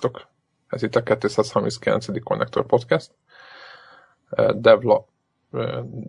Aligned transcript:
Sziasztok! 0.00 0.28
Ez 0.68 0.82
itt 0.82 0.96
a 0.96 1.02
239. 1.02 2.22
Connector 2.22 2.66
Podcast. 2.66 3.10
Devla 4.54 5.06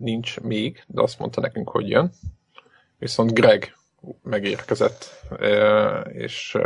nincs 0.00 0.40
még, 0.40 0.84
de 0.86 1.02
azt 1.02 1.18
mondta 1.18 1.40
nekünk, 1.40 1.68
hogy 1.68 1.88
jön. 1.88 2.10
Viszont 2.98 3.34
Greg 3.34 3.76
megérkezett, 4.22 5.26
és, 6.12 6.58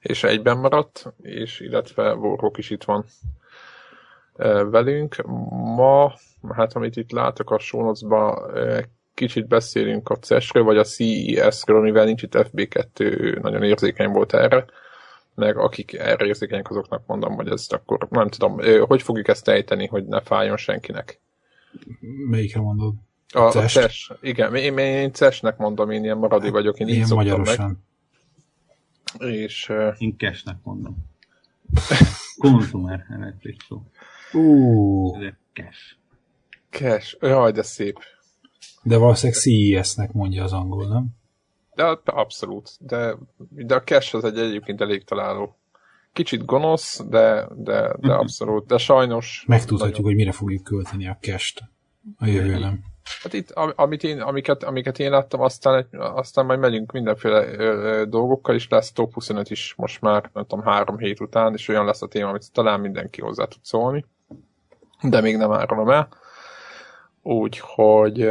és 0.00 0.24
egyben 0.24 0.58
maradt, 0.58 1.12
és 1.22 1.60
illetve 1.60 2.14
Warhawk 2.14 2.58
is 2.58 2.70
itt 2.70 2.84
van 2.84 3.04
velünk. 4.70 5.16
Ma, 5.76 6.14
hát 6.54 6.72
amit 6.72 6.96
itt 6.96 7.10
látok 7.10 7.50
a 7.50 7.58
sónocban, 7.58 8.52
kicsit 9.14 9.46
beszélünk 9.46 10.08
a 10.08 10.16
CES-ről, 10.16 10.64
vagy 10.64 10.78
a 10.78 10.84
CES-ről, 10.84 11.80
mivel 11.80 12.04
nincs 12.04 12.22
itt 12.22 12.34
FB2, 12.36 13.40
nagyon 13.40 13.62
érzékeny 13.62 14.10
volt 14.10 14.34
erre 14.34 14.64
meg 15.36 15.56
akik 15.56 15.92
erre 15.92 16.26
érzékenyek, 16.26 16.70
azoknak 16.70 17.06
mondom, 17.06 17.34
hogy 17.34 17.48
ezt 17.48 17.72
akkor 17.72 18.06
nem 18.10 18.28
tudom, 18.28 18.58
hogy 18.86 19.02
fogjuk 19.02 19.28
ezt 19.28 19.48
ejteni, 19.48 19.86
hogy 19.86 20.06
ne 20.06 20.20
fájjon 20.20 20.56
senkinek. 20.56 21.20
Melyikre 22.28 22.60
mondod? 22.60 22.94
A, 23.32 23.40
a 23.40 23.66
CES. 23.66 24.12
Igen, 24.20 24.54
én, 24.54 24.78
én, 24.78 24.96
én 24.96 25.12
CES-nek 25.12 25.56
mondom, 25.56 25.90
én 25.90 26.04
ilyen 26.04 26.18
maradi 26.18 26.50
vagyok, 26.50 26.78
én, 26.78 26.88
én 26.88 26.94
így 26.94 27.08
magyarosan. 27.08 27.84
meg. 29.18 29.30
És, 29.30 29.68
uh... 29.68 29.94
Én 29.98 30.16
cashnek 30.16 30.56
mondom. 30.62 30.96
Consumer 32.38 33.06
Electric 33.10 33.64
szó. 33.68 33.82
Uh. 34.32 35.26
Cash. 35.52 35.96
Cash. 36.70 37.16
Jaj, 37.20 37.52
de 37.52 37.62
szép. 37.62 37.98
De 38.82 38.96
valószínűleg 38.96 39.40
CES-nek 39.40 40.12
mondja 40.12 40.44
az 40.44 40.52
angol, 40.52 40.88
nem? 40.88 41.06
De 41.76 41.98
abszolút. 42.04 42.70
De, 42.80 43.16
de 43.48 43.74
a 43.74 43.82
cash 43.82 44.14
az 44.14 44.24
egy 44.24 44.38
egyébként 44.38 44.80
elég 44.80 45.04
találó. 45.04 45.58
Kicsit 46.12 46.44
gonosz, 46.44 47.04
de, 47.08 47.48
de, 47.54 47.94
de 47.98 48.12
abszolút. 48.12 48.66
De 48.66 48.78
sajnos... 48.78 49.44
Megtudhatjuk, 49.46 49.90
nagyon... 49.90 50.04
hogy 50.04 50.14
mire 50.14 50.32
fogjuk 50.32 50.62
költeni 50.62 51.08
a 51.08 51.18
cash-t 51.20 51.62
a 52.18 52.26
jövőben. 52.26 52.84
Hát 53.22 53.32
itt, 53.32 53.50
amit 53.50 54.02
én, 54.02 54.20
amiket, 54.20 54.64
amiket 54.64 54.98
én 54.98 55.10
láttam, 55.10 55.40
aztán, 55.40 55.86
aztán 55.92 56.46
majd 56.46 56.58
megyünk 56.58 56.92
mindenféle 56.92 57.46
ö, 57.46 57.62
ö, 57.62 58.04
dolgokkal, 58.04 58.54
is 58.54 58.68
lesz 58.68 58.92
top 58.92 59.12
25 59.12 59.50
is 59.50 59.74
most 59.76 60.00
már, 60.00 60.30
nem 60.32 60.46
tudom, 60.46 60.64
három 60.64 60.98
hét 60.98 61.20
után, 61.20 61.52
és 61.52 61.68
olyan 61.68 61.84
lesz 61.84 62.02
a 62.02 62.06
téma, 62.06 62.28
amit 62.28 62.52
talán 62.52 62.80
mindenki 62.80 63.20
hozzá 63.20 63.44
tud 63.44 63.64
szólni. 63.64 64.04
De 65.02 65.20
még 65.20 65.36
nem 65.36 65.52
árulom 65.52 65.88
el. 65.88 66.08
Úgyhogy, 67.22 68.28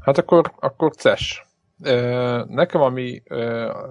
hát 0.00 0.18
akkor, 0.18 0.52
akkor 0.58 0.94
CES. 0.94 1.44
Nekem 2.48 2.80
ami 2.80 3.22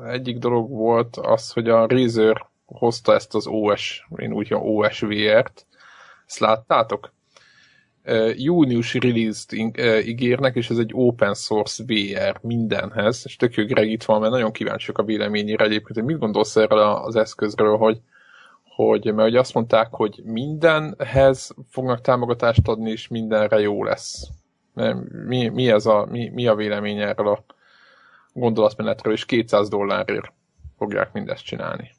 egyik 0.08 0.38
dolog 0.38 0.70
volt 0.70 1.18
az, 1.18 1.52
hogy 1.52 1.70
a 1.70 1.88
Razer 1.88 2.48
hozta 2.66 3.14
ezt 3.14 3.36
az 3.36 3.48
OS, 3.48 4.08
én 4.16 4.34
úgy 4.34 4.48
OS 4.54 5.00
VR-t. 5.00 5.66
Ezt 6.26 6.40
láttátok? 6.40 7.14
Június 8.36 8.94
release-t 8.94 9.54
ígérnek, 10.06 10.56
és 10.56 10.70
ez 10.70 10.78
egy 10.78 10.92
open 10.94 11.34
source 11.34 11.84
VR 11.88 12.40
mindenhez, 12.42 13.22
és 13.26 13.36
tök 13.36 13.56
Greg 13.56 13.92
itt 13.92 14.04
van, 14.04 14.20
mert 14.20 14.32
nagyon 14.32 14.52
kíváncsiak 14.52 14.98
a 14.98 15.04
véleményére 15.04 15.66
egyébként, 15.66 15.94
hogy 15.94 16.04
mit 16.04 16.20
gondolsz 16.20 16.56
erről 16.56 16.80
az 16.80 17.16
eszközről, 17.16 17.78
hogy, 17.78 18.00
hogy 18.64 19.14
mert 19.14 19.30
ugye 19.30 19.40
azt 19.40 19.54
mondták, 19.54 19.88
hogy 19.92 20.22
mindenhez 20.24 21.56
fognak 21.70 22.02
támogatást 22.02 22.68
adni, 22.68 22.92
és 22.92 23.08
mindenre 23.08 23.60
jó 23.60 23.84
lesz. 23.84 24.28
Mi, 25.28 25.48
mi, 25.48 25.70
ez 25.70 25.86
a, 25.86 26.08
mi, 26.10 26.30
mi 26.34 26.48
a 26.48 26.56
vélemény 26.56 27.00
erről 27.00 27.28
a 27.28 27.44
gondolatmenetről, 28.34 29.14
és 29.14 29.26
200 29.26 29.70
dollárért 29.70 30.34
fogják 30.78 31.14
mindezt 31.14 31.46
csinálni. 31.46 31.92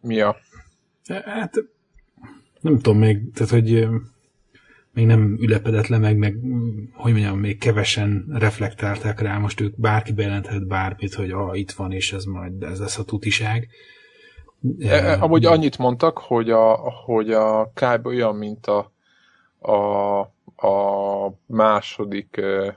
Mi 0.00 0.20
a... 0.20 0.36
Hát 1.24 1.54
nem 2.60 2.76
tudom 2.76 2.98
még, 2.98 3.32
tehát 3.32 3.52
hogy 3.52 3.88
még 4.92 5.06
nem 5.06 5.36
ülepedett 5.40 5.86
le 5.86 5.98
meg, 5.98 6.16
meg 6.16 6.36
hogy 6.92 7.12
mondjam, 7.12 7.38
még 7.38 7.58
kevesen 7.58 8.26
reflektálták 8.32 9.20
rá, 9.20 9.38
most 9.38 9.60
ők 9.60 9.80
bárki 9.80 10.12
bejelenthet 10.12 10.66
bármit, 10.66 11.14
hogy 11.14 11.30
ah, 11.30 11.58
itt 11.58 11.70
van, 11.70 11.92
és 11.92 12.12
ez 12.12 12.24
majd 12.24 12.62
ez 12.62 12.80
lesz 12.80 12.98
a 12.98 13.04
tutiság. 13.04 13.68
E, 14.80 14.88
e, 14.88 15.22
amúgy 15.22 15.44
annyit 15.44 15.78
mondtak, 15.78 16.18
hogy 16.18 16.50
a, 16.50 16.74
hogy 17.04 17.32
a 17.32 17.72
kb. 17.74 18.06
olyan, 18.06 18.36
mint 18.36 18.66
a, 18.66 18.92
a, 19.58 20.20
a 20.66 21.34
második 21.46 22.36
ö, 22.36 22.70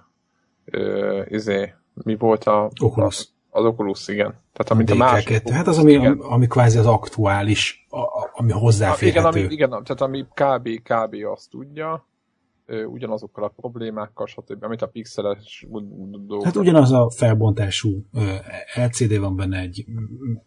ö, 0.65 1.21
izé, 1.27 1.73
mi 1.93 2.15
volt 2.15 2.43
a... 2.43 2.71
Oculus. 2.81 3.29
Az 3.49 3.65
Oculus, 3.65 4.07
igen. 4.07 4.27
Tehát 4.53 4.71
amint 4.71 4.89
a, 4.89 4.93
a 4.93 4.97
másik... 4.97 5.49
Hát 5.49 5.67
az, 5.67 5.77
ami, 5.77 5.91
igen. 5.91 6.19
ami 6.19 6.47
kvázi 6.47 6.77
az 6.77 6.85
aktuális, 6.85 7.87
a, 7.89 7.99
ami 8.33 8.51
hozzáférhető. 8.51 9.39
Igen, 9.39 9.43
ami, 9.43 9.53
igen, 9.53 9.69
tehát 9.69 10.01
ami 10.01 10.21
kb. 10.21 10.81
kb. 10.83 11.15
azt 11.31 11.49
tudja, 11.49 12.07
ugyanazokkal 12.85 13.43
a 13.43 13.47
problémákkal, 13.47 14.27
stb. 14.27 14.63
amit 14.63 14.81
a 14.81 14.87
pixeles 14.87 15.65
dolgok. 15.69 16.43
Hát 16.43 16.55
ugyanaz 16.55 16.91
a 16.91 17.09
felbontású 17.09 18.05
LCD 18.75 19.19
van 19.19 19.35
benne 19.35 19.59
egy, 19.59 19.85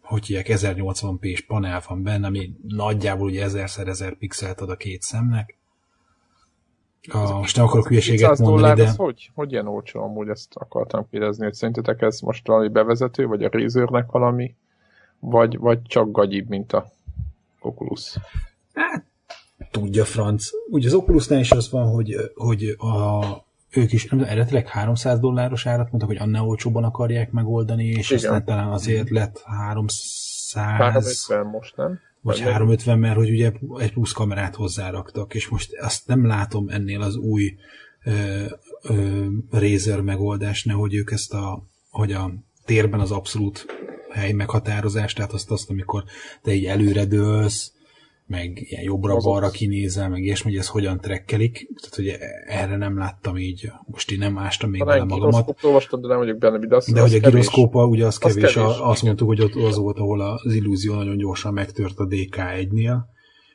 hogy 0.01 0.25
hívják, 0.25 0.45
1080p-s 0.49 1.41
panel 1.41 1.81
van 1.87 2.03
benne, 2.03 2.27
ami 2.27 2.53
nagyjából 2.67 3.27
ugye 3.27 3.45
1000x1000 3.49 4.15
pixelt 4.19 4.61
ad 4.61 4.69
a 4.69 4.75
két 4.75 5.01
szemnek. 5.01 5.59
A, 7.11 7.37
most 7.37 7.55
nem 7.55 7.65
akarok 7.65 7.87
hülyeséget 7.87 8.27
mondani, 8.39 8.51
dollár, 8.51 8.75
de... 8.75 8.93
hogy? 8.95 9.31
Hogy 9.33 9.51
ilyen 9.51 9.67
olcsó 9.67 10.01
amúgy 10.01 10.29
ezt 10.29 10.55
akartam 10.55 11.07
kérdezni, 11.09 11.43
hogy 11.43 11.53
szerintetek 11.53 12.01
ez 12.01 12.19
most 12.19 12.47
valami 12.47 12.67
bevezető, 12.67 13.25
vagy 13.25 13.43
a 13.43 13.49
Razernek 13.51 14.11
valami, 14.11 14.55
vagy, 15.19 15.57
vagy 15.57 15.81
csak 15.81 16.11
gagyibb, 16.11 16.49
mint 16.49 16.73
a 16.73 16.91
Oculus? 17.59 18.17
Hát, 18.73 19.05
tudja 19.71 20.05
franc. 20.05 20.49
Ugye 20.69 20.87
az 20.87 20.93
Oculusnál 20.93 21.39
is 21.39 21.51
az 21.51 21.71
van, 21.71 21.87
hogy, 21.87 22.15
hogy 22.35 22.75
a, 22.77 23.23
ők 23.69 23.91
is 23.91 24.05
nem, 24.05 24.19
eredetileg 24.19 24.67
300 24.67 25.19
dolláros 25.19 25.65
árat 25.65 25.91
mondtak, 25.91 26.07
hogy 26.07 26.27
annál 26.27 26.45
olcsóban 26.45 26.83
akarják 26.83 27.31
megoldani, 27.31 27.85
és 27.85 28.09
Igen. 28.09 28.23
aztán 28.23 28.45
talán 28.45 28.71
azért 28.71 29.09
lett 29.09 29.41
300... 29.45 30.53
350 30.53 31.45
most, 31.45 31.75
nem? 31.75 31.99
Vagy 32.25 32.39
350, 32.39 32.99
mert 32.99 33.15
hogy 33.15 33.29
ugye 33.29 33.51
egy 33.77 33.91
plusz 33.91 34.11
kamerát 34.11 34.55
hozzáraktak, 34.55 35.33
és 35.33 35.47
most 35.47 35.73
azt 35.79 36.07
nem 36.07 36.25
látom 36.25 36.69
ennél 36.69 37.01
az 37.01 37.15
új 37.15 37.55
ö, 38.03 38.43
ö, 38.81 39.25
Razer 39.51 40.01
megoldás, 40.01 40.67
hogy 40.71 40.95
ők 40.95 41.11
ezt 41.11 41.33
a, 41.33 41.67
hogy 41.89 42.11
a 42.11 42.33
térben 42.65 42.99
az 42.99 43.11
abszolút 43.11 43.65
hely 44.09 44.31
meghatározás, 44.31 45.13
tehát 45.13 45.33
azt, 45.33 45.51
azt 45.51 45.69
amikor 45.69 46.03
te 46.41 46.53
így 46.53 46.65
előre 46.65 47.05
dőlsz, 47.05 47.73
meg 48.27 48.61
ilyen 48.61 48.83
jobbra-balra 48.83 49.49
kinézel, 49.49 50.09
meg 50.09 50.23
ilyesmi, 50.23 50.51
hogy 50.51 50.59
ez 50.59 50.67
hogyan 50.67 50.99
trekkelik. 50.99 51.67
Tehát, 51.81 51.95
hogy 51.95 52.27
erre 52.47 52.77
nem 52.77 52.97
láttam 52.97 53.37
így, 53.37 53.71
most 53.85 54.11
én 54.11 54.17
nem 54.17 54.37
ástam 54.37 54.69
még 54.69 54.85
bele 54.85 55.03
magamat. 55.03 55.57
olvastam, 55.63 56.01
de 56.01 56.07
nem 56.07 56.17
vagyok 56.17 56.37
benne, 56.37 56.57
de, 56.57 56.75
az, 56.75 56.91
de 56.91 57.01
az 57.01 57.11
hogy 57.11 57.23
a 57.23 57.29
giroszkópa, 57.29 57.85
ugye 57.85 58.05
az, 58.05 58.17
az 58.21 58.33
kevés, 58.33 58.53
kevés. 58.53 58.77
Azt 58.77 59.03
mondtuk, 59.03 59.27
hogy 59.27 59.41
ott 59.41 59.55
az 59.55 59.77
volt, 59.77 59.97
ahol 59.97 60.21
az 60.21 60.53
illúzió 60.53 60.93
nagyon 60.93 61.17
gyorsan 61.17 61.53
megtört 61.53 61.99
a 61.99 62.07
DK1-nél, 62.07 62.97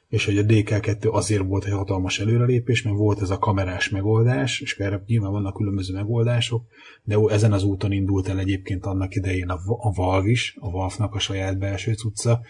és 0.08 0.24
hogy 0.24 0.38
a 0.38 0.42
DK2 0.42 1.10
azért 1.10 1.46
volt 1.46 1.64
egy 1.64 1.72
hatalmas 1.72 2.18
előrelépés, 2.20 2.82
mert 2.82 2.96
volt 2.96 3.20
ez 3.20 3.30
a 3.30 3.38
kamerás 3.38 3.88
megoldás, 3.88 4.60
és 4.60 4.78
erre 4.78 5.02
nyilván 5.06 5.32
vannak 5.32 5.54
különböző 5.54 5.94
megoldások, 5.94 6.64
de 7.04 7.16
ezen 7.28 7.52
az 7.52 7.62
úton 7.62 7.92
indult 7.92 8.28
el 8.28 8.38
egyébként 8.38 8.86
annak 8.86 9.14
idején 9.14 9.48
a, 9.48 9.58
a 9.66 9.92
Valve 9.92 10.28
is, 10.28 10.56
a 10.60 10.70
Valve-nak 10.70 11.14
a 11.14 11.18
saját 11.18 11.58
belső 11.58 11.94
cucca, 11.94 12.40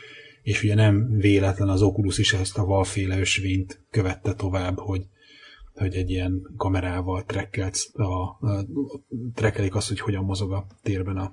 és 0.43 0.63
ugye 0.63 0.75
nem 0.75 1.17
véletlen 1.17 1.69
az 1.69 1.83
Oculus 1.83 2.19
is 2.19 2.33
ezt 2.33 2.59
a 2.59 2.65
valféle 2.65 3.19
ösvényt 3.19 3.85
követte 3.91 4.35
tovább, 4.35 4.79
hogy, 4.79 5.07
hogy 5.75 5.95
egy 5.95 6.11
ilyen 6.11 6.43
kamerával 6.57 7.25
trekkelt, 7.25 7.77
a, 7.93 8.03
a, 8.03 8.67
trekkelik 9.35 9.75
azt, 9.75 9.89
hogy 9.89 10.01
hogyan 10.01 10.25
mozog 10.25 10.53
a 10.53 10.67
térben 10.83 11.17
a, 11.17 11.33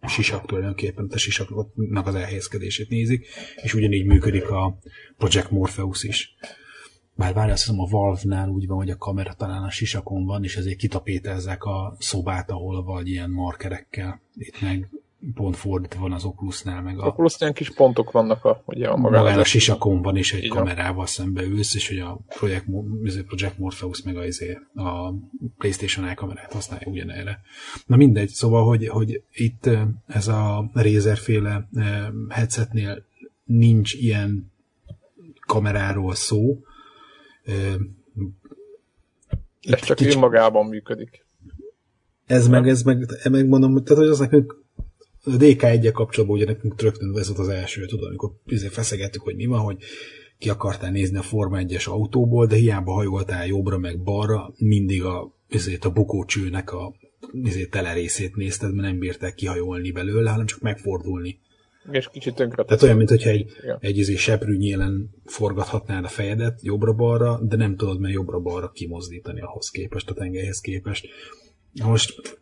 a 0.00 0.08
sisak 0.08 0.46
tulajdonképpen, 0.46 1.08
a 1.10 1.18
sisaknak 1.18 2.06
az 2.06 2.14
elhelyezkedését 2.14 2.88
nézik, 2.88 3.26
és 3.62 3.74
ugyanígy 3.74 4.06
működik 4.06 4.50
a 4.50 4.78
Project 5.16 5.50
Morpheus 5.50 6.02
is. 6.02 6.36
Bár 7.14 7.34
várj, 7.34 7.50
azt 7.50 7.64
hiszem 7.64 7.80
a 7.80 7.86
Valve-nál 7.86 8.48
úgy 8.48 8.66
van, 8.66 8.76
hogy 8.76 8.90
a 8.90 8.96
kamera 8.96 9.34
talán 9.34 9.62
a 9.62 9.70
sisakon 9.70 10.24
van, 10.24 10.44
és 10.44 10.56
ezért 10.56 10.78
kitapétezzák 10.78 11.64
a 11.64 11.96
szobát, 11.98 12.50
ahol 12.50 12.84
vagy 12.84 13.08
ilyen 13.08 13.30
markerekkel. 13.30 14.20
Itt 14.34 14.60
meg 14.60 14.88
pont 15.34 15.56
fordítva 15.56 16.00
van 16.00 16.12
az 16.12 16.24
Oculusnál, 16.24 16.82
meg 16.82 16.98
a... 16.98 17.06
Oculus 17.06 17.36
ilyen 17.40 17.52
kis 17.52 17.70
pontok 17.70 18.10
vannak 18.10 18.44
a, 18.44 18.62
ugye 18.66 18.88
a 18.88 18.96
magán 18.96 19.38
a 19.38 19.44
sisakon 19.44 20.02
van, 20.02 20.16
és 20.16 20.32
egy 20.32 20.44
Igen. 20.44 20.56
kamerával 20.56 21.06
szembe 21.06 21.42
ülsz, 21.42 21.74
és 21.74 21.88
hogy 21.88 21.98
a 21.98 22.18
Project, 22.28 22.64
Project 23.26 23.58
Morpheus 23.58 24.02
meg 24.02 24.16
a, 24.16 24.24
izé, 24.24 24.58
a 24.74 25.12
PlayStation 25.58 26.04
Eye 26.04 26.14
kamerát 26.14 26.52
használja 26.52 26.86
ugyanerre. 26.86 27.40
Na 27.86 27.96
mindegy, 27.96 28.28
szóval, 28.28 28.64
hogy, 28.64 28.88
hogy 28.88 29.22
itt 29.32 29.68
ez 30.06 30.28
a 30.28 30.70
Razer 30.72 31.16
féle 31.16 31.68
headsetnél 32.28 33.04
nincs 33.44 33.94
ilyen 33.94 34.52
kameráról 35.46 36.14
szó. 36.14 36.58
Ez 39.60 39.80
csak 39.80 39.96
kicsi... 39.96 40.10
önmagában 40.10 40.66
működik. 40.66 41.26
Ez 42.26 42.48
meg, 42.48 42.68
ez 42.68 42.82
meg, 42.82 43.08
meg 43.30 43.46
mondom, 43.48 43.84
tehát 43.84 44.02
hogy 44.02 44.12
az 44.12 44.18
nekünk 44.18 44.61
a 45.24 45.30
DK1 45.30 45.90
kapcsolatban 45.92 46.36
ugye 46.36 46.46
nekünk 46.46 46.80
rögtön 46.80 47.18
ez 47.18 47.26
volt 47.26 47.38
az 47.38 47.48
első, 47.48 47.86
tudom, 47.86 48.06
amikor 48.06 48.30
izé 48.46 48.66
feszegettük, 48.66 49.22
hogy 49.22 49.36
mi 49.36 49.46
van, 49.46 49.60
hogy 49.60 49.76
ki 50.38 50.48
akartál 50.48 50.90
nézni 50.90 51.16
a 51.16 51.22
Forma 51.22 51.58
1-es 51.60 51.88
autóból, 51.88 52.46
de 52.46 52.56
hiába 52.56 52.92
hajoltál 52.92 53.46
jobbra 53.46 53.78
meg 53.78 54.02
balra, 54.02 54.52
mindig 54.56 55.04
a, 55.04 55.34
ezért 55.48 55.84
a 55.84 55.90
bukócsőnek 55.90 56.72
a 56.72 56.94
ezért 57.44 57.70
tele 57.70 57.92
részét 57.92 58.36
nézted, 58.36 58.74
mert 58.74 58.88
nem 58.88 58.98
bírták 58.98 59.34
kihajolni 59.34 59.90
belőle, 59.90 60.30
hanem 60.30 60.46
csak 60.46 60.60
megfordulni. 60.60 61.40
És 61.90 62.08
kicsit 62.12 62.34
tönkre. 62.34 62.64
Tehát 62.64 62.82
olyan, 62.82 62.96
mintha 62.96 63.28
egy, 63.28 63.50
Igen. 63.62 63.78
egy 63.80 63.98
izé 63.98 64.16
seprű 64.16 64.56
nyílen 64.56 65.10
forgathatnád 65.24 66.04
a 66.04 66.08
fejedet 66.08 66.62
jobbra-balra, 66.62 67.40
de 67.42 67.56
nem 67.56 67.76
tudod 67.76 68.00
mert 68.00 68.14
jobbra-balra 68.14 68.70
kimozdítani 68.70 69.40
ahhoz 69.40 69.70
képest, 69.70 70.10
a 70.10 70.14
tengelyhez 70.14 70.60
képest. 70.60 71.08
Most 71.84 72.40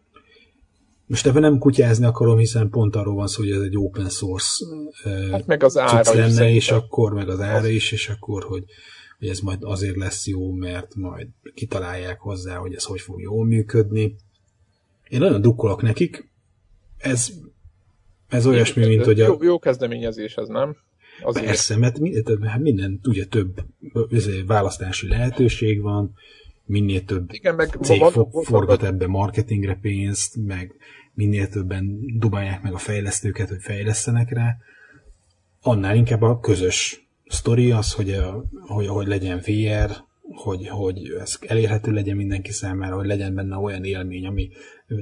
most 1.11 1.27
ebben 1.27 1.43
nem 1.43 1.59
kutyázni 1.59 2.07
akarom, 2.07 2.39
hiszen 2.39 2.69
pont 2.69 2.97
arról 2.97 3.15
van 3.15 3.27
szó, 3.27 3.43
hogy 3.43 3.51
ez 3.51 3.61
egy 3.61 3.77
open 3.77 4.09
source 4.09 4.65
hát 5.31 5.47
meg 5.47 5.63
az 5.63 5.79
ára 5.79 6.15
lenne, 6.15 6.51
és 6.51 6.71
akkor 6.71 7.13
meg 7.13 7.29
az 7.29 7.41
ára 7.41 7.67
is, 7.67 7.93
és 7.93 8.09
akkor, 8.09 8.45
hogy, 8.45 8.65
hogy 9.19 9.29
ez 9.29 9.41
majd 9.41 9.59
azért 9.61 9.97
lesz 9.97 10.27
jó, 10.27 10.53
mert 10.53 10.95
majd 10.95 11.27
kitalálják 11.55 12.21
hozzá, 12.21 12.57
hogy 12.57 12.75
ez 12.75 12.85
hogy 12.85 13.01
fog 13.01 13.21
jól 13.21 13.47
működni. 13.47 14.17
Én 15.09 15.19
nagyon 15.19 15.41
dukkolok 15.41 15.83
nekik. 15.83 16.29
Ez, 16.99 17.33
ez 18.29 18.47
olyasmi, 18.47 18.87
mint 18.87 19.05
hogy 19.05 19.21
a... 19.21 19.27
Jó, 19.27 19.43
jó 19.43 19.59
kezdeményezés 19.59 20.35
ez, 20.35 20.49
nem? 20.49 20.77
Azért. 21.23 21.45
Persze, 21.45 21.77
mert 21.77 21.99
hát 22.43 22.61
minden, 22.61 23.01
ugye 23.09 23.25
több 23.25 23.65
választási 24.47 25.09
lehetőség 25.09 25.81
van, 25.81 26.15
minél 26.71 27.05
több 27.05 27.33
Igen, 27.33 27.55
meg 27.55 27.79
cég 27.81 28.01
van, 28.01 28.31
forgat 28.31 28.83
ebbe 28.83 29.07
marketingre 29.07 29.79
pénzt, 29.83 30.37
meg 30.47 30.75
minél 31.15 31.49
többen 31.49 32.01
dubálják 32.19 32.63
meg 32.63 32.73
a 32.73 32.79
fejlesztőket, 32.79 33.49
hogy 33.49 33.61
fejlesztenek 33.61 34.33
rá, 34.33 34.57
annál 35.61 35.97
inkább 35.97 36.23
a 36.23 36.41
közös 36.41 37.09
sztori 37.27 37.71
az, 37.71 37.93
hogy, 37.93 38.11
a, 38.11 38.45
hogy, 38.67 38.87
hogy 38.87 39.07
legyen 39.07 39.43
VR, 39.47 40.09
hogy, 40.21 40.69
hogy 40.69 41.17
ez 41.21 41.39
elérhető 41.41 41.93
legyen 41.93 42.17
mindenki 42.17 42.53
számára, 42.53 42.97
hogy 42.97 43.07
legyen 43.07 43.35
benne 43.35 43.57
olyan 43.57 43.85
élmény, 43.85 44.27
ami 44.27 44.51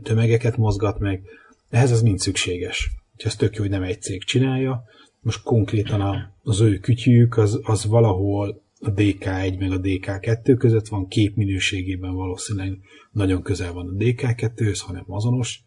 tömegeket 0.03 0.57
mozgat 0.57 0.99
meg. 0.99 1.23
Ehhez 1.71 1.91
az 1.91 2.03
mind 2.03 2.19
szükséges. 2.19 2.91
Úgyhogy 3.13 3.31
ez 3.31 3.37
tök 3.37 3.55
jó, 3.55 3.61
hogy 3.63 3.71
nem 3.71 3.83
egy 3.83 4.03
cég 4.03 4.25
csinálja. 4.25 4.85
Most 5.21 5.43
konkrétan 5.43 6.33
az 6.43 6.61
ő 6.61 6.79
kütyűjük 6.79 7.37
az, 7.37 7.61
az 7.63 7.87
valahol 7.87 8.63
a 8.81 8.93
DK1 8.93 9.59
meg 9.59 9.73
a 9.73 9.81
DK2 9.81 10.55
között 10.59 10.89
van, 10.89 11.09
kép 11.09 11.37
minőségében 11.37 12.15
valószínűleg 12.15 12.79
nagyon 13.13 13.43
közel 13.43 13.73
van 13.73 13.89
a 13.89 13.93
DK2-höz, 13.93 14.79
hanem 14.87 15.05
azonos, 15.07 15.63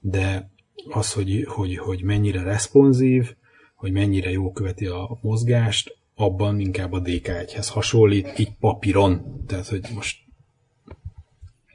de 0.00 0.50
az, 0.90 1.12
hogy, 1.12 1.44
hogy, 1.48 1.76
hogy 1.76 2.02
mennyire 2.02 2.42
responsív, 2.42 3.34
hogy 3.74 3.92
mennyire 3.92 4.30
jó 4.30 4.52
követi 4.52 4.86
a 4.86 5.18
mozgást, 5.20 5.96
abban 6.14 6.60
inkább 6.60 6.92
a 6.92 7.00
DK1-hez 7.00 7.68
hasonlít, 7.70 8.38
így 8.38 8.56
papíron. 8.60 9.44
Tehát, 9.46 9.66
hogy 9.66 9.80
most 9.94 10.24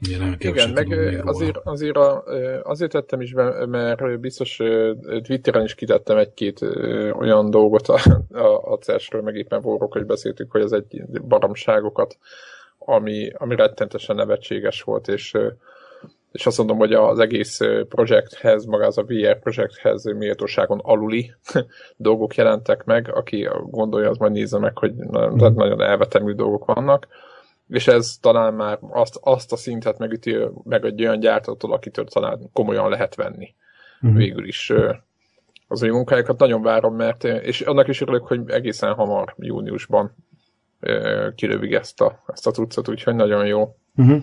ugye 0.06 0.18
nem 0.18 0.36
Igen, 0.38 0.70
meg 0.70 0.92
azért, 1.26 1.56
azért, 1.64 1.96
a, 1.96 2.24
azért 2.62 2.90
tettem 2.90 3.20
is 3.20 3.32
be, 3.32 3.66
mert 3.66 4.20
biztos 4.20 4.60
Twitteren 5.22 5.64
is 5.64 5.74
kitettem 5.74 6.16
egy-két 6.16 6.62
olyan 7.12 7.50
dolgot 7.50 7.88
a, 7.88 7.98
a, 8.30 8.72
a 8.72 8.78
CES-ről, 8.78 9.22
meg 9.22 9.36
éppen 9.36 9.60
vorok, 9.60 9.92
hogy 9.92 10.06
beszéltük, 10.06 10.50
hogy 10.50 10.60
ez 10.60 10.72
egy 10.72 11.02
baromságokat, 11.22 12.18
ami, 12.78 13.30
ami 13.34 13.56
rettentesen 13.56 14.16
nevetséges 14.16 14.82
volt, 14.82 15.08
és 15.08 15.36
és 16.32 16.46
azt 16.46 16.58
mondom, 16.58 16.76
hogy 16.76 16.92
az 16.92 17.18
egész 17.18 17.58
projekthez, 17.88 18.64
maga 18.64 18.86
az 18.86 18.98
a 18.98 19.02
VR 19.02 19.38
projekthez 19.38 20.04
méltóságon 20.04 20.80
aluli 20.82 21.34
dolgok 21.96 22.34
jelentek 22.34 22.84
meg, 22.84 23.10
aki 23.14 23.48
gondolja, 23.70 24.10
az 24.10 24.16
majd 24.16 24.32
nézze 24.32 24.58
meg, 24.58 24.78
hogy 24.78 24.92
mm. 24.92 25.36
nagyon 25.36 25.82
elvetemű 25.82 26.32
dolgok 26.32 26.64
vannak, 26.64 27.06
és 27.68 27.86
ez 27.86 28.16
talán 28.20 28.54
már 28.54 28.78
azt, 28.80 29.18
azt 29.20 29.52
a 29.52 29.56
szintet 29.56 29.98
megüti 29.98 30.36
meg 30.64 30.84
egy 30.84 31.02
olyan 31.02 31.20
gyártótól, 31.20 31.72
akitől 31.72 32.04
talán 32.04 32.50
komolyan 32.52 32.88
lehet 32.88 33.14
venni. 33.14 33.54
Mm. 34.06 34.14
Végül 34.14 34.46
is 34.46 34.72
az 35.68 35.82
ő 35.82 35.90
munkájukat 35.90 36.38
nagyon 36.38 36.62
várom, 36.62 36.96
mert 36.96 37.24
és 37.24 37.60
annak 37.60 37.88
is 37.88 38.00
örülök, 38.00 38.26
hogy 38.26 38.40
egészen 38.46 38.94
hamar 38.94 39.34
júniusban 39.38 40.14
kilövig 41.34 41.74
ezt 41.74 42.00
a, 42.00 42.22
ezt 42.26 42.46
a 42.46 42.50
tucat, 42.50 42.88
úgyhogy 42.88 43.14
nagyon 43.14 43.46
jó. 43.46 43.76
Mm-hmm. 44.02 44.18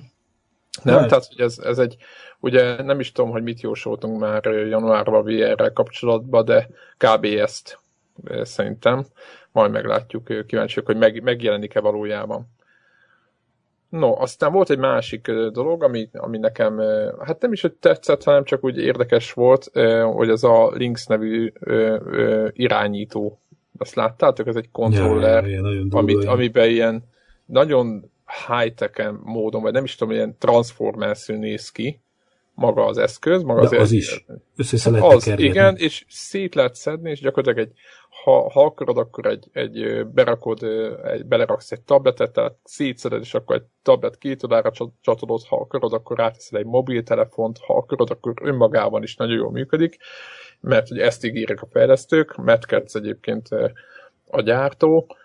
Nem, 0.84 1.08
tehát 1.08 1.26
hogy 1.26 1.40
ez, 1.40 1.58
ez 1.58 1.78
egy, 1.78 1.96
ugye 2.40 2.84
nem 2.84 3.00
is 3.00 3.12
tudom, 3.12 3.32
hogy 3.32 3.44
mit 3.44 3.62
jósoltunk 3.62 4.20
már 4.20 4.46
januárban 4.46 5.24
VR-rel 5.24 5.74
kapcsolatban, 5.74 6.46
de 6.46 6.70
kb. 6.98 7.26
ezt 7.26 7.80
szerintem. 8.42 9.06
Majd 9.52 9.72
meglátjuk, 9.72 10.46
kíváncsiak, 10.48 10.86
hogy 10.86 10.98
meg, 10.98 11.24
megjelenik-e 11.24 11.80
valójában. 11.80 12.48
No, 13.90 14.22
aztán 14.22 14.52
volt 14.52 14.70
egy 14.70 14.78
másik 14.78 15.32
dolog, 15.32 15.84
ami, 15.84 16.10
ami 16.14 16.38
nekem, 16.38 16.80
hát 17.20 17.42
nem 17.42 17.52
is, 17.52 17.62
hogy 17.62 17.74
tetszett, 17.74 18.24
hanem 18.24 18.44
csak 18.44 18.64
úgy 18.64 18.78
érdekes 18.78 19.34
volt, 19.34 19.72
hogy 20.14 20.30
ez 20.30 20.44
a 20.44 20.72
Lynx 20.74 21.06
nevű 21.06 21.54
irányító. 22.54 23.40
Azt 23.78 23.96
láttátok? 23.96 24.48
Ez 24.48 24.56
egy 24.56 24.72
kontroller, 24.72 25.48
ja, 25.48 25.62
ja, 25.62 25.72
ja, 25.72 25.86
amit, 25.90 26.26
amiben 26.26 26.70
ilyen 26.70 27.04
nagyon 27.46 28.12
high-tech 28.48 29.12
módon, 29.24 29.62
vagy 29.62 29.74
nem 29.74 29.84
is 29.84 29.96
tudom, 29.96 30.14
ilyen 30.14 30.36
transformers 30.38 31.26
néz 31.26 31.70
ki, 31.70 32.02
maga 32.60 32.86
az 32.86 32.98
eszköz, 32.98 33.44
maga 33.44 33.60
De 33.60 33.76
az, 33.76 33.82
az 33.82 33.92
is. 33.92 34.26
Össze 34.56 34.90
lehet 34.90 35.14
az, 35.14 35.28
igen, 35.28 35.76
és 35.76 36.06
szét 36.10 36.56
lehet 36.56 36.76
szedni, 36.76 37.10
és 37.10 37.20
gyakorlatilag 37.20 37.68
egy, 37.68 37.78
ha, 38.24 38.52
ha 38.52 38.66
akarod, 38.66 38.98
akkor 38.98 39.26
egy, 39.26 39.48
egy 39.52 40.06
berakod, 40.08 40.64
egy, 41.04 41.26
beleraksz 41.26 41.72
egy 41.72 41.82
tabletet, 41.82 42.32
tehát 42.32 42.56
szétszeded, 42.64 43.22
és 43.22 43.34
akkor 43.34 43.56
egy 43.56 43.64
tablet 43.84 44.18
két 44.18 44.44
oldalra 44.44 44.72
csatolod, 45.02 45.44
ha 45.44 45.56
akarod, 45.56 45.94
akkor 45.94 46.18
ráteszed 46.18 46.60
egy 46.60 46.66
mobiltelefont, 46.66 47.58
ha 47.58 47.76
akarod, 47.76 48.10
akkor 48.10 48.34
önmagában 48.42 49.04
is 49.04 49.16
nagyon 49.16 49.36
jól 49.36 49.52
működik, 49.52 49.98
mert 50.60 50.92
ugye 50.92 51.06
ezt 51.06 51.26
ígérek 51.26 51.62
a 51.62 51.68
fejlesztők, 51.72 52.36
Metkerc 52.36 52.96
egyébként 52.96 53.48
a 54.28 54.42
gyártó, 54.42 55.16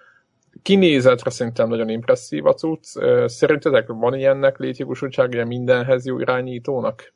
kinézetre 0.62 1.30
szerintem 1.30 1.68
nagyon 1.68 1.88
impresszív 1.88 2.46
a 2.46 2.54
cucc. 2.54 2.98
Szerintetek 3.26 3.86
van 3.86 4.14
ilyennek 4.14 4.58
létjogosultság, 4.58 5.32
ilyen 5.32 5.46
mindenhez 5.46 6.06
jó 6.06 6.18
irányítónak? 6.20 7.14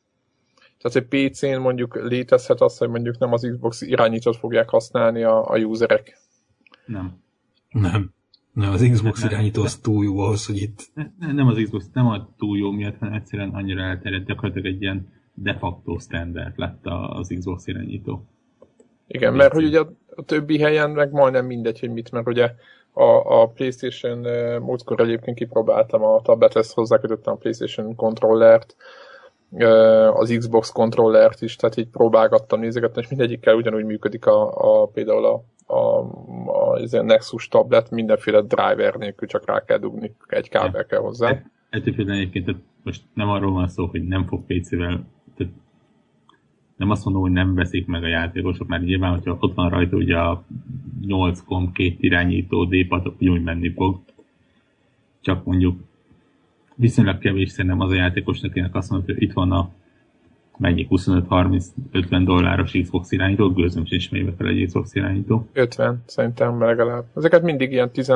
Tehát, 0.81 1.09
hogy 1.09 1.29
PC-n 1.29 1.59
mondjuk 1.59 1.95
létezhet 1.95 2.61
az, 2.61 2.77
hogy 2.77 2.89
mondjuk 2.89 3.17
nem 3.17 3.33
az 3.33 3.47
Xbox 3.51 3.81
irányítót 3.81 4.35
fogják 4.35 4.69
használni 4.69 5.23
a, 5.23 5.49
a 5.49 5.57
userek? 5.57 6.17
Nem. 6.85 7.17
Nem. 7.69 8.13
Nem, 8.53 8.71
az 8.71 8.89
Xbox 8.91 9.21
nem, 9.21 9.29
irányító 9.29 9.61
az 9.61 9.75
túl 9.75 10.03
jó 10.03 10.19
ahhoz, 10.19 10.45
hogy 10.45 10.57
itt... 10.57 10.89
Nem, 10.93 11.35
nem 11.35 11.47
az 11.47 11.61
Xbox, 11.63 11.89
nem 11.93 12.07
a 12.07 12.29
túl 12.37 12.57
jó 12.57 12.71
miatt, 12.71 12.97
hanem 12.97 13.13
egyszerűen 13.13 13.49
annyira 13.49 13.81
elterjedt, 13.81 14.25
gyakorlatilag 14.25 14.73
egy 14.73 14.81
ilyen 14.81 15.07
de 15.33 15.57
facto 15.57 15.99
standard 15.99 16.53
lett 16.57 16.85
az 17.09 17.33
Xbox 17.37 17.67
irányító. 17.67 18.25
Igen, 19.07 19.33
mert 19.33 19.53
hogy 19.53 19.63
ugye 19.63 19.79
a 20.15 20.23
többi 20.25 20.59
helyen 20.59 20.89
meg 20.89 21.11
majdnem 21.11 21.45
mindegy, 21.45 21.79
hogy 21.79 21.89
mit, 21.89 22.11
mert 22.11 22.27
ugye 22.27 22.51
a, 22.99 23.41
a 23.41 23.47
PlayStation 23.47 24.17
múltkor 24.61 24.99
egyébként 24.99 25.37
kipróbáltam 25.37 26.03
a 26.03 26.21
tablethez, 26.21 26.73
hozzákötöttem 26.73 27.33
a 27.33 27.37
PlayStation 27.37 27.95
kontrollert, 27.95 28.75
az 30.13 30.35
Xbox 30.37 30.71
kontrollert 30.71 31.41
is, 31.41 31.55
tehát 31.55 31.77
így 31.77 31.87
próbálgattam, 31.87 32.59
nézegettem, 32.59 33.03
és 33.03 33.09
mindegyikkel 33.09 33.55
ugyanúgy 33.55 33.85
működik 33.85 34.25
a, 34.25 34.51
a 34.81 34.85
például 34.85 35.25
a, 35.25 35.43
a, 35.73 35.99
a, 36.45 36.79
a 36.91 37.01
Nexus 37.01 37.47
tablet, 37.47 37.91
mindenféle 37.91 38.41
driver 38.41 38.95
nélkül 38.95 39.27
csak 39.27 39.45
rá 39.45 39.63
kell 39.65 39.77
dugni, 39.77 40.15
egy 40.27 40.49
kábel 40.49 40.85
kell 40.85 40.99
hozzá. 40.99 41.41
Ettől 41.69 42.11
egyébként 42.11 42.55
most 42.83 43.01
nem 43.13 43.29
arról 43.29 43.51
van 43.51 43.67
szó, 43.67 43.85
hogy 43.85 44.03
nem 44.03 44.25
fog 44.25 44.41
PC-vel, 44.45 45.05
tehát 45.37 45.53
nem 46.79 46.89
azt 46.89 47.03
mondom, 47.03 47.21
hogy 47.21 47.31
nem 47.31 47.53
veszik 47.53 47.87
meg 47.87 48.03
a 48.03 48.07
játékosok, 48.07 48.67
mert 48.67 48.83
nyilván, 48.83 49.11
hogyha 49.11 49.37
ott 49.39 49.53
van 49.53 49.69
rajta 49.69 49.95
ugye 49.95 50.17
a 50.17 50.43
8 51.05 51.41
kom, 51.41 51.71
két 51.71 51.97
irányító 51.99 52.65
D-pad, 52.65 53.13
úgy 53.19 53.43
menni 53.43 53.69
fog. 53.69 53.99
Csak 55.21 55.45
mondjuk 55.45 55.79
viszonylag 56.75 57.17
kevés 57.17 57.49
szerintem 57.49 57.79
az 57.79 57.91
a 57.91 57.95
játékos, 57.95 58.41
akinek 58.41 58.75
azt 58.75 58.89
mondja, 58.89 59.13
hogy 59.13 59.23
itt 59.23 59.33
van 59.33 59.51
a 59.51 59.69
mennyi 60.57 60.87
25-30-50 60.89 62.21
dolláros 62.25 62.71
Xbox 62.81 63.11
irányító, 63.11 63.49
gőzöm 63.49 63.85
sincs 63.85 64.11
még 64.11 64.33
fel 64.37 64.47
egy 64.47 64.65
Xbox 64.65 64.95
irányító. 64.95 65.47
50 65.53 66.03
szerintem 66.05 66.61
legalább. 66.61 67.05
Ezeket 67.15 67.41
mindig 67.41 67.71
ilyen 67.71 67.91
10 67.91 68.09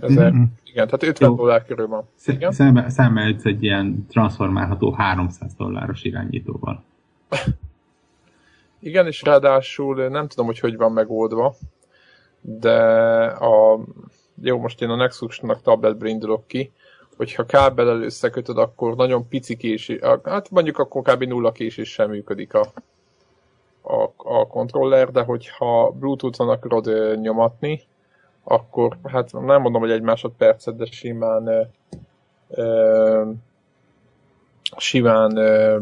ezer, 0.00 0.32
mm-hmm. 0.32 0.42
igen, 0.64 0.84
tehát 0.84 1.02
50 1.02 1.28
Jó. 1.28 1.36
dollár 1.36 1.64
körül 1.64 1.86
van. 1.86 2.04
Számolsz 2.86 3.44
egy 3.44 3.62
ilyen 3.62 4.06
transformálható 4.08 4.90
300 4.90 5.54
dolláros 5.54 6.02
irányítóval. 6.02 6.84
Igen, 8.78 9.06
és 9.06 9.22
ráadásul 9.22 10.08
nem 10.08 10.28
tudom, 10.28 10.46
hogy 10.46 10.58
hogy 10.58 10.76
van 10.76 10.92
megoldva, 10.92 11.54
de 12.40 12.76
a, 13.24 13.80
jó, 14.42 14.58
most 14.58 14.82
én 14.82 14.88
a 14.88 14.96
Nexusnak 14.96 15.62
tabletből 15.62 16.08
indulok 16.08 16.46
ki, 16.46 16.72
hogyha 17.16 17.46
kábellel 17.46 18.02
összekötöd, 18.02 18.58
akkor 18.58 18.96
nagyon 18.96 19.28
pici 19.28 19.56
késés, 19.56 19.98
hát 20.24 20.50
mondjuk 20.50 20.78
akkor 20.78 21.02
kb. 21.02 21.22
nulla 21.22 21.52
késés 21.52 21.92
sem 21.92 22.10
működik 22.10 22.54
a, 22.54 22.72
a, 23.82 24.02
a 24.16 24.46
kontroller, 24.46 25.10
de 25.10 25.22
hogyha 25.22 25.90
Bluetooth-on 25.90 26.48
akarod 26.48 27.20
nyomatni, 27.20 27.82
akkor 28.44 28.96
hát 29.04 29.32
nem 29.32 29.60
mondom, 29.60 29.80
hogy 29.80 29.90
egy 29.90 30.02
másodpercet, 30.02 30.76
de 30.76 30.84
simán 30.84 31.70
simán 34.76 35.36
ö, 35.36 35.78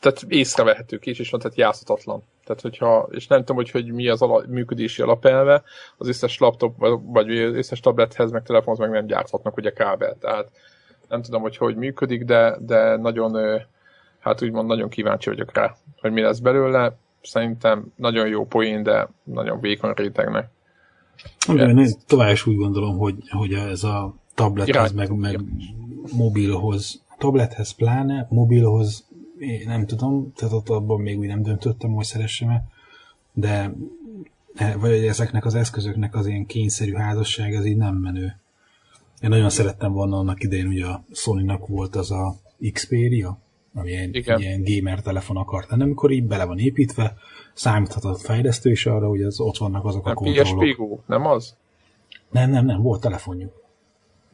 tehát 0.00 0.24
észrevehető 0.28 0.98
kis, 0.98 1.18
és 1.18 1.30
van, 1.30 1.40
tehát 1.40 1.56
játszhatatlan. 1.56 2.22
Tehát, 2.44 2.60
hogyha, 2.60 3.08
és 3.10 3.26
nem 3.26 3.38
tudom, 3.38 3.56
hogy, 3.56 3.70
hogy 3.70 3.92
mi 3.92 4.08
az 4.08 4.22
ala, 4.22 4.44
működési 4.48 5.02
alapelve, 5.02 5.62
az 5.96 6.08
összes 6.08 6.38
laptop, 6.38 6.74
vagy 7.02 7.38
az 7.38 7.54
összes 7.54 7.80
tablethez, 7.80 8.30
meg 8.30 8.42
telefonhoz 8.42 8.78
meg 8.78 8.90
nem 8.90 9.06
gyárthatnak 9.06 9.56
ugye 9.56 9.70
kábel. 9.70 10.16
Tehát 10.20 10.50
nem 11.08 11.22
tudom, 11.22 11.42
hogy 11.42 11.56
hogy 11.56 11.76
működik, 11.76 12.24
de, 12.24 12.56
de 12.60 12.96
nagyon, 12.96 13.60
hát 14.18 14.42
úgymond 14.42 14.68
nagyon 14.68 14.88
kíváncsi 14.88 15.28
vagyok 15.28 15.54
rá, 15.54 15.76
hogy 16.00 16.12
mi 16.12 16.20
lesz 16.20 16.38
belőle. 16.38 16.96
Szerintem 17.22 17.92
nagyon 17.96 18.28
jó 18.28 18.46
poén, 18.46 18.82
de 18.82 19.08
nagyon 19.22 19.60
vékony 19.60 19.92
rétegnek. 19.94 20.48
Igen, 21.48 21.78
én 21.78 21.90
tovább 22.06 22.32
is 22.32 22.46
úgy 22.46 22.56
gondolom, 22.56 22.98
hogy, 22.98 23.14
hogy 23.30 23.52
ez 23.52 23.84
a 23.84 24.14
tablethez, 24.34 24.92
meg, 24.92 25.16
meg 25.16 25.40
mobilhoz, 26.16 27.04
tablethez 27.18 27.70
pláne, 27.70 28.26
mobilhoz 28.30 29.06
én 29.38 29.62
nem 29.66 29.86
tudom, 29.86 30.32
tehát 30.32 30.54
ott 30.54 30.68
abban 30.68 31.00
még 31.00 31.18
úgy 31.18 31.26
nem 31.26 31.42
döntöttem, 31.42 31.90
hogy 31.90 32.04
szeressem 32.04 32.48
-e, 32.48 32.64
de 33.32 33.72
vagy 34.78 34.92
ezeknek 34.92 35.44
az 35.44 35.54
eszközöknek 35.54 36.14
az 36.14 36.26
ilyen 36.26 36.46
kényszerű 36.46 36.92
házasság, 36.92 37.54
az 37.54 37.64
így 37.64 37.76
nem 37.76 37.94
menő. 37.94 38.36
Én 39.20 39.30
nagyon 39.30 39.50
szerettem 39.50 39.92
volna 39.92 40.16
annak 40.18 40.42
idején, 40.42 40.66
ugye 40.66 40.86
a 40.86 41.04
Sony-nak 41.12 41.66
volt 41.66 41.96
az 41.96 42.10
a 42.10 42.36
Xperia, 42.72 43.38
ami 43.74 43.92
egy, 43.92 44.16
egy 44.16 44.40
ilyen 44.40 44.62
gamer 44.64 45.00
telefon 45.02 45.36
akart 45.36 45.70
lenni, 45.70 45.82
amikor 45.82 46.10
így 46.10 46.24
bele 46.24 46.44
van 46.44 46.58
építve, 46.58 47.16
számíthatott 47.54 48.20
fejlesztő 48.20 48.70
is 48.70 48.86
arra, 48.86 49.08
hogy 49.08 49.22
az 49.22 49.40
ott 49.40 49.56
vannak 49.56 49.84
azok 49.84 50.06
a, 50.06 50.10
a 50.10 50.14
kontrollok. 50.14 50.64
PSP 50.64 51.08
nem 51.08 51.26
az? 51.26 51.56
Nem, 52.30 52.50
nem, 52.50 52.64
nem, 52.64 52.82
volt 52.82 53.00
telefonjuk. 53.00 53.65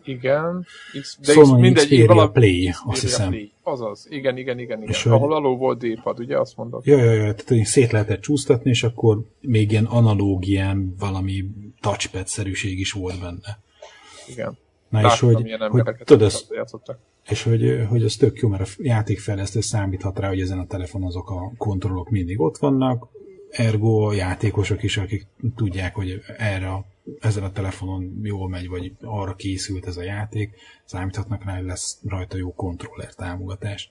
Igen. 0.04 0.66
X, 1.00 1.18
de 1.20 1.32
Sony 1.32 1.60
mindegy, 1.60 1.84
Xperia 1.84 2.06
valami, 2.06 2.32
Play, 2.32 2.68
Xperia 2.70 2.92
azt 2.92 3.00
hiszem. 3.00 3.28
Play. 3.28 3.52
Azaz, 3.62 4.06
igen, 4.10 4.36
igen, 4.36 4.58
igen, 4.58 4.78
igen. 4.78 4.90
És 4.90 5.06
Ahol 5.06 5.34
alul 5.34 5.56
volt 5.56 5.78
D-pad, 5.78 6.20
ugye, 6.20 6.38
azt 6.38 6.56
mondod? 6.56 6.86
Ja, 6.86 6.96
ja, 6.96 7.12
ja, 7.12 7.34
tehát 7.34 7.64
szét 7.64 7.92
lehetett 7.92 8.20
csúsztatni, 8.20 8.70
és 8.70 8.82
akkor 8.82 9.20
még 9.40 9.70
ilyen 9.70 9.84
analóg, 9.84 10.46
ilyen 10.46 10.94
valami 10.98 11.44
touchpad-szerűség 11.80 12.78
is 12.78 12.92
volt 12.92 13.20
benne. 13.20 13.58
Igen. 14.28 14.58
Na 14.88 15.00
Láttam, 15.00 15.30
és 15.30 15.36
hogy, 15.36 15.52
hogy 15.68 15.82
tudod, 16.04 16.22
az, 16.22 16.46
és 17.28 17.42
hogy, 17.42 17.86
hogy 17.88 18.04
az 18.04 18.16
tök 18.16 18.38
jó, 18.38 18.48
mert 18.48 18.62
a 18.62 18.66
játékfejlesztő 18.76 19.60
számíthat 19.60 20.18
rá, 20.18 20.28
hogy 20.28 20.40
ezen 20.40 20.58
a 20.58 20.66
telefon 20.66 21.02
azok 21.02 21.30
a 21.30 21.52
kontrollok 21.56 22.10
mindig 22.10 22.40
ott 22.40 22.58
vannak, 22.58 23.08
ergo 23.50 24.08
a 24.08 24.12
játékosok 24.12 24.82
is, 24.82 24.96
akik 24.96 25.26
tudják, 25.56 25.94
hogy 25.94 26.22
erre 26.38 26.68
a 26.68 26.84
ezen 27.20 27.42
a 27.42 27.52
telefonon 27.52 28.20
jól 28.22 28.48
megy, 28.48 28.68
vagy 28.68 28.92
arra 29.00 29.34
készült 29.34 29.86
ez 29.86 29.96
a 29.96 30.02
játék, 30.02 30.54
számíthatnak 30.84 31.44
rá, 31.44 31.56
hogy 31.56 31.66
lesz 31.66 32.00
rajta 32.08 32.36
jó 32.36 32.54
kontroller 32.54 33.14
támogatás. 33.14 33.90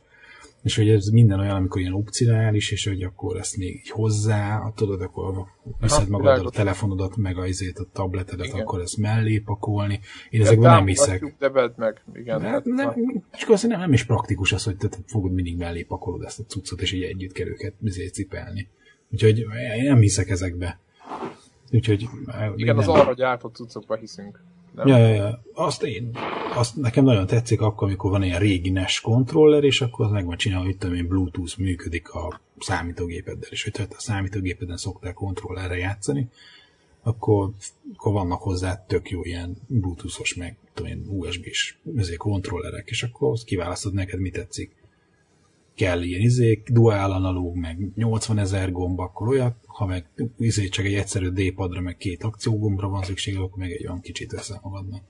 És 0.63 0.75
hogy 0.75 0.89
ez 0.89 1.07
minden 1.07 1.39
olyan, 1.39 1.55
amikor 1.55 1.81
ilyen 1.81 1.93
opcionális, 1.93 2.71
és 2.71 2.87
hogy 2.87 3.03
akkor 3.03 3.37
ezt 3.37 3.57
még 3.57 3.75
így 3.75 3.89
hozzá, 3.89 4.71
tudod, 4.75 5.01
akkor 5.01 5.45
viszed 5.79 6.07
magad 6.09 6.45
a 6.45 6.49
telefonodat, 6.49 7.15
meg 7.15 7.37
a, 7.37 7.47
izét, 7.47 7.79
a 7.79 7.85
tabletedet, 7.93 8.45
igen. 8.45 8.59
akkor 8.59 8.81
ezt 8.81 8.97
mellé 8.97 9.39
pakolni. 9.39 9.99
Én 10.29 10.41
ezekben 10.41 10.71
nem 10.75 10.85
hiszek. 10.85 11.35
De 11.39 11.49
vedd 11.49 11.73
meg, 11.75 12.03
igen. 12.13 12.41
Hát 12.41 12.65
nem, 12.65 12.93
csak 13.31 13.49
azt 13.49 13.67
nem, 13.67 13.79
nem 13.79 13.93
is 13.93 14.05
praktikus 14.05 14.51
az, 14.51 14.63
hogy 14.63 14.77
te 14.77 14.89
fogod 15.05 15.31
mindig 15.31 15.57
mellé 15.57 15.83
pakolod 15.83 16.23
ezt 16.23 16.39
a 16.39 16.43
cuccot, 16.43 16.81
és 16.81 16.91
így 16.91 17.03
együtt 17.03 17.31
kell 17.31 17.47
őket 17.47 17.73
cipelni. 18.11 18.67
Úgyhogy 19.11 19.37
én 19.77 19.83
nem 19.83 19.99
hiszek 19.99 20.29
ezekbe. 20.29 20.79
Úgyhogy... 21.71 22.09
Igen, 22.55 22.77
az 22.77 22.87
arra 22.87 23.13
gyártott 23.13 23.55
cuccokba 23.55 23.95
hiszünk. 23.95 24.43
Nem? 24.75 24.87
Ja, 24.87 24.97
ja, 24.97 25.07
ja. 25.07 25.43
Azt 25.53 25.83
én, 25.83 26.17
azt 26.53 26.75
nekem 26.75 27.03
nagyon 27.03 27.27
tetszik 27.27 27.61
akkor, 27.61 27.87
amikor 27.87 28.11
van 28.11 28.23
ilyen 28.23 28.39
régi 28.39 28.69
NES 28.69 28.99
kontroller, 28.99 29.63
és 29.63 29.81
akkor 29.81 30.05
az 30.05 30.11
meg 30.11 30.25
van 30.25 30.37
csinálva, 30.37 30.65
hogy 30.65 30.77
tudom 30.77 30.95
én, 30.95 31.07
Bluetooth 31.07 31.59
működik 31.59 32.09
a 32.09 32.41
számítógépeddel, 32.59 33.49
és 33.49 33.63
hogyha 33.63 33.83
a 33.89 33.99
számítógépeden 33.99 34.77
szoktál 34.77 35.13
kontrollerre 35.13 35.77
játszani, 35.77 36.29
akkor, 37.03 37.49
akkor 37.95 38.13
vannak 38.13 38.41
hozzá 38.41 38.85
tök 38.87 39.09
jó 39.09 39.23
ilyen 39.23 39.57
Bluetooth-os, 39.67 40.35
meg 40.35 40.57
tudom 40.73 40.91
én, 40.91 41.05
USB-s 41.09 41.77
kontrollerek, 42.17 42.89
és 42.89 43.03
akkor 43.03 43.31
azt 43.31 43.43
kiválasztod 43.43 43.93
neked, 43.93 44.19
mi 44.19 44.29
tetszik 44.29 44.80
kell 45.81 46.01
ilyen 46.01 46.21
izék, 46.21 46.69
duál 46.69 47.11
analóg, 47.11 47.55
meg 47.55 47.77
80 47.95 48.37
ezer 48.37 48.71
gomb, 48.71 48.99
akkor 48.99 49.27
olyat, 49.27 49.55
ha 49.65 49.85
meg 49.85 50.05
izé 50.37 50.67
csak 50.67 50.85
egy 50.85 50.93
egyszerű 50.93 51.29
D-padra, 51.29 51.81
meg 51.81 51.97
két 51.97 52.23
akciógombra 52.23 52.87
van 52.87 53.03
szükség, 53.03 53.37
akkor 53.37 53.57
meg 53.57 53.71
egy 53.71 53.85
olyan 53.85 54.01
kicsit 54.01 54.31
veszel 54.31 54.59
magadnak. 54.63 55.03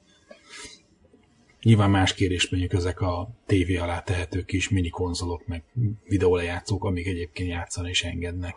Nyilván 1.62 1.90
más 1.90 2.13
kérés 2.13 2.50
mondjuk 2.50 2.74
ezek 2.74 3.01
a 3.01 3.30
tévé 3.46 3.75
alá 3.75 4.01
tehető 4.01 4.44
kis 4.44 4.70
mini 4.70 4.90
konzolok, 4.90 5.48
meg 5.48 5.63
videólejátszók, 6.08 6.84
amik 6.84 7.08
egyébként 7.08 7.50
játszani 7.50 7.90
is 7.90 8.04
engednek. 8.04 8.56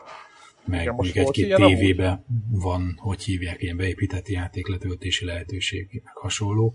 Meg 0.65 0.81
Igen, 0.81 0.95
mondjuk 0.95 1.17
egy-két 1.17 1.55
tévébe 1.55 2.25
van, 2.51 2.95
hogy 2.97 3.23
hívják, 3.23 3.63
ilyen 3.63 3.77
beépített 3.77 4.29
játékletöltési 4.29 5.25
lehetőség, 5.25 5.89
meg 6.05 6.15
hasonló 6.15 6.75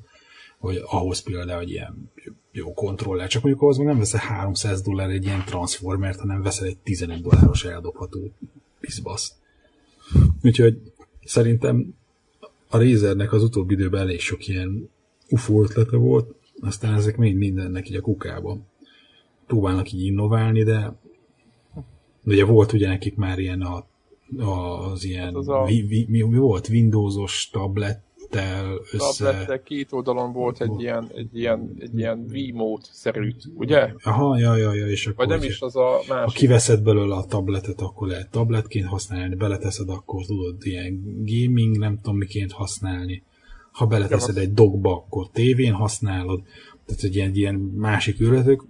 hogy 0.60 0.82
ahhoz 0.86 1.22
például 1.24 1.62
egy 1.62 1.70
ilyen 1.70 2.12
jó 2.60 2.74
kontroller, 2.74 3.28
csak 3.28 3.42
mondjuk 3.42 3.64
ahhoz 3.64 3.78
még 3.78 3.88
nem 3.88 3.98
veszel 3.98 4.20
300 4.20 4.82
dollár 4.82 5.10
egy 5.10 5.24
ilyen 5.24 5.44
transformert, 5.46 6.20
hanem 6.20 6.42
veszel 6.42 6.68
egy 6.68 6.78
15 6.78 7.22
dolláros 7.22 7.66
eldobható 7.66 8.20
piszbaszt. 8.80 9.34
Úgyhogy 10.44 10.82
szerintem 11.24 11.96
a 12.70 12.78
Razernek 12.78 13.34
az 13.34 13.44
utóbbi 13.44 13.74
időben 13.74 14.02
elég 14.02 14.20
sok 14.20 14.48
ilyen 14.48 14.90
UFO 15.30 15.62
ötlete 15.62 15.98
volt, 15.98 16.36
aztán 16.62 16.94
ezek 16.94 17.18
még 17.18 17.36
mindennek 17.38 17.90
így 17.90 17.96
a 17.96 18.02
kukában. 18.02 18.68
Próbálnak 19.48 19.92
így 19.92 20.06
innoválni, 20.06 20.64
de 20.64 20.94
ugye 22.24 22.46
volt 22.46 22.74
ugye 22.74 22.88
nekik 22.88 23.16
már 23.16 23.40
ilyen 23.40 23.62
a, 23.62 23.86
a, 24.38 24.92
az 24.92 25.04
ilyen, 25.04 25.26
hát 25.26 25.36
az 25.36 25.50
a... 25.50 25.64
vi, 25.66 25.82
vi, 25.82 26.06
mi, 26.10 26.22
mi 26.22 26.38
volt, 26.38 26.70
Windowsos 26.70 27.50
tablet 27.52 28.02
tablettel 28.30 28.80
össze... 28.92 29.24
Tablettel 29.24 29.62
két 29.62 29.92
oldalon 29.92 30.34
volt 30.34 30.62
egy 30.62 30.80
ilyen, 30.82 31.12
egy 31.16 31.38
ilyen, 31.38 31.76
egy 31.80 31.98
ilyen 31.98 32.26
V-mód-szerű, 32.28 33.34
ugye? 33.56 33.94
Aha, 34.04 34.38
ja, 34.38 34.56
ja, 34.56 34.74
ja, 34.74 34.88
és 34.88 35.08
akkor... 35.08 35.28
Vagy 35.28 35.40
nem 35.40 35.48
is 35.50 35.62
az 35.62 35.76
a 35.76 35.90
másik. 36.08 36.26
Ha 36.26 36.32
kiveszed 36.32 36.82
belőle 36.82 37.16
a 37.16 37.26
tabletet, 37.26 37.82
akkor 37.82 38.08
lehet 38.08 38.30
tabletként 38.30 38.86
használni, 38.86 39.36
beleteszed, 39.36 39.90
akkor 39.90 40.26
tudod 40.26 40.56
ilyen 40.60 41.24
gaming, 41.26 41.78
nem 41.78 41.96
tudom 41.96 42.18
miként 42.18 42.52
használni. 42.52 43.24
Ha 43.72 43.86
beleteszed 43.86 44.38
egy 44.38 44.54
dogba, 44.54 44.94
akkor 44.94 45.30
tévén 45.32 45.74
használod. 45.74 46.42
Tehát 46.86 47.04
egy 47.04 47.16
ilyen, 47.16 47.36
ilyen 47.36 47.56
másik 47.56 48.22
őrletük 48.22 48.64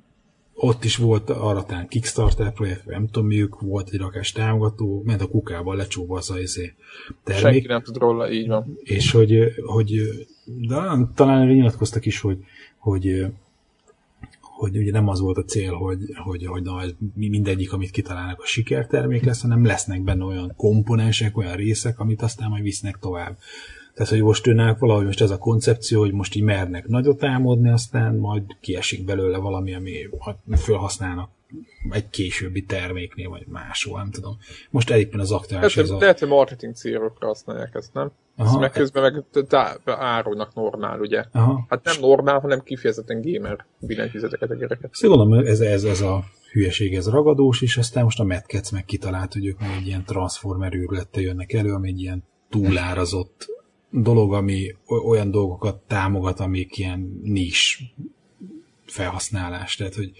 ott 0.62 0.84
is 0.84 0.96
volt 0.96 1.30
arra 1.30 1.63
talán 1.63 1.88
Kickstarter 1.88 2.54
projekt, 2.54 2.86
nem 2.86 3.08
tudom 3.08 3.28
miük, 3.28 3.60
volt 3.60 3.89
egy 3.89 4.00
rakás 4.00 4.32
támogató, 4.32 5.01
ment 5.06 5.22
a 5.22 5.28
kukába 5.28 5.74
lecsóva 5.74 6.18
az 6.18 6.30
a 6.30 6.39
izé 6.39 6.74
termék. 7.24 7.44
Senki 7.44 7.68
nem 7.68 7.82
tud 7.82 7.98
róla, 7.98 8.32
így 8.32 8.48
van. 8.48 8.78
És 8.84 9.12
hogy, 9.12 9.54
hogy 9.66 10.01
de 10.46 10.75
talán 11.16 11.48
nyilatkoztak 11.48 12.06
is, 12.06 12.20
hogy, 12.20 12.38
hogy 12.78 13.25
hogy 14.39 14.78
ugye 14.78 14.92
nem 14.92 15.08
az 15.08 15.20
volt 15.20 15.38
a 15.38 15.44
cél, 15.44 15.74
hogy, 15.74 16.00
hogy, 16.16 16.46
hogy 16.46 16.63
na, 16.63 16.82
mindegyik, 17.13 17.74
amit 17.74 17.92
kitalálnak, 17.92 18.42
a 18.42 18.46
sikertermék 18.46 19.24
lesz, 19.24 19.42
hanem 19.42 19.66
lesznek 19.66 20.01
benne 20.01 20.24
olyan 20.24 20.54
komponensek, 20.58 21.38
olyan 21.38 21.56
részek, 21.56 22.00
amit 22.00 22.22
aztán 22.22 22.50
majd 22.50 22.63
visznek 22.63 22.98
tovább. 23.00 23.38
Tehát, 24.00 24.13
hogy 24.13 24.24
most 24.24 24.48
őnek 24.48 24.79
valahogy 24.79 25.06
most 25.06 25.22
ez 25.22 25.29
a 25.29 25.38
koncepció, 25.38 26.00
hogy 26.00 26.12
most 26.12 26.36
így 26.36 26.44
mernek 26.44 26.88
nagyot 26.88 27.18
támadni, 27.18 27.70
aztán 27.70 28.15
majd 28.15 28.44
kiesik 28.62 29.06
belőle 29.06 29.38
valami, 29.38 29.74
ami 29.74 30.10
felhasználnak 30.51 31.29
egy 31.89 32.10
későbbi 32.10 32.63
terméknél, 32.63 33.29
vagy 33.29 33.46
máshol, 33.48 33.98
nem 33.98 34.12
tudom. 34.12 34.38
Most 34.70 34.89
egyébként 34.89 35.22
az 35.22 35.32
aktuális... 35.32 35.75
Lehet, 35.75 35.91
ez 35.91 35.98
a... 35.98 36.00
lehet 36.00 36.20
hogy 36.20 36.27
marketing 36.27 36.75
célokra 36.75 37.27
használják 37.27 37.75
ezt, 37.75 37.94
nem? 37.94 38.12
Aha, 38.38 38.50
ezt 38.50 38.60
meg 38.60 38.72
közben 38.72 39.25
meg 39.36 39.79
árulnak 39.86 40.53
normál, 40.53 41.00
ugye? 41.00 41.24
Aha. 41.32 41.65
Hát 41.70 41.84
nem 41.84 41.96
normál, 42.00 42.39
hanem 42.39 42.63
kifejezetten 42.63 43.22
gamer 43.22 43.65
billentyűzeteket 43.79 44.50
a 44.50 44.56
gyereket. 44.56 44.89
Szóval 44.94 45.48
ez, 45.48 45.60
ez, 45.60 45.84
ez 45.84 46.01
a 46.01 46.24
hülyeség, 46.51 46.96
ez 46.96 47.10
ragadós, 47.10 47.62
és 47.62 47.77
aztán 47.77 48.03
most 48.03 48.20
a 48.20 48.24
Mad 48.24 48.44
meg 48.72 48.86
kitalált, 48.86 49.34
hogy 49.34 49.46
ők 49.46 49.62
egy 49.77 49.88
ilyen 49.88 50.03
transformer 50.06 50.74
űrlettel 50.74 51.22
jönnek 51.22 51.53
elő, 51.53 51.74
ami 51.74 51.88
egy 51.89 52.00
ilyen 52.00 52.24
túlárazott 52.50 53.58
dolog, 53.89 54.34
ami 54.34 54.75
olyan 54.88 55.31
dolgokat 55.31 55.81
támogat, 55.88 56.39
amik 56.39 56.77
ilyen 56.77 57.19
nis 57.24 57.84
felhasználás. 58.86 59.75
Tehát, 59.75 59.96
hogy 59.96 60.12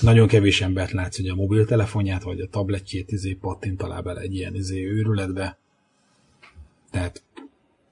nagyon 0.00 0.26
kevés 0.26 0.60
embert 0.60 0.92
látsz, 0.92 1.16
hogy 1.16 1.28
a 1.28 1.34
mobiltelefonját 1.34 2.22
vagy 2.22 2.40
a 2.40 2.48
tabletjét 2.48 3.12
izé 3.12 3.32
pattint 3.32 3.82
alá 3.82 4.00
bele 4.00 4.20
egy 4.20 4.34
ilyen 4.34 4.54
izé 4.54 4.84
őrületbe. 4.84 5.58
Tehát 6.90 7.22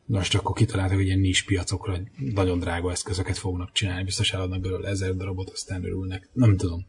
most 0.06 0.34
akkor 0.34 0.54
kitaláltak, 0.54 0.96
hogy 0.96 1.06
ilyen 1.06 1.18
nis 1.18 1.42
piacokra 1.42 1.98
nagyon 2.34 2.58
drága 2.58 2.90
eszközöket 2.90 3.38
fognak 3.38 3.72
csinálni, 3.72 4.04
biztos 4.04 4.32
eladnak 4.32 4.60
belőle 4.60 4.88
ezer 4.88 5.16
darabot, 5.16 5.50
aztán 5.50 5.84
örülnek. 5.84 6.28
Nem 6.32 6.56
tudom. 6.56 6.86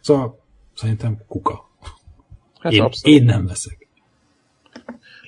Szóval 0.00 0.40
szerintem 0.74 1.22
kuka. 1.26 1.68
Hát 2.58 2.72
én, 2.72 2.88
én 3.02 3.24
nem 3.24 3.46
veszek. 3.46 3.87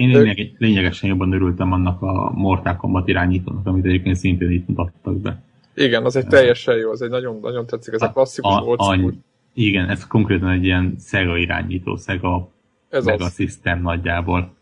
Én 0.01 0.09
lényeg, 0.09 0.55
lényegesen 0.59 1.09
jobban 1.09 1.33
örültem 1.33 1.73
annak 1.73 2.03
a 2.03 2.31
Mortal 2.35 2.77
Kombat 2.77 3.09
irányítónak, 3.09 3.67
amit 3.67 3.85
egyébként 3.85 4.17
szintén 4.17 4.51
itt 4.51 4.69
mutattak 4.69 5.21
be. 5.21 5.43
Igen, 5.75 6.05
az 6.05 6.17
egy 6.17 6.27
teljesen 6.27 6.77
jó, 6.77 6.91
az 6.91 7.03
egy 7.03 7.11
nagyon, 7.11 7.39
nagyon 7.41 7.67
tetszik, 7.67 7.95
ez 7.95 8.03
a, 8.03 8.07
a 8.07 8.13
klasszikus 8.13 8.53
a, 8.53 8.93
a, 8.93 9.13
Igen, 9.55 9.89
ez 9.89 10.07
konkrétan 10.07 10.49
egy 10.49 10.65
ilyen 10.65 10.97
Sega 11.01 11.37
irányító, 11.37 11.97
Sega 11.97 12.49
ez 12.89 13.05
Mega 13.05 13.25
az. 13.25 13.35
System 13.35 13.83
nagyjából. 13.83 14.55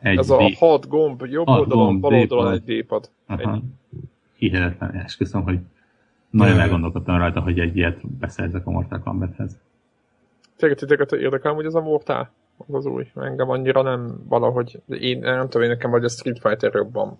Egy 0.00 0.18
ez 0.18 0.30
a 0.30 0.50
hat 0.56 0.88
gomb, 0.88 1.26
jobb 1.30 1.46
hat 1.46 1.60
oldalon, 1.60 1.86
gomb, 1.86 2.00
bal 2.00 2.14
oldalon 2.14 2.52
egy 2.52 2.82
D-pad. 2.82 3.10
Hihetetlen, 4.36 4.90
esküszöm, 4.92 5.42
hogy 5.42 5.58
nagyon 6.30 6.58
elgondolkodtam 6.58 7.16
rajta, 7.16 7.40
hogy 7.40 7.58
egy 7.58 7.76
ilyet 7.76 8.06
beszerzek 8.18 8.66
a 8.66 8.70
Mortal 8.70 9.00
Kombathez. 9.00 9.58
Tényleg 10.56 10.78
titeket 10.78 11.12
érdekel, 11.12 11.52
hogy 11.52 11.64
ez 11.64 11.74
a 11.74 11.80
Mortal? 11.80 12.30
Az 12.66 12.86
új. 12.86 13.06
Engem 13.14 13.50
annyira 13.50 13.82
nem 13.82 14.24
valahogy, 14.28 14.80
én 14.88 15.18
nem 15.18 15.48
tudom, 15.48 15.62
én 15.62 15.68
nekem 15.68 15.90
vagy 15.90 16.04
a 16.04 16.08
Street 16.08 16.38
Fighter 16.38 16.74
jobban 16.74 17.18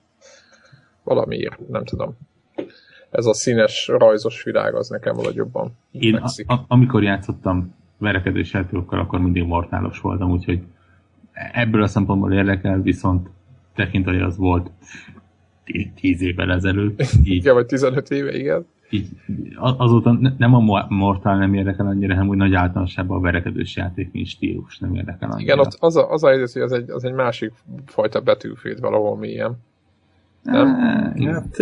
valamiért, 1.03 1.69
nem 1.69 1.85
tudom. 1.85 2.17
Ez 3.11 3.27
a 3.27 3.35
színes, 3.35 3.87
rajzos 3.87 4.43
világ 4.43 4.75
az 4.75 4.89
nekem 4.89 5.15
valahogy 5.15 5.35
jobban 5.35 5.77
Én 5.91 6.15
a, 6.15 6.53
a, 6.53 6.65
amikor 6.69 7.03
játszottam 7.03 7.75
verekedős 7.99 8.53
játékokkal, 8.53 8.99
akkor 8.99 9.21
mindig 9.21 9.45
mortálos 9.45 10.01
voltam, 10.01 10.31
úgyhogy 10.31 10.63
ebből 11.53 11.83
a 11.83 11.87
szempontból 11.87 12.33
érdekel, 12.33 12.81
viszont 12.81 13.29
tekintve, 13.75 14.13
hogy 14.13 14.23
az 14.23 14.37
volt 14.37 14.71
10 15.95 16.23
évvel 16.23 16.53
ezelőtt. 16.53 17.01
Így, 17.25 17.31
igen, 17.31 17.55
vagy 17.55 17.67
15 17.67 18.11
éve, 18.11 18.37
igen. 18.37 18.67
Így, 18.95 19.09
azóta 19.59 20.19
nem 20.39 20.55
a 20.55 20.87
Mortal 20.89 21.37
nem 21.37 21.55
érdekel 21.55 21.87
annyira, 21.87 22.15
hanem 22.15 22.29
úgy 22.29 22.37
nagy 22.37 22.55
általánosságban 22.55 23.17
a 23.17 23.21
verekedős 23.21 23.77
játék, 23.77 24.13
mint 24.13 24.27
stílus 24.27 24.79
nem 24.79 24.95
érdekel 24.95 25.31
annyira. 25.31 25.53
Igen, 25.53 25.59
ott 25.59 25.77
az 25.81 25.97
a, 25.97 26.11
az 26.11 26.25
a 26.25 26.29
helyzet, 26.29 26.53
hogy 26.53 26.63
az 26.63 26.73
egy, 26.73 26.91
az 26.91 27.05
egy 27.05 27.13
másik 27.13 27.53
fajta 27.87 28.21
betűfét 28.21 28.79
valahol 28.79 29.17
mélyen. 29.17 29.57
Nem? 30.43 30.75
Hát, 31.33 31.59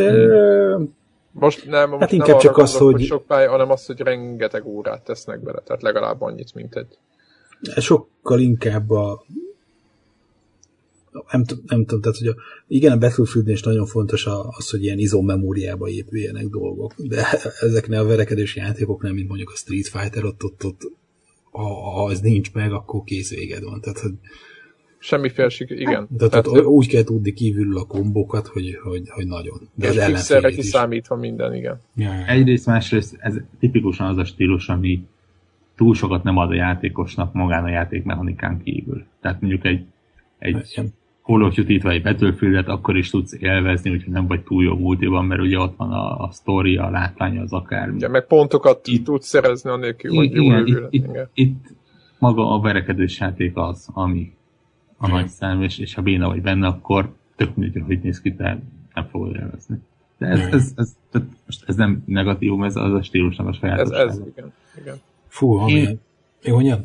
most 1.31 1.67
nem, 1.67 1.89
most 1.89 2.01
hát 2.01 2.13
inkább 2.13 2.29
nem 2.29 2.39
csak 2.39 2.57
az, 2.57 2.79
hogy... 2.79 2.93
hogy 2.93 3.05
sok 3.05 3.27
pálya, 3.27 3.51
hanem 3.51 3.71
az, 3.71 3.87
hogy 3.87 4.01
rengeteg 4.01 4.67
órát 4.67 5.05
tesznek 5.05 5.43
bele, 5.43 5.59
tehát 5.59 5.83
legalább 5.83 6.21
annyit, 6.21 6.55
mint 6.55 6.75
egy. 6.75 6.99
Sokkal 7.77 8.41
inkább 8.41 8.91
a 8.91 9.25
nem, 11.31 11.45
nem 11.67 11.85
tudom, 11.85 12.01
tehát 12.01 12.19
hogy 12.19 12.27
a, 12.27 12.35
igen, 12.69 12.93
a 12.93 12.99
battlefield 12.99 13.49
is 13.49 13.63
nagyon 13.63 13.87
fontos 13.87 14.27
az, 14.27 14.71
hogy 14.71 14.83
ilyen 14.83 14.99
izomemóriába 14.99 15.89
épüljenek 15.89 16.47
dolgok, 16.47 16.95
de 16.97 17.27
ezeknél 17.61 17.99
a 17.99 18.07
verekedős 18.07 18.57
játékoknál, 18.57 19.13
mint 19.13 19.29
mondjuk 19.29 19.51
a 19.51 19.57
Street 19.57 19.89
Fighter, 19.89 20.25
ott, 20.25 20.45
ott, 20.45 20.65
ott 20.65 20.91
ha, 21.51 21.91
ha 21.91 22.11
ez 22.11 22.21
nincs 22.21 22.53
meg, 22.53 22.73
akkor 22.73 23.05
kész 23.05 23.31
véged 23.31 23.63
van. 23.63 23.81
Tehát, 23.81 23.99
hogy 23.99 24.13
Semmi 25.05 25.29
felség, 25.29 25.71
igen. 25.71 26.07
De 26.11 26.29
tehát, 26.29 26.45
tehát 26.45 26.67
úgy 26.67 26.89
kell 26.89 27.03
tudni 27.03 27.33
kívül 27.33 27.79
a 27.79 27.85
kombokat, 27.85 28.47
hogy, 28.47 28.79
hogy, 28.83 29.09
hogy 29.09 29.27
nagyon. 29.27 29.69
De 29.75 29.89
és 29.89 30.05
fixerre 30.05 30.51
kiszámítva 30.51 31.17
minden, 31.17 31.55
igen. 31.55 31.81
Ja, 31.95 32.15
ja. 32.15 32.27
Egyrészt, 32.27 32.67
másrészt 32.67 33.17
ez 33.19 33.35
tipikusan 33.59 34.07
az 34.07 34.17
a 34.17 34.25
stílus, 34.25 34.69
ami 34.69 35.07
túl 35.77 35.95
sokat 35.95 36.23
nem 36.23 36.37
ad 36.37 36.51
a 36.51 36.55
játékosnak 36.55 37.33
magán 37.33 37.65
a 37.65 37.69
játékmechanikán 37.69 38.63
kívül. 38.63 39.05
Tehát 39.21 39.41
mondjuk 39.41 39.65
egy, 39.65 39.85
egy 40.39 40.53
Call 40.75 40.85
of 41.25 41.55
Duty-t 41.55 41.83
vagy 41.83 41.95
egy 41.95 42.03
Battlefield-et 42.03 42.69
akkor 42.69 42.97
is 42.97 43.11
tudsz 43.11 43.33
élvezni, 43.33 43.91
úgyhogy 43.91 44.13
nem 44.13 44.27
vagy 44.27 44.43
túl 44.43 44.65
jó 44.65 44.77
multiban, 44.77 45.25
mert 45.25 45.41
ugye 45.41 45.59
ott 45.59 45.77
van 45.77 45.93
a, 45.93 46.19
a 46.19 46.31
sztori, 46.33 46.77
a 46.77 46.91
látvány, 46.91 47.39
az 47.39 47.53
akár. 47.53 47.89
Igen, 47.89 48.11
meg 48.11 48.27
pontokat 48.27 48.87
itt, 48.87 49.05
tudsz 49.05 49.27
szerezni 49.27 49.71
annélkül, 49.71 50.15
hogy 50.15 50.33
jó 50.33 50.43
igen, 50.43 50.67
itt, 50.67 50.87
itt, 50.91 51.31
itt, 51.35 51.75
maga 52.19 52.51
a 52.51 52.61
verekedős 52.61 53.21
játék 53.21 53.57
az, 53.57 53.89
ami, 53.93 54.33
a 54.97 55.09
nagy 55.09 55.29
szám, 55.29 55.63
és, 55.63 55.79
és 55.79 55.95
ha 55.95 56.03
béna 56.03 56.29
vagy 56.29 56.43
benne, 56.43 56.67
akkor 56.67 57.13
tök 57.37 57.57
mindegy, 57.57 57.83
hogy 57.87 58.01
néz 58.03 58.21
ki, 58.21 58.35
tehát 58.35 58.59
nem 58.95 59.07
fogod 59.11 59.35
élvezni. 59.35 59.79
De 60.19 60.27
ez, 60.27 60.41
ez, 60.41 60.73
ez, 60.77 60.97
ez, 61.13 61.23
most 61.47 61.65
ez 61.67 61.77
nem 61.77 62.03
negatívum, 62.07 62.63
ez 62.63 62.77
az 62.77 62.93
a 62.93 63.03
stílusnak 63.03 63.47
a 63.47 63.53
sajátosság. 63.53 64.07
Ez, 64.07 64.17
ez, 64.17 64.27
igen. 64.27 64.53
igen. 64.81 64.97
Fú, 65.27 65.55
ami... 65.55 65.99
Jó, 66.43 66.55
mondjad? 66.55 66.85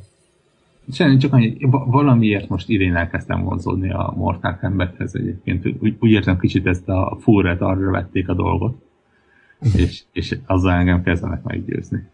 Semmi, 0.91 1.17
csak 1.17 1.33
annyi, 1.33 1.57
valamiért 1.69 2.49
most 2.49 2.69
idén 2.69 2.95
elkezdtem 2.95 3.43
vonzódni 3.43 3.91
a 3.91 4.13
Mortal 4.17 4.57
Kombathez 4.57 5.15
egyébként. 5.15 5.65
Úgy, 5.65 5.97
úgy 5.99 6.11
értem 6.11 6.39
kicsit 6.39 6.67
ezt 6.67 6.89
a 6.89 7.17
furret 7.19 7.61
arra 7.61 7.91
vették 7.91 8.29
a 8.29 8.33
dolgot, 8.33 8.81
és, 9.75 10.03
és 10.11 10.37
azzal 10.45 10.71
engem 10.71 11.03
kezdenek 11.03 11.43
meggyőzni. 11.43 12.07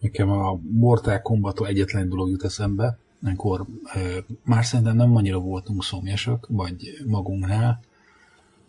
Nekem 0.00 0.30
a 0.30 0.58
Mortal 0.70 1.22
kombat 1.22 1.66
egyetlen 1.66 2.08
dolog 2.08 2.30
jut 2.30 2.44
eszembe, 2.44 2.98
akkor 3.24 3.66
e, 3.84 4.00
már 4.44 4.64
szerintem 4.64 4.96
nem 4.96 5.16
annyira 5.16 5.38
voltunk 5.38 5.82
szomjasak, 5.82 6.46
vagy 6.50 7.02
magunknál, 7.06 7.80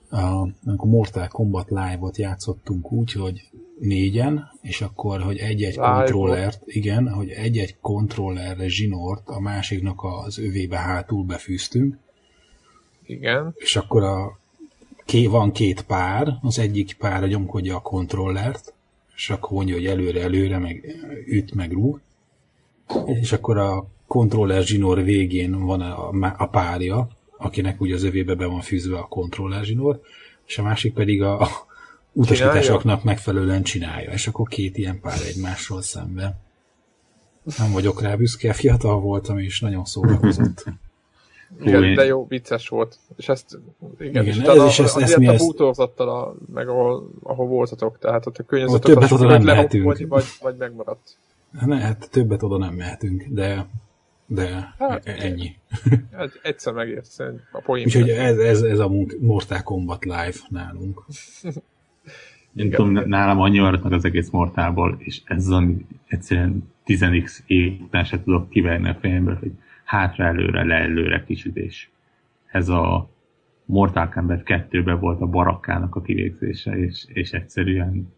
amikor 0.09 0.89
Mortal 0.89 1.27
Kombat 1.27 1.69
Live-ot 1.69 2.17
játszottunk 2.17 2.91
úgy, 2.91 3.11
hogy 3.11 3.49
négyen, 3.79 4.51
és 4.61 4.81
akkor, 4.81 5.21
hogy 5.21 5.37
egy-egy 5.37 5.75
kontrollert, 5.75 6.61
igen, 6.65 7.09
hogy 7.09 7.29
egy-egy 7.29 7.75
kontrollerre 7.81 8.67
zsinort 8.67 9.27
a 9.27 9.39
másiknak 9.39 10.03
az 10.03 10.39
övébe 10.39 10.77
hátul 10.77 11.23
befűztünk. 11.23 11.97
Igen. 13.05 13.53
És 13.55 13.75
akkor 13.75 14.03
a, 14.03 14.39
ké, 15.05 15.25
van 15.25 15.51
két 15.51 15.81
pár, 15.81 16.37
az 16.41 16.59
egyik 16.59 16.95
pár 16.97 17.27
nyomkodja 17.27 17.75
a 17.75 17.81
kontrollert, 17.81 18.73
és 19.15 19.29
akkor 19.29 19.51
mondja, 19.51 19.75
hogy 19.75 19.85
előre-előre, 19.85 20.57
meg 20.57 20.97
üt, 21.27 21.53
meg 21.53 21.71
rúg. 21.71 22.01
És 23.05 23.31
akkor 23.31 23.57
a 23.57 23.87
kontroller 24.07 24.63
zsinór 24.63 25.03
végén 25.03 25.65
van 25.65 25.81
a, 25.81 26.09
a 26.37 26.47
párja, 26.47 27.09
akinek 27.37 27.81
ugye 27.81 27.95
az 27.95 28.03
övébe 28.03 28.35
be 28.35 28.45
van 28.45 28.61
fűzve 28.61 28.97
a 28.97 29.07
kontroller 29.07 29.63
zsinór, 29.63 29.99
és 30.45 30.57
a 30.57 30.63
másik 30.63 30.93
pedig 30.93 31.21
a, 31.21 31.41
a 31.41 31.47
utasításoknak 32.11 33.03
megfelelően 33.03 33.63
csinálja, 33.63 34.11
és 34.11 34.27
akkor 34.27 34.47
két 34.47 34.77
ilyen 34.77 34.99
pár 34.99 35.17
egymásról 35.27 35.81
szemben. 35.81 36.39
Nem 37.57 37.71
vagyok 37.71 38.01
rá 38.01 38.15
büszke, 38.15 38.53
fiatal 38.53 38.99
voltam, 38.99 39.37
és 39.37 39.59
nagyon 39.59 39.85
szórakozott. 39.85 40.65
Igen, 41.61 41.93
de 41.93 42.05
jó, 42.05 42.25
vicces 42.27 42.67
volt. 42.67 42.99
És 43.15 43.29
ezt, 43.29 43.59
igen, 43.99 44.09
igen 44.09 44.25
és 44.25 44.37
ez 44.37 44.57
a, 44.57 44.65
is 44.65 44.79
ezt, 44.79 44.97
ezt 44.97 45.17
mi 45.17 45.27
a 45.27 45.35
bútorzattal, 45.35 46.09
a, 46.09 46.35
meg 46.53 46.67
ahol, 46.67 47.09
ahol 47.23 47.47
voltatok, 47.47 47.99
tehát 47.99 48.25
ott 48.25 48.37
a 48.37 48.43
környezetet 48.43 48.81
többet 48.81 49.11
oda 49.11 49.27
nem 49.27 49.43
mehetünk. 49.43 49.83
Vagy, 50.07 50.25
vagy 50.41 50.55
megmaradt. 50.57 51.17
Ne, 51.65 51.77
hát 51.79 52.09
többet 52.11 52.43
oda 52.43 52.57
nem 52.57 52.73
mehetünk, 52.73 53.23
de 53.29 53.67
de 54.27 54.73
hát, 54.77 55.05
ennyi. 55.05 55.55
Hát 56.11 56.39
egyszer 56.43 56.73
megérsz 56.73 57.19
a 57.51 57.61
poén. 57.65 57.85
Úgyhogy 57.85 58.09
ez, 58.09 58.37
ez, 58.37 58.61
ez 58.61 58.79
a 58.79 58.91
Mortal 59.19 59.61
Kombat 59.63 60.05
Live 60.05 60.37
nálunk. 60.49 61.05
Én 62.55 62.69
tudom, 62.69 62.91
nálam 62.91 63.39
annyi 63.39 63.59
maradnak 63.59 63.91
az 63.91 64.05
egész 64.05 64.29
Mortalból, 64.29 64.95
és 64.99 65.21
ez 65.25 65.47
az, 65.47 65.63
egyszerűen 66.07 66.71
10x 66.85 67.37
év 67.45 67.81
után 67.81 68.03
se 68.03 68.23
tudok 68.23 68.49
kiverni 68.49 68.89
a 68.89 68.97
fejemből, 69.01 69.35
hogy 69.35 69.51
hátra 69.83 70.25
előre, 70.25 70.63
le 70.63 70.75
előre 70.75 71.23
kisütés. 71.27 71.89
Ez 72.45 72.69
a 72.69 73.09
Mortal 73.65 74.09
Kombat 74.09 74.41
2-ben 74.45 74.99
volt 74.99 75.21
a 75.21 75.25
barakkának 75.25 75.95
a 75.95 76.01
kivégzése, 76.01 76.71
és, 76.71 77.05
és 77.07 77.31
egyszerűen 77.31 78.13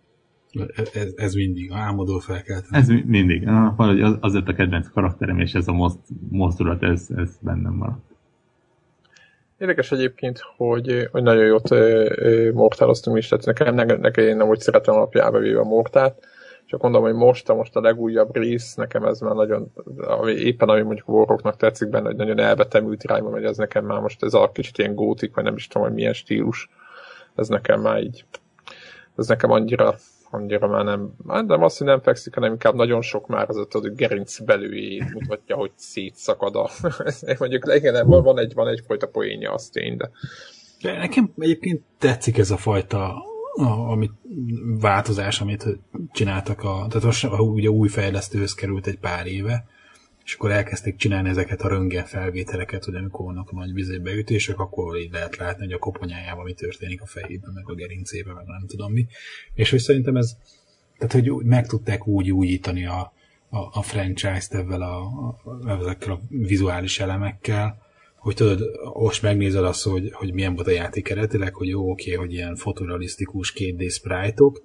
ez, 0.93 1.13
ez 1.15 1.33
mindig, 1.33 1.71
álmodó 1.71 2.19
felkeltem. 2.19 2.69
Ez 2.71 2.87
mindig. 3.05 3.47
Ah, 3.47 3.75
valahogy 3.75 4.01
az, 4.01 4.17
azért 4.19 4.47
a 4.47 4.53
kedvenc 4.53 4.87
karakterem, 4.87 5.39
és 5.39 5.53
ez 5.53 5.67
a 5.67 5.71
most, 5.71 5.97
mozdulat, 6.29 6.83
ez, 6.83 7.07
ez 7.15 7.37
bennem 7.41 7.73
maradt. 7.73 8.07
Érdekes 9.57 9.91
egyébként, 9.91 10.41
hogy, 10.57 11.07
hogy 11.11 11.23
nagyon 11.23 11.45
jót 11.45 11.69
mortáloztunk 12.53 13.17
is, 13.17 13.27
tehát 13.27 13.45
nekem, 13.45 13.75
nekem, 13.75 13.99
nekem 13.99 14.25
én 14.25 14.37
nem 14.37 14.47
úgy 14.47 14.59
szeretem 14.59 14.95
alapjába 14.95 15.39
véve 15.39 15.59
a 15.59 15.63
mortát, 15.63 16.27
csak 16.65 16.81
mondom, 16.81 17.01
hogy 17.01 17.13
most 17.13 17.49
a, 17.49 17.55
most 17.55 17.75
a 17.75 17.81
legújabb 17.81 18.35
rész, 18.35 18.75
nekem 18.75 19.03
ez 19.03 19.19
már 19.19 19.35
nagyon, 19.35 19.71
éppen 20.27 20.69
ami 20.69 20.81
mondjuk 20.81 21.07
Warrocknak 21.07 21.57
tetszik 21.57 21.89
benne, 21.89 22.05
hogy 22.07 22.15
nagyon 22.15 22.39
elvetemült 22.39 23.03
irányba 23.03 23.29
megy, 23.29 23.43
ez 23.43 23.57
nekem 23.57 23.85
már 23.85 23.99
most 23.99 24.23
ez 24.23 24.33
a 24.33 24.51
kicsit 24.51 24.77
ilyen 24.77 24.95
gótik, 24.95 25.35
vagy 25.35 25.43
nem 25.43 25.55
is 25.55 25.67
tudom, 25.67 25.87
hogy 25.87 25.95
milyen 25.95 26.13
stílus, 26.13 26.69
ez 27.35 27.47
nekem 27.47 27.81
már 27.81 28.01
így, 28.01 28.25
ez 29.17 29.27
nekem 29.27 29.51
annyira 29.51 29.95
annyira 30.31 30.67
már 30.67 30.83
nem, 30.83 31.13
nem 31.25 31.63
azt, 31.63 31.77
hogy 31.77 31.87
nem 31.87 32.01
fekszik, 32.01 32.33
hanem 32.33 32.51
inkább 32.51 32.73
nagyon 32.73 33.01
sok 33.01 33.27
már 33.27 33.49
az 33.49 33.57
a 33.57 33.79
gerinc 33.79 34.39
belőjét 34.39 35.13
mutatja, 35.13 35.55
hogy 35.55 35.71
szétszakad 35.75 36.55
a... 36.55 36.69
Mondjuk 37.39 37.73
igen, 37.75 38.07
van, 38.07 38.39
egy, 38.39 38.53
van 38.53 38.67
egyfajta 38.67 39.07
poénja, 39.07 39.53
az 39.53 39.69
tény, 39.69 39.97
de... 39.97 40.11
de... 40.81 40.97
Nekem 40.97 41.33
egyébként 41.37 41.81
tetszik 41.97 42.37
ez 42.37 42.51
a 42.51 42.57
fajta 42.57 43.27
a, 43.53 43.91
amit, 43.91 44.11
változás, 44.79 45.41
amit 45.41 45.65
csináltak, 46.11 46.63
a, 46.63 46.85
tehát 46.89 47.03
az, 47.03 47.23
ugye 47.39 47.69
új 47.69 47.87
fejlesztőhöz 47.87 48.53
került 48.53 48.87
egy 48.87 48.99
pár 48.99 49.25
éve, 49.25 49.65
és 50.29 50.35
akkor 50.35 50.51
elkezdték 50.51 50.95
csinálni 50.95 51.29
ezeket 51.29 51.61
a 51.61 51.67
röntgen 51.67 52.05
felvételeket, 52.05 52.85
hogy 52.85 52.95
amikor 52.95 53.25
vannak 53.25 53.51
nagy 53.51 53.73
vizébeütések, 53.73 54.59
akkor 54.59 54.97
így 54.97 55.11
lehet 55.11 55.35
látni, 55.35 55.63
hogy 55.63 55.73
a 55.73 55.77
koponyájában 55.77 56.43
mi 56.43 56.53
történik 56.53 57.01
a 57.01 57.05
fejében, 57.05 57.51
meg 57.53 57.69
a 57.69 57.73
gerincében, 57.73 58.35
meg 58.35 58.45
nem 58.45 58.67
tudom 58.67 58.91
mi. 58.91 59.07
És 59.53 59.69
hogy 59.69 59.79
szerintem 59.79 60.15
ez, 60.15 60.37
tehát 60.97 61.13
hogy 61.13 61.45
meg 61.45 61.67
tudták 61.67 62.07
úgy 62.07 62.31
újítani 62.31 62.85
a, 62.85 63.13
a, 63.49 63.57
a 63.71 63.81
franchise-t 63.81 64.53
ezzel 64.53 64.81
a, 64.81 65.01
a, 65.43 65.79
ezekkel 65.79 66.11
a 66.11 66.19
vizuális 66.27 66.99
elemekkel, 66.99 67.81
hogy 68.15 68.35
tudod, 68.35 68.61
most 68.93 69.21
megnézed 69.21 69.63
azt, 69.63 69.83
hogy, 69.83 70.11
hogy 70.11 70.33
milyen 70.33 70.55
volt 70.55 70.67
a 70.67 70.71
játék 70.71 71.09
eredetileg, 71.09 71.53
hogy 71.53 71.67
jó, 71.67 71.91
oké, 71.91 72.13
hogy 72.13 72.33
ilyen 72.33 72.55
fotorealisztikus 72.55 73.53
2D 73.55 73.91
sprite-ok, 73.91 74.61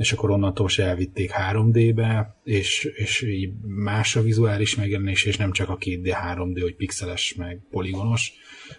és 0.00 0.12
akkor 0.12 0.30
onnantól 0.30 0.68
se 0.68 0.84
elvitték 0.84 1.30
3D-be, 1.50 2.36
és, 2.44 2.84
és 2.84 3.22
így 3.22 3.52
más 3.62 4.16
a 4.16 4.22
vizuális 4.22 4.76
megjelenés, 4.76 5.24
és 5.24 5.36
nem 5.36 5.52
csak 5.52 5.68
a 5.68 5.76
2D, 5.76 6.16
3D, 6.34 6.58
hogy 6.60 6.74
pixeles, 6.74 7.34
meg 7.34 7.60
poligonos, 7.70 8.32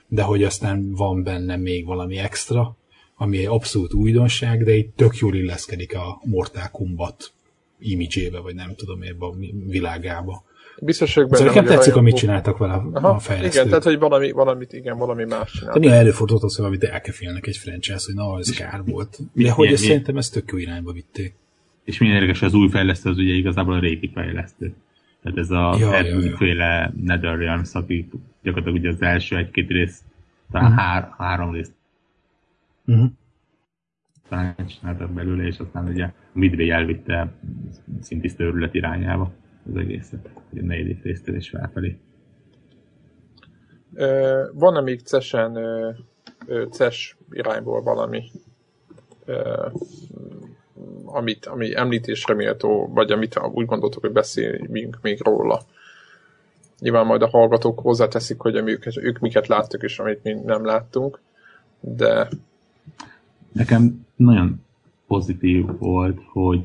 de 0.07 0.21
hogy 0.21 0.43
aztán 0.43 0.91
van 0.91 1.23
benne 1.23 1.55
még 1.55 1.85
valami 1.85 2.17
extra, 2.17 2.77
ami 3.15 3.37
egy 3.37 3.45
abszolút 3.45 3.93
újdonság, 3.93 4.63
de 4.63 4.75
itt 4.75 4.95
tök 4.95 5.17
jól 5.17 5.35
illeszkedik 5.35 5.95
a 5.95 6.21
Mortal 6.23 6.69
Kombat 6.71 7.33
imidzsébe, 7.79 8.39
vagy 8.39 8.55
nem 8.55 8.75
tudom, 8.75 9.01
ebbe 9.01 9.25
a 9.25 9.35
világába. 9.67 10.43
Biztos 10.83 11.15
vagyok 11.15 11.29
benne, 11.29 11.47
szóval 11.47 11.63
tetszik, 11.63 11.95
amit 11.95 12.15
csináltak 12.15 12.57
vele 12.57 12.73
Aha, 12.73 13.09
a 13.09 13.19
fejlesztők. 13.19 13.53
Igen, 13.53 13.67
tehát, 13.67 13.83
hogy 13.83 13.99
valami, 13.99 14.31
valamit, 14.31 14.73
igen, 14.73 14.97
valami 14.97 15.23
más 15.23 15.51
csináltak. 15.51 15.81
Néha 15.81 15.95
előfordult 15.95 16.43
az, 16.43 16.55
hogy 16.55 16.65
valamit 16.65 16.83
elkefélnek 16.83 17.47
egy 17.47 17.57
franchise, 17.57 17.99
hogy 18.05 18.15
na, 18.15 18.39
ez 18.39 18.49
kár 18.49 18.83
volt. 18.85 19.19
De 19.33 19.51
hogy 19.51 19.71
ezt 19.71 19.83
szerintem 19.83 20.17
ezt 20.17 20.33
tök 20.33 20.51
jó 20.51 20.57
irányba 20.57 20.91
vitték. 20.91 21.35
És 21.83 21.97
milyen 21.97 22.15
érdekes, 22.15 22.41
az 22.41 22.53
új 22.53 22.69
fejlesztő 22.69 23.09
az 23.09 23.17
ugye 23.17 23.33
igazából 23.33 23.73
a 23.73 23.79
régi 23.79 24.11
fejlesztő. 24.13 24.73
Tehát 25.23 25.37
ez 25.37 25.49
a 25.49 25.75
ja, 25.79 26.01
ja. 26.39 26.91
NetherRealms, 27.03 27.73
aki 27.73 28.09
gyakorlatilag 28.43 28.79
ugye 28.79 28.89
az 28.89 29.01
első 29.01 29.37
egy-két 29.37 29.69
rész, 29.69 30.01
talán 30.51 30.71
uh-huh. 30.71 30.85
hár, 30.85 31.13
három 31.17 31.53
rész 31.53 31.71
uh-huh. 32.85 33.09
talán 34.29 34.55
csináltak 34.67 35.11
belőle, 35.11 35.43
és 35.43 35.57
aztán 35.57 35.87
ugye 35.87 36.11
Midway 36.33 36.69
elvitte 36.69 37.33
szintisztő 38.01 38.45
örület 38.47 38.73
irányába 38.73 39.31
az 39.69 39.75
egészet, 39.77 40.29
a 40.35 40.39
negyedik 40.51 41.03
résztől 41.03 41.35
is 41.35 41.49
felfelé. 41.49 41.97
Van-e 44.53 44.81
még 44.81 45.01
CES-en, 45.01 45.57
CES 46.71 47.17
irányból 47.31 47.81
valami, 47.81 48.23
amit, 51.05 51.45
ami 51.45 51.75
említésre 51.75 52.33
méltó, 52.33 52.87
vagy 52.93 53.11
amit 53.11 53.39
úgy 53.53 53.65
gondoltok, 53.65 54.01
hogy 54.01 54.11
beszéljünk 54.11 54.97
még 55.01 55.21
róla? 55.23 55.61
Nyilván 56.79 57.05
majd 57.05 57.21
a 57.21 57.29
hallgatók 57.29 57.79
hozzáteszik, 57.79 58.39
hogy 58.39 58.55
ők, 58.55 58.97
ők 58.97 59.19
miket 59.19 59.47
láttak, 59.47 59.83
és 59.83 59.99
amit 59.99 60.23
mi 60.23 60.33
nem 60.33 60.65
láttunk, 60.65 61.19
de... 61.79 62.29
Nekem 63.51 64.05
nagyon 64.15 64.65
pozitív 65.11 65.65
volt, 65.79 66.19
hogy 66.31 66.63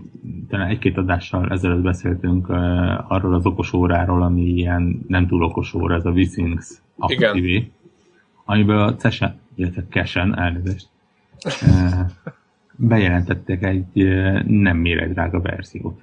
talán 0.49 0.69
egy-két 0.69 0.97
adással 0.97 1.51
ezelőtt 1.51 1.83
beszéltünk 1.83 2.49
uh, 2.49 3.13
arról 3.13 3.35
az 3.35 3.47
okos 3.47 3.73
óráról, 3.73 4.23
ami 4.23 4.43
ilyen 4.43 5.05
nem 5.09 5.27
túl 5.27 5.43
okos 5.43 5.75
óra, 5.75 5.95
ez 5.95 6.05
a 6.05 6.11
Withings 6.11 6.69
Active, 6.99 7.67
amiből 8.45 8.79
a 8.79 8.97
Cesen, 8.97 9.41
illetve 9.55 9.85
Kesen, 9.89 10.39
elnézést, 10.39 10.89
uh, 11.45 12.01
bejelentettek 12.77 13.63
egy 13.63 14.03
uh, 14.03 14.43
nem 14.43 14.77
méretdrága 14.77 15.41
verziót. 15.41 16.01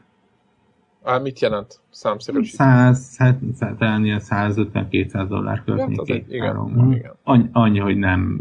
Á, 1.03 1.17
mit 1.17 1.39
jelent 1.39 1.79
számszerűsítő? 1.89 2.57
100, 2.57 3.15
150-200 3.19 5.25
dollár 5.29 5.63
környékén. 5.63 6.25
Igen, 6.29 6.29
igen. 6.29 6.55
Annyi, 7.23 7.49
annyi, 7.51 7.79
hogy 7.79 7.97
nem 7.97 8.39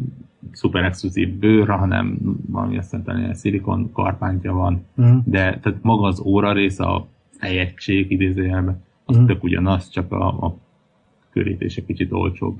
szuper 0.51 0.85
exkluzív 0.85 1.39
bőr, 1.39 1.69
hanem 1.69 2.19
valami 2.47 2.79
azt 2.79 2.91
hiszem 2.91 3.19
ilyen 3.19 3.35
szilikon 3.35 3.93
karpántja 3.93 4.53
van, 4.53 4.87
uh-huh. 4.97 5.23
de 5.25 5.59
tehát 5.63 5.83
maga 5.83 6.07
az 6.07 6.21
óra 6.21 6.53
rész, 6.53 6.79
a 6.79 7.07
fejegység 7.31 8.11
idézőjelben, 8.11 8.83
az 9.05 9.17
uh-huh. 9.17 9.31
tök 9.31 9.43
ugyanaz, 9.45 9.89
csak 9.89 10.13
a, 10.13 10.27
a 10.47 10.57
körítése 11.31 11.85
kicsit 11.85 12.13
olcsóbb. 12.13 12.59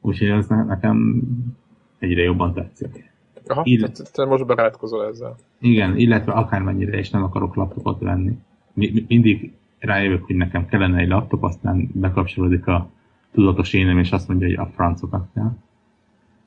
Úgyhogy 0.00 0.28
ez 0.28 0.46
nekem 0.46 1.22
egyre 1.98 2.22
jobban 2.22 2.54
tetszik. 2.54 3.12
Aha, 3.46 3.62
Ill... 3.64 3.80
tehát 3.80 4.12
te 4.12 4.24
most 4.24 4.46
barátkozol 4.46 5.06
ezzel. 5.06 5.36
Igen, 5.60 5.96
illetve 5.96 6.32
akármennyire 6.32 6.98
is 6.98 7.10
nem 7.10 7.22
akarok 7.22 7.54
laptopot 7.54 8.00
venni. 8.00 8.38
Mindig 9.08 9.52
rájövök, 9.78 10.24
hogy 10.24 10.36
nekem 10.36 10.66
kellene 10.66 10.98
egy 10.98 11.08
laptop, 11.08 11.42
aztán 11.42 11.90
bekapcsolódik 11.92 12.66
a 12.66 12.90
tudatos 13.32 13.72
énem, 13.72 13.98
és 13.98 14.12
azt 14.12 14.28
mondja, 14.28 14.46
hogy 14.46 14.56
a 14.56 14.70
francokat 14.74 15.28
kell 15.34 15.56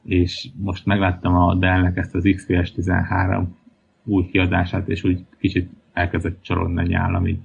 és 0.03 0.49
most 0.55 0.85
megláttam 0.85 1.35
a 1.35 1.55
Dell-nek 1.55 1.97
ezt 1.97 2.15
az 2.15 2.29
XPS 2.35 2.71
13 2.71 3.57
új 4.03 4.25
kiadását, 4.25 4.89
és 4.89 5.03
úgy 5.03 5.25
kicsit 5.39 5.69
elkezdett 5.93 6.41
csalódni 6.41 6.79
a 6.79 6.85
nyálam, 6.85 7.27
így 7.27 7.39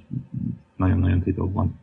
nagyon-nagyon 0.76 1.22
titokban. 1.22 1.80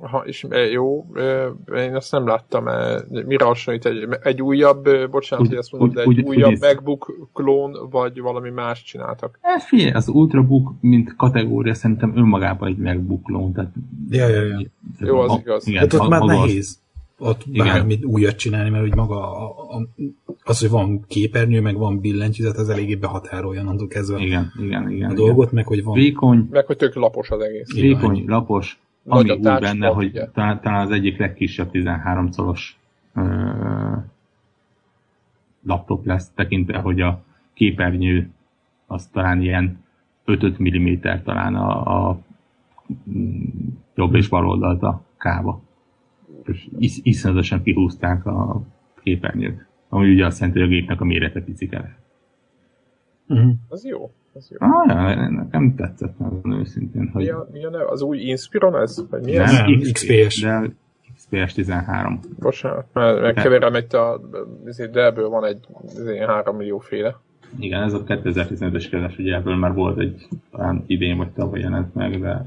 Ha, 0.00 0.18
és 0.26 0.46
e, 0.48 0.58
jó, 0.58 1.06
e, 1.14 1.46
én 1.76 1.94
ezt 1.94 2.12
nem 2.12 2.26
láttam, 2.26 2.68
e, 2.68 3.02
mire 3.10 3.44
hasonlít 3.44 3.86
egy, 3.86 4.08
egy 4.22 4.42
újabb, 4.42 4.88
bocsánat, 5.10 5.44
úgy, 5.44 5.50
hogy 5.50 5.58
ezt 5.58 5.72
mondom, 5.72 5.88
úgy, 5.88 5.94
de 5.94 6.00
egy 6.00 6.06
úgy, 6.08 6.20
újabb 6.22 6.52
úgy 6.52 6.60
MacBook 6.60 7.28
klón, 7.32 7.76
vagy 7.90 8.20
valami 8.20 8.50
más 8.50 8.82
csináltak? 8.82 9.38
Hát 9.42 9.62
figyelj, 9.62 9.90
az 9.90 10.08
Ultrabook, 10.08 10.72
mint 10.80 11.16
kategória 11.16 11.74
szerintem 11.74 12.16
önmagában 12.16 12.68
egy 12.68 12.76
MacBook 12.76 13.22
klón, 13.22 13.52
tehát... 13.52 13.72
Ja, 14.10 14.28
ja, 14.28 14.42
ja. 14.42 14.60
Jó, 14.98 15.18
az 15.18 15.38
igaz. 15.40 15.66
Igen, 15.66 15.80
hát 15.80 15.92
ott 15.92 16.08
már 16.08 16.22
nehéz 16.22 16.81
ott 17.22 17.44
bármit 17.50 17.98
Igen. 17.98 18.10
újat 18.10 18.36
csinálni, 18.36 18.70
mert 18.70 18.82
hogy 18.82 18.94
maga 18.94 19.36
a, 19.36 19.76
a, 19.76 19.88
az, 20.44 20.60
hogy 20.60 20.70
van 20.70 21.04
képernyő, 21.06 21.60
meg 21.60 21.76
van 21.76 22.00
billentyűzet, 22.00 22.56
az 22.56 22.68
eléggé 22.68 22.94
behatárolja 22.94 23.60
onnantól 23.60 23.88
kezdve 23.88 24.18
igen, 24.18 24.52
igen, 24.60 24.90
igen, 24.90 25.10
a 25.10 25.14
dolgot, 25.14 25.52
meg 25.52 25.66
hogy 25.66 25.82
van... 25.82 25.94
Vékony. 25.94 26.48
Meg 26.50 26.66
hogy 26.66 26.76
tök 26.76 26.94
lapos 26.94 27.30
az 27.30 27.40
egész. 27.40 27.74
Vékony, 27.74 28.24
lapos, 28.26 28.80
ami 29.06 29.30
úgy 29.30 29.40
benne, 29.40 29.86
hogy 29.86 30.06
ugye. 30.06 30.26
talán, 30.26 30.60
talán 30.60 30.86
az 30.86 30.90
egyik 30.90 31.18
legkisebb 31.18 31.70
13 31.70 32.30
colos 32.30 32.78
ö, 33.14 33.22
laptop 35.66 36.06
lesz, 36.06 36.30
tekintve, 36.34 36.78
hogy 36.78 37.00
a 37.00 37.22
képernyő 37.54 38.30
az 38.86 39.06
talán 39.12 39.42
ilyen 39.42 39.84
5-5 40.26 40.60
mm 40.60 41.22
talán 41.24 41.54
a, 41.54 42.08
a 42.08 42.18
jobb 43.94 44.14
és 44.14 44.28
bal 44.28 44.48
oldalt 44.48 44.82
a 44.82 45.02
kába 45.18 45.62
és 45.62 45.71
is, 46.78 47.00
iszonyatosan 47.02 47.62
kihúzták 47.62 48.26
a 48.26 48.62
képernyőt. 49.02 49.66
Ami 49.88 50.12
ugye 50.12 50.26
azt 50.26 50.38
jelenti, 50.38 50.60
hogy 50.60 50.68
a 50.68 50.72
gépnek 50.72 51.00
a 51.00 51.04
mérete 51.04 51.40
picike 51.40 52.00
Uh-huh. 53.28 53.52
Az 53.68 53.84
jó. 53.84 54.12
Az 54.32 54.50
jó. 54.50 54.56
Ah, 54.60 54.86
ja, 54.88 55.30
nekem 55.30 55.74
tetszett 55.74 56.18
nagyon 56.18 56.58
őszintén. 56.58 57.10
Hogy... 57.12 57.22
Mi, 57.22 57.30
a, 57.30 57.48
mi 57.52 57.64
a 57.64 57.70
neve? 57.70 57.88
Az 57.88 58.02
új 58.02 58.18
Inspiron 58.18 58.76
ez? 58.76 59.04
Vagy 59.10 59.24
mi 59.24 59.32
nem, 59.32 59.42
ez? 59.42 59.52
Nem, 59.52 59.80
XPS. 59.92 60.40
De 60.40 60.70
XPS 61.14 61.52
13. 61.52 62.20
Bocsánat, 62.38 62.86
mert 62.92 63.20
megkeverem 63.20 63.74
egy 63.74 63.94
a 63.94 64.20
Dell-ből 64.92 65.28
van 65.28 65.44
egy 65.44 65.66
3 66.26 66.56
millió 66.56 66.78
féle. 66.78 67.20
Igen, 67.58 67.82
ez 67.82 67.92
a 67.92 68.04
2015-es 68.04 68.86
kérdés, 68.90 69.18
ugye 69.18 69.34
ebből 69.34 69.56
már 69.56 69.74
volt 69.74 69.98
egy 69.98 70.28
talán 70.50 70.84
idén 70.86 71.16
vagy 71.16 71.30
tavaly 71.30 71.60
jelent 71.60 71.94
meg, 71.94 72.20
de 72.20 72.42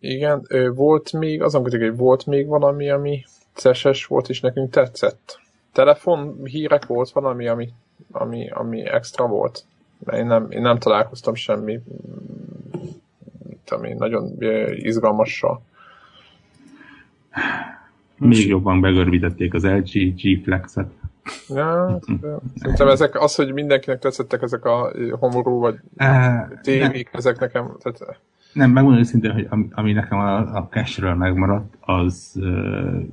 Igen, 0.00 0.46
volt 0.74 1.12
még, 1.12 1.42
azon 1.42 1.62
közül, 1.62 1.80
hogy 1.80 1.96
volt 1.96 2.26
még 2.26 2.46
valami, 2.46 2.90
ami 2.90 3.24
ceses 3.52 4.06
volt, 4.06 4.28
és 4.28 4.40
nekünk 4.40 4.70
tetszett. 4.70 5.40
Telefon 5.72 6.40
hírek 6.44 6.86
volt 6.86 7.10
valami, 7.10 7.48
ami, 7.48 7.68
ami, 8.12 8.50
ami 8.50 8.86
extra 8.86 9.26
volt. 9.26 9.64
Mert 10.04 10.18
én 10.18 10.26
nem, 10.26 10.50
én 10.50 10.60
nem 10.60 10.78
találkoztam 10.78 11.34
semmi 11.34 11.80
ami 13.72 13.92
nagyon 13.92 14.36
izgalmassal. 14.74 15.62
Még 18.16 18.46
jobban 18.46 18.80
begörbítették 18.80 19.54
az 19.54 19.64
LG 19.64 20.14
G 20.14 20.42
Flex-et. 20.42 20.90
Ja, 21.48 21.98
szerintem 22.54 22.88
ezek, 22.88 23.20
az, 23.20 23.34
hogy 23.34 23.52
mindenkinek 23.52 23.98
tetszettek 23.98 24.42
ezek 24.42 24.64
a 24.64 24.92
homorú 25.10 25.58
vagy 25.58 25.78
tévék, 26.62 27.08
ezek 27.12 27.38
nekem, 27.38 27.76
tehát 27.82 28.20
nem, 28.58 28.70
megmondom 28.70 29.00
őszintén, 29.00 29.32
hogy 29.32 29.46
ami, 29.50 29.66
ami 29.70 29.92
nekem 29.92 30.18
a, 30.18 30.56
a 30.56 30.68
cache-ről 30.70 31.14
megmaradt, 31.14 31.76
az 31.80 32.40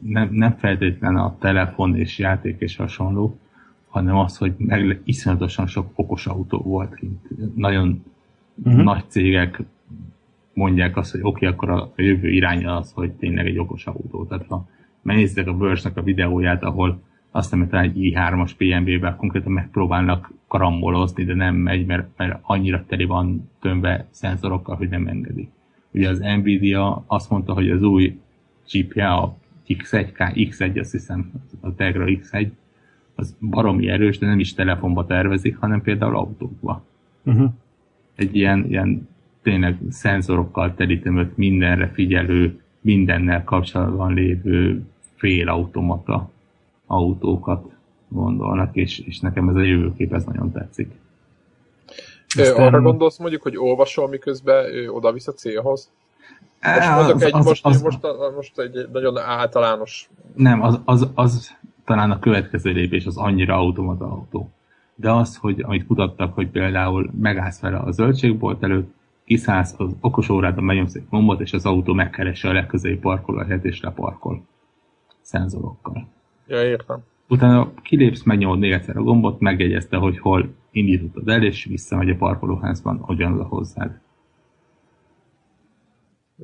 nem, 0.01 0.29
nem 0.31 0.55
feltétlen 0.57 1.15
a 1.15 1.37
telefon 1.39 1.95
és 1.95 2.19
játék 2.19 2.59
és 2.59 2.75
hasonló, 2.75 3.39
hanem 3.87 4.15
az, 4.15 4.37
hogy 4.37 4.53
meg 4.57 5.01
iszonyatosan 5.03 5.67
sok 5.67 5.91
okos 5.95 6.27
autó 6.27 6.57
volt 6.57 6.95
kint. 6.95 7.55
Nagyon 7.55 8.03
uh-huh. 8.63 8.83
nagy 8.83 9.03
cégek 9.07 9.61
mondják 10.53 10.97
azt, 10.97 11.11
hogy 11.11 11.19
oké, 11.23 11.29
okay, 11.29 11.47
akkor 11.47 11.69
a, 11.69 11.81
a 11.81 12.01
jövő 12.01 12.29
iránya 12.29 12.77
az, 12.77 12.91
hogy 12.91 13.11
tényleg 13.11 13.45
egy 13.45 13.57
okos 13.57 13.85
autó. 13.85 14.25
Tehát 14.25 14.45
ha 14.47 14.67
megnézitek 15.01 15.47
a 15.47 15.57
verse 15.57 15.91
a 15.95 16.01
videóját, 16.01 16.63
ahol 16.63 17.01
azt 17.31 17.53
hiszem, 17.53 17.69
hogy 17.69 17.79
egy 17.79 17.97
i3-as 17.97 18.51
PNB-vel 18.57 19.15
konkrétan 19.15 19.51
megpróbálnak 19.51 20.31
karambolozni, 20.47 21.23
de 21.23 21.33
nem 21.33 21.55
megy, 21.55 21.85
mert, 21.85 22.07
mert 22.17 22.39
annyira 22.41 22.85
teli 22.87 23.05
van 23.05 23.49
tömve 23.61 24.05
szenzorokkal, 24.09 24.75
hogy 24.75 24.89
nem 24.89 25.07
engedi. 25.07 25.49
Ugye 25.91 26.09
az 26.09 26.19
Nvidia 26.19 27.03
azt 27.07 27.29
mondta, 27.29 27.53
hogy 27.53 27.69
az 27.69 27.81
új 27.81 28.19
chipje, 28.65 29.07
a 29.07 29.35
X1K, 29.67 30.31
X1, 30.35 30.79
azt 30.79 30.91
hiszem, 30.91 31.31
a 31.61 31.75
Tegra 31.75 32.05
X1, 32.07 32.47
az 33.15 33.35
baromi 33.39 33.89
erős, 33.89 34.17
de 34.17 34.25
nem 34.25 34.39
is 34.39 34.53
telefonba 34.53 35.05
tervezik, 35.05 35.57
hanem 35.57 35.81
például 35.81 36.15
autókba. 36.15 36.83
Uh-huh. 37.23 37.51
Egy 38.15 38.35
ilyen, 38.35 38.65
ilyen 38.69 39.07
tényleg 39.41 39.77
szenzorokkal 39.89 40.73
telítemött, 40.75 41.37
mindenre 41.37 41.87
figyelő, 41.87 42.61
mindennel 42.81 43.43
kapcsolatban 43.43 44.13
lévő 44.13 44.85
félautomata 45.15 46.31
autókat 46.85 47.74
gondolnak, 48.15 48.75
és, 48.75 48.99
és 48.99 49.19
nekem 49.19 49.49
ez 49.49 49.55
a 49.55 49.61
jövőkép 49.61 50.13
ez 50.13 50.23
nagyon 50.23 50.51
tetszik. 50.51 50.91
Aztán... 52.27 52.67
Arra 52.67 52.81
gondolsz 52.81 53.17
mondjuk, 53.17 53.41
hogy 53.41 53.57
olvasol, 53.57 54.07
miközben 54.07 54.65
oda-vissza 54.89 55.33
célhoz? 55.33 55.91
Most 56.61 56.95
mondok 56.95 57.21
egy, 57.21 57.33
az, 57.33 57.45
most, 57.45 57.65
az, 57.65 57.81
most, 57.81 57.99
most 58.35 58.59
egy 58.59 58.89
nagyon 58.91 59.17
általános... 59.17 60.09
Nem, 60.35 60.61
az, 60.61 60.79
az, 60.85 61.09
az 61.13 61.57
talán 61.85 62.11
a 62.11 62.19
következő 62.19 62.71
lépés 62.71 63.05
az 63.05 63.17
annyira 63.17 63.55
automata 63.55 64.05
autó. 64.05 64.49
De 64.95 65.11
az, 65.11 65.37
hogy 65.37 65.61
amit 65.61 65.87
kutattak, 65.87 66.33
hogy 66.33 66.49
például 66.49 67.11
megállsz 67.19 67.59
vele 67.59 67.77
a 67.77 67.91
zöldségbolt 67.91 68.63
előtt, 68.63 68.93
kiszállsz 69.25 69.73
az 69.77 69.95
okos 69.99 70.29
órádon, 70.29 70.63
megnyomsz 70.63 70.95
egy 70.95 71.07
gombot, 71.09 71.39
és 71.39 71.53
az 71.53 71.65
autó 71.65 71.93
megkeresi 71.93 72.47
a 72.47 72.53
legközelebbi 72.53 72.99
parkolóhelyet, 72.99 73.65
és 73.65 73.81
leparkol. 73.81 74.43
Szenzorokkal. 75.21 76.07
Ja, 76.47 76.63
értem. 76.63 77.03
Utána 77.27 77.73
kilépsz, 77.81 78.23
megnyomod 78.23 78.59
még 78.59 78.71
egyszer 78.71 78.97
a 78.97 79.01
gombot, 79.01 79.39
megjegyezte, 79.39 79.97
hogy 79.97 80.19
hol 80.19 80.53
indítottad 80.71 81.29
el, 81.29 81.43
és 81.43 81.65
visszamegy 81.65 82.09
a 82.09 82.15
parkolóházban 82.15 83.03
ugyanaz 83.07 83.39
a 83.39 83.43
hozzád. 83.43 83.99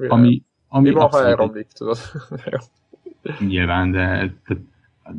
Ami, 0.08 0.44
ami 0.68 0.90
Mi 0.90 0.96
van, 0.96 1.10
ha 1.10 1.26
elromlik, 1.26 1.68
tudod? 1.68 1.98
Nyilván, 3.40 3.92
de 3.92 4.34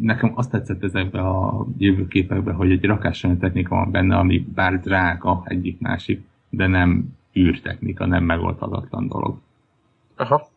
nekem 0.01 0.33
azt 0.35 0.51
tetszett 0.51 0.83
ezekben 0.83 1.25
a 1.25 1.66
jövőképekben, 1.79 2.55
hogy 2.55 2.70
egy 2.70 2.85
rakással 2.85 3.37
technika 3.37 3.75
van 3.75 3.90
benne, 3.90 4.16
ami 4.16 4.38
bár 4.55 4.81
drága 4.81 5.42
egyik-másik, 5.44 6.22
de 6.48 6.66
nem 6.66 7.16
űrtechnika, 7.37 8.07
nem 8.07 8.25
megoldhatatlan 8.25 9.09
dolog. 9.09 9.38
Aha. 10.16 10.52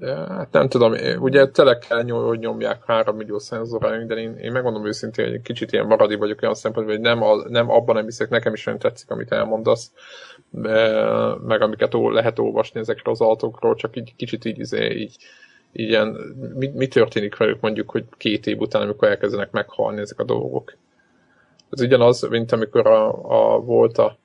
Hát 0.00 0.52
nem 0.52 0.68
tudom, 0.68 0.94
ugye 1.18 1.48
tele 1.48 1.78
kell 1.78 2.02
nyom, 2.02 2.26
hogy 2.26 2.38
nyomják 2.38 2.84
3 2.84 3.16
millió 3.16 3.38
szenzoráink, 3.38 4.08
de 4.08 4.14
én, 4.14 4.36
én 4.36 4.52
megmondom 4.52 4.86
őszintén, 4.86 5.24
hogy 5.24 5.34
egy 5.34 5.42
kicsit 5.42 5.72
ilyen 5.72 5.86
maradi 5.86 6.14
vagyok 6.14 6.42
olyan 6.42 6.54
szempontból, 6.54 6.94
hogy 6.94 7.04
nem, 7.04 7.22
a, 7.22 7.48
nem 7.48 7.70
abban 7.70 7.94
nem 7.94 8.04
hiszek, 8.04 8.28
nekem 8.28 8.52
is 8.52 8.66
olyan 8.66 8.78
tetszik, 8.78 9.10
amit 9.10 9.32
elmondasz, 9.32 9.92
meg 11.46 11.62
amiket 11.62 11.92
lehet 11.92 12.38
olvasni 12.38 12.80
ezekről 12.80 13.14
az 13.14 13.20
autókról, 13.20 13.74
csak 13.74 13.96
így 13.96 14.16
kicsit 14.16 14.44
így, 14.44 14.58
izé, 14.58 14.90
így, 14.90 15.16
így 15.72 15.88
ilyen, 15.88 16.08
mi, 16.54 16.66
mi 16.74 16.88
történik 16.88 17.36
velük 17.36 17.60
mondjuk, 17.60 17.90
hogy 17.90 18.04
két 18.16 18.46
év 18.46 18.60
után, 18.60 18.82
amikor 18.82 19.08
elkezdenek 19.08 19.50
meghalni 19.50 20.00
ezek 20.00 20.18
a 20.18 20.24
dolgok. 20.24 20.76
Ez 21.70 21.80
ugyanaz, 21.80 22.28
mint 22.28 22.52
amikor 22.52 22.86
a, 22.86 23.08
a, 23.54 23.60
volt, 23.60 23.98
a, 23.98 24.16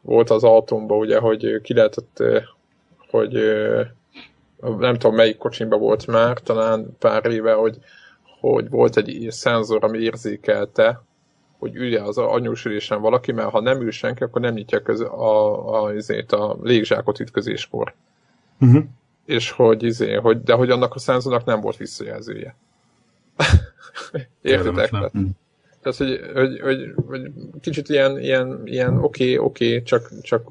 volt 0.00 0.30
az 0.30 0.44
autómban, 0.44 0.98
ugye, 0.98 1.18
hogy 1.18 1.60
ki 1.62 1.74
lehetett, 1.74 2.22
hogy 3.10 3.34
nem 4.60 4.94
tudom 4.98 5.16
melyik 5.16 5.36
kocsimba 5.36 5.76
volt 5.76 6.06
már, 6.06 6.38
talán 6.38 6.96
pár 6.98 7.26
éve, 7.26 7.52
hogy, 7.52 7.78
hogy 8.40 8.70
volt 8.70 8.96
egy 8.96 9.26
szenzor, 9.30 9.84
ami 9.84 9.98
érzékelte, 9.98 11.02
hogy 11.58 11.74
ülje 11.74 12.02
az 12.02 12.18
anyósülésen 12.18 13.00
valaki, 13.00 13.32
mert 13.32 13.50
ha 13.50 13.60
nem 13.60 13.80
ül 13.80 13.90
senki, 13.90 14.22
akkor 14.22 14.40
nem 14.40 14.54
nyitja 14.54 14.82
köz 14.82 15.00
a, 15.00 15.64
a, 15.64 15.92
a, 16.28 16.36
a 16.36 16.56
légzsákot 16.62 17.20
ütközéskor. 17.20 17.94
Uh-huh 18.60 18.84
és 19.26 19.50
hogy, 19.50 19.82
izé, 19.82 20.14
hogy, 20.14 20.42
de 20.42 20.52
hogy 20.52 20.70
annak 20.70 20.94
a 20.94 20.98
szenzornak 20.98 21.44
nem 21.44 21.60
volt 21.60 21.76
visszajelzője. 21.76 22.56
Értitek? 24.42 24.90
Tehát, 24.90 25.12
hogy, 25.94 26.20
hogy, 26.34 26.60
hogy, 26.60 26.94
hogy 27.06 27.30
kicsit 27.60 27.88
ilyen, 27.88 28.18
ilyen, 28.18 28.60
ilyen 28.64 28.98
oké, 28.98 29.36
oké, 29.36 29.82
csak, 29.82 30.10
csak 30.22 30.48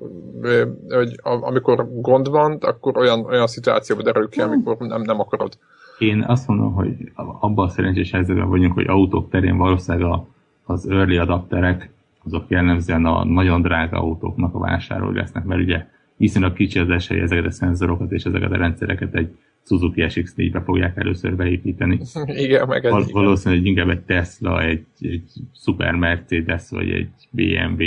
hogy 0.90 1.20
amikor 1.24 2.02
gond 2.02 2.30
van, 2.30 2.58
akkor 2.62 2.98
olyan, 2.98 3.26
olyan 3.26 3.48
szituációba 3.48 4.02
derül 4.02 4.30
ki, 4.30 4.42
amikor 4.42 4.78
nem, 4.78 5.02
nem 5.02 5.20
akarod. 5.20 5.58
Én 6.00 6.24
azt 6.28 6.48
mondom, 6.48 6.74
hogy 6.74 7.12
abban 7.16 7.66
a 7.66 7.70
szerencsés 7.70 8.12
helyzetben 8.12 8.50
vagyunk, 8.50 8.74
hogy 8.74 8.88
autók 8.88 9.30
terén 9.30 9.58
valószínűleg 9.58 10.08
a, 10.08 10.28
az 10.64 10.90
early 10.90 11.18
adapterek, 11.18 11.90
azok 12.26 12.44
jellemzően 12.48 13.06
a 13.06 13.24
nagyon 13.26 13.62
drága 13.62 13.98
autóknak 14.00 14.56
a 14.56 14.60
vásárolói 14.60 15.16
lesznek, 15.16 15.44
mert 15.44 15.62
ugye 15.62 15.86
viszonylag 16.18 16.54
kicsi 16.54 16.80
az 16.80 16.90
esély 16.90 17.20
ezeket 17.20 17.46
a 17.46 17.52
szenzorokat 17.52 18.12
és 18.12 18.24
ezeket 18.24 18.52
a 18.52 18.58
rendszereket 18.58 19.16
egy 19.16 19.38
Suzuki 19.66 20.02
SX4-be 20.08 20.62
fogják 20.62 20.98
először 20.98 21.36
beépíteni. 21.36 22.00
Igen, 22.46 22.68
meg 22.68 22.84
Val- 22.84 23.12
Valószínűleg 23.12 23.66
inkább 23.66 23.90
egy 23.90 24.02
Tesla, 24.02 24.62
egy, 24.62 24.86
egy 25.00 25.32
Super 25.54 25.96
Mercedes, 25.96 26.70
vagy 26.70 26.90
egy 26.90 27.10
BMW 27.32 27.84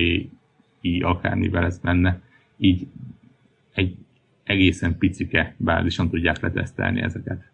i 0.81 1.01
akármivel 1.03 1.65
ez 1.65 1.81
menne. 1.83 2.21
Így 2.57 2.87
egy 3.75 3.97
egészen 4.45 4.99
picike 4.99 5.55
bázison 5.57 6.11
tudják 6.11 6.41
letesztelni 6.41 7.01
ezeket. 7.01 7.51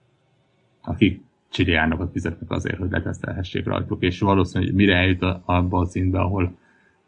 Akik 0.83 1.21
csiriánokat 1.51 2.13
fizetnek 2.13 2.51
azért, 2.51 2.79
hogy 2.79 2.91
letesztelhessék 2.91 3.65
rajtuk, 3.65 4.03
és 4.03 4.21
valószínűleg, 4.21 4.75
mire 4.75 4.97
eljut 4.97 5.23
abba 5.45 5.79
a 5.79 5.85
színbe, 5.85 6.21
ahol 6.21 6.57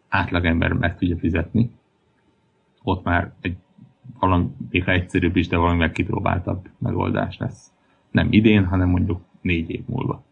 átlagember 0.09 0.72
meg 0.72 0.98
tudja 0.98 1.16
fizetni, 1.16 1.70
ott 2.83 3.05
már 3.05 3.33
egy 3.40 3.57
ha 4.19 4.92
egyszerűbb 4.92 5.37
is, 5.37 5.49
de 5.49 5.57
valami 5.57 5.90
kipróbáltabb 5.90 6.69
megoldás 6.79 7.37
lesz. 7.38 7.71
Nem 8.11 8.29
idén, 8.31 8.64
hanem 8.64 8.88
mondjuk 8.88 9.21
négy 9.40 9.71
év 9.71 9.83
múlva. 9.87 10.25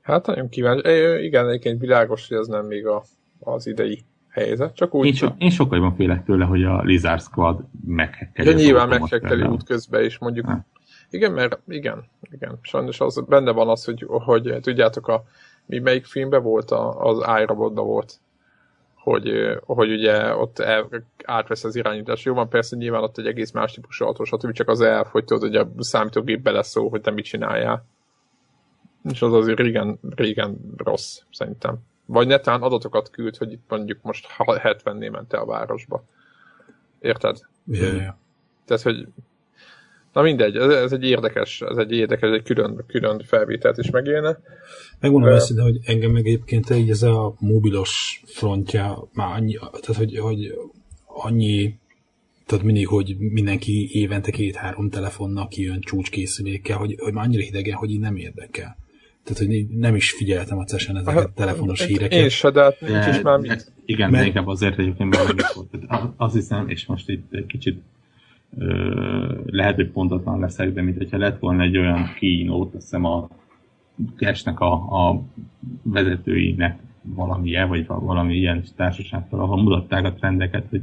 Hát 0.00 0.26
nagyon 0.26 0.48
kíváncsi. 0.48 0.88
É, 0.88 1.24
igen, 1.24 1.48
egyébként 1.48 1.80
világos, 1.80 2.28
hogy 2.28 2.36
ez 2.36 2.46
nem 2.46 2.66
még 2.66 2.86
a, 2.86 3.02
az 3.40 3.66
idei 3.66 4.04
helyzet, 4.28 4.74
csak 4.74 4.94
úgy... 4.94 5.06
Én, 5.06 5.12
so, 5.12 5.28
én 5.38 5.50
sokkal 5.50 5.94
félek 5.96 6.24
tőle, 6.24 6.44
hogy 6.44 6.64
a 6.64 6.82
Lizard 6.82 7.20
Squad 7.20 7.64
meghekkeli. 7.86 8.48
Ja, 8.48 8.56
nyilván 8.56 8.88
meghekkeli 8.88 9.42
út 9.42 9.64
közben 9.64 10.04
is, 10.04 10.18
mondjuk. 10.18 10.46
Ha. 10.46 10.64
Igen, 11.10 11.32
mert 11.32 11.60
igen, 11.68 12.04
igen. 12.30 12.58
Sajnos 12.62 13.00
az, 13.00 13.24
benne 13.28 13.50
van 13.50 13.68
az, 13.68 13.84
hogy, 13.84 14.06
hogy 14.08 14.56
tudjátok, 14.60 15.08
a, 15.08 15.24
mi 15.66 15.78
melyik 15.78 16.04
filmben 16.04 16.42
volt, 16.42 16.70
a, 16.70 17.00
az 17.00 17.40
iRobotban 17.42 17.86
volt 17.86 18.20
hogy, 19.10 19.58
hogy 19.60 19.90
ugye 19.90 20.34
ott 20.34 20.58
el, 20.58 20.88
átvesz 21.24 21.64
az 21.64 21.76
irányítás. 21.76 22.24
Jó 22.24 22.34
van, 22.34 22.48
persze 22.48 22.76
nyilván 22.76 23.02
ott 23.02 23.18
egy 23.18 23.26
egész 23.26 23.50
más 23.50 23.72
típusú 23.72 24.04
autó, 24.04 24.24
stb. 24.24 24.52
csak 24.52 24.68
az 24.68 24.80
elf, 24.80 25.10
hogy 25.10 25.24
tudod, 25.24 25.42
hogy 25.42 25.56
a 25.56 25.68
számítógép 25.78 26.42
beleszól, 26.42 26.88
hogy 26.88 27.00
te 27.00 27.10
mit 27.10 27.24
csináljál. 27.24 27.86
És 29.10 29.22
az 29.22 29.32
azért 29.32 29.58
régen, 29.58 29.98
régen 30.16 30.58
rossz, 30.76 31.18
szerintem. 31.32 31.78
Vagy 32.06 32.26
netán 32.26 32.62
adatokat 32.62 33.10
küld, 33.10 33.36
hogy 33.36 33.52
itt 33.52 33.64
mondjuk 33.68 33.98
most 34.02 34.26
70-nél 34.38 35.10
ment 35.10 35.32
el 35.32 35.40
a 35.40 35.46
városba. 35.46 36.04
Érted? 36.98 37.36
Yeah, 37.66 37.94
yeah. 37.94 38.14
Tehát, 38.64 38.82
hogy 38.82 39.06
Na 40.12 40.22
mindegy, 40.22 40.56
ez, 40.56 40.68
ez 40.68 40.92
egy 40.92 41.04
érdekes, 41.04 41.60
ez 41.60 41.76
egy 41.76 41.92
érdekes, 41.92 42.30
egy 42.30 42.42
külön, 42.42 42.84
külön 42.86 43.22
felvételt 43.26 43.78
is 43.78 43.90
megélne. 43.90 44.38
Megmondom 45.00 45.32
ezt, 45.32 45.54
de 45.54 45.62
hogy 45.62 45.78
engem 45.84 46.10
meg 46.10 46.26
egyébként 46.26 46.70
így 46.70 46.90
ez 46.90 47.02
a 47.02 47.34
mobilos 47.38 48.22
frontja 48.26 49.08
már 49.12 49.36
annyi, 49.36 49.54
tehát 49.54 49.96
hogy, 49.96 50.18
hogy 50.18 50.54
annyi 51.06 51.78
tehát 52.46 52.64
mindig, 52.64 52.86
hogy 52.86 53.16
mindenki 53.18 53.88
évente 53.92 54.30
két-három 54.30 54.90
telefonnal 54.90 55.48
kijön 55.48 55.80
csúcskészülékkel, 55.80 56.76
hogy, 56.76 56.96
hogy 56.98 57.12
már 57.12 57.24
annyira 57.24 57.42
hidegen, 57.42 57.74
hogy 57.74 57.90
így 57.90 58.00
nem 58.00 58.16
érdekel. 58.16 58.76
Tehát, 59.24 59.42
hogy 59.42 59.66
nem 59.68 59.94
is 59.94 60.10
figyeltem 60.10 60.58
a 60.58 60.64
cesen 60.64 60.96
ezeket 60.96 61.24
a 61.24 61.32
telefonos 61.34 61.84
híreket. 61.84 62.18
Én 62.18 62.28
se, 62.28 62.50
de 62.50 62.62
hát 62.62 62.80
nincs 62.80 63.06
is 63.06 63.22
már 63.22 63.38
mit. 63.38 63.72
Igen, 63.84 64.10
mert... 64.10 64.26
inkább 64.26 64.46
azért 64.46 64.78
egyébként 64.78 65.10
mert. 65.10 66.14
Azt 66.16 66.34
hiszem, 66.34 66.68
és 66.68 66.86
most 66.86 67.08
itt 67.08 67.32
egy 67.32 67.46
kicsit 67.46 67.82
lehet, 69.46 69.74
hogy 69.74 69.90
pontatlan 69.90 70.40
leszek, 70.40 70.72
de 70.72 70.82
mintha 70.82 71.18
lett 71.18 71.38
volna 71.38 71.62
egy 71.62 71.78
olyan 71.78 72.12
keynote, 72.18 72.76
azt 72.76 72.84
hiszem 72.84 73.04
a 73.04 73.28
Cashnek 74.16 74.60
a, 74.60 74.72
a 75.08 75.22
vezetőinek 75.82 76.78
valamilyen, 77.02 77.68
vagy 77.68 77.86
valami 77.86 78.34
ilyen 78.34 78.62
társaságtól, 78.76 79.40
ahol 79.40 79.62
mutatták 79.62 80.04
a 80.04 80.12
trendeket, 80.12 80.66
hogy 80.70 80.82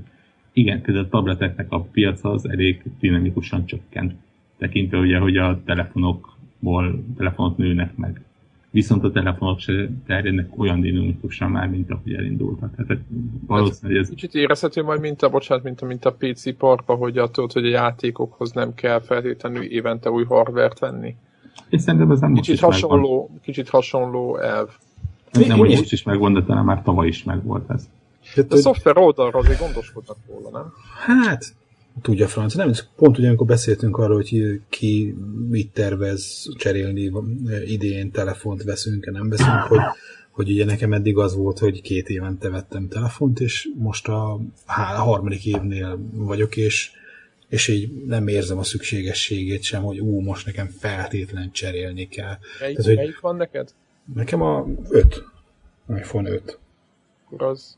igen, 0.53 0.82
például 0.82 1.06
a 1.06 1.10
tableteknek 1.10 1.71
a 1.71 1.82
piaca 1.82 2.32
az 2.32 2.49
elég 2.49 2.84
dinamikusan 2.99 3.65
csökkent. 3.65 4.13
Tekintve 4.58 4.97
ugye, 4.97 5.17
hogy 5.17 5.38
a 5.38 5.62
telefonokból 5.65 7.03
telefonok 7.17 7.58
nőnek 7.58 7.95
meg 7.95 8.21
viszont 8.71 9.03
a 9.03 9.12
telefonok 9.12 9.60
se 9.60 9.89
terjednek 10.06 10.60
olyan 10.60 10.82
dinamikusan 10.82 11.51
már, 11.51 11.69
mint 11.69 11.91
ahogy 11.91 12.13
elindultak. 12.13 12.75
Tehát 12.75 13.01
valószínűleg 13.47 14.01
ez... 14.01 14.10
Kicsit 14.10 14.34
érezhető 14.34 14.84
majd, 14.84 14.99
mint 14.99 15.21
a, 15.21 15.30
bocsánat, 15.30 15.63
mint 15.63 15.82
a, 15.82 15.86
mint 15.86 16.06
a 16.06 16.15
PC 16.17 16.58
parkba, 16.58 16.95
hogy 16.95 17.17
a, 17.17 17.30
tudod, 17.30 17.51
hogy 17.51 17.65
a 17.65 17.69
játékokhoz 17.69 18.51
nem 18.51 18.73
kell 18.73 19.01
feltétlenül 19.01 19.63
évente 19.63 20.12
új 20.12 20.23
hardvert 20.23 20.80
venni. 20.80 21.15
És 21.69 21.82
szerintem 21.82 22.12
ez 22.12 22.19
nem 22.19 22.34
kicsit 22.34 22.60
hasonló, 22.60 23.19
megvan. 23.19 23.39
kicsit 23.41 23.69
hasonló 23.69 24.38
elv. 24.38 24.69
Nem, 25.32 25.58
hogy 25.58 25.69
most 25.69 25.91
is 25.91 26.03
megvan, 26.03 26.34
de 26.34 26.43
talán 26.43 26.65
már 26.65 26.84
tavaly 26.84 27.08
is 27.08 27.23
megvolt 27.23 27.69
ez. 27.69 27.89
Hát, 28.36 28.51
a 28.51 28.56
szoftver 28.56 28.97
oldalra 28.97 29.39
azért 29.39 29.60
gondoskodnak 29.60 30.17
róla, 30.27 30.49
nem? 30.49 30.73
Hát, 31.06 31.45
tudja 32.01 32.27
francia. 32.27 32.65
Nem, 32.65 32.73
pont 32.95 33.17
ugyanakkor 33.17 33.45
beszéltünk 33.45 33.97
arról, 33.97 34.15
hogy 34.15 34.62
ki 34.69 35.15
mit 35.49 35.71
tervez 35.71 36.49
cserélni 36.57 37.12
idén, 37.65 38.12
telefont 38.12 38.63
veszünk-e, 38.63 39.12
nem 39.12 39.29
veszünk, 39.29 39.62
hogy, 39.62 39.79
hogy 40.31 40.51
ugye 40.51 40.65
nekem 40.65 40.93
eddig 40.93 41.17
az 41.17 41.36
volt, 41.36 41.60
hogy 41.60 41.81
két 41.81 42.10
évente 42.10 42.49
vettem 42.49 42.88
telefont, 42.88 43.39
és 43.39 43.69
most 43.75 44.07
a, 44.07 44.33
a 44.65 44.73
harmadik 44.81 45.45
évnél 45.45 45.99
vagyok, 46.13 46.57
és, 46.57 46.91
és 47.49 47.67
így 47.67 48.05
nem 48.05 48.27
érzem 48.27 48.57
a 48.57 48.63
szükségességét 48.63 49.63
sem, 49.63 49.83
hogy 49.83 49.99
ú, 49.99 50.19
most 50.19 50.45
nekem 50.45 50.67
feltétlen 50.67 51.51
cserélni 51.51 52.07
kell. 52.07 52.38
Melyik, 52.60 52.77
Tehát, 52.77 52.95
melyik 52.95 53.19
van 53.19 53.36
neked? 53.36 53.73
Nekem 54.13 54.41
a 54.41 54.65
5. 54.89 55.23
iPhone 55.88 56.29
5. 56.29 56.60
Akkor 57.25 57.47
az... 57.47 57.77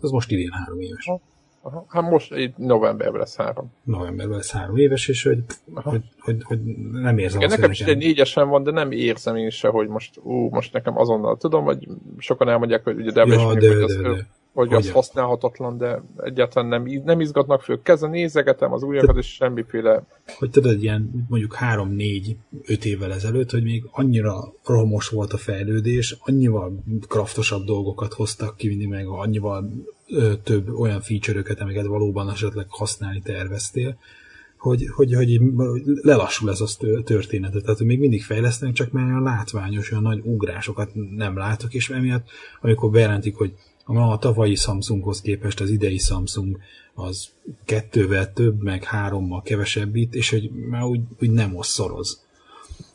Az 0.00 0.10
most 0.10 0.30
idén 0.30 0.50
három 0.50 0.80
éves. 0.80 1.04
Ha 1.04 1.20
Aha. 1.64 1.84
Hát 1.88 2.10
most 2.10 2.36
így 2.36 2.52
novemberben 2.56 3.20
lesz 3.20 3.36
három. 3.36 3.72
Novemberben 3.82 4.36
lesz 4.36 4.50
három 4.50 4.76
éves, 4.76 5.08
és 5.08 5.22
hogy, 5.22 5.44
hogy, 5.74 6.02
hogy, 6.20 6.42
hogy, 6.42 6.60
nem 6.92 7.18
érzem 7.18 7.40
Igen, 7.40 7.50
azt, 7.50 7.58
nekem 7.58 7.70
is 7.70 7.80
egy 7.80 7.96
négyesen 7.96 8.48
van, 8.48 8.62
de 8.62 8.70
nem 8.70 8.90
érzem 8.90 9.36
én 9.36 9.50
se, 9.50 9.68
hogy 9.68 9.88
most, 9.88 10.18
ú, 10.22 10.48
most 10.48 10.72
nekem 10.72 10.98
azonnal 10.98 11.36
tudom, 11.36 11.64
hogy 11.64 11.88
sokan 12.18 12.48
elmondják, 12.48 12.84
hogy 12.84 12.96
ugye 12.96 13.10
de, 13.10 13.24
ja, 13.26 13.54
de, 13.54 13.60
de, 13.60 13.86
de, 13.86 14.02
de 14.02 14.26
hogy 14.52 14.72
az 14.72 14.90
használhatatlan, 14.90 15.78
de 15.78 16.02
egyáltalán 16.16 16.68
nem, 16.68 17.02
nem 17.04 17.20
izgatnak 17.20 17.62
föl. 17.62 17.82
Kezen 17.82 18.10
nézegetem 18.10 18.72
az 18.72 18.82
újakat, 18.82 19.16
és 19.16 19.26
semmiféle... 19.26 20.02
Hogy 20.38 20.50
tudod, 20.50 20.82
ilyen 20.82 21.26
mondjuk 21.28 21.56
3-4-5 21.60 22.84
évvel 22.84 23.12
ezelőtt, 23.12 23.50
hogy 23.50 23.62
még 23.62 23.84
annyira 23.90 24.52
romos 24.64 25.08
volt 25.08 25.32
a 25.32 25.36
fejlődés, 25.36 26.16
annyival 26.20 26.82
kraftosabb 27.08 27.64
dolgokat 27.64 28.12
hoztak 28.12 28.56
ki 28.56 28.68
mindig 28.68 28.88
meg, 28.88 29.06
annyival 29.06 29.70
több 30.42 30.68
olyan 30.68 31.00
feature-öket, 31.00 31.60
amiket 31.60 31.86
valóban 31.86 32.30
esetleg 32.30 32.66
használni 32.68 33.20
terveztél, 33.20 33.96
hogy, 34.56 34.86
hogy, 34.94 35.14
hogy 35.14 35.40
lelassul 36.02 36.50
ez 36.50 36.60
a 36.60 36.66
történet. 37.04 37.62
Tehát, 37.62 37.80
még 37.80 37.98
mindig 37.98 38.22
fejlesztenek, 38.22 38.74
csak 38.74 38.92
már 38.92 39.04
olyan 39.04 39.22
látványos, 39.22 39.90
olyan 39.90 40.02
nagy 40.02 40.20
ugrásokat 40.24 40.90
nem 41.16 41.36
látok, 41.36 41.74
és 41.74 41.90
emiatt, 41.90 42.28
amikor 42.60 42.90
bejelentik, 42.90 43.36
hogy 43.36 43.54
a 43.84 44.18
tavalyi 44.18 44.54
Samsunghoz 44.54 45.20
képest 45.20 45.60
az 45.60 45.70
idei 45.70 45.98
Samsung 45.98 46.58
az 46.94 47.28
kettővel 47.64 48.32
több, 48.32 48.62
meg 48.62 48.84
hárommal 48.84 49.42
kevesebb 49.42 49.96
itt, 49.96 50.14
és 50.14 50.30
hogy 50.30 50.50
már 50.50 50.82
úgy, 50.82 51.00
úgy 51.20 51.30
nem 51.30 51.56
osszoroz. 51.56 52.24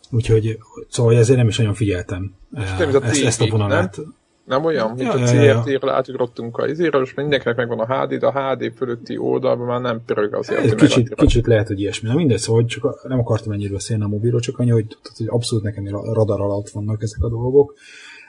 Úgyhogy 0.10 0.60
szóval 0.89 1.15
ezért 1.15 1.38
nem 1.38 1.47
is 1.47 1.58
nagyon 1.58 1.73
figyeltem 1.73 2.36
ezt, 2.53 2.80
a, 2.80 3.03
ezt 3.03 3.41
a 3.41 3.47
vonalat. 3.47 3.97
Nem? 3.97 4.15
Nem 4.47 4.65
olyan, 4.65 4.88
mint 4.88 5.01
ja, 5.01 5.12
a 5.12 5.63
CRT-ről 5.63 5.89
átugrottunk 5.89 6.57
a 6.57 6.67
izéről, 6.67 7.01
és 7.01 7.13
mindenkinek 7.13 7.55
megvan 7.55 7.79
a 7.79 8.05
HD, 8.05 8.13
de 8.13 8.27
a 8.27 8.55
HD 8.55 8.73
fölötti 8.75 9.17
oldalban 9.17 9.65
már 9.65 9.81
nem 9.81 10.01
pörög 10.05 10.33
az 10.33 10.47
hát, 10.47 10.75
kicsit, 10.75 11.13
kicsit 11.15 11.47
lehet, 11.47 11.67
hogy 11.67 11.79
ilyesmi. 11.79 12.10
Na 12.10 12.15
mindegy, 12.15 12.38
szóval 12.38 12.65
csak 12.65 13.07
nem 13.07 13.19
akartam 13.19 13.51
ennyire 13.51 13.73
beszélni 13.73 14.03
a 14.03 14.07
mobilról, 14.07 14.39
csak 14.39 14.60
annyi, 14.60 14.69
hogy, 14.69 14.97
hogy 15.17 15.27
abszolút 15.29 15.63
nekem 15.63 15.95
a 15.95 16.13
radar 16.13 16.41
alatt 16.41 16.69
vannak 16.69 17.01
ezek 17.01 17.23
a 17.23 17.29
dolgok. 17.29 17.73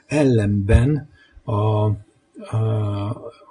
Ellenben 0.07 1.09
a, 1.45 1.91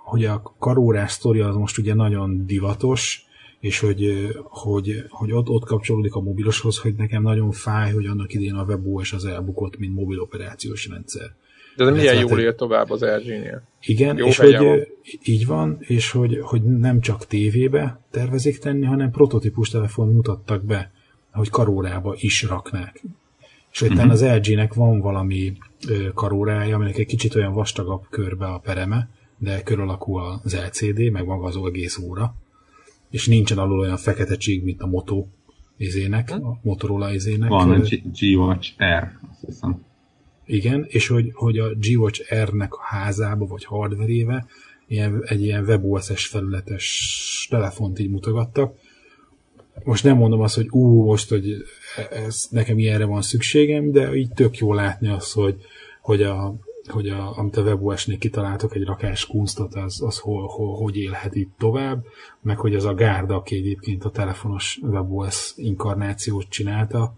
hogy 0.03 0.25
a 0.25 0.53
karórás 0.59 1.11
sztoria 1.11 1.47
az 1.47 1.55
most 1.55 1.77
ugye 1.77 1.93
nagyon 1.93 2.45
divatos, 2.45 3.25
és 3.59 3.79
hogy, 3.79 4.29
hogy, 4.43 5.03
hogy 5.09 5.31
ott, 5.31 5.49
ott 5.49 5.65
kapcsolódik 5.65 6.13
a 6.13 6.21
mobiloshoz, 6.21 6.77
hogy 6.77 6.95
nekem 6.95 7.21
nagyon 7.21 7.51
fáj, 7.51 7.91
hogy 7.91 8.05
annak 8.05 8.33
idén 8.33 8.53
a 8.53 8.63
WebOS 8.63 9.13
az 9.13 9.25
elbukott, 9.25 9.77
mint 9.77 9.95
mobil 9.95 10.19
operációs 10.19 10.87
rendszer. 10.87 11.35
De 11.77 11.85
ez 11.85 11.95
milyen 11.95 12.19
jól 12.19 12.39
él 12.39 12.55
tovább 12.55 12.89
az 12.89 13.01
LG-nél. 13.01 13.61
Igen, 13.81 14.17
Jó 14.17 14.27
és 14.27 14.37
hogy 14.37 14.57
van. 14.57 14.79
így 15.23 15.45
van, 15.45 15.77
és 15.79 16.11
hogy, 16.11 16.39
hogy 16.41 16.63
nem 16.63 16.99
csak 16.99 17.25
tévébe 17.27 17.99
tervezik 18.11 18.57
tenni, 18.57 18.85
hanem 18.85 19.11
prototípus 19.11 19.69
telefon 19.69 20.13
mutattak 20.13 20.63
be, 20.63 20.91
hogy 21.31 21.49
karórába 21.49 22.15
is 22.19 22.43
raknák. 22.43 23.03
És 23.71 23.79
hogy 23.79 23.91
uh-huh. 23.91 24.11
az 24.11 24.23
LG-nek 24.23 24.73
van 24.73 24.99
valami 24.99 25.53
karórája, 26.13 26.75
aminek 26.75 26.97
egy 26.97 27.05
kicsit 27.05 27.35
olyan 27.35 27.53
vastagabb 27.53 28.05
körbe 28.09 28.45
a 28.45 28.57
pereme, 28.57 29.09
de 29.37 29.61
kör 29.61 29.79
alakú 29.79 30.15
az 30.15 30.55
LCD, 30.55 31.11
meg 31.11 31.25
maga 31.25 31.47
az 31.47 31.59
egész 31.67 31.97
óra, 31.97 32.35
és 33.09 33.27
nincsen 33.27 33.57
alul 33.57 33.79
olyan 33.79 33.97
fekete 33.97 34.35
csík, 34.35 34.63
mint 34.63 34.81
a 34.81 34.87
Moto 34.87 35.25
izének, 35.77 36.31
a 36.31 36.59
Motorola 36.61 37.13
izének. 37.13 37.49
Van 37.49 37.71
a 37.71 37.79
G-Watch 38.19 38.71
R, 38.99 39.11
azt 39.31 39.45
hiszem. 39.45 39.85
Igen, 40.47 40.85
és 40.87 41.07
hogy, 41.07 41.31
hogy 41.33 41.57
a 41.57 41.69
G-Watch 41.73 42.33
R-nek 42.43 42.73
a 42.73 42.81
házába, 42.81 43.45
vagy 43.45 43.65
hardverébe 43.65 44.45
ilyen, 44.87 45.23
egy 45.25 45.41
ilyen 45.41 45.63
WebOS-es 45.63 46.27
felületes 46.27 47.47
telefont 47.49 47.99
így 47.99 48.09
mutogattak. 48.09 48.75
Most 49.83 50.03
nem 50.03 50.17
mondom 50.17 50.41
azt, 50.41 50.55
hogy 50.55 50.67
ú, 50.69 51.03
most, 51.03 51.29
hogy 51.29 51.63
ez, 52.11 52.47
nekem 52.49 52.77
ilyenre 52.77 53.05
van 53.05 53.21
szükségem, 53.21 53.91
de 53.91 54.15
így 54.15 54.31
tök 54.33 54.57
jó 54.57 54.73
látni 54.73 55.07
azt, 55.07 55.33
hogy, 55.33 55.55
hogy, 56.01 56.21
a, 56.21 56.55
hogy 56.87 57.09
a, 57.09 57.37
amit 57.37 57.57
a 57.57 57.61
WebOS-nél 57.61 58.17
kitaláltok, 58.17 58.75
egy 58.75 58.83
rakás 58.83 59.25
kunstot, 59.25 59.75
az, 59.75 60.01
az 60.01 60.19
hol, 60.19 60.47
hol, 60.47 60.75
hogy 60.75 60.97
élhet 60.97 61.35
itt 61.35 61.51
tovább, 61.57 62.05
meg 62.41 62.57
hogy 62.57 62.75
az 62.75 62.85
a 62.85 62.93
gárda, 62.93 63.35
aki 63.35 63.55
egyébként 63.55 64.03
a 64.03 64.09
telefonos 64.09 64.79
WebOS 64.81 65.53
inkarnációt 65.55 66.49
csinálta, 66.49 67.15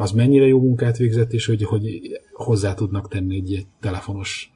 az 0.00 0.10
mennyire 0.10 0.46
jó 0.46 0.60
munkát 0.60 0.96
végzett, 0.96 1.32
és 1.32 1.46
hogy, 1.46 1.62
hogy 1.62 2.00
hozzá 2.32 2.74
tudnak 2.74 3.08
tenni 3.08 3.36
egy, 3.36 3.54
egy 3.54 3.66
telefonos 3.80 4.52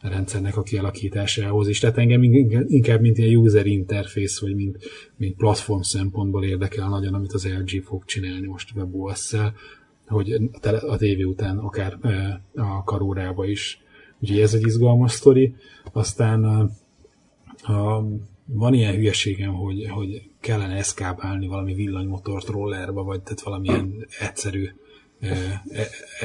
rendszernek 0.00 0.56
a 0.56 0.62
kialakításához 0.62 1.68
is. 1.68 1.78
Tehát 1.78 1.98
engem 1.98 2.22
inkább, 2.66 3.00
mint 3.00 3.18
ilyen 3.18 3.36
user 3.36 3.66
interface, 3.66 4.38
vagy 4.40 4.54
mint, 4.54 4.78
mint 5.16 5.36
platform 5.36 5.80
szempontból 5.80 6.44
érdekel 6.44 6.88
nagyon, 6.88 7.14
amit 7.14 7.32
az 7.32 7.48
LG 7.48 7.82
fog 7.82 8.04
csinálni 8.04 8.46
most 8.46 8.76
WebOS-szel, 8.76 9.54
hogy 10.06 10.50
a 10.62 10.96
tévé 10.96 11.22
után 11.22 11.58
akár 11.58 11.98
a 12.54 12.84
karórába 12.84 13.46
is. 13.46 13.82
Úgyhogy 14.20 14.40
ez 14.40 14.54
egy 14.54 14.66
izgalmas 14.66 15.12
sztori. 15.12 15.54
Aztán 15.92 16.44
a, 16.44 16.70
a, 17.72 18.06
van 18.44 18.74
ilyen 18.74 18.94
hülyeségem, 18.94 19.52
hogy, 19.54 19.88
hogy 19.90 20.22
kellene 20.40 20.74
eszkábálni 20.74 21.46
valami 21.46 21.74
villanymotort 21.74 22.46
rollerba, 22.46 23.02
vagy 23.02 23.22
tehát 23.22 23.40
valamilyen 23.40 24.06
egyszerű 24.20 24.68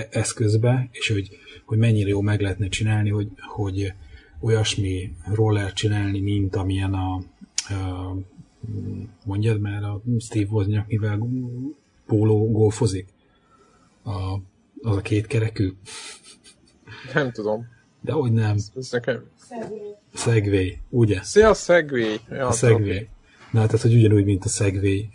eszközbe, 0.09 0.89
és 0.91 1.09
hogy 1.09 1.39
hogy 1.69 1.77
mennyire 1.77 2.09
jó 2.09 2.21
meg 2.21 2.41
lehetne 2.41 2.67
csinálni, 2.67 3.09
hogy, 3.09 3.27
hogy 3.47 3.93
olyasmi 4.39 5.15
roller 5.33 5.73
csinálni, 5.73 6.19
mint 6.19 6.55
amilyen 6.55 6.93
a, 6.93 7.13
a 7.73 8.15
mondjad 9.25 9.59
már 9.59 9.83
a 9.83 10.01
Steve 10.19 10.47
Wozniak, 10.49 10.87
mivel 10.87 11.27
póló 12.05 12.51
golfozik. 12.51 13.07
A, 14.03 14.33
az 14.81 14.95
a 14.95 15.01
két 15.01 15.27
kerekű. 15.27 15.73
Nem 17.13 17.31
tudom. 17.31 17.67
De 18.01 18.11
hogy 18.11 18.31
nem. 18.31 18.55
Ez, 18.55 18.71
ez 18.75 18.91
nekem... 18.91 19.23
Segway, 20.13 20.77
ugye? 20.89 21.21
Szia, 21.23 21.53
Segway. 21.53 22.15
Ja, 22.29 22.47
a 22.47 22.51
Segway. 22.51 23.07
Na, 23.51 23.65
tehát, 23.65 23.81
hogy 23.81 23.93
ugyanúgy, 23.93 24.25
mint 24.25 24.45
a 24.45 24.49
Segway, 24.49 25.09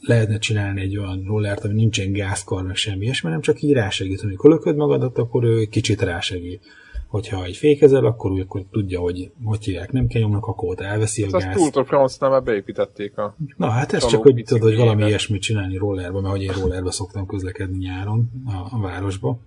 lehetne 0.00 0.38
csinálni 0.38 0.80
egy 0.80 0.96
olyan 0.96 1.22
rollert, 1.26 1.64
ami 1.64 1.74
nincsen 1.74 2.12
gázkar, 2.12 2.62
meg 2.62 2.76
semmi 2.76 3.04
ilyesmi, 3.04 3.30
nem 3.30 3.40
csak 3.40 3.62
így 3.62 3.72
rásegít. 3.72 4.22
Amikor 4.22 4.50
lököd 4.50 4.76
magadat, 4.76 5.18
akkor 5.18 5.44
ő 5.44 5.64
kicsit 5.64 6.02
rásegít. 6.02 6.62
Hogyha 7.06 7.44
egy 7.44 7.56
fékezel, 7.56 8.04
akkor 8.04 8.30
úgy 8.30 8.40
akkor 8.40 8.64
tudja, 8.70 9.00
hogy 9.00 9.30
hogy 9.44 9.64
hívják, 9.64 9.92
nem 9.92 10.06
kell 10.06 10.20
nyomnak, 10.20 10.46
akkor 10.46 10.68
ott 10.68 10.80
elveszi 10.80 11.22
a 11.22 11.30
gázt. 11.30 11.46
Ezt 11.46 11.72
Tour 11.72 12.10
nem 12.18 12.44
beépítették 12.44 13.18
a 13.18 13.36
Na 13.56 13.68
hát 13.68 13.92
ez 13.92 14.06
csak, 14.06 14.22
hogy 14.22 14.42
tudod, 14.46 14.62
hogy 14.62 14.76
valami 14.76 15.06
ilyesmit 15.06 15.42
csinálni 15.42 15.76
rollerbe, 15.76 16.20
mert 16.20 16.32
hogy 16.32 16.42
én 16.42 16.52
rollerbe 16.52 16.90
szoktam 16.90 17.26
közlekedni 17.26 17.76
nyáron 17.76 18.30
a, 18.46 18.76
a 18.76 18.80
városba, 18.80 19.38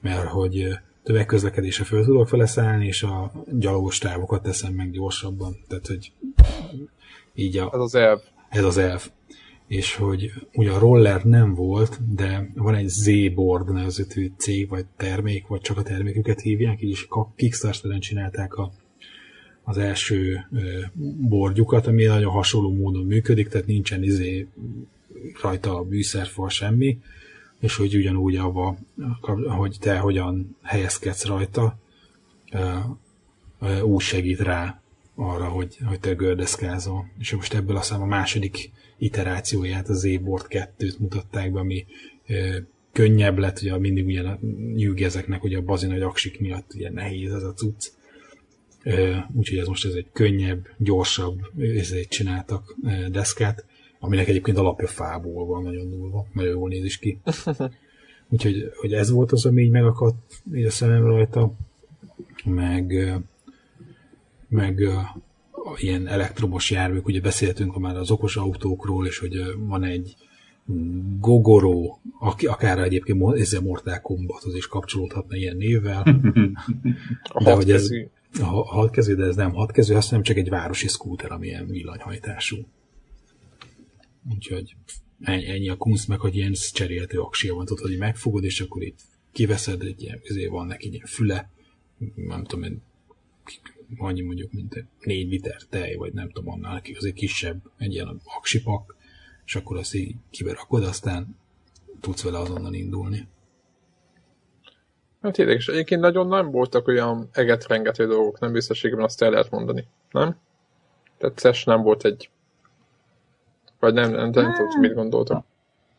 mert 0.00 0.28
hogy 0.28 0.68
tömegközlekedésre 1.02 1.84
föl 1.84 2.04
tudok 2.04 2.28
fele 2.28 2.46
szállni, 2.46 2.86
és 2.86 3.02
a 3.02 3.32
gyalogos 3.58 3.98
távokat 3.98 4.42
teszem 4.42 4.72
meg 4.72 4.90
gyorsabban. 4.90 5.56
Tehát, 5.68 5.86
hogy 5.86 6.12
így 7.34 7.56
a... 7.56 7.70
Ez 7.72 7.80
az 7.80 7.94
elv. 7.94 8.20
Ez 8.48 8.64
az 8.64 8.76
elv 8.76 9.10
és 9.70 9.94
hogy 9.94 10.32
ugye 10.52 10.70
a 10.70 10.78
roller 10.78 11.24
nem 11.24 11.54
volt, 11.54 12.14
de 12.14 12.50
van 12.54 12.74
egy 12.74 12.88
Z-board 12.88 13.72
nevezetű 13.72 14.30
cég, 14.36 14.68
vagy 14.68 14.84
termék, 14.96 15.46
vagy 15.46 15.60
csak 15.60 15.78
a 15.78 15.82
terméküket 15.82 16.40
hívják, 16.40 16.82
így 16.82 16.90
is 16.90 17.08
Kickstarter-en 17.36 18.00
csinálták 18.00 18.54
a, 18.54 18.72
az 19.62 19.78
első 19.78 20.46
bordjukat, 21.18 21.86
ami 21.86 22.04
nagyon 22.04 22.32
hasonló 22.32 22.74
módon 22.74 23.06
működik, 23.06 23.48
tehát 23.48 23.66
nincsen 23.66 24.02
izé 24.02 24.46
rajta 25.42 25.82
műszerfal 25.88 26.48
semmi, 26.48 26.98
és 27.60 27.76
hogy 27.76 27.96
ugyanúgy 27.96 28.36
avva, 28.36 28.78
hogy 29.46 29.76
te 29.80 29.98
hogyan 29.98 30.56
helyezkedsz 30.62 31.24
rajta, 31.24 31.78
úgy 33.82 34.02
segít 34.02 34.40
rá 34.40 34.80
arra, 35.14 35.48
hogy, 35.48 35.78
hogy 35.84 36.00
te 36.00 36.12
gördeszkázol. 36.12 37.10
És 37.18 37.34
most 37.34 37.54
ebből 37.54 37.76
aztán 37.76 38.00
a 38.00 38.06
második 38.06 38.70
iterációját, 39.00 39.88
az 39.88 39.98
Z-Board 39.98 40.46
2-t 40.48 40.98
mutatták 40.98 41.52
be, 41.52 41.58
ami 41.58 41.86
könnyebb 42.92 43.38
lett, 43.38 43.60
ugye 43.60 43.78
mindig 43.78 44.06
ugye 44.06 44.22
nyűg 44.74 45.02
ezeknek, 45.02 45.44
ugye 45.44 45.58
a 45.58 45.62
bazin 45.62 45.88
nagy 45.88 46.02
aksik 46.02 46.40
miatt 46.40 46.74
ugye 46.74 46.90
nehéz 46.90 47.32
ez 47.32 47.42
a 47.42 47.52
cucc. 47.52 47.86
úgyhogy 49.34 49.58
ez 49.58 49.66
most 49.66 49.86
ez 49.86 49.92
egy 49.92 50.06
könnyebb, 50.12 50.66
gyorsabb, 50.78 51.40
ezért 51.58 52.08
csináltak 52.08 52.76
deszkát, 53.10 53.64
aminek 53.98 54.28
egyébként 54.28 54.58
alapja 54.58 54.86
fából 54.86 55.46
van, 55.46 55.62
nagyon 55.62 55.90
durva, 55.90 56.26
nagyon 56.32 56.50
jól 56.50 56.68
néz 56.68 56.84
is 56.84 56.98
ki. 56.98 57.18
Úgyhogy 58.32 58.70
hogy 58.76 58.92
ez 58.92 59.10
volt 59.10 59.32
az, 59.32 59.46
ami 59.46 59.62
így 59.62 59.70
megakadt 59.70 60.42
így 60.54 60.64
a 60.64 60.70
szemem 60.70 61.04
rajta, 61.04 61.52
meg, 62.44 63.14
meg 64.48 64.88
ilyen 65.76 66.06
elektromos 66.06 66.70
járműk, 66.70 67.06
ugye 67.06 67.20
beszéltünk 67.20 67.78
már 67.78 67.96
az 67.96 68.10
okos 68.10 68.36
autókról, 68.36 69.06
és 69.06 69.18
hogy 69.18 69.54
van 69.58 69.84
egy 69.84 70.16
Gogoro, 71.18 71.98
aki 72.18 72.46
akár 72.46 72.78
egyébként 72.78 73.36
ezzel 73.36 73.60
Mortal 73.60 74.00
Kombathoz 74.00 74.54
is 74.54 74.66
kapcsolódhatna 74.66 75.36
ilyen 75.36 75.56
névvel. 75.56 76.02
de 77.44 77.52
hogy 77.52 77.70
ez, 77.70 77.88
a 78.40 78.44
hatkező, 78.44 79.14
de 79.14 79.24
ez 79.24 79.36
nem 79.36 79.52
hatkező, 79.52 79.94
azt 79.94 80.10
nem 80.10 80.22
csak 80.22 80.36
egy 80.36 80.48
városi 80.48 80.88
szkúter, 80.88 81.32
ami 81.32 81.46
ilyen 81.46 81.66
villanyhajtású. 81.66 82.56
Úgyhogy 84.34 84.74
ennyi 85.24 85.68
a 85.68 85.76
kunst, 85.76 86.08
meg 86.08 86.18
hogy 86.18 86.36
ilyen 86.36 86.52
cserélhető 86.72 87.18
aksia 87.18 87.54
van, 87.54 87.64
tudod, 87.64 87.84
hogy 87.84 87.98
megfogod, 87.98 88.44
és 88.44 88.60
akkor 88.60 88.82
itt 88.82 88.98
kiveszed, 89.32 89.82
egy 89.82 90.02
ilyen, 90.02 90.20
azért 90.28 90.50
van 90.50 90.66
neki 90.66 90.88
ilyen 90.88 91.06
füle, 91.06 91.50
nem 92.14 92.44
tudom 92.44 92.82
annyi 93.98 94.20
mondjuk, 94.20 94.52
mint 94.52 94.74
egy 94.74 94.86
négy 95.00 95.28
liter 95.28 95.62
tej, 95.68 95.94
vagy 95.94 96.12
nem 96.12 96.30
tudom, 96.30 96.52
annál 96.52 96.72
neki 96.72 96.92
azért 96.92 97.14
kisebb, 97.14 97.60
egy 97.78 97.92
ilyen 97.92 98.20
aksipak, 98.24 98.96
és 99.44 99.56
akkor 99.56 99.76
azt 99.76 99.94
így 99.94 100.14
kiberakod, 100.30 100.84
aztán 100.84 101.36
tudsz 102.00 102.22
vele 102.22 102.38
azonnal 102.38 102.74
indulni. 102.74 103.28
Hát 105.22 105.38
érdekes. 105.38 105.68
Egyébként 105.68 106.00
nagyon 106.00 106.26
nem 106.26 106.50
voltak 106.50 106.86
olyan 106.86 107.28
eget 107.32 107.66
rengető 107.66 108.06
dolgok, 108.06 108.40
nem 108.40 108.52
biztosségben 108.52 109.04
azt 109.04 109.22
el 109.22 109.30
lehet 109.30 109.50
mondani, 109.50 109.86
nem? 110.10 110.36
Tehát 111.18 111.38
CES 111.38 111.64
nem 111.64 111.82
volt 111.82 112.04
egy... 112.04 112.30
Vagy 113.78 113.94
nem, 113.94 114.10
nem, 114.10 114.30
nem, 114.30 114.44
nem 114.44 114.54
tudom, 114.54 114.80
mit 114.80 114.94
gondoltam. 114.94 115.44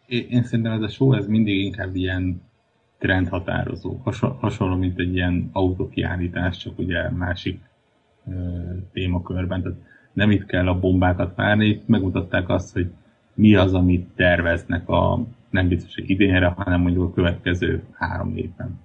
Én, 0.06 0.28
én 0.30 0.44
szerintem 0.44 0.72
ez 0.72 0.82
a 0.82 0.88
show, 0.88 1.14
ez 1.14 1.28
mindig 1.28 1.64
inkább 1.64 1.96
ilyen 1.96 2.42
trendhatározó. 2.98 4.02
hasonló, 4.40 4.76
mint 4.76 5.00
egy 5.00 5.14
ilyen 5.14 5.50
autókiállítás, 5.52 6.58
csak 6.58 6.80
ugye 6.80 7.10
másik 7.10 7.60
témakörben. 8.94 9.62
Tehát 9.62 9.78
nem 10.14 10.32
itt 10.32 10.46
kell 10.46 10.68
a 10.68 10.80
bombákat 10.80 11.36
várni, 11.36 11.68
itt 11.68 11.88
megmutatták 11.88 12.50
azt, 12.50 12.74
hogy 12.74 12.92
mi 13.34 13.56
az, 13.56 13.74
amit 13.74 14.08
terveznek 14.16 14.90
a 14.90 15.26
nem 15.50 15.68
biztos, 15.68 15.96
hogy 15.96 16.10
idénre, 16.10 16.48
hanem 16.48 16.82
mondjuk 16.82 17.10
a 17.10 17.14
következő 17.14 17.84
három 17.92 18.36
évben 18.36 18.80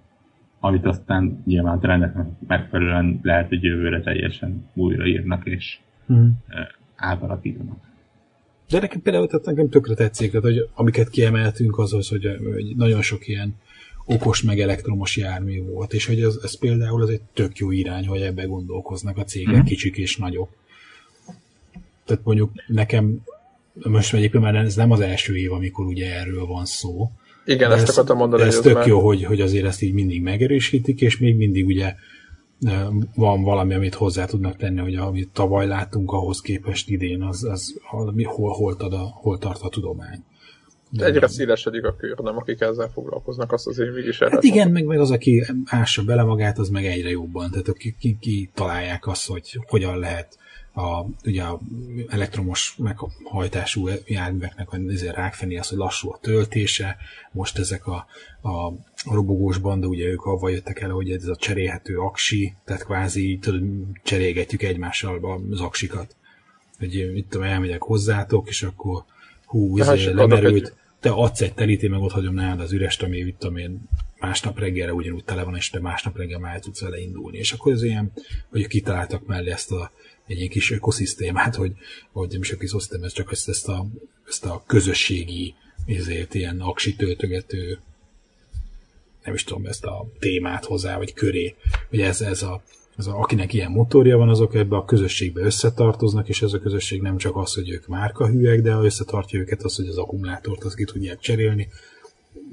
amit 0.66 0.86
aztán 0.86 1.42
nyilván 1.44 1.80
trendeknek 1.80 2.26
megfelelően 2.46 3.20
lehet, 3.22 3.48
hogy 3.48 3.62
jövőre 3.62 4.00
teljesen 4.00 4.68
újraírnak 4.74 5.46
és 5.46 5.78
hmm. 6.06 6.38
átalakítanak. 6.96 7.78
De 8.70 8.80
nekem 8.80 9.02
például 9.02 9.26
tehát 9.26 9.46
nekem 9.46 9.68
tökre 9.68 9.94
tetszik, 9.94 10.30
tehát, 10.30 10.46
hogy 10.46 10.68
amiket 10.74 11.08
kiemeltünk 11.08 11.78
az 11.78 11.92
az, 11.92 12.08
hogy, 12.08 12.38
hogy 12.54 12.76
nagyon 12.76 13.02
sok 13.02 13.28
ilyen 13.28 13.54
okos 14.06 14.42
meg 14.42 14.60
elektromos 14.60 15.16
jármű 15.16 15.62
volt, 15.62 15.92
és 15.92 16.06
hogy 16.06 16.22
ez, 16.22 16.34
ez 16.42 16.58
például 16.58 17.02
az 17.02 17.08
egy 17.08 17.20
tök 17.32 17.56
jó 17.56 17.70
irány, 17.70 18.06
hogy 18.06 18.20
ebbe 18.20 18.44
gondolkoznak 18.44 19.16
a 19.18 19.24
cégek, 19.24 19.62
mm. 19.62 19.64
kicsik 19.64 19.96
és 19.96 20.16
nagyok. 20.16 20.48
Tehát 22.04 22.24
mondjuk 22.24 22.50
nekem 22.66 23.22
most 23.72 24.14
egyébként 24.14 24.42
már 24.42 24.54
ez 24.54 24.74
nem 24.74 24.90
az 24.90 25.00
első 25.00 25.36
év, 25.36 25.52
amikor 25.52 25.86
ugye 25.86 26.14
erről 26.14 26.46
van 26.46 26.64
szó, 26.64 27.10
igen, 27.46 27.72
ezt 27.72 27.88
akartam 27.88 28.16
mondani. 28.16 28.42
Ez 28.42 28.60
tök 28.60 28.74
már... 28.74 28.86
jó, 28.86 29.00
hogy, 29.00 29.24
hogy 29.24 29.40
azért 29.40 29.64
ezt 29.64 29.82
így 29.82 29.92
mindig 29.92 30.22
megerősítik, 30.22 31.00
és 31.00 31.18
még 31.18 31.36
mindig 31.36 31.66
ugye 31.66 31.94
e, 32.60 32.88
van 33.14 33.42
valami, 33.42 33.74
amit 33.74 33.94
hozzá 33.94 34.24
tudnak 34.24 34.56
tenni, 34.56 34.80
hogy 34.80 34.94
amit 34.94 35.28
tavaly 35.32 35.66
láttunk, 35.66 36.12
ahhoz 36.12 36.40
képest 36.40 36.88
idén, 36.90 37.22
az, 37.22 37.44
az 37.44 37.80
hol, 38.24 38.52
hol, 38.52 38.76
tad 38.76 38.92
a, 38.92 39.10
hol 39.14 39.38
tart 39.38 39.62
a 39.62 39.68
tudomány. 39.68 40.24
De 40.90 41.04
egyre 41.04 41.28
szélesedik 41.28 41.84
a 41.84 41.96
kör, 41.96 42.18
nem 42.18 42.36
akik 42.36 42.60
ezzel 42.60 42.88
foglalkoznak, 42.88 43.52
azt 43.52 43.66
azért 43.66 43.94
mégis 43.94 44.18
Hát 44.18 44.44
igen, 44.44 44.70
meg, 44.70 44.84
meg 44.84 45.00
az, 45.00 45.10
aki 45.10 45.44
ássa 45.64 46.02
bele 46.02 46.22
magát, 46.22 46.58
az 46.58 46.68
meg 46.68 46.86
egyre 46.86 47.10
jobban. 47.10 47.50
Tehát 47.50 47.68
akik 47.68 47.96
ki, 47.96 48.16
ki 48.20 48.50
találják 48.54 49.06
azt, 49.06 49.26
hogy 49.26 49.60
hogyan 49.66 49.98
lehet 49.98 50.38
a, 50.76 51.06
ugye 51.24 51.42
a 51.42 51.60
elektromos 52.08 52.76
meghajtású 52.78 53.88
járműveknek 54.04 54.68
azért 54.72 55.16
rákfeni 55.16 55.58
az, 55.58 55.68
hogy 55.68 55.78
lassú 55.78 56.10
a 56.10 56.18
töltése, 56.20 56.96
most 57.32 57.58
ezek 57.58 57.86
a, 57.86 58.06
a 58.42 58.72
robogós 59.10 59.58
banda, 59.58 59.86
ugye 59.86 60.06
ők 60.06 60.24
avval 60.24 60.50
jöttek 60.50 60.80
el, 60.80 60.90
hogy 60.90 61.10
ez 61.10 61.26
a 61.26 61.36
cserélhető 61.36 61.98
aksi, 61.98 62.56
tehát 62.64 62.84
kvázi 62.84 63.38
tudod, 63.40 63.62
cserélgetjük 64.02 64.62
egymással 64.62 65.40
az 65.50 65.60
aksikat. 65.60 66.16
Hogy 66.78 66.94
itt 66.94 67.30
tudom, 67.30 67.46
elmegyek 67.46 67.82
hozzátok, 67.82 68.48
és 68.48 68.62
akkor 68.62 69.04
hú, 69.46 69.78
hát, 69.78 70.04
lemerült, 70.04 70.74
te 71.00 71.10
adsz 71.10 71.40
egy 71.40 71.54
telíté, 71.54 71.88
meg 71.88 72.00
ott 72.00 72.12
hagyom 72.12 72.34
nálad 72.34 72.60
az 72.60 72.72
üres, 72.72 72.98
ami 72.98 73.16
itt 73.16 73.50
én, 73.56 73.88
másnap 74.18 74.58
reggelre 74.58 74.92
ugyanúgy 74.92 75.24
tele 75.24 75.42
van, 75.42 75.56
és 75.56 75.70
te 75.70 75.80
másnap 75.80 76.16
reggel 76.16 76.38
már 76.38 76.60
tudsz 76.60 76.80
vele 76.80 76.98
indulni. 76.98 77.38
És 77.38 77.52
akkor 77.52 77.72
ez 77.72 77.82
ilyen, 77.82 78.12
hogy 78.50 78.66
kitaláltak 78.66 79.26
mellé 79.26 79.50
ezt 79.50 79.72
a 79.72 79.90
egy 80.26 80.36
ilyen 80.36 80.48
kis 80.48 80.70
ökoszisztémát, 80.70 81.54
hogy, 81.54 81.72
hogy 82.12 82.28
nem 82.30 82.40
is 82.40 82.52
ökoszisztém, 82.52 83.02
ez 83.02 83.12
csak 83.12 83.32
ezt, 83.32 83.48
ezt, 83.48 83.68
a, 83.68 83.86
ezt 84.28 84.44
a 84.44 84.62
közösségi 84.66 85.54
ezért 85.86 86.34
ilyen 86.34 86.60
aksi 86.60 86.96
töltögető 86.96 87.78
nem 89.24 89.34
is 89.34 89.44
tudom, 89.44 89.66
ezt 89.66 89.84
a 89.84 90.06
témát 90.18 90.64
hozzá, 90.64 90.96
vagy 90.96 91.12
köré, 91.12 91.54
hogy 91.88 92.00
ez, 92.00 92.20
ez 92.20 92.42
a, 92.42 92.62
ez 92.98 93.06
a, 93.06 93.18
akinek 93.18 93.52
ilyen 93.52 93.70
motorja 93.70 94.16
van, 94.16 94.28
azok 94.28 94.54
ebbe 94.54 94.76
a 94.76 94.84
közösségbe 94.84 95.40
összetartoznak, 95.40 96.28
és 96.28 96.42
ez 96.42 96.52
a 96.52 96.58
közösség 96.58 97.02
nem 97.02 97.16
csak 97.16 97.36
az, 97.36 97.54
hogy 97.54 97.70
ők 97.70 97.86
márkahűek, 97.86 98.60
de 98.62 98.70
összetartja 98.70 99.38
őket 99.38 99.62
az, 99.62 99.76
hogy 99.76 99.88
az 99.88 99.98
akkumulátort 99.98 100.64
azt 100.64 100.76
ki 100.76 100.84
tudják 100.84 101.18
cserélni, 101.18 101.68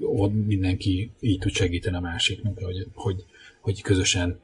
ott 0.01 0.45
mindenki 0.45 1.11
így 1.19 1.39
tud 1.39 1.51
segíteni 1.51 1.95
a 1.95 1.99
másiknak, 1.99 2.59
hogy, 2.59 2.87
hogy, 2.93 3.25
hogy 3.61 3.81
közösen 3.81 4.39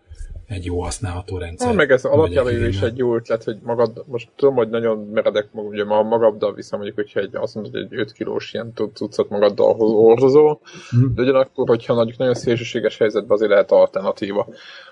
egy 0.49 0.65
jó 0.65 0.81
használható 0.81 1.37
rendszer. 1.37 1.67
Ha, 1.67 1.73
meg 1.73 1.91
ez 1.91 2.05
alapjában 2.05 2.65
is 2.65 2.81
egy 2.81 2.97
jó 2.97 3.15
ötlet, 3.15 3.43
hogy 3.43 3.57
magad, 3.63 4.03
most 4.07 4.29
tudom, 4.35 4.55
hogy 4.55 4.69
nagyon 4.69 4.97
meredek, 5.13 5.47
ugye 5.51 5.83
ma 5.83 6.01
magaddal 6.01 6.53
viszem, 6.53 6.79
mondjuk, 6.79 6.99
hogyha 6.99 7.19
egy, 7.19 7.35
azt 7.35 7.55
mondod, 7.55 7.73
hogy 7.73 7.81
egy 7.81 7.99
5 7.99 8.11
kilós 8.11 8.53
ilyen 8.53 8.71
cuccot 8.93 9.29
magaddal 9.29 9.73
hordozol, 9.73 10.59
hmm. 10.89 11.13
de 11.15 11.21
ugyanakkor, 11.21 11.67
hogyha 11.67 11.93
mondjuk 11.93 12.17
nagyon 12.17 12.33
szélsőséges 12.33 12.97
helyzetben 12.97 13.31
azért 13.31 13.51
lehet 13.51 13.71
alternatíva. 13.71 14.47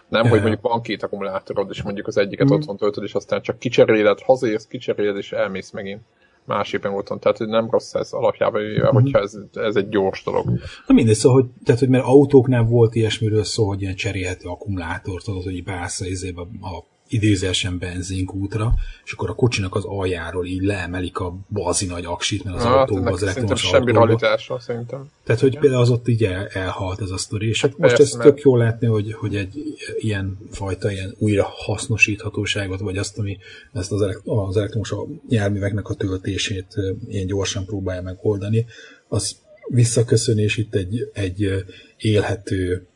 Nem, 0.10 0.24
ja. 0.24 0.30
hogy 0.30 0.42
mondjuk 0.42 0.62
van 0.62 0.82
két 0.82 1.04
akkumulátorod, 1.04 1.70
és 1.70 1.82
mondjuk 1.82 2.08
az 2.08 2.18
egyiket 2.18 2.48
hmm. 2.48 2.58
otthon 2.58 2.78
töltöd, 2.78 3.04
és 3.04 3.14
aztán 3.14 3.42
csak 3.42 3.60
kicseréled, 3.60 4.20
hazaérsz, 4.20 4.68
kicseréled, 4.68 5.18
és 5.18 5.32
elmész 5.32 5.72
megint 5.72 6.02
más 6.48 6.74
éppen 6.74 6.94
úton, 6.94 7.20
tehát 7.20 7.40
nem 7.40 7.70
rossz 7.70 7.94
ez 7.94 8.12
alapjában 8.12 8.62
mm-hmm. 8.62 8.90
hogyha 8.90 9.20
ez, 9.20 9.38
ez 9.54 9.76
egy 9.76 9.90
gyors 9.90 10.24
dolog. 10.24 10.46
Na 10.88 10.94
mindegy, 10.94 11.16
szóval, 11.16 11.42
hogy, 11.42 11.50
tehát, 11.64 11.80
hogy 11.80 11.90
mert 11.90 12.06
autóknál 12.06 12.64
volt 12.64 12.96
ilyesmiről 12.96 13.44
szó, 13.44 13.68
hogy 13.68 13.82
ilyen 13.82 13.96
cserélhető 13.96 14.50
akkumulátort, 14.50 15.24
tudod, 15.24 15.44
hogy 15.44 15.64
beállsz 15.64 16.02
a, 16.36 16.42
a 16.42 16.96
idézésen 17.10 17.78
benzinkútra, 17.78 18.74
és 19.06 19.12
akkor 19.12 19.30
a 19.30 19.34
kocsinak 19.34 19.76
az 19.76 19.84
aljáról 19.86 20.46
így 20.46 20.62
leemelik 20.62 21.20
a 21.20 21.38
bazi 21.50 21.86
nagy 21.86 22.06
aksit, 22.06 22.44
mert 22.44 22.58
az 22.58 22.64
hát, 22.64 22.74
autóban 22.74 23.14
az 23.14 23.24
elektromos 23.24 23.62
semmi 23.62 23.92
realitása, 23.92 24.60
szerintem. 24.60 25.10
Tehát, 25.24 25.42
hogy 25.42 25.60
például 25.60 25.82
az 25.82 25.90
ott 25.90 26.08
így 26.08 26.24
el, 26.24 26.48
elhalt 26.48 27.02
ez 27.02 27.10
a 27.10 27.18
sztori, 27.18 27.48
és 27.48 27.62
hát 27.62 27.78
most 27.78 28.00
ez 28.00 28.14
mert... 28.14 28.30
tök 28.30 28.42
jó 28.42 28.56
látni, 28.56 28.88
hogy, 28.88 29.14
hogy 29.14 29.36
egy 29.36 29.64
ilyen 29.98 30.38
fajta 30.52 30.92
ilyen 30.92 31.16
újra 31.18 31.48
hasznosíthatóságot, 31.56 32.80
vagy 32.80 32.98
azt, 32.98 33.18
ami 33.18 33.38
ezt 33.74 33.92
az, 33.92 34.02
elekt- 34.02 34.28
az 34.28 34.58
elektromos 34.58 34.94
járműveknek 35.30 35.90
a 35.90 35.94
töltését 35.94 36.76
ilyen 37.08 37.28
gyorsan 37.28 37.66
próbálja 37.66 38.02
megoldani, 38.02 38.66
az 39.08 39.36
visszaköszön, 39.68 40.38
és 40.38 40.58
itt 40.58 40.76
egy, 40.76 41.10
egy 41.14 41.66
élhető 41.98 42.88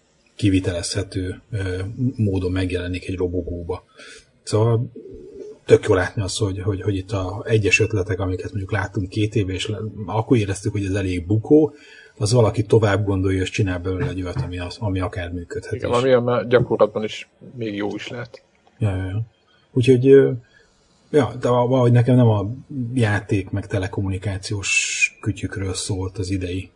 kivitelezhető 0.42 1.42
módon 2.16 2.52
megjelenik 2.52 3.08
egy 3.08 3.16
robogóba. 3.16 3.84
Szóval 4.44 4.92
tök 5.66 5.86
jó 5.88 5.94
látni 5.94 6.22
azt, 6.22 6.38
hogy, 6.38 6.62
hogy, 6.62 6.82
hogy 6.82 6.96
itt 6.96 7.12
a 7.12 7.44
egyes 7.48 7.80
ötletek, 7.80 8.20
amiket 8.20 8.50
mondjuk 8.50 8.72
láttunk 8.72 9.10
két 9.10 9.36
éve, 9.36 9.54
és 9.54 9.72
akkor 10.06 10.38
éreztük, 10.38 10.72
hogy 10.72 10.86
ez 10.86 10.94
elég 10.94 11.26
bukó, 11.26 11.74
az 12.18 12.32
valaki 12.32 12.64
tovább 12.64 13.06
gondolja, 13.06 13.42
és 13.42 13.50
csinál 13.50 13.80
belőle 13.80 14.08
egy 14.08 14.22
olyat, 14.22 14.42
ami, 14.42 14.60
az, 14.60 14.78
ami 14.80 15.00
akár 15.00 15.32
működhet 15.32 15.74
Igen, 15.74 15.90
is. 15.90 15.96
ami 15.96 16.12
a 16.12 16.46
gyakorlatban 16.50 17.04
is 17.04 17.30
még 17.56 17.76
jó 17.76 17.96
is 17.96 18.08
lehet. 18.08 18.44
Ja, 18.80 18.96
ja, 18.96 19.06
ja. 19.06 19.22
Úgyhogy 19.72 20.06
ja, 21.10 21.34
de 21.40 21.50
valahogy 21.50 21.92
nekem 21.92 22.16
nem 22.16 22.30
a 22.30 22.52
játék 22.94 23.50
meg 23.50 23.68
telekommunikációs 23.68 25.18
kütyükről 25.22 25.74
szólt 25.74 26.18
az 26.18 26.30
idei 26.30 26.70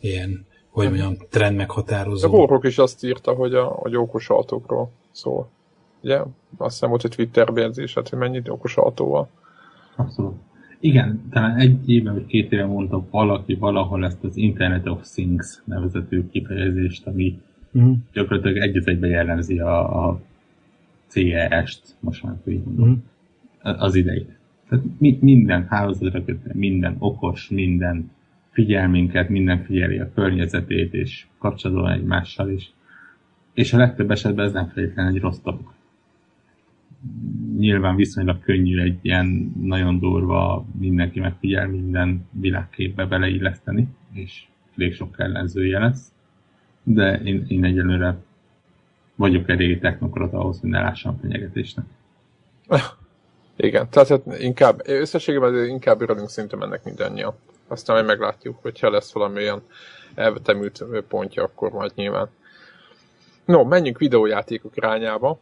ilyen 0.00 0.46
hogy 0.74 0.86
mondjam, 0.88 1.16
trend 1.30 1.56
meghatározó. 1.56 2.26
A 2.26 2.30
Borok 2.30 2.64
is 2.64 2.78
azt 2.78 3.04
írta, 3.04 3.32
hogy 3.32 3.54
a, 3.54 3.82
a 3.82 3.96
okos 3.96 4.28
autókról 4.28 4.90
szól. 5.10 5.48
Ugye? 6.00 6.16
Azt 6.56 6.72
hiszem 6.72 6.88
volt 6.88 7.04
egy 7.04 7.10
Twitter 7.10 7.52
bejegyzés, 7.52 7.94
hát 7.94 8.08
hogy 8.08 8.18
mennyit 8.18 8.48
okos 8.48 8.76
autóval. 8.76 9.28
Abszolút. 9.96 10.34
Igen, 10.80 11.28
talán 11.30 11.56
egy 11.56 11.88
éve 11.88 12.12
vagy 12.12 12.26
két 12.26 12.52
éve 12.52 12.66
mondta 12.66 13.04
valaki 13.10 13.54
valahol 13.54 14.04
ezt 14.04 14.24
az 14.24 14.36
Internet 14.36 14.88
of 14.88 15.08
Things 15.12 15.62
nevezetű 15.64 16.28
kifejezést, 16.28 17.06
ami 17.06 17.40
uh-huh. 17.72 17.96
gyakorlatilag 18.12 18.56
egy 18.56 18.82
egybe 18.84 19.06
jellemzi 19.06 19.58
a, 19.58 20.06
a 20.08 20.20
CES-t, 21.06 21.96
most 22.00 22.22
már 22.22 22.34
így 22.46 22.64
mondom, 22.64 22.88
mm. 22.88 22.94
az 23.62 23.94
idejét. 23.94 24.38
Tehát 24.68 24.84
mi, 24.98 25.18
minden 25.20 25.66
hálózatra 25.68 26.24
kötve, 26.24 26.50
minden 26.54 26.96
okos, 26.98 27.48
minden 27.48 28.10
figyel 28.54 28.88
minket, 28.88 29.28
minden 29.28 29.64
figyeli 29.64 29.98
a 29.98 30.12
környezetét, 30.14 30.94
és 30.94 31.26
kapcsolatban 31.38 31.92
egymással 31.92 32.50
is. 32.50 32.72
És 33.54 33.72
a 33.72 33.76
legtöbb 33.76 34.10
esetben 34.10 34.44
ez 34.44 34.52
nem 34.52 34.66
feltétlenül 34.66 35.14
egy 35.14 35.20
rossz 35.20 35.40
dolog. 35.44 35.72
Nyilván 37.56 37.96
viszonylag 37.96 38.40
könnyű 38.40 38.80
egy 38.80 38.98
ilyen 39.02 39.52
nagyon 39.60 39.98
durva, 39.98 40.66
mindenki 40.78 41.20
megfigyel 41.20 41.68
minden 41.68 42.28
világképbe 42.30 43.04
beleilleszteni, 43.06 43.88
és 44.12 44.44
elég 44.76 44.94
sok 44.94 45.14
ellenzője 45.18 45.78
lesz. 45.78 46.12
De 46.82 47.20
én, 47.20 47.44
én 47.48 47.64
egyelőre 47.64 48.16
vagyok 49.14 49.48
elég 49.48 49.80
technokrata 49.80 50.38
ahhoz, 50.38 50.60
hogy 50.60 50.70
ne 50.70 50.80
lássam 50.80 51.18
fenyegetésnek. 51.20 51.84
Igen, 53.56 53.88
tehát 53.90 54.08
hát 54.08 54.40
inkább, 54.40 54.80
összességében 54.84 55.68
inkább 55.68 56.00
örülünk 56.00 56.28
szinte 56.28 56.56
mennek 56.56 56.84
mindannyian. 56.84 57.34
Aztán 57.68 57.96
majd 57.96 58.06
meglátjuk, 58.06 58.58
hogyha 58.62 58.90
lesz 58.90 59.12
valami 59.12 59.42
olyan 59.42 59.62
elvetemült 60.14 60.84
pontja, 61.08 61.42
akkor 61.42 61.70
majd 61.70 61.92
nyilván. 61.94 62.28
No, 63.44 63.64
menjünk 63.64 63.98
videójátékok 63.98 64.76
irányába. 64.76 65.38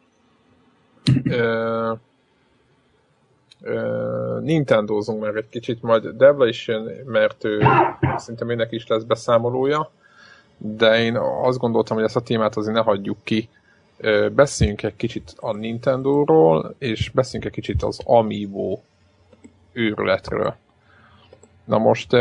Ö, 1.25 1.93
ö, 3.63 4.39
Nintendozunk 4.41 5.21
már 5.21 5.35
egy 5.35 5.49
kicsit, 5.49 5.83
majd 5.83 6.07
Devla 6.09 6.47
is 6.47 6.67
jön, 6.67 6.91
mert 7.07 7.45
ő 7.45 7.63
szinte 8.17 8.45
mindenki 8.45 8.75
is 8.75 8.87
lesz 8.87 9.03
beszámolója, 9.03 9.91
de 10.57 11.03
én 11.03 11.17
azt 11.17 11.59
gondoltam, 11.59 11.97
hogy 11.97 12.05
ezt 12.05 12.17
a 12.17 12.21
témát 12.21 12.57
azért 12.57 12.75
ne 12.75 12.83
hagyjuk 12.83 13.19
ki, 13.25 13.49
beszéljünk 14.33 14.83
egy 14.83 14.97
kicsit 14.97 15.35
a 15.37 15.53
Nintendo-ról, 15.53 16.75
és 16.79 17.11
beszéljünk 17.11 17.53
egy 17.53 17.63
kicsit 17.63 17.83
az 17.83 18.01
Amiibo 18.05 18.79
őrületről. 19.73 20.57
Na 21.65 21.79
most 21.79 22.17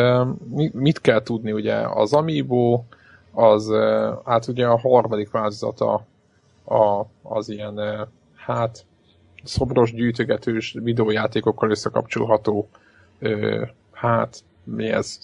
mit 0.72 1.02
kell 1.02 1.22
tudni, 1.22 1.52
ugye? 1.52 1.76
Az 1.76 2.14
Amiibo 2.14 2.84
az 3.32 3.72
hát 4.26 4.48
ugye 4.48 4.68
a 4.68 4.80
harmadik 4.80 5.32
változata 5.32 6.06
a, 6.66 7.06
az 7.22 7.50
ilyen 7.50 8.08
hát 8.36 8.86
szobros 9.44 9.94
gyűjtögetős 9.94 10.76
videójátékokkal 10.80 11.70
összekapcsolható 11.70 12.68
hát 13.92 14.44
mi 14.64 14.90
ez? 14.90 15.18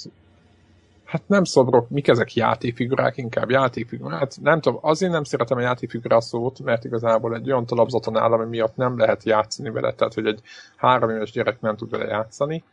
Hát 1.03 1.21
nem 1.27 1.43
szobrok, 1.43 1.89
mik 1.89 2.07
ezek? 2.07 2.33
Játékfigurák, 2.33 3.17
inkább? 3.17 3.49
Játékfigurák. 3.49 4.19
Hát 4.19 4.37
nem 4.41 4.61
tudom, 4.61 4.79
azért 4.81 5.11
nem 5.11 5.23
szeretem 5.23 5.57
a 5.57 5.61
játékfigurá 5.61 6.19
szót, 6.19 6.59
mert 6.59 6.85
igazából 6.85 7.35
egy 7.35 7.51
olyan 7.51 7.65
talapzaton 7.65 8.17
áll, 8.17 8.31
ami 8.31 8.45
miatt 8.45 8.75
nem 8.75 8.97
lehet 8.97 9.23
játszani 9.23 9.69
vele, 9.69 9.93
tehát 9.93 10.13
hogy 10.13 10.25
egy 10.25 10.41
három 10.75 11.09
éves 11.09 11.31
gyerek 11.31 11.61
nem 11.61 11.75
tud 11.75 11.89
vele 11.89 12.05
játszani, 12.05 12.63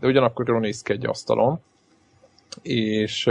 de 0.00 0.06
ugyanakkor 0.06 0.48
jól 0.48 0.60
néz 0.60 0.82
ki 0.82 0.92
egy 0.92 1.06
asztalon. 1.06 1.60
És 2.62 3.30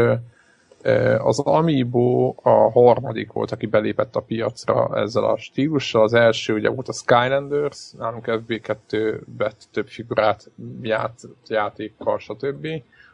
az 1.17 1.39
Amiibo 1.39 2.33
a 2.41 2.71
harmadik 2.71 3.31
volt, 3.31 3.51
aki 3.51 3.65
belépett 3.65 4.15
a 4.15 4.21
piacra 4.21 4.97
ezzel 4.97 5.23
a 5.23 5.37
stílussal. 5.37 6.03
Az 6.03 6.13
első 6.13 6.53
ugye 6.53 6.69
volt 6.69 6.87
a 6.87 6.93
Skylanders, 6.93 7.91
nálunk 7.91 8.25
FB2 8.27 9.19
vett 9.37 9.67
több 9.71 9.87
figurát, 9.87 10.51
ját, 10.81 11.21
játékkal, 11.47 12.19
stb 12.19 12.67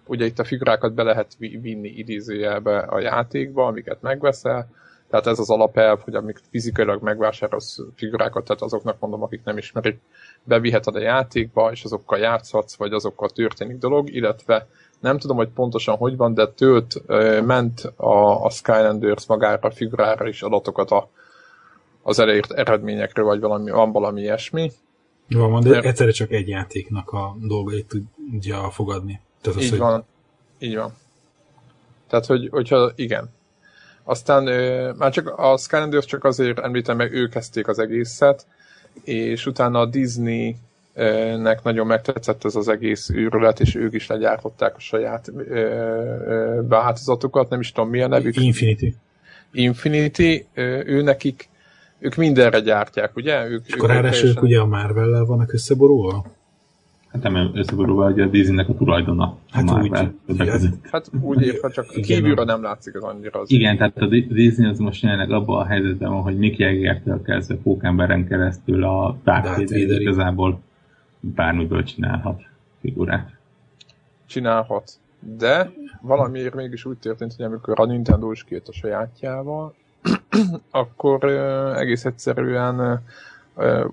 ugye 0.08 0.26
itt 0.26 0.39
a 0.39 0.43
figurákat 0.43 0.93
be 0.93 1.03
lehet 1.03 1.36
vinni 1.38 1.88
idézőjelbe 1.88 2.78
a 2.78 2.99
játékba, 2.99 3.66
amiket 3.66 4.01
megveszel, 4.01 4.68
tehát 5.10 5.28
ez 5.28 5.39
az 5.39 5.49
alapelv, 5.49 5.99
hogy 5.99 6.16
amik 6.16 6.39
fizikailag 6.49 7.01
megvásárolsz 7.01 7.80
figurákat, 7.95 8.45
tehát 8.45 8.62
azoknak 8.62 8.99
mondom, 8.99 9.24
akik 9.24 9.43
nem 9.43 9.58
ismerik, 9.58 9.99
beviheted 10.46 10.96
a 10.96 11.00
játékba, 11.00 11.72
és 11.72 11.84
azokkal 11.84 12.20
játszhatsz, 12.20 12.76
vagy 12.76 12.93
azokkal 12.93 13.30
történik 13.30 13.78
dolog, 13.78 14.14
illetve 14.14 14.68
nem 15.00 15.18
tudom, 15.18 15.38
hogy 15.38 15.50
pontosan 15.50 15.96
hogy 15.96 16.18
van, 16.18 16.34
de 16.34 16.48
tölt, 16.48 17.02
ment 17.46 17.93
a, 17.96 18.46
a 18.46 18.50
Skylanders 18.50 19.26
magára 19.28 19.68
a 19.68 19.72
figurára 19.72 20.28
is 20.28 20.41
adatokat 20.41 20.91
a, 20.91 21.10
az 22.02 22.20
elért 22.20 22.52
eredményekről, 22.52 23.26
vagy 23.26 23.39
valami, 23.39 23.72
van 23.72 23.91
valami 23.91 24.22
ilyesmi. 24.22 24.72
Van, 25.30 25.52
van 25.52 25.62
de 25.62 25.70
Mert... 25.70 25.86
egyszerre 25.86 26.12
csak 26.12 26.32
egy 26.32 26.48
játéknak 26.48 27.12
a 27.12 27.36
dolgait 27.39 27.88
tudja 27.88 28.70
fogadni. 28.72 29.22
Tehát 29.41 29.62
így 29.62 29.70
hogy... 29.70 29.80
van. 29.80 30.06
Így 30.60 30.76
van. 30.76 30.93
Tehát, 32.08 32.26
hogy, 32.26 32.48
hogyha 32.52 32.91
igen. 32.96 33.30
Aztán 34.04 34.48
ö, 34.48 34.91
már 34.98 35.12
csak 35.12 35.28
a 35.38 35.58
Skylanders 35.58 36.06
csak 36.06 36.24
azért 36.24 36.60
említem, 36.60 36.98
mert 36.98 37.14
ők 37.14 37.30
kezdték 37.30 37.68
az 37.68 37.80
egészet, 37.80 38.48
és 39.04 39.46
utána 39.46 39.80
a 39.80 39.86
Disney 39.86 40.56
nek 41.38 41.64
nagyon 41.64 41.88
megtetszett 41.88 42.46
ez 42.46 42.56
az 42.56 42.68
egész 42.68 43.10
űrület, 43.10 43.60
és 43.60 43.76
ők 43.76 43.93
is 43.93 44.08
legyártották 44.08 44.76
a 44.76 44.80
saját 44.80 45.28
ö, 45.28 45.56
ö, 45.56 46.62
változatukat, 46.68 47.50
nem 47.50 47.60
is 47.60 47.72
tudom 47.72 47.89
mi 47.89 48.02
a 48.02 48.08
nevük. 48.08 48.36
Infinity. 48.41 48.96
Infinity, 49.52 50.46
ö, 50.54 50.82
ő 50.86 51.02
nekik, 51.02 51.50
ők 52.00 52.16
mindenre 52.16 52.60
gyártják, 52.60 53.16
ugye? 53.16 53.48
Ők, 53.48 53.68
és 53.68 53.74
akkor 53.74 53.89
ráadásul 53.89 54.30
ők 54.30 54.41
ugye 54.41 54.60
a 54.60 54.66
Marvel-lel 54.66 55.26
vannak 55.26 55.54
összeborulva? 55.54 56.26
Hát 57.22 57.34
nem 57.34 57.51
összeborulva, 57.53 58.03
hogy 58.03 58.20
a 58.20 58.26
Disneynek 58.26 58.70
a 58.70 58.74
tulajdona. 58.74 59.38
Hát 59.51 59.70
a 59.70 59.80
úgy, 59.82 59.91
hát 60.91 61.11
úgy 61.22 61.41
érve, 61.41 61.70
csak 61.70 61.86
igen, 61.91 62.03
kívülre 62.03 62.43
nem 62.43 62.61
látszik 62.61 62.95
az 62.95 63.03
annyira. 63.03 63.39
Az 63.39 63.51
igen, 63.51 63.78
tehát 63.78 63.97
a 63.97 64.05
Disney 64.07 64.70
az 64.70 64.80
most 64.80 65.03
jelenleg 65.03 65.32
abban 65.32 65.61
a 65.61 65.66
helyzetben 65.66 66.11
van, 66.11 66.22
hogy 66.22 66.38
Mick 66.38 66.57
Jagger-től 66.57 67.22
kezdve 67.22 67.55
Pókemberen 67.55 68.28
keresztül 68.28 68.84
a 68.84 69.18
Darth 69.24 69.47
Vader 69.47 70.01
igazából 70.01 70.59
bármiből 71.20 71.84
csinálhat 71.84 72.41
figurát. 72.82 73.32
Csinálhat. 74.26 74.91
De 75.20 75.72
valamiért 76.01 76.55
mégis 76.55 76.86
úgy 76.86 76.97
történt, 76.97 77.34
hogy 77.36 77.45
amikor 77.45 77.80
a 77.80 77.86
Nintendo 77.86 78.32
is 78.32 78.43
kijött 78.43 78.68
a 78.68 78.74
sajátjával, 78.74 79.74
akkor 80.72 81.24
egész 81.78 82.05
egyszerűen 82.05 83.01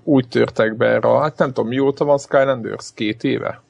úgy 0.03 0.27
törtek 0.27 0.75
be 0.75 0.85
erre, 0.85 1.19
hát 1.19 1.37
nem 1.37 1.47
tudom, 1.47 1.67
mióta 1.67 2.05
van 2.05 2.17
Skylanders? 2.17 2.91
Két 2.93 3.23
éve? 3.23 3.61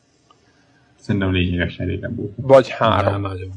Szerintem 1.00 1.32
lényegesen 1.32 1.86
régen 1.86 2.16
volt. 2.16 2.32
Vagy 2.36 2.70
három. 2.70 3.12
Nem, 3.12 3.22
nagyon. 3.22 3.50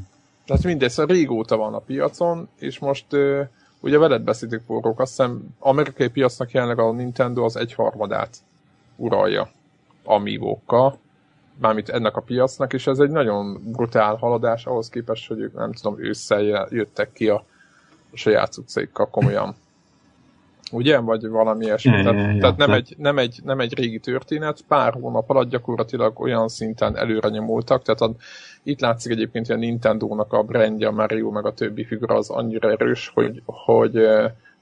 Tehát 0.45 0.64
mindegy, 0.64 0.91
szóval 0.91 1.16
régóta 1.16 1.57
van 1.57 1.74
a 1.74 1.78
piacon, 1.78 2.49
és 2.59 2.78
most 2.78 3.07
ugye 3.80 3.99
veled 3.99 4.22
beszéltük 4.22 4.62
forrók, 4.66 5.01
azt 5.01 5.16
hiszem 5.16 5.43
amerikai 5.59 6.09
piacnak 6.09 6.51
jelenleg 6.51 6.78
a 6.78 6.93
Nintendo 6.93 7.45
az 7.45 7.57
egyharmadát 7.57 8.37
uralja 8.97 9.51
amiibo 10.07 10.59
mármint 11.61 11.89
ennek 11.89 12.16
a 12.16 12.20
piacnak, 12.20 12.72
és 12.72 12.87
ez 12.87 12.99
egy 12.99 13.11
nagyon 13.11 13.61
brutál 13.72 14.14
haladás 14.14 14.66
ahhoz 14.66 14.89
képest, 14.89 15.28
hogy 15.28 15.41
ők 15.41 15.55
nem 15.55 15.72
tudom, 15.72 16.05
ősszel 16.05 16.68
jöttek 16.70 17.12
ki 17.12 17.28
a, 17.28 17.45
a 18.12 18.16
saját 18.16 18.53
cuccaikkal 18.53 19.09
komolyan 19.11 19.55
ugye? 20.72 20.98
Vagy 20.98 21.28
valami 21.28 21.64
ilyesmi. 21.64 21.96
Ja, 21.96 22.02
tehát, 22.02 22.34
ja, 22.34 22.40
tehát 22.40 22.56
nem, 22.56 22.72
egy, 22.72 22.94
nem, 22.98 23.18
egy, 23.18 23.40
nem 23.44 23.60
egy 23.60 23.74
régi 23.74 23.98
történet, 23.98 24.60
pár 24.68 24.92
hónap 24.92 25.30
alatt 25.30 25.48
gyakorlatilag 25.48 26.20
olyan 26.20 26.48
szinten 26.48 26.96
előre 26.96 27.28
nyomultak, 27.28 27.82
tehát 27.82 28.00
a, 28.00 28.14
itt 28.62 28.80
látszik 28.80 29.12
egyébként, 29.12 29.46
hogy 29.46 29.56
a 29.56 29.58
Nintendo-nak 29.58 30.32
a 30.32 30.42
brandja, 30.42 30.88
a 30.88 30.92
Mario, 30.92 31.30
meg 31.30 31.46
a 31.46 31.52
többi 31.52 31.84
figura 31.84 32.14
az 32.14 32.30
annyira 32.30 32.70
erős, 32.70 33.10
hogy, 33.14 33.42
hogy 33.44 34.08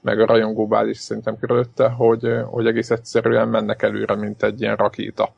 meg 0.01 0.19
a 0.19 0.25
rajongóbál 0.25 0.87
is 0.87 0.97
szerintem 0.97 1.37
körülötte, 1.39 1.89
hogy, 1.89 2.27
hogy 2.45 2.67
egész 2.67 2.89
egyszerűen 2.89 3.47
mennek 3.47 3.81
előre, 3.81 4.15
mint 4.15 4.43
egy 4.43 4.61
ilyen 4.61 4.75
rakéta 4.75 5.33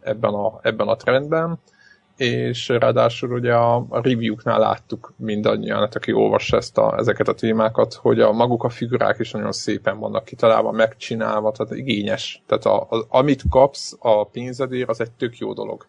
ebben 0.00 0.34
a, 0.34 0.58
ebben 0.62 0.88
a 0.88 0.96
trendben 0.96 1.58
és 2.16 2.68
ráadásul 2.68 3.32
ugye 3.32 3.54
a, 3.54 3.86
a 3.88 4.02
review-knál 4.02 4.58
láttuk 4.58 5.14
mindannyian, 5.16 5.78
hát 5.78 5.94
aki 5.94 6.12
olvassa 6.12 6.56
ezt 6.56 6.78
a, 6.78 6.94
ezeket 6.98 7.28
a 7.28 7.34
témákat, 7.34 7.94
hogy 7.94 8.20
a 8.20 8.32
maguk 8.32 8.64
a 8.64 8.68
figurák 8.68 9.18
is 9.18 9.30
nagyon 9.30 9.52
szépen 9.52 9.98
vannak 9.98 10.24
kitalálva, 10.24 10.70
megcsinálva, 10.70 11.52
tehát 11.52 11.74
igényes. 11.74 12.42
Tehát 12.46 12.64
a, 12.64 12.96
a, 12.96 13.06
amit 13.08 13.42
kapsz 13.50 13.96
a 13.98 14.26
pénzedért, 14.26 14.88
az 14.88 15.00
egy 15.00 15.10
tök 15.10 15.38
jó 15.38 15.52
dolog. 15.52 15.86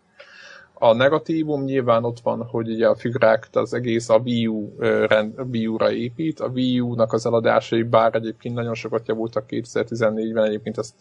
A 0.80 0.94
negatívum 0.94 1.64
nyilván 1.64 2.04
ott 2.04 2.20
van, 2.20 2.44
hogy 2.44 2.70
ugye 2.70 2.88
a 2.88 2.96
figurák 2.96 3.48
az 3.52 3.74
egész 3.74 4.10
a 4.10 4.18
Wii, 4.18 4.48
U, 4.48 4.74
rend, 4.80 5.40
Wii 5.52 5.68
U-ra 5.68 5.92
épít. 5.92 6.40
A 6.40 6.48
Wii 6.48 6.80
U-nak 6.80 7.14
az 7.14 7.26
eladásai, 7.26 7.84
bár 7.84 8.16
egyébként 8.16 8.56
nagyon 8.56 8.74
sokat 8.74 9.08
javultak 9.08 9.46
2014-ben, 9.50 10.44
egyébként 10.44 10.78
ezt 10.78 10.94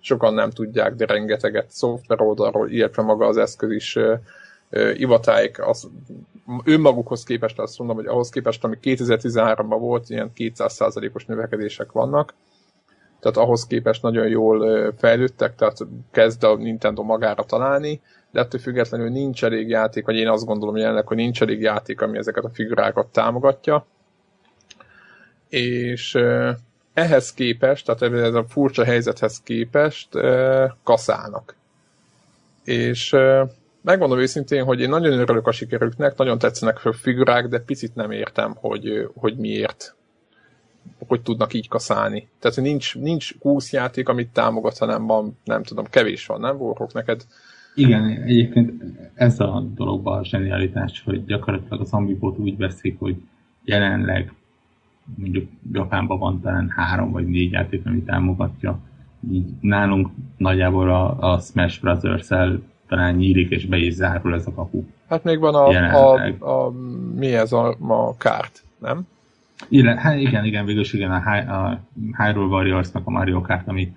sokan 0.00 0.34
nem 0.34 0.50
tudják, 0.50 0.94
de 0.94 1.06
rengeteget 1.06 1.70
szoftver 1.70 2.20
oldalról, 2.20 2.68
illetve 2.68 3.02
maga 3.02 3.26
az 3.26 3.36
eszköz 3.36 3.70
is 3.70 3.98
Ivatáik 4.94 5.66
az 5.66 5.90
önmagukhoz 6.64 7.24
képest 7.24 7.58
azt 7.58 7.78
mondom, 7.78 7.96
hogy 7.96 8.06
ahhoz 8.06 8.28
képest, 8.28 8.64
ami 8.64 8.78
2013-ban 8.82 9.76
volt, 9.78 10.10
ilyen 10.10 10.30
200%-os 10.36 11.24
növekedések 11.24 11.92
vannak, 11.92 12.34
tehát 13.20 13.36
ahhoz 13.36 13.66
képest 13.66 14.02
nagyon 14.02 14.28
jól 14.28 14.92
fejlődtek, 14.98 15.54
tehát 15.54 15.76
kezd 16.10 16.44
a 16.44 16.56
Nintendo 16.56 17.02
magára 17.02 17.44
találni, 17.44 18.00
de 18.30 18.40
ettől 18.40 18.60
függetlenül 18.60 19.08
nincs 19.08 19.44
elég 19.44 19.68
játék, 19.68 20.04
vagy 20.04 20.16
én 20.16 20.28
azt 20.28 20.44
gondolom 20.44 20.76
jelenleg, 20.76 21.06
hogy 21.06 21.16
nincs 21.16 21.42
elég 21.42 21.60
játék, 21.60 22.00
ami 22.00 22.18
ezeket 22.18 22.44
a 22.44 22.50
figurákat 22.50 23.06
támogatja. 23.06 23.86
És 25.48 26.18
ehhez 26.94 27.32
képest, 27.32 27.86
tehát 27.86 28.14
ez 28.14 28.34
a 28.34 28.44
furcsa 28.48 28.84
helyzethez 28.84 29.40
képest 29.40 30.08
kaszálnak. 30.82 31.56
És 32.64 33.16
megmondom 33.80 34.18
őszintén, 34.18 34.64
hogy 34.64 34.80
én 34.80 34.88
nagyon 34.88 35.18
örülök 35.18 35.46
a 35.46 35.52
sikerüknek, 35.52 36.16
nagyon 36.16 36.38
tetszenek 36.38 36.84
a 36.84 36.92
figurák, 36.92 37.48
de 37.48 37.58
picit 37.58 37.94
nem 37.94 38.10
értem, 38.10 38.54
hogy, 38.60 39.08
hogy 39.14 39.36
miért 39.36 39.94
hogy 41.06 41.20
tudnak 41.20 41.54
így 41.54 41.68
kaszálni. 41.68 42.28
Tehát 42.38 42.56
nincs, 42.56 42.98
nincs 42.98 43.38
20 43.38 43.72
játék, 43.72 44.08
amit 44.08 44.28
támogat, 44.28 44.78
hanem 44.78 45.06
van, 45.06 45.38
nem 45.44 45.62
tudom, 45.62 45.84
kevés 45.90 46.26
van, 46.26 46.40
nem 46.40 46.56
Warhawk 46.56 46.92
neked? 46.92 47.24
Igen, 47.74 48.08
egyébként 48.08 48.82
ez 49.14 49.40
a 49.40 49.64
dologban 49.74 50.18
a 50.18 50.24
zsenialitás, 50.24 51.02
hogy 51.04 51.24
gyakorlatilag 51.24 51.80
az 51.80 51.92
Ambipót 51.92 52.38
úgy 52.38 52.56
veszik, 52.56 52.98
hogy 52.98 53.16
jelenleg 53.64 54.32
mondjuk 55.16 55.48
Japánban 55.72 56.18
van 56.18 56.40
talán 56.40 56.72
három 56.76 57.10
vagy 57.10 57.26
négy 57.26 57.52
játék, 57.52 57.86
ami 57.86 58.02
támogatja. 58.02 58.78
Így 59.30 59.46
nálunk 59.60 60.08
nagyjából 60.36 60.90
a, 60.90 61.32
a 61.32 61.38
Smash 61.38 61.80
Brothers-el 61.80 62.62
talán 62.90 63.14
nyílik 63.14 63.50
és 63.50 63.66
be 63.66 63.76
is 63.76 63.92
zárul 63.92 64.34
ez 64.34 64.46
a 64.46 64.52
kapu. 64.52 64.84
Hát 65.08 65.24
még 65.24 65.38
van 65.38 65.54
a, 65.54 65.66
a, 65.68 66.34
a, 66.38 66.70
mi 67.14 67.34
ez 67.34 67.52
a, 67.52 67.76
a 67.78 68.16
kárt, 68.16 68.62
nem? 68.78 69.06
Igen, 69.68 69.96
hát 69.96 70.18
igen, 70.18 70.44
igen, 70.44 70.64
végülis 70.64 70.92
igen, 70.92 71.10
a, 71.10 71.36
a 71.36 71.80
Hyrule 72.16 72.46
Warriors-nak 72.46 73.06
a 73.06 73.10
Mario 73.10 73.40
Kart, 73.40 73.68
ami 73.68 73.92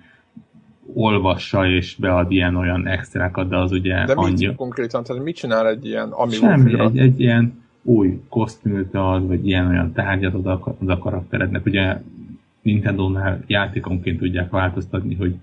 olvassa 0.94 1.66
és 1.66 1.96
bead 1.96 2.30
ilyen 2.30 2.56
olyan 2.56 2.86
extrákat, 2.86 3.48
de 3.48 3.56
az 3.56 3.72
ugye 3.72 4.04
De 4.04 4.12
annyi... 4.12 4.46
mit 4.46 4.56
konkrétan? 4.56 5.04
Tehát 5.04 5.22
mit 5.22 5.36
csinál 5.36 5.68
egy 5.68 5.86
ilyen 5.86 6.10
ami 6.10 6.32
Semmi, 6.32 6.80
egy, 6.80 6.98
egy 6.98 7.20
ilyen 7.20 7.62
új 7.82 8.20
kosztümöt 8.28 8.94
ad, 8.94 9.26
vagy 9.26 9.46
ilyen 9.46 9.66
olyan 9.66 9.92
tárgyat 9.92 10.34
ad 10.34 10.46
a, 10.46 10.76
az 10.80 10.88
a 10.88 10.98
karakterednek. 10.98 11.66
Ugye 11.66 11.96
Nintendo-nál 12.62 13.44
játékonként 13.46 14.18
tudják 14.18 14.50
változtatni, 14.50 15.14
hogy 15.14 15.34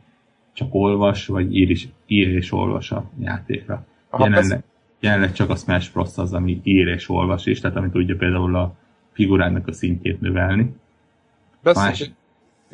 csak 0.54 0.74
olvas, 0.74 1.28
vagy 1.28 1.56
ír, 1.56 1.70
is, 1.70 1.88
ír 2.06 2.28
és 2.28 2.52
olvas 2.52 2.92
a 2.92 3.04
játékra. 3.20 3.86
Aha, 4.10 4.28
jelenleg, 4.28 4.64
jelenleg 5.00 5.34
csak 5.34 5.50
a 5.50 5.56
Smash 5.56 5.94
Bros. 5.94 6.18
az, 6.18 6.34
ami 6.34 6.60
ír 6.64 6.88
és 6.88 7.10
olvas 7.10 7.46
is, 7.46 7.60
tehát 7.60 7.78
ami 7.78 7.90
tudja 7.90 8.16
például 8.16 8.56
a 8.56 8.74
figurának 9.12 9.68
a 9.68 9.74
szintjét 9.74 10.22
növelni. 10.22 10.76
Beszélj, 11.64 11.88
Más... 11.88 12.12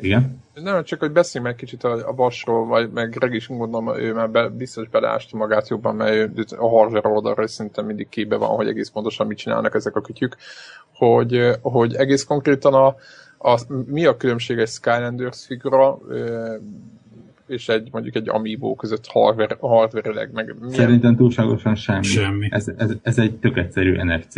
Igen? 0.00 0.42
Nem, 0.54 0.84
csak 0.84 1.00
hogy 1.00 1.12
beszéljünk 1.12 1.52
meg 1.52 1.60
kicsit 1.60 1.84
a, 1.84 2.08
a 2.08 2.12
Basról, 2.12 2.66
vagy 2.66 2.90
meg 2.90 3.10
Greg 3.10 3.34
is 3.34 3.48
gondolom, 3.48 3.98
ő 3.98 4.14
már 4.14 4.30
be, 4.30 4.48
biztos 4.48 4.88
beleásta 4.88 5.36
magát 5.36 5.68
jobban, 5.68 5.96
mert 5.96 6.12
ő, 6.12 6.44
a 6.56 6.68
hardware 6.68 7.08
oldalra 7.08 7.46
szerintem 7.46 7.86
mindig 7.86 8.08
képbe 8.08 8.36
van, 8.36 8.48
hogy 8.48 8.68
egész 8.68 8.88
pontosan 8.88 9.26
mit 9.26 9.38
csinálnak 9.38 9.74
ezek 9.74 9.96
a 9.96 10.00
kütyük, 10.00 10.36
hogy, 10.94 11.50
hogy 11.62 11.94
egész 11.94 12.24
konkrétan 12.24 12.74
a, 12.74 12.86
a, 13.38 13.60
mi 13.86 14.04
a 14.04 14.16
különbség 14.16 14.58
egy 14.58 14.68
Skylanders 14.68 15.46
figura 15.46 15.98
és 17.48 17.68
egy 17.68 17.88
mondjuk 17.92 18.14
egy 18.14 18.28
Amiibo 18.28 18.74
között 18.74 19.06
hardware, 19.06 19.56
hardware 19.60 20.28
meg 20.32 20.54
milyen... 20.60 20.74
Szerintem 20.74 21.16
túlságosan 21.16 21.74
semmi. 21.74 22.02
semmi. 22.02 22.48
Ez, 22.50 22.68
ez, 22.76 22.92
ez, 23.02 23.18
egy 23.18 23.34
tök 23.34 23.56
egyszerű 23.56 24.02
NFC 24.02 24.34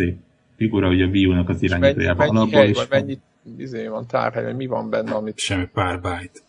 figura, 0.55 0.89
ugye 0.89 1.05
a 1.05 1.07
Wii 1.07 1.25
U-nak 1.25 1.49
az 1.49 1.63
irányítójában 1.63 2.33
mennyi, 2.33 2.39
mennyi 2.39 2.51
hely, 2.51 2.69
is. 2.69 2.87
Mennyi 2.89 3.19
izé 3.57 3.87
van 3.87 4.07
tárhely, 4.07 4.53
mi 4.53 4.65
van 4.65 4.89
benne, 4.89 5.11
amit... 5.11 5.37
Semmi 5.37 5.67
pár 5.73 6.01
byte. 6.01 6.39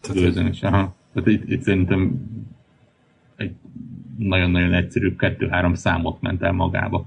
Tehát, 0.00 0.62
aha. 0.62 0.94
Tehát 1.12 1.28
itt, 1.28 1.48
itt 1.48 1.62
szerintem 1.62 2.14
egy 3.36 3.52
nagyon-nagyon 4.18 4.72
egyszerű 4.72 5.16
kettő-három 5.16 5.74
számot 5.74 6.20
ment 6.20 6.42
el 6.42 6.52
magába. 6.52 7.06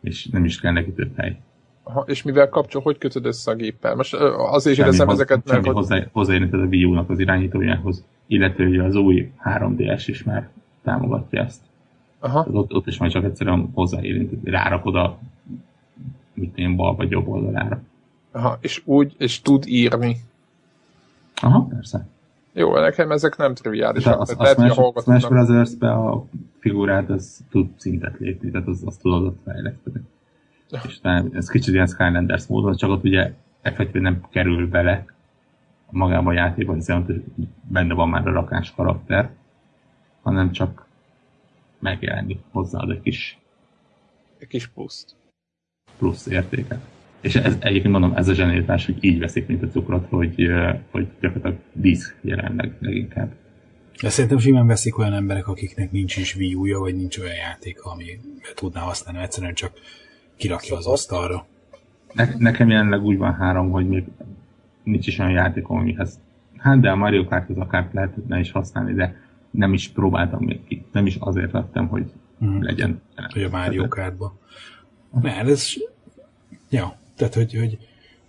És 0.00 0.26
nem 0.26 0.44
is 0.44 0.60
kell 0.60 0.72
neki 0.72 0.92
több 0.92 1.16
hely. 1.16 1.38
Aha, 1.82 2.04
és 2.06 2.22
mivel 2.22 2.48
kapcsol, 2.48 2.82
hogy 2.82 2.98
kötöd 2.98 3.26
össze 3.26 3.50
a 3.50 3.54
géppel? 3.54 3.94
Most 3.94 4.14
azért 4.14 4.76
kérdezem 4.76 5.08
ezeket, 5.08 5.44
mert... 5.44 5.64
Semmi 5.64 5.76
hozzá, 5.76 6.06
hozzáérni 6.12 6.52
a 6.52 6.56
Wii 6.56 6.84
U-nak 6.84 7.10
az 7.10 7.18
irányítójához, 7.18 8.04
illetve 8.30 8.64
hogy 8.64 8.78
az 8.78 8.94
új 8.94 9.32
3DS 9.44 10.02
is 10.06 10.22
már 10.22 10.48
támogatja 10.82 11.42
ezt. 11.42 11.60
Aha. 12.18 12.46
ott, 12.52 12.74
ott 12.74 12.86
is 12.86 12.98
majd 12.98 13.12
csak 13.12 13.24
egyszerűen 13.24 13.70
hozzáérint, 13.74 14.32
rárakod 14.44 14.94
a 14.94 15.18
mit 16.34 16.58
én 16.58 16.76
bal 16.76 16.94
vagy 16.94 17.10
jobb 17.10 17.28
oldalára. 17.28 17.80
Aha, 18.32 18.58
és 18.60 18.82
úgy, 18.84 19.14
és 19.18 19.40
tud 19.40 19.66
írni. 19.66 20.16
Aha, 21.34 21.66
persze. 21.66 22.06
Jó, 22.52 22.78
nekem 22.78 23.10
ezek 23.10 23.36
nem 23.36 23.54
triviálisak. 23.54 24.20
Az, 24.20 24.34
a 24.38 24.44
Smash, 24.44 24.78
a 24.78 25.00
Smash 25.00 25.28
brothers 25.28 25.80
a 25.80 26.24
figurát 26.58 27.10
az 27.10 27.44
tud 27.50 27.68
szintet 27.76 28.18
lépni, 28.18 28.50
tehát 28.50 28.66
az, 28.66 28.82
az 28.86 28.96
tudod 28.96 29.24
ott 29.24 29.38
fejleszteni. 29.44 30.00
És 30.86 31.00
talán 31.00 31.30
ez 31.32 31.48
kicsit 31.48 31.74
ilyen 31.74 31.86
Skylanders 31.86 32.46
módon, 32.46 32.76
csak 32.76 32.90
ott 32.90 33.04
ugye 33.04 33.32
effektíven 33.62 34.02
nem 34.02 34.22
kerül 34.30 34.68
bele 34.68 35.04
magában 35.90 36.32
a 36.32 36.38
játékban, 36.38 36.74
hiszen 36.74 37.24
benne 37.68 37.94
van 37.94 38.08
már 38.08 38.28
a 38.28 38.32
rakás 38.32 38.72
karakter, 38.74 39.30
hanem 40.22 40.52
csak 40.52 40.86
megjelenik 41.78 42.38
hozzáad 42.50 42.90
egy 42.90 43.00
kis 43.00 43.38
egy 44.40 44.48
kis 44.48 44.66
pluszt. 44.66 45.14
Plusz 45.98 46.26
értéket. 46.26 46.80
És 47.20 47.34
ez, 47.34 47.56
egyébként 47.58 47.92
mondom, 47.92 48.12
ez 48.16 48.28
a 48.28 48.34
zsenértás, 48.34 48.86
hogy 48.86 49.04
így 49.04 49.18
veszik, 49.18 49.46
mint 49.46 49.62
a 49.62 49.68
cukrot, 49.68 50.08
hogy, 50.08 50.50
hogy 50.90 51.08
gyakorlatilag 51.20 51.58
dísz 51.72 52.14
jelenleg 52.20 52.76
leginkább. 52.80 53.32
De 54.02 54.08
szerintem 54.08 54.38
simán 54.38 54.66
veszik 54.66 54.98
olyan 54.98 55.12
emberek, 55.12 55.48
akiknek 55.48 55.90
nincs 55.90 56.16
is 56.16 56.36
Wii 56.36 56.54
U-ja, 56.54 56.78
vagy 56.78 56.94
nincs 56.94 57.18
olyan 57.18 57.34
játék, 57.34 57.82
ami 57.82 58.04
tudná 58.54 58.80
használni, 58.80 59.22
egyszerűen 59.22 59.54
csak 59.54 59.72
kirakja 60.36 60.76
az 60.76 60.86
asztalra. 60.86 61.46
Ne, 62.12 62.28
nekem 62.38 62.68
jelenleg 62.68 63.02
úgy 63.02 63.18
van 63.18 63.34
három, 63.34 63.70
hogy 63.70 63.88
még 63.88 64.04
nincs 64.82 65.06
is 65.06 65.18
olyan 65.18 65.32
játékom, 65.32 65.78
amihez 65.78 66.20
hát 66.60 66.80
de 66.80 66.90
a 66.90 66.96
Mario 66.96 67.24
Kart 67.24 67.50
az 67.50 67.56
akár 67.56 67.88
lehetne 67.92 68.38
is 68.38 68.50
használni, 68.50 68.92
de 68.92 69.16
nem 69.50 69.72
is 69.72 69.88
próbáltam 69.88 70.44
még 70.44 70.64
ki. 70.64 70.84
Nem 70.92 71.06
is 71.06 71.16
azért 71.20 71.50
vettem, 71.50 71.88
hogy 71.88 72.12
mm. 72.44 72.60
legyen. 72.60 73.02
Hogy 73.32 73.42
a 73.42 73.48
Mario 73.50 73.88
Kartba. 73.88 74.38
Mert 75.20 75.48
ez... 75.48 75.72
Ja, 76.70 76.98
tehát, 77.16 77.34
hogy, 77.34 77.54
hogy 77.54 77.78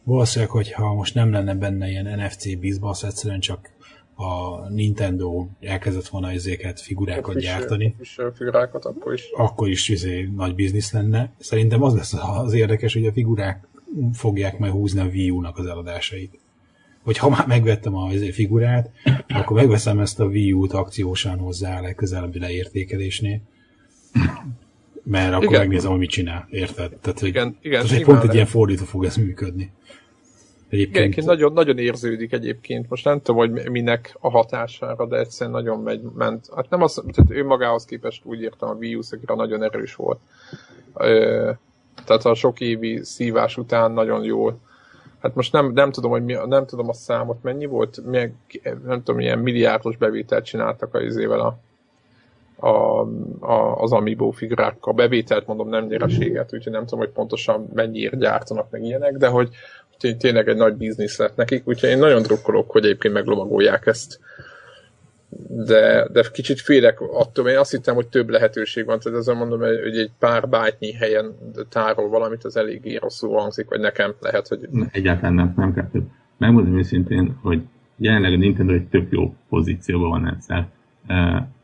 valószínűleg, 0.04 0.52
hogyha 0.54 0.93
most 0.93 1.14
nem 1.14 1.32
lenne 1.32 1.56
benne 1.56 1.89
ilyen 1.89 2.20
NFC 2.20 2.60
bizbasz, 2.60 3.04
egyszerűen 3.04 3.39
csak 3.39 3.70
a 4.16 4.60
Nintendo 4.70 5.47
elkezdett 5.60 6.08
volna 6.08 6.32
ezeket 6.32 6.80
figurákat 6.80 7.36
a 7.36 7.39
gyártani. 7.39 7.95
figurákat 8.34 8.86
akkor 8.86 9.14
is. 9.14 9.30
Akkor 9.36 9.70
is 9.70 9.89
izé, 9.89 10.30
nagy 10.36 10.56
biznisz 10.56 10.91
lenne. 10.91 11.32
Szerintem 11.38 11.84
az 11.84 11.95
lesz 11.95 12.14
az 12.14 12.54
érdekes, 12.54 12.93
hogy 12.93 13.06
a 13.06 13.12
figurák 13.12 13.68
fogják 14.14 14.60
majd 14.60 14.72
húzni 14.72 14.99
a 14.99 15.06
Wii 15.06 15.30
U-nak 15.30 15.58
az 15.58 15.66
eladásait. 15.66 16.40
Hogy 17.04 17.18
ha 17.18 17.30
már 17.30 17.47
megvettem 17.47 17.95
a 17.95 18.10
figurát, 18.32 18.89
akkor 19.28 19.58
megveszem 19.58 19.99
ezt 19.99 20.20
a 20.20 20.26
Wii 20.26 20.52
U-t 20.52 20.74
akciósan 20.74 21.38
hozzá 21.38 21.82
legközelebbi 21.82 22.39
leértékelésnél 22.39 23.41
mert 25.04 25.34
akkor 25.34 25.45
igen. 25.45 25.60
megnézem, 25.60 25.89
hogy 25.89 25.99
mit 25.99 26.10
csinál, 26.10 26.47
érted? 26.49 26.97
Tehát, 27.02 27.20
hogy, 27.20 27.28
igen, 27.28 27.58
igen, 27.62 27.86
tehát 27.86 28.04
pont 28.04 28.24
egy 28.24 28.34
ilyen 28.34 28.45
fordító 28.45 28.84
fog 28.84 29.06
ez 29.06 29.16
működni. 29.16 29.72
Egyébként... 30.70 31.14
Igen, 31.14 31.26
nagyon, 31.26 31.54
nagyon 31.54 31.78
érződik 31.78 32.32
egyébként. 32.32 32.89
Most 32.89 33.06
nem 33.06 33.22
tudom, 33.22 33.36
hogy 33.36 33.70
minek 33.70 34.18
a 34.20 34.30
hatására, 34.30 35.06
de 35.06 35.18
egyszerűen 35.18 35.56
nagyon 35.56 35.80
megy, 35.80 36.02
ment. 36.16 36.49
Hát 36.56 36.70
nem 36.70 36.82
az, 36.82 36.93
tehát 36.93 37.32
ő 37.32 37.45
magához 37.45 37.86
képest 37.86 38.26
úgy 38.26 38.41
értem, 38.41 38.70
a 38.70 38.74
Wii 38.74 38.95
U 38.95 39.02
nagyon 39.26 39.64
erős 39.64 39.95
volt. 39.95 40.20
Ö, 40.93 41.52
tehát 42.06 42.26
a 42.26 42.34
sok 42.34 42.60
évi 42.60 42.99
szívás 43.04 43.58
után 43.58 43.91
nagyon 43.91 44.24
jól. 44.24 44.60
Hát 45.22 45.36
most 45.36 45.51
nem, 45.51 45.72
nem 45.72 45.91
tudom, 45.91 46.11
hogy 46.11 46.24
mi, 46.24 46.38
nem 46.45 46.65
tudom 46.65 46.89
a 46.89 46.93
számot 46.93 47.43
mennyi 47.43 47.65
volt, 47.65 48.05
milyen, 48.05 48.38
nem 48.86 48.97
tudom, 48.97 49.15
milyen 49.15 49.39
milliárdos 49.39 49.97
bevételt 49.97 50.45
csináltak 50.45 50.93
a 50.93 51.01
izével 51.01 51.39
a 51.39 51.57
a, 52.61 53.01
a, 53.39 53.76
az 53.76 53.91
Amiibo 53.91 54.32
figurákkal. 54.32 54.93
Bevételt 54.93 55.47
mondom, 55.47 55.69
nem 55.69 55.86
nyereséget, 55.86 56.53
úgyhogy 56.53 56.72
nem 56.72 56.84
tudom, 56.84 56.99
hogy 56.99 57.09
pontosan 57.09 57.69
mennyiért 57.74 58.17
gyártanak 58.19 58.69
meg 58.69 58.84
ilyenek, 58.84 59.17
de 59.17 59.28
hogy 59.28 59.49
tényleg 60.17 60.47
egy 60.47 60.55
nagy 60.55 60.74
biznisz 60.74 61.17
lett 61.17 61.36
nekik, 61.36 61.67
úgyhogy 61.67 61.89
én 61.89 61.97
nagyon 61.97 62.22
drukkolok, 62.22 62.72
hogy 62.72 62.84
egyébként 62.84 63.13
meglomagolják 63.13 63.86
ezt. 63.86 64.19
De, 65.47 66.07
de 66.11 66.23
kicsit 66.34 66.59
félek 66.59 67.01
attól, 67.01 67.47
én 67.47 67.57
azt 67.57 67.71
hittem, 67.71 67.95
hogy 67.95 68.07
több 68.07 68.29
lehetőség 68.29 68.86
van, 68.86 68.99
tehát 68.99 69.19
azon 69.19 69.38
mondom, 69.38 69.59
hogy 69.59 69.97
egy 69.97 70.11
pár 70.19 70.49
bájtnyi 70.49 70.93
helyen 70.93 71.36
tárol 71.69 72.09
valamit, 72.09 72.43
az 72.43 72.57
eléggé 72.57 72.95
rosszul 72.95 73.39
hangzik, 73.39 73.69
vagy 73.69 73.79
nekem 73.79 74.13
lehet, 74.19 74.47
hogy... 74.47 74.69
Egyáltalán 74.91 75.34
nem, 75.34 75.53
nem 75.55 75.73
kell 75.73 75.89
több. 75.91 76.03
Megmondom 76.38 76.77
őszintén, 76.77 77.38
hogy 77.41 77.61
jelenleg 77.97 78.34
a 78.34 78.38
Nintendo 78.38 78.73
egy 78.73 78.88
tök 78.88 79.07
jó 79.11 79.36
pozícióban 79.49 80.09
van 80.09 80.38
ezzel. 80.38 80.69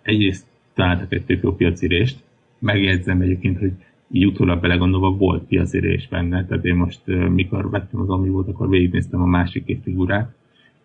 Egyrészt 0.01 0.45
találtak 0.75 1.13
egy 1.13 1.25
tök 1.25 1.43
jó 1.43 1.55
piacirést. 1.55 2.23
Megjegyzem 2.59 3.21
egyébként, 3.21 3.59
hogy 3.59 3.71
így 4.11 4.25
utólag 4.25 4.61
belegondolva 4.61 5.11
volt 5.11 5.43
piacirés 5.43 6.07
benne, 6.07 6.45
tehát 6.45 6.65
én 6.65 6.75
most 6.75 7.01
mikor 7.05 7.69
vettem 7.69 7.99
az 7.99 8.09
ami 8.09 8.29
volt, 8.29 8.47
akkor 8.47 8.69
végignéztem 8.69 9.21
a 9.21 9.25
másik 9.25 9.65
két 9.65 9.83
figurát, 9.83 10.35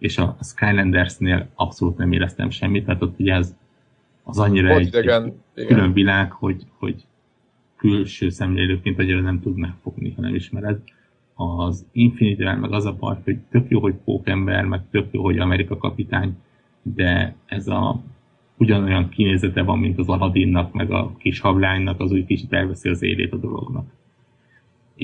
és 0.02 0.18
a 0.18 0.36
Skylandersnél 0.40 1.48
abszolút 1.54 1.96
nem 1.96 2.12
éreztem 2.12 2.50
semmit, 2.50 2.84
tehát 2.84 3.02
ott 3.02 3.18
ugye 3.18 3.34
az, 3.34 3.54
az 4.22 4.38
annyira 4.38 4.68
egy, 4.68 4.86
idegen, 4.86 5.42
egy 5.54 5.66
külön 5.66 5.92
világ, 5.92 6.32
hogy, 6.32 6.62
hogy 6.78 7.04
külső 7.76 8.28
szemlélőként 8.28 8.98
annyira 8.98 9.20
nem 9.20 9.40
tud 9.40 9.56
megfogni, 9.56 10.12
ha 10.16 10.20
nem 10.20 10.34
ismered. 10.34 10.78
Az 11.34 11.86
infinity 11.92 12.42
meg 12.42 12.72
az 12.72 12.84
a 12.84 12.92
baj, 12.92 13.16
hogy 13.24 13.38
tök 13.50 13.70
jó, 13.70 13.80
hogy 13.80 13.94
pókember, 14.04 14.64
meg 14.64 14.80
tök 14.90 15.06
jó, 15.10 15.22
hogy 15.22 15.38
Amerika 15.38 15.76
kapitány, 15.76 16.36
de 16.82 17.34
ez 17.46 17.68
a 17.68 18.00
ugyanolyan 18.56 19.08
kinézete 19.08 19.62
van, 19.62 19.78
mint 19.78 19.98
az 19.98 20.08
Aladdinnak, 20.08 20.72
meg 20.72 20.90
a 20.90 21.16
kis 21.18 21.40
hablánynak, 21.40 22.00
az 22.00 22.12
úgy 22.12 22.26
kicsit 22.26 22.52
elveszi 22.52 22.88
az 22.88 23.02
élét 23.02 23.32
a 23.32 23.36
dolognak. 23.36 23.86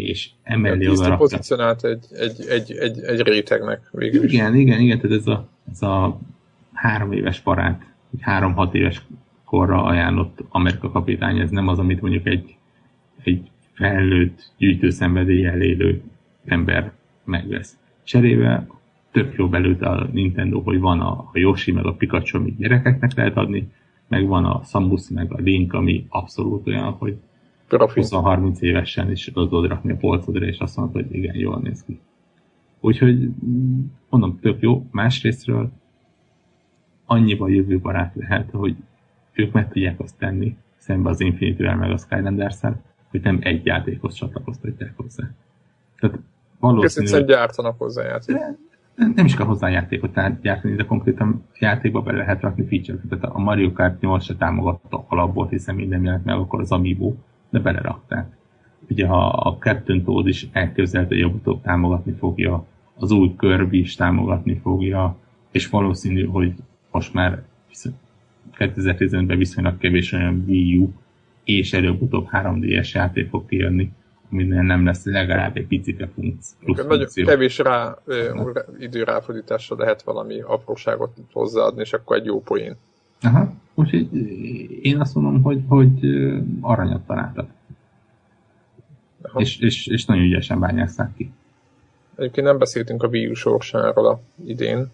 És 0.03 0.31
emellé 0.43 0.85
ja, 0.85 0.91
oda 0.91 1.17
pozícionált 1.17 1.85
egy, 1.85 2.05
egy, 2.11 2.47
egy, 2.49 2.73
egy, 2.73 3.01
egy 3.03 3.21
rétegnek 3.21 3.89
végül 3.93 4.25
is. 4.25 4.33
Igen, 4.33 4.55
igen, 4.55 4.81
igen, 4.81 5.01
tehát 5.01 5.17
ez 5.17 5.27
a, 5.27 5.49
ez 5.71 5.83
a 5.83 6.19
három 6.73 7.13
éves 7.13 7.41
parát, 7.41 7.83
három-hat 8.21 8.75
éves 8.75 9.03
korra 9.45 9.83
ajánlott 9.83 10.39
Amerika 10.49 10.91
kapitány, 10.91 11.39
ez 11.39 11.51
nem 11.51 11.69
az, 11.69 11.79
amit 11.79 12.01
mondjuk 12.01 12.27
egy, 12.27 12.57
egy 13.23 13.51
felnőtt 13.73 14.53
gyűjtőszenvedéllyel 14.57 15.61
élő 15.61 16.03
ember 16.45 16.93
megvesz. 17.25 17.77
Cserébe 18.05 18.67
tök 19.13 19.35
jó 19.37 19.49
belőtt 19.49 19.83
a 19.83 20.09
Nintendo, 20.13 20.61
hogy 20.61 20.79
van 20.81 21.01
a, 21.01 21.11
a 21.11 21.31
Yoshi 21.33 21.73
meg 21.73 21.87
a 21.87 21.95
Pikachu, 21.95 22.39
amit 22.39 22.59
gyerekeknek 22.59 23.15
lehet 23.15 23.37
adni, 23.37 23.69
meg 24.09 24.27
van 24.27 24.45
a 24.45 24.63
Samus 24.65 25.09
meg 25.09 25.33
a 25.33 25.41
Link, 25.41 25.73
ami 25.73 26.07
abszolút 26.09 26.67
olyan, 26.67 26.93
hogy 26.93 27.17
20-30 27.71 28.59
évesen 28.59 29.11
is 29.11 29.31
tudod 29.35 29.67
rakni 29.67 29.93
a 29.93 29.97
polcodra, 29.97 30.47
és 30.47 30.59
azt 30.59 30.77
mondod, 30.77 30.95
hogy 30.95 31.15
igen, 31.15 31.37
jól 31.37 31.61
néz 31.63 31.85
ki. 31.85 32.01
Úgyhogy 32.81 33.31
mondom, 34.09 34.39
tök 34.41 34.61
jó. 34.61 34.87
Másrésztről 34.91 35.71
annyival 37.07 37.51
jövőbarát 37.51 38.13
lehet, 38.15 38.51
hogy 38.51 38.77
ők 39.33 39.53
meg 39.53 39.73
tudják 39.73 40.01
azt 40.01 40.19
tenni, 40.19 40.57
szembe 40.77 41.09
az 41.09 41.21
infinity 41.21 41.61
meg 41.61 41.91
a 41.91 41.97
skylanders 41.97 42.61
hogy 43.11 43.21
nem 43.21 43.39
egy 43.43 43.67
játékhoz 43.67 44.15
csatlakoztatják 44.15 44.93
hozzá. 44.97 45.25
Tehát 46.01 46.19
valószínűleg... 46.59 47.15
Köszönöm, 47.15 47.27
gyártanak 47.27 47.79
hozzá 47.79 48.05
játékot. 48.05 48.43
Nem, 48.95 49.13
nem 49.15 49.25
is 49.25 49.37
kell 49.37 49.47
hozzá 49.47 49.69
játékot 49.69 50.41
gyártani, 50.41 50.75
de 50.75 50.85
konkrétan 50.85 51.45
játékba 51.59 52.01
be 52.01 52.13
lehet 52.13 52.41
rakni 52.41 52.67
feature 52.67 52.99
Tehát 53.09 53.25
a 53.25 53.39
Mario 53.39 53.73
Kart 53.73 54.01
8 54.01 54.25
se 54.25 54.37
támogatta 54.37 55.05
alapból, 55.09 55.49
hiszen 55.49 55.75
minden 55.75 56.05
jelent 56.05 56.25
meg 56.25 56.37
akkor 56.37 56.61
az 56.61 56.73
Amiibo, 56.73 57.15
de 57.51 57.59
belerakták. 57.59 58.37
Ugye 58.91 59.07
ha 59.07 59.27
a 59.29 59.57
Captain 59.59 60.05
Toad 60.05 60.27
is 60.27 60.49
elképzelte, 60.53 61.09
hogy 61.09 61.19
jobb 61.19 61.63
támogatni 61.63 62.13
fogja, 62.13 62.67
az 62.95 63.11
új 63.11 63.35
Kirby 63.39 63.79
is 63.79 63.95
támogatni 63.95 64.61
fogja, 64.63 65.17
és 65.51 65.69
valószínű, 65.69 66.27
hogy 66.27 66.53
most 66.91 67.15
már 67.15 67.43
2015-ben 68.59 69.39
viszonylag 69.39 69.79
kevés 69.79 70.13
olyan 70.13 70.45
Wii 70.47 70.79
U 70.79 70.91
és 71.45 71.73
előbb-utóbb 71.73 72.29
3D-es 72.33 72.91
játék 72.93 73.29
fog 73.29 73.47
kijönni, 73.47 73.93
minden 74.29 74.65
nem 74.65 74.85
lesz 74.85 75.05
legalább 75.05 75.57
egy 75.57 75.67
picike 75.67 76.07
plusz 76.07 76.57
Nagyon 76.67 77.07
kevés 77.15 77.59
rá, 77.59 77.97
ö, 78.05 78.51
időráfordításra 78.79 79.77
lehet 79.77 80.03
valami 80.03 80.41
apróságot 80.41 81.17
hozzáadni, 81.33 81.81
és 81.81 81.93
akkor 81.93 82.17
egy 82.17 82.25
jó 82.25 82.41
poén. 82.41 82.77
Aha, 83.23 83.53
úgyhogy 83.75 84.09
én 84.83 85.01
azt 85.01 85.15
mondom, 85.15 85.43
hogy, 85.43 85.63
hogy 85.69 85.99
aranyat 86.61 87.07
találtak. 87.07 87.51
És, 89.35 89.59
és, 89.59 89.87
és 89.87 90.05
nagyon 90.05 90.25
ügyesen 90.25 90.61
bányászták 90.61 91.15
ki. 91.17 91.33
Egyébként 92.17 92.47
nem 92.47 92.59
beszéltünk 92.59 93.03
a 93.03 93.09
Wii 93.09 93.29
U 93.29 93.35
sorsáról 93.35 94.21
idén, 94.45 94.91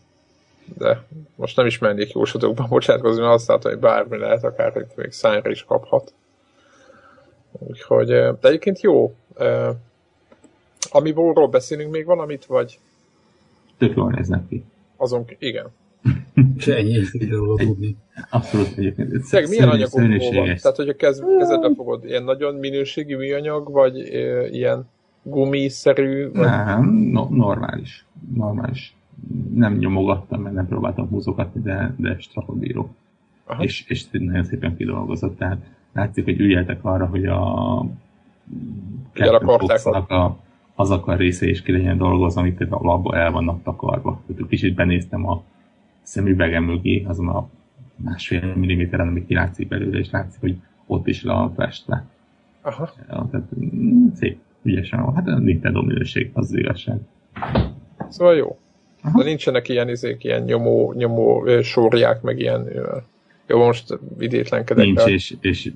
de 0.78 1.06
most 1.36 1.56
nem 1.56 1.66
is 1.66 1.78
mennék 1.78 2.12
jósodokba 2.12 2.66
bocsátkozni, 2.68 3.20
mert 3.20 3.34
azt 3.34 3.48
látom, 3.48 3.72
hogy 3.72 3.80
bármi 3.80 4.16
lehet, 4.16 4.44
akár 4.44 4.72
hogy 4.72 4.86
még 4.96 5.12
szányra 5.12 5.50
is 5.50 5.64
kaphat. 5.64 6.12
Úgyhogy, 7.50 8.06
de 8.06 8.36
egyébként 8.40 8.80
jó. 8.80 9.14
Amiból 10.90 11.48
beszélünk 11.48 11.90
még 11.90 12.04
valamit, 12.04 12.44
vagy? 12.44 12.78
Tök 13.78 13.96
jól 13.96 14.10
néznek 14.10 14.48
ki. 14.48 14.64
Azon, 14.96 15.24
igen. 15.38 15.66
És 16.56 16.66
ennyi, 16.66 17.00
róla 17.30 17.56
tudni. 17.56 17.96
Abszolút 18.30 18.74
egyébként. 18.76 19.22
Szeg, 19.22 19.48
milyen 19.48 19.68
anyagokból 19.68 20.18
van? 20.32 20.44
Tehát, 20.44 20.76
hogyha 20.76 20.94
kez, 20.94 21.24
kezedbe 21.38 21.74
fogod, 21.74 22.04
ilyen 22.04 22.24
nagyon 22.24 22.54
minőségi 22.54 23.14
műanyag, 23.14 23.72
vagy 23.72 23.98
e, 23.98 24.48
ilyen 24.48 24.88
gumiszerű? 25.22 26.30
Vagy... 26.30 26.46
Nem, 26.46 26.84
no, 27.12 27.28
normális. 27.30 28.04
Normális. 28.34 28.96
Nem 29.54 29.76
nyomogattam, 29.76 30.42
mert 30.42 30.54
nem 30.54 30.68
próbáltam 30.68 31.08
húzogatni, 31.08 31.60
de, 31.60 31.94
de 31.98 32.16
strapabíró. 32.18 32.94
És, 33.58 33.84
és 33.88 34.04
nagyon 34.10 34.44
szépen 34.44 34.76
kidolgozott, 34.76 35.38
tehát 35.38 35.58
látszik, 35.92 36.24
hogy 36.24 36.40
ügyeltek 36.40 36.84
arra, 36.84 37.06
hogy 37.06 37.26
a 37.26 37.86
kettőboxnak 39.12 40.10
a, 40.10 40.38
azok 40.74 41.06
a 41.06 41.16
része 41.16 41.48
is 41.48 41.62
ki 41.62 41.72
legyen 41.72 41.98
dolgozva, 41.98 42.40
amik 42.40 42.56
például 42.56 42.90
abban 42.90 43.14
el 43.14 43.30
vannak 43.30 43.62
takarva. 43.62 44.20
Tehát 44.26 44.48
kicsit 44.48 44.74
benéztem 44.74 45.28
a 45.28 45.42
szemüvegem 46.04 46.64
mögé, 46.64 47.04
azon 47.06 47.28
a 47.28 47.48
másfél 47.96 48.54
milliméteren, 48.54 49.08
ami 49.08 49.26
kilátszik 49.26 49.68
belőle, 49.68 49.98
és 49.98 50.10
látszik, 50.10 50.40
hogy 50.40 50.56
ott 50.86 51.06
is 51.06 51.22
le 51.22 51.32
van 51.32 51.54
festve. 51.54 52.06
Aha. 52.62 52.90
Ja, 53.08 53.28
tehát 53.30 53.46
mm, 53.60 54.06
szép, 54.14 54.38
ügyesen 54.62 55.02
van. 55.02 55.14
Hát 55.14 55.28
a 55.28 55.38
Nintendo 55.38 55.82
minőség, 55.82 56.30
az, 56.32 56.44
az 56.44 56.58
igazság. 56.58 56.98
Szóval 58.08 58.34
jó. 58.34 58.58
Aha. 59.02 59.18
De 59.18 59.24
nincsenek 59.24 59.68
ilyen 59.68 59.88
izék, 59.88 60.24
ilyen 60.24 60.42
nyomó, 60.42 60.92
nyomó 60.96 61.46
sorják, 61.62 62.22
meg 62.22 62.38
ilyen 62.38 62.68
jó, 63.46 63.64
most 63.64 63.98
idétlenkedek. 64.18 64.84
Nincs, 64.84 65.06
és, 65.06 65.36
és 65.40 65.72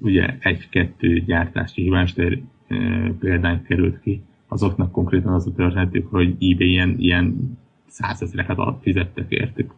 ugye 0.00 0.36
egy-kettő 0.40 1.18
gyártási 1.18 1.82
hibástér 1.82 2.42
e, 2.68 2.76
példány 3.18 3.62
került 3.62 4.00
ki, 4.00 4.22
azoknak 4.48 4.92
konkrétan 4.92 5.32
az 5.32 5.46
a 5.46 5.52
történetük, 5.56 6.10
hogy 6.10 6.28
eBay 6.28 6.70
ilyen, 6.70 6.94
ilyen 6.98 7.58
százezreket 7.90 8.58
fizettek 8.82 9.26
értük. 9.28 9.72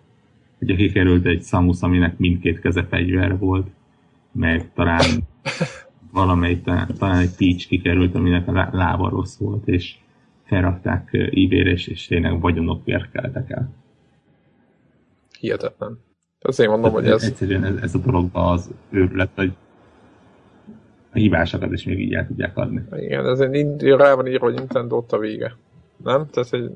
Ugye 0.61 0.75
kikerült 0.75 1.27
egy 1.27 1.43
Samus, 1.43 1.81
aminek 1.81 2.19
mindkét 2.19 2.61
keze 2.61 2.85
fegyver 2.85 3.39
volt, 3.39 3.67
meg 4.33 4.73
talán 4.75 5.05
valamelyik, 6.13 6.63
talán, 6.63 7.19
egy 7.19 7.37
Peach 7.37 7.69
kikerült, 7.69 8.15
aminek 8.15 8.49
a 8.49 8.69
lába 8.73 9.09
rossz 9.09 9.37
volt, 9.37 9.69
és 9.69 9.95
felrakták 10.45 11.09
ebay 11.13 11.67
és, 11.67 11.87
és 11.87 12.07
tényleg 12.07 12.41
vagyonok 12.41 12.85
keltek 13.13 13.51
el. 13.51 13.71
Hihetetlen. 15.41 15.99
Azért 16.41 16.71
mondom, 16.71 16.93
hogy 16.93 17.07
ez... 17.07 17.23
Egyszerűen 17.23 17.65
ez, 17.65 17.77
ez 17.83 17.95
a 17.95 17.99
dolog 17.99 18.29
az 18.33 18.71
őrület, 18.91 19.31
hogy 19.35 19.53
a 21.13 21.19
hibásokat 21.19 21.73
is 21.73 21.85
még 21.85 22.01
így 22.01 22.15
el 22.15 22.27
tudják 22.27 22.57
adni. 22.57 22.83
Igen, 22.97 23.27
ez 23.27 23.41
egy 23.41 23.83
rá 23.83 24.15
van 24.15 24.27
írva, 24.27 24.45
hogy 24.45 24.55
Nintendo 24.55 24.97
ott 24.97 25.13
a 25.13 25.19
vége. 25.19 25.57
Nem? 25.97 26.27
Tehát 26.31 26.53
egy 26.53 26.71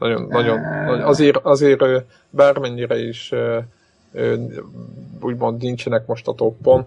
nagyon, 0.00 0.26
nagyon, 0.28 0.60
azért, 1.02 1.36
azért 1.36 1.82
bármennyire 2.30 2.98
is 2.98 3.32
úgymond 5.20 5.62
nincsenek 5.62 6.06
most 6.06 6.28
a 6.28 6.34
toppon, 6.34 6.86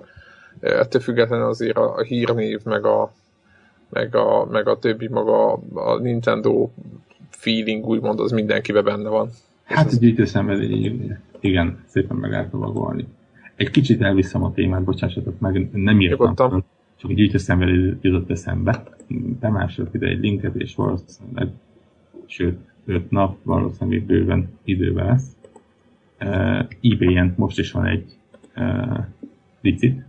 ettől 0.59 1.01
függetlenül 1.01 1.45
azért 1.45 1.77
a, 1.77 1.95
a 1.95 2.01
hírnév, 2.01 2.59
meg 2.63 2.85
a, 2.85 3.13
meg 3.89 4.15
a, 4.15 4.45
meg 4.51 4.67
a 4.67 4.79
többi 4.79 5.07
maga 5.07 5.53
a 5.73 5.97
Nintendo 5.99 6.69
feeling 7.29 7.85
úgymond 7.85 8.19
az 8.19 8.31
mindenkibe 8.31 8.81
benne 8.81 9.09
van. 9.09 9.29
Hát 9.63 9.91
egy 9.91 9.99
gyűjtőszenvedély, 9.99 11.11
igen, 11.39 11.83
szépen 11.87 12.17
meg 12.17 12.31
lehet 12.31 12.51
lovagolni. 12.51 13.07
Egy 13.55 13.69
kicsit 13.69 14.01
elviszem 14.01 14.43
a 14.43 14.53
témát, 14.53 14.83
bocsássatok 14.83 15.39
meg, 15.39 15.69
nem 15.71 16.01
írtam 16.01 16.63
csak 17.03 17.11
egy 17.11 17.17
gyűjtőszenvedély 17.17 17.93
jutott 18.01 18.29
eszembe. 18.29 18.83
Bemásolok 19.39 19.93
ide 19.93 20.07
egy 20.07 20.19
linket, 20.19 20.55
és 20.55 20.75
valószínűleg, 20.75 21.47
sőt, 22.25 22.57
5 22.85 23.11
nap, 23.11 23.37
valószínűleg 23.43 24.03
bőven 24.03 24.59
időben 24.63 25.05
lesz. 25.05 25.35
Uh, 26.19 26.67
eBay-en 26.81 27.33
most 27.37 27.59
is 27.59 27.71
van 27.71 27.85
egy 27.85 28.17
uh, 28.55 29.05
licit, 29.61 30.03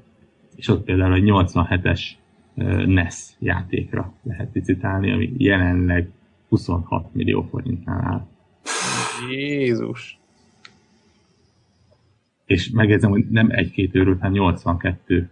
és 0.57 0.68
ott 0.68 0.85
például 0.85 1.14
egy 1.14 1.25
87-es 1.27 2.01
uh, 2.55 2.87
NES 2.87 3.31
játékra 3.39 4.12
lehet 4.22 4.49
licitálni, 4.53 5.11
ami 5.11 5.33
jelenleg 5.37 6.11
26 6.49 7.14
millió 7.14 7.43
forintnál 7.43 8.01
áll. 8.05 8.27
Jézus! 9.31 10.18
És 12.47 12.70
megjegyzem, 12.70 13.11
hogy 13.11 13.27
nem 13.31 13.51
egy-két 13.51 13.95
őrült, 13.95 14.18
hanem 14.18 14.33
82 14.33 15.31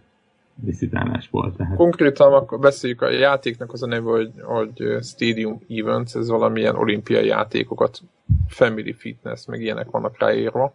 viszitálás 0.55 1.29
volt. 1.29 1.55
Tehát... 1.55 1.75
Konkrétan 1.75 2.33
akkor 2.33 2.59
beszéljük 2.59 3.01
a 3.01 3.09
játéknak 3.09 3.73
az 3.73 3.83
a 3.83 3.87
neve, 3.87 4.09
hogy, 4.09 4.31
hogy 4.41 4.97
Stadium 5.01 5.59
Events, 5.69 6.15
ez 6.15 6.29
valamilyen 6.29 6.75
olimpiai 6.75 7.25
játékokat, 7.25 8.01
Family 8.47 8.93
Fitness, 8.93 9.45
meg 9.45 9.61
ilyenek 9.61 9.91
vannak 9.91 10.19
ráírva. 10.19 10.73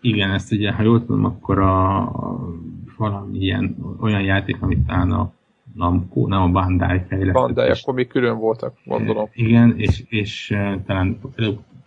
Igen, 0.00 0.30
ezt 0.30 0.52
ugye, 0.52 0.72
ha 0.72 0.82
jól 0.82 1.04
tudom, 1.04 1.24
akkor 1.24 1.58
a, 1.58 1.98
a 1.98 2.48
valami 2.96 3.38
ilyen, 3.38 3.76
olyan 4.00 4.22
játék, 4.22 4.56
amit 4.60 4.86
talán 4.86 5.10
a 5.10 5.32
Namco, 5.74 6.26
nem 6.26 6.42
a 6.42 6.48
Bandai 6.48 7.00
fejlesztett. 7.08 7.42
Bandai, 7.42 7.70
akkor 7.70 7.94
még 7.94 8.08
külön 8.08 8.38
voltak, 8.38 8.76
gondolom. 8.84 9.28
Igen, 9.32 9.74
és, 9.76 10.04
és 10.08 10.56
talán 10.86 11.20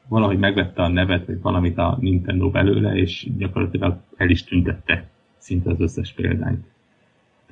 valahogy 0.07 0.39
megvette 0.39 0.81
a 0.81 0.87
nevet, 0.87 1.25
vagy 1.25 1.41
valamit 1.41 1.77
a 1.77 1.97
Nintendo 1.99 2.49
belőle, 2.49 2.95
és 2.95 3.27
gyakorlatilag 3.37 3.97
el 4.15 4.29
is 4.29 4.43
tüntette 4.43 5.07
szinte 5.37 5.69
az 5.69 5.79
összes 5.79 6.13
példányt. 6.13 6.65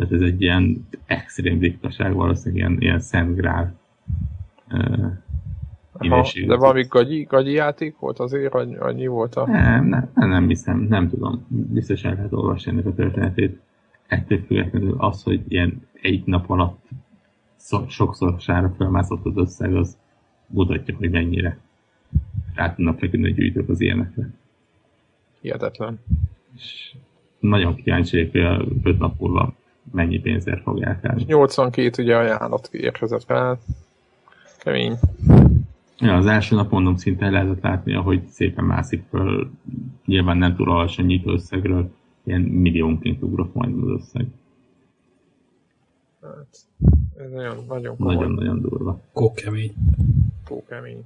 Tehát 0.01 0.15
ez 0.15 0.21
egy 0.21 0.41
ilyen 0.41 0.87
extrém 1.05 1.59
diktaság, 1.59 2.13
valószínűleg 2.13 2.63
ilyen, 2.63 2.81
ilyen 2.81 2.99
szent 2.99 3.35
grál 3.35 3.79
Aha, 5.91 6.27
de 6.47 6.55
valami 6.55 6.85
gagyi, 6.89 7.23
gagyi 7.23 7.51
játék 7.51 7.97
volt 7.97 8.19
azért, 8.19 8.53
annyi, 8.53 8.75
annyi 8.75 9.07
volt 9.07 9.35
a... 9.35 9.47
Nem, 9.47 9.85
nem, 9.87 10.29
nem 10.29 10.47
hiszem, 10.47 10.79
nem 10.79 11.09
tudom. 11.09 11.45
Biztos 11.47 12.03
el 12.03 12.13
lehet 12.13 12.33
olvasni 12.33 12.71
ennek 12.71 12.85
a 12.85 12.93
történetét. 12.93 13.59
Ettől 14.07 14.39
függetlenül 14.47 14.95
az, 14.97 15.23
hogy 15.23 15.43
ilyen 15.47 15.87
egy 16.01 16.25
nap 16.25 16.49
alatt 16.49 16.87
sokszor 17.87 18.39
sára 18.39 18.73
felmászott 18.77 19.25
az 19.25 19.37
összeg, 19.37 19.75
az 19.75 19.97
mutatja, 20.47 20.95
hogy 20.97 21.09
mennyire 21.09 21.57
rá 22.55 22.75
tudnak 22.75 22.99
feküdni 22.99 23.29
a 23.29 23.33
gyűjtők 23.33 23.69
az 23.69 23.81
ilyenekre. 23.81 24.29
Hihetetlen. 25.41 25.99
És 26.55 26.95
nagyon 27.39 27.75
kíváncsi 27.75 28.29
hogy 28.31 28.41
5 28.83 28.97
nap 28.97 29.19
múlva 29.19 29.53
mennyi 29.91 30.19
pénzért 30.19 30.61
fogják 30.61 31.03
el. 31.03 31.15
82 31.25 32.03
ugye 32.03 32.17
ajánlat 32.17 32.69
érkezett 32.71 33.23
fel. 33.23 33.59
Kemény. 34.57 34.99
Ja, 35.97 36.15
az 36.15 36.25
első 36.25 36.55
nap 36.55 36.71
mondom 36.71 36.95
szinte 36.95 37.29
lehetett 37.29 37.61
látni, 37.61 37.93
hogy 37.93 38.27
szépen 38.27 38.65
mászik 38.65 39.03
föl, 39.09 39.51
nyilván 40.05 40.37
nem 40.37 40.55
túl 40.55 40.71
alacsony 40.71 41.05
nyitó 41.05 41.31
összegről, 41.31 41.91
ilyen 42.23 42.41
milliónként 42.41 43.21
ugrott 43.23 43.53
majd 43.53 43.75
az 43.83 43.89
összeg. 43.89 44.27
Hát, 46.21 46.57
ez 47.17 47.31
nagyon, 47.31 47.65
nagyon 47.67 47.95
Nagyon-nagyon 47.97 48.61
durva. 48.61 48.99
Kókemény. 49.13 49.73
Kókemény. 50.45 51.03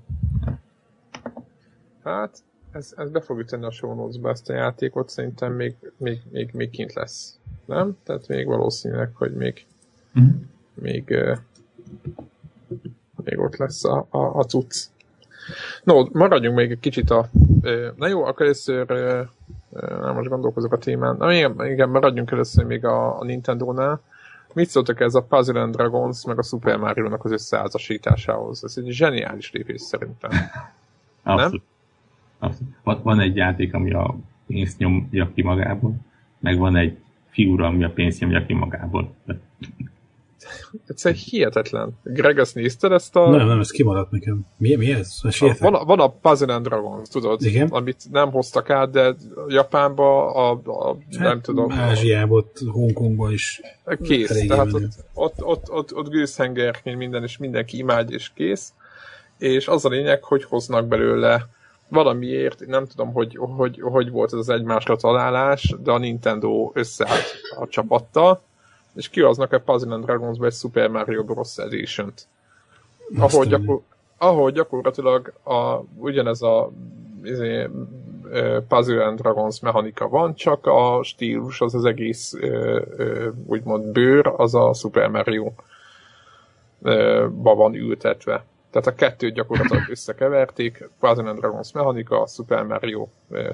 Hát, 2.03 2.43
ez, 2.71 2.93
ez 2.97 3.09
be 3.09 3.21
fog 3.21 3.39
üteni 3.39 3.65
a 3.65 3.71
show 3.71 3.93
notes-ba 3.95 4.29
ezt 4.29 4.49
a 4.49 4.53
játékot, 4.53 5.09
szerintem 5.09 5.53
még, 5.53 5.75
még, 5.97 6.21
még, 6.31 6.49
még 6.53 6.69
kint 6.69 6.93
lesz. 6.93 7.39
Nem? 7.65 7.97
Tehát 8.03 8.27
még 8.27 8.45
valószínűleg, 8.47 9.09
hogy 9.13 9.33
még, 9.33 9.65
mm. 10.19 10.29
még, 10.73 11.03
uh, 11.09 11.37
még 13.23 13.39
ott 13.39 13.55
lesz 13.55 13.83
a, 13.85 14.07
a, 14.09 14.17
a 14.17 14.43
cucc. 14.43 14.75
No, 15.83 16.05
maradjunk 16.11 16.55
még 16.55 16.71
egy 16.71 16.79
kicsit 16.79 17.09
a... 17.09 17.29
Na 17.95 18.07
jó, 18.07 18.23
akkor 18.23 18.41
először 18.41 18.85
nem 20.01 20.15
most 20.15 20.29
gondolkozok 20.29 20.73
a 20.73 20.77
témán. 20.77 21.15
Na 21.17 21.33
igen, 21.33 21.65
igen 21.65 21.89
maradjunk 21.89 22.31
először 22.31 22.65
még 22.65 22.85
a, 22.85 23.19
a 23.19 23.23
Nintendo-nál. 23.23 24.01
Mit 24.53 24.69
szóltak 24.69 24.99
ez 24.99 25.15
a 25.15 25.21
Puzzle 25.21 25.61
and 25.61 25.75
Dragons 25.75 26.25
meg 26.25 26.37
a 26.37 26.43
Super 26.43 26.77
Mario-nak 26.77 27.25
az 27.25 27.31
összeházasításához? 27.31 28.63
Ez 28.63 28.73
egy 28.77 28.91
zseniális 28.91 29.51
lépés 29.51 29.81
szerintem. 29.81 30.31
Abszolút. 31.23 31.63
Nem? 32.39 32.49
Abszolút. 32.49 33.03
Van 33.03 33.19
egy 33.19 33.35
játék, 33.35 33.73
ami 33.73 33.93
a 33.93 34.15
pénzt 34.47 34.77
nyomja 34.77 35.31
ki 35.33 35.41
magából, 35.41 35.95
meg 36.39 36.57
van 36.57 36.75
egy 36.75 36.97
figura, 37.35 37.65
ami 37.65 37.83
a 37.83 37.89
pénzt 37.89 38.19
nyomja 38.19 38.45
ki 38.45 38.53
magából. 38.53 39.13
Egyszerűen 40.87 41.21
hihetetlen. 41.21 41.97
Greg, 42.03 42.39
ezt 42.39 42.55
nézted 42.55 42.91
ezt 42.91 43.15
a... 43.15 43.29
Nem, 43.29 43.47
nem, 43.47 43.59
ez 43.59 43.71
kimaradt 43.71 44.11
nekem. 44.11 44.45
Mi, 44.57 44.75
mi 44.75 44.91
ez? 44.91 45.19
A, 45.21 45.55
van, 45.59 45.73
a, 45.73 45.83
van 45.83 45.99
a 45.99 46.07
Puzzle 46.07 46.53
and 46.53 46.67
Dragons, 46.67 47.09
tudod? 47.09 47.41
Igen? 47.41 47.67
Amit 47.67 48.03
nem 48.11 48.31
hoztak 48.31 48.69
át, 48.69 48.91
de 48.91 49.15
Japánba, 49.47 50.33
a, 50.33 50.61
a 50.65 50.97
hát, 51.11 51.19
nem 51.19 51.41
tudom. 51.41 51.71
Ázsiába, 51.71 52.45
Hongkongba 52.71 53.31
is. 53.31 53.61
Kész. 54.03 54.45
Tehát 54.47 54.73
ott, 54.73 55.05
ott, 55.13 55.43
ott, 55.43 55.71
ott, 55.71 55.95
ott 55.95 56.09
gőzhengerként 56.09 56.97
minden, 56.97 57.23
és 57.23 57.37
mindenki 57.37 57.77
imádja, 57.77 58.15
és 58.15 58.31
kész. 58.33 58.73
És 59.37 59.67
az 59.67 59.85
a 59.85 59.89
lényeg, 59.89 60.23
hogy 60.23 60.43
hoznak 60.43 60.87
belőle 60.87 61.47
valamiért, 61.87 62.65
nem 62.65 62.85
tudom, 62.85 63.13
hogy, 63.13 63.37
hogy, 63.39 63.81
hogy 63.81 64.11
volt 64.11 64.33
ez 64.33 64.39
az 64.39 64.49
egymásra 64.49 64.95
találás, 64.95 65.75
de 65.83 65.91
a 65.91 65.97
Nintendo 65.97 66.71
összeállt 66.73 67.35
a 67.59 67.67
csapattal, 67.67 68.41
és 68.95 69.09
kihoznak 69.09 69.51
a 69.51 69.59
Puzzle 69.59 69.93
and 69.93 70.03
dragons 70.03 70.37
egy 70.41 70.53
Super 70.53 70.89
Mario 70.89 71.23
Bros. 71.23 71.57
Edition-t. 71.57 72.27
Ahol, 73.17 73.45
gyakor, 73.45 73.81
ahol 74.17 74.51
gyakorlatilag 74.51 75.33
a, 75.43 75.79
ugyanez 75.97 76.41
a 76.41 76.71
izé, 77.23 77.69
Puzzle 78.67 79.05
and 79.05 79.19
Dragons 79.19 79.59
mechanika 79.59 80.09
van, 80.09 80.35
csak 80.35 80.65
a 80.65 81.03
stílus 81.03 81.61
az 81.61 81.75
az 81.75 81.85
egész 81.85 82.33
úgymond 83.45 83.85
bőr, 83.85 84.33
az 84.37 84.55
a 84.55 84.73
Super 84.73 85.09
Mario 85.09 85.51
ba 87.29 87.55
van 87.55 87.75
ültetve. 87.75 88.43
Tehát 88.75 88.89
a 88.99 89.05
kettőt 89.05 89.33
gyakorlatilag 89.33 89.89
összekeverték, 89.89 90.89
Puzzle 90.99 91.33
Dragons 91.33 91.71
mechanika, 91.71 92.27
Super 92.27 92.63
Mario 92.63 93.07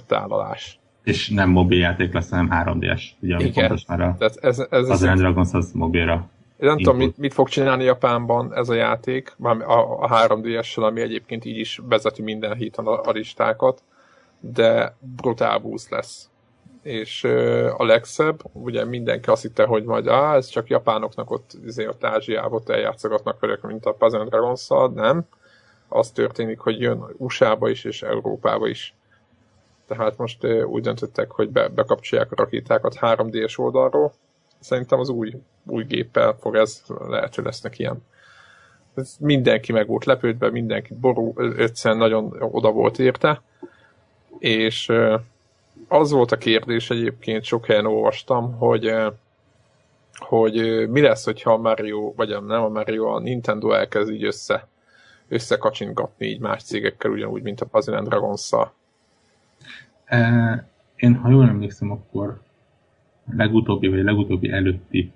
tálalás. 0.07 0.80
És 1.03 1.30
nem 1.30 1.49
mobiljáték 1.49 2.13
lesz, 2.13 2.30
hanem 2.30 2.49
3D-es. 2.51 3.03
Ugye, 3.19 3.36
Igen. 3.36 3.51
fontos, 3.51 3.86
mert 3.86 4.01
a 4.01 4.15
Tehát 4.17 4.36
ez, 4.41 4.59
ez, 4.69 4.88
Puzzle 4.88 5.09
and 5.09 5.19
Dragons 5.19 5.53
az 5.53 5.72
mobilra. 5.74 6.30
Nem 6.57 6.78
tudom, 6.78 6.97
mit, 6.97 7.17
mit 7.17 7.34
fog 7.34 7.49
csinálni 7.49 7.84
Japánban 7.84 8.55
ez 8.55 8.69
a 8.69 8.74
játék, 8.74 9.36
a, 9.41 9.49
a 10.03 10.28
3D-essel, 10.28 10.84
ami 10.84 11.01
egyébként 11.01 11.45
így 11.45 11.57
is 11.57 11.82
vezeti 11.88 12.22
minden 12.22 12.55
héten 12.55 12.86
a, 12.86 13.01
a 13.03 13.11
listákat, 13.11 13.84
de 14.39 14.95
brutál 14.99 15.59
boost 15.59 15.89
lesz. 15.89 16.30
És 16.82 17.24
a 17.78 17.84
legszebb, 17.84 18.42
ugye 18.52 18.86
mindenki 18.86 19.30
azt 19.30 19.42
hitte, 19.42 19.66
hogy 19.66 19.84
majd 19.84 20.08
á, 20.08 20.36
ez 20.36 20.48
csak 20.48 20.70
japánoknak 20.70 21.32
ott, 21.32 21.52
azért 21.68 21.90
ott 21.90 22.04
Ázsiában 22.04 22.54
ott 22.54 22.70
eljátszogatnak 22.70 23.40
velük, 23.40 23.62
mint 23.62 23.86
a 23.86 23.94
Puzzle 23.94 24.24
dragons 24.24 24.68
nem. 24.94 25.24
Az 25.88 26.12
történik, 26.12 26.60
hogy 26.60 26.80
jön 26.80 27.06
USA-ba 27.18 27.70
is 27.70 27.84
és 27.84 28.02
Európába 28.02 28.68
is. 28.68 28.96
Tehát 29.88 30.18
most 30.18 30.46
úgy 30.46 30.84
döntöttek, 30.84 31.32
hogy 31.32 31.50
be, 31.50 31.68
bekapcsolják 31.68 32.32
a 32.32 32.36
rakétákat 32.36 32.98
3D-es 33.02 33.60
oldalról. 33.60 34.14
Szerintem 34.60 35.00
az 35.00 35.10
új, 35.10 35.34
új 35.66 35.84
géppel 35.84 36.38
fog 36.40 36.56
ez, 36.56 36.84
lehet, 37.08 37.36
hogy 37.36 37.44
lesznek 37.44 37.80
ilyen. 37.80 38.04
Ez 38.96 39.16
mindenki 39.20 39.72
meg 39.72 39.88
volt 39.88 40.06
lepődve, 40.06 40.50
mindenki 40.50 40.94
ború, 40.94 41.34
egyszerűen 41.58 42.00
nagyon 42.00 42.36
oda 42.40 42.72
volt 42.72 43.00
érte. 43.00 43.42
És 44.40 44.92
az 45.92 46.12
volt 46.12 46.32
a 46.32 46.38
kérdés 46.38 46.89
egyébként, 46.89 47.44
sok 47.44 47.66
helyen 47.66 47.86
olvastam, 47.86 48.58
hogy 48.58 48.94
hogy 50.14 50.88
mi 50.89 51.02
lesz, 51.02 51.26
hogyha 51.26 51.54
a 51.54 51.58
Mario, 51.58 52.14
vagy 52.16 52.30
nem 52.30 52.64
a 52.64 52.70
Mario, 52.70 53.06
a 53.06 53.20
Nintendo 53.20 53.72
elkezd 53.72 54.12
így 54.12 54.24
össze, 54.24 54.68
összekacsingatni 55.28 56.26
így 56.26 56.39
más 56.39 56.64
cégekkel, 56.64 57.12
ugyanúgy, 57.12 57.42
mint 57.42 57.62
a 57.62 57.66
Puzzle 57.66 58.02
dragons 58.02 58.39
-szal. 58.39 58.74
Én, 60.96 61.16
ha 61.16 61.30
jól 61.30 61.48
emlékszem, 61.48 61.92
akkor 61.92 62.42
legutóbbi, 63.38 63.88
vagy 63.88 64.04
legutóbbi 64.04 64.52
előtti 64.52 65.12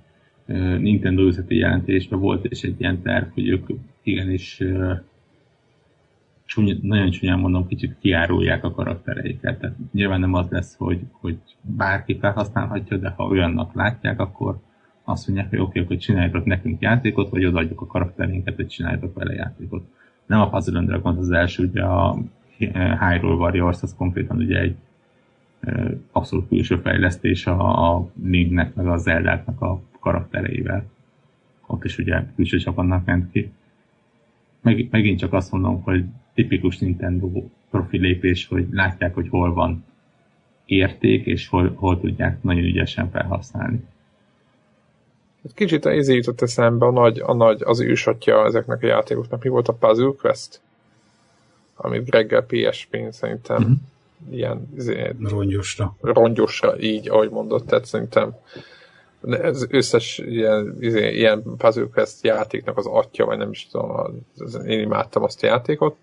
Nintendo 0.78 1.22
üzleti 1.22 1.58
jelentésben 1.58 2.20
volt 2.20 2.46
és 2.46 2.64
egy 2.64 2.82
ilyen 2.82 3.02
terv, 3.02 3.28
hogy 3.34 3.48
ők 3.48 3.70
igenis 4.04 4.62
csúny, 6.46 6.80
nagyon 6.82 7.10
csúnyán 7.10 7.40
mondom, 7.40 7.68
kicsit 7.68 7.96
kiárulják 8.00 8.64
a 8.64 8.72
karaktereiket. 8.72 9.60
Tehát 9.60 9.76
nyilván 9.92 10.20
nem 10.20 10.34
az 10.34 10.50
lesz, 10.50 10.76
hogy, 10.78 11.00
hogy 11.12 11.38
bárki 11.62 12.18
felhasználhatja, 12.18 12.98
de 12.98 13.10
ha 13.10 13.24
olyannak 13.24 13.74
látják, 13.74 14.20
akkor 14.20 14.60
azt 15.04 15.28
mondják, 15.28 15.50
hogy 15.50 15.60
oké, 15.60 15.68
okay, 15.70 15.82
akkor 15.82 15.98
csináljatok 15.98 16.46
nekünk 16.46 16.82
játékot, 16.82 17.30
vagy 17.30 17.46
odaadjuk 17.46 17.82
a 17.82 17.86
karakterinket, 17.86 18.56
hogy 18.56 18.68
csináljatok 18.68 19.14
vele 19.14 19.34
játékot. 19.34 19.88
Nem 20.26 20.40
a 20.40 20.50
Puzzle 20.50 20.82
Dragons 20.82 21.18
az 21.18 21.32
első, 21.32 21.64
ugye 21.64 21.84
a 21.84 22.18
Hyrule 23.00 23.36
Warriors, 23.36 23.82
az 23.82 23.96
konkrétan 23.96 24.38
ugye 24.38 24.60
egy 24.60 24.76
abszolút 26.12 26.48
külső 26.48 26.78
fejlesztés 26.78 27.48
a, 27.48 27.94
a 27.96 28.10
Linknek, 28.24 28.76
meg 28.76 28.88
a 28.88 28.98
Zeldáknak 28.98 29.62
a 29.62 29.82
karaktereivel. 30.00 30.86
Ott 31.66 31.84
is 31.84 31.98
ugye 31.98 32.24
külső 32.36 32.58
csapatnak 32.58 33.06
ment 33.06 33.32
ki. 33.32 33.52
Meg, 34.62 34.88
megint 34.92 35.20
csak 35.20 35.34
azt 35.34 35.52
mondom, 35.52 35.82
hogy 35.82 36.06
tipikus 36.36 36.78
Nintendo 36.78 37.30
profi 37.70 37.98
lépés, 37.98 38.48
hogy 38.48 38.68
látják, 38.72 39.14
hogy 39.14 39.30
hol 39.30 39.54
van 39.54 39.86
érték, 40.66 41.26
és 41.26 41.48
hol, 41.48 41.74
hol 41.76 42.00
tudják 42.00 42.44
nagyon 42.44 42.64
ügyesen 42.64 43.10
felhasználni. 43.10 43.84
Kicsit 45.54 45.86
az 45.86 46.10
jutott 46.10 46.42
eszembe 46.42 46.86
a 46.86 46.92
nagy, 46.92 47.20
a 47.20 47.34
nagy, 47.34 47.62
az 47.64 47.80
ősatja 47.80 48.46
ezeknek 48.46 48.84
a 48.84 48.88
játékoknak. 48.88 49.44
Mi 49.44 49.50
volt 49.50 49.68
a 49.68 49.74
Puzzle 49.74 50.14
Quest? 50.18 50.62
Amit 51.76 52.10
reggel 52.10 52.46
PSP-n 52.46 53.12
szerintem 53.12 53.58
uh-huh. 53.58 53.78
ilyen... 54.32 54.70
Izé, 54.76 55.14
rongyosra. 55.20 55.96
Rongyosra, 56.02 56.80
így, 56.80 57.10
ahogy 57.10 57.30
mondott, 57.30 57.68
tehát 57.68 57.86
szerintem 57.86 58.36
az 59.22 59.68
összes 59.70 60.18
ilyen, 60.18 60.78
izé, 60.80 61.16
ilyen 61.16 61.44
Puzzle 61.58 61.88
Quest 61.94 62.24
játéknak 62.24 62.78
az 62.78 62.86
atya, 62.86 63.26
vagy 63.26 63.38
nem 63.38 63.52
is 63.52 63.68
tudom, 63.68 64.20
az, 64.38 64.66
én 64.66 64.80
imádtam 64.80 65.24
azt 65.24 65.44
a 65.44 65.48
játékot 65.48 65.96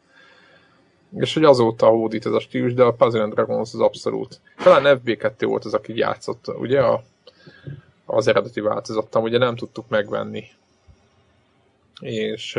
és 1.15 1.35
hogy 1.35 1.45
azóta 1.45 1.87
hódít 1.87 2.27
ez 2.27 2.33
a 2.33 2.41
stílus, 2.41 2.75
de 2.75 2.83
a 2.83 2.93
Puzzle 2.93 3.27
Dragons 3.27 3.75
az 3.75 3.81
abszolút. 3.81 4.41
Talán 4.63 5.01
FB2 5.05 5.35
volt 5.39 5.65
az, 5.65 5.75
aki 5.75 5.97
játszott, 5.97 6.49
ugye 6.59 6.81
a, 6.81 7.03
az 8.07 8.27
eredeti 8.27 8.61
változattam, 8.61 9.23
ugye 9.23 9.39
nem 9.39 9.57
tudtuk 9.57 9.89
megvenni. 9.89 10.45
És 12.01 12.51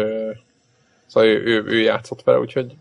szóval 1.05 1.29
ő, 1.29 1.43
ő, 1.43 1.63
ő 1.65 1.79
játszott 1.79 2.23
vele, 2.23 2.39
úgyhogy 2.39 2.75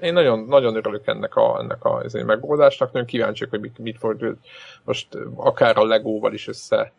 én 0.00 0.12
nagyon, 0.12 0.44
nagyon 0.48 0.76
örülök 0.76 1.06
ennek 1.06 1.36
a, 1.36 1.58
ennek 1.60 1.84
a 1.84 1.96
a 2.12 2.24
megoldásnak, 2.24 2.92
nagyon 2.92 3.08
kíváncsiak, 3.08 3.50
hogy 3.50 3.60
mit, 3.60 3.78
mit 3.78 3.98
fog 3.98 4.36
most 4.84 5.08
akár 5.34 5.78
a 5.78 5.84
Legóval 5.84 6.32
is 6.32 6.48
össze 6.48 6.92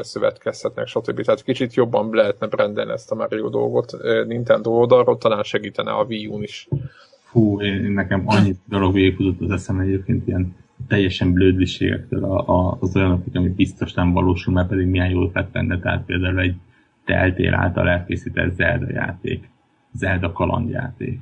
szövetkezhetnek, 0.00 0.86
stb. 0.86 1.24
Tehát 1.24 1.42
kicsit 1.42 1.74
jobban 1.74 2.14
lehetne 2.14 2.46
brendelni 2.46 2.92
ezt 2.92 3.10
a 3.10 3.14
Mario 3.14 3.48
dolgot 3.48 3.96
Nintendo 4.26 4.70
oldalról, 4.70 5.18
talán 5.18 5.42
segítene 5.42 5.90
a 5.90 6.04
Wii 6.04 6.26
U-n 6.26 6.42
is. 6.42 6.68
Fú, 7.30 7.60
én, 7.60 7.92
nekem 7.92 8.22
annyi 8.26 8.56
dolog 8.68 8.92
végigfutott 8.92 9.40
az 9.40 9.50
eszem 9.50 9.78
egyébként 9.78 10.26
ilyen 10.26 10.54
teljesen 10.88 11.32
blödliségektől 11.32 12.24
a, 12.24 12.48
a, 12.48 12.76
az 12.80 12.96
olyanok, 12.96 13.24
ami 13.32 13.48
biztos 13.48 13.92
nem 13.92 14.12
valósul, 14.12 14.54
mert 14.54 14.68
pedig 14.68 14.86
milyen 14.86 15.10
jól 15.10 15.30
fett 15.30 15.50
benne, 15.50 15.78
tehát 15.78 16.04
például 16.04 16.40
egy 16.40 16.54
teltél 17.04 17.54
által 17.54 17.88
elkészített 17.88 18.54
Zelda 18.54 18.90
játék, 18.90 19.48
Zelda 19.92 20.32
kalandjáték. 20.32 21.20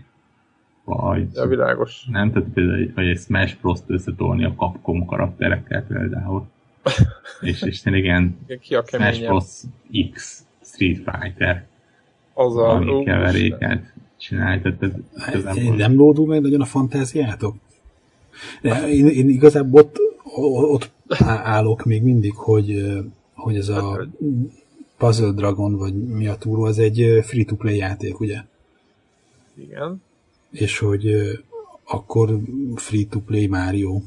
Vagy, 0.84 1.28
ja, 1.34 1.46
világos. 1.46 2.04
Nem, 2.10 2.32
tehát 2.32 2.48
például 2.48 2.90
vagy 2.94 3.06
egy 3.06 3.18
Smash 3.18 3.60
Bros-t 3.60 3.84
összetolni 3.86 4.44
a 4.44 4.54
Capcom 4.56 5.04
karakterekkel 5.04 5.82
például. 5.82 6.46
és, 7.40 7.62
és 7.62 7.80
tényleg 7.80 8.04
ilyen 8.04 8.38
Ki 8.60 8.74
a 8.74 8.84
Smash 8.86 9.26
Bros. 9.26 9.62
X 10.12 10.46
Street 10.62 10.96
Fighter 10.96 11.66
az 12.34 12.56
a 12.56 13.02
keveréket 13.04 13.92
csinálj. 14.18 14.60
Tehát 14.60 14.82
ez, 14.82 14.90
ez 15.34 15.42
nem, 15.42 15.74
nem 15.74 15.94
lódul 15.94 16.26
meg 16.26 16.40
nagyon 16.40 16.60
a 16.60 16.64
fantáziátok? 16.64 17.56
De 18.62 18.88
én, 18.88 19.06
én 19.06 19.28
igazából 19.28 19.80
ott, 19.80 19.98
ott 20.70 20.90
állok 21.26 21.84
még 21.84 22.02
mindig, 22.02 22.34
hogy, 22.34 22.94
hogy 23.34 23.56
ez 23.56 23.68
a 23.68 23.90
hát, 23.90 24.08
Puzzle 24.96 25.32
Dragon, 25.32 25.76
vagy 25.76 25.94
mi 25.94 26.26
a 26.26 26.36
túró, 26.36 26.62
az 26.62 26.78
egy 26.78 27.20
free-to-play 27.22 27.76
játék, 27.76 28.20
ugye? 28.20 28.40
Igen. 29.54 30.02
És 30.50 30.78
hogy 30.78 31.14
akkor 31.84 32.38
free-to-play 32.74 33.46
Mario. 33.46 34.00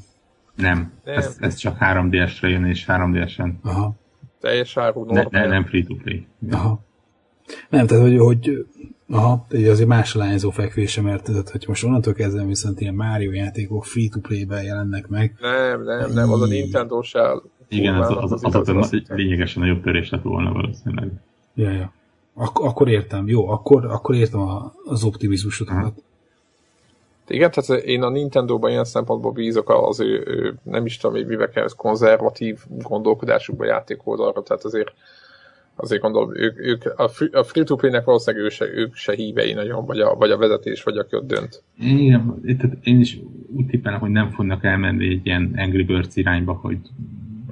Nem, 0.55 0.91
nem. 1.03 1.17
Ez, 1.17 1.37
ez 1.39 1.55
csak 1.55 1.77
3DS-re 1.79 2.47
jön, 2.49 2.65
és 2.65 2.85
3DS-en. 2.87 3.53
Aha. 3.61 3.95
Teljes 4.39 4.77
áru 4.77 5.05
ne, 5.05 5.23
ne, 5.29 5.47
nem 5.47 5.65
free-to-play. 5.65 6.25
Aha. 6.51 6.81
Nem, 7.69 7.87
tehát 7.87 8.03
hogy, 8.03 8.17
hogy 8.17 8.65
aha, 9.11 9.45
azért 9.49 9.87
más 9.87 10.15
lányzó 10.15 10.49
fekvése, 10.49 11.01
mert 11.01 11.23
tehát, 11.23 11.49
hogy 11.49 11.65
most 11.67 11.83
onnantól 11.83 12.13
kezdve 12.13 12.43
viszont 12.43 12.81
ilyen 12.81 12.95
Mario 12.95 13.31
játékok 13.31 13.85
free-to-play-ben 13.85 14.63
jelennek 14.63 15.07
meg. 15.07 15.35
Nem, 15.39 15.83
nem, 15.83 16.11
nem, 16.13 16.31
az 16.31 16.41
a 16.41 16.45
Nintendo 16.45 17.01
se 17.01 17.41
igen, 17.67 17.95
az, 17.95 18.09
az, 18.09 18.31
az, 18.31 18.55
az, 18.55 18.69
az, 18.69 18.75
az 18.75 19.01
lényegesen 19.07 19.61
nagyobb 19.61 19.83
törés 19.83 20.09
lett 20.09 20.21
volna 20.21 20.51
valószínűleg. 20.51 21.11
Ja, 21.53 21.71
ja. 21.71 21.93
Ak- 22.33 22.63
akkor 22.63 22.89
értem, 22.89 23.27
jó, 23.27 23.49
akkor, 23.49 23.85
akkor 23.85 24.15
értem 24.15 24.39
a, 24.39 24.73
az 24.85 25.03
optimizmusodat. 25.03 25.93
Igen, 27.27 27.51
tehát 27.51 27.83
én 27.83 28.03
a 28.03 28.09
Nintendo-ban 28.09 28.71
ilyen 28.71 28.83
szempontból 28.83 29.31
bízok 29.31 29.69
az 29.69 29.99
ő, 29.99 30.23
ő 30.25 30.55
nem 30.63 30.85
is 30.85 30.97
tudom, 30.97 31.15
hogy 31.15 31.25
mivel 31.27 31.49
kell, 31.49 31.67
konzervatív 31.75 32.59
gondolkodásukba 32.67 33.65
játék 33.65 34.07
oldalra, 34.07 34.43
tehát 34.43 34.63
azért 34.63 34.93
azért 35.75 36.01
gondolom, 36.01 36.35
ők, 36.35 36.59
ők 36.59 36.85
a 37.31 37.43
free-to-play-nek 37.43 38.05
valószínűleg 38.05 38.45
ő 38.45 38.49
se, 38.49 38.65
ők 38.65 38.95
se 38.95 39.13
hívei 39.13 39.53
nagyon, 39.53 39.85
vagy 39.85 39.99
a, 39.99 40.15
vagy 40.15 40.31
a 40.31 40.37
vezetés, 40.37 40.83
vagy 40.83 40.97
aki 40.97 41.15
ott 41.15 41.27
dönt. 41.27 41.63
Igen, 41.79 42.41
én 42.83 42.99
is 42.99 43.19
úgy 43.55 43.65
tippelem, 43.65 43.99
hogy 43.99 44.09
nem 44.09 44.29
fognak 44.29 44.63
elmenni 44.63 45.09
egy 45.09 45.25
ilyen 45.25 45.53
Angry 45.57 45.83
Birds 45.83 46.15
irányba, 46.15 46.53
hogy 46.53 46.77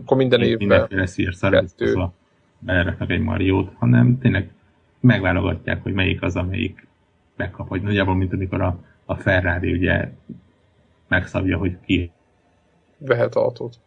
akkor 0.02 0.18
minden 0.18 0.42
évben 0.42 0.58
mindenféle 0.58 1.06
szírszarázva 1.06 2.14
beleraknak 2.60 3.10
egy 3.10 3.22
Mariót, 3.22 3.72
hanem 3.78 4.18
tényleg 4.20 4.52
megválogatják, 5.00 5.84
hogy 5.84 5.94
melyik 5.94 6.22
az, 6.22 6.36
amelyik 6.36 6.88
megkap, 7.36 7.68
hogy 7.68 7.82
nagyjából, 7.82 8.16
mint 8.16 8.34
amikor 8.34 8.62
a, 8.62 8.78
a 9.06 9.16
Ferrari 9.16 9.72
ugye 9.72 10.12
megszabja, 11.08 11.58
hogy 11.58 11.78
ki 11.86 12.12
vehet 12.98 13.36
autót. 13.36 13.80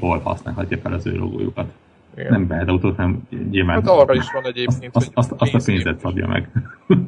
Hol 0.00 0.18
használhatja 0.18 0.78
fel 0.78 0.92
az 0.92 1.06
ő 1.06 1.16
logójukat. 1.16 1.72
Igen. 2.16 2.32
Nem 2.32 2.46
vehet 2.46 2.68
autót, 2.68 2.96
hanem 2.96 3.28
nyilván... 3.50 3.74
Hát 3.74 3.88
arra 3.88 4.14
is 4.14 4.32
van 4.32 4.44
egyébként, 4.44 4.96
azt, 4.96 5.10
azt, 5.14 5.32
azt, 5.32 5.42
azt 5.42 5.68
a 5.68 5.72
pénzet 5.72 5.98
szabja 5.98 6.26
meg. 6.26 6.48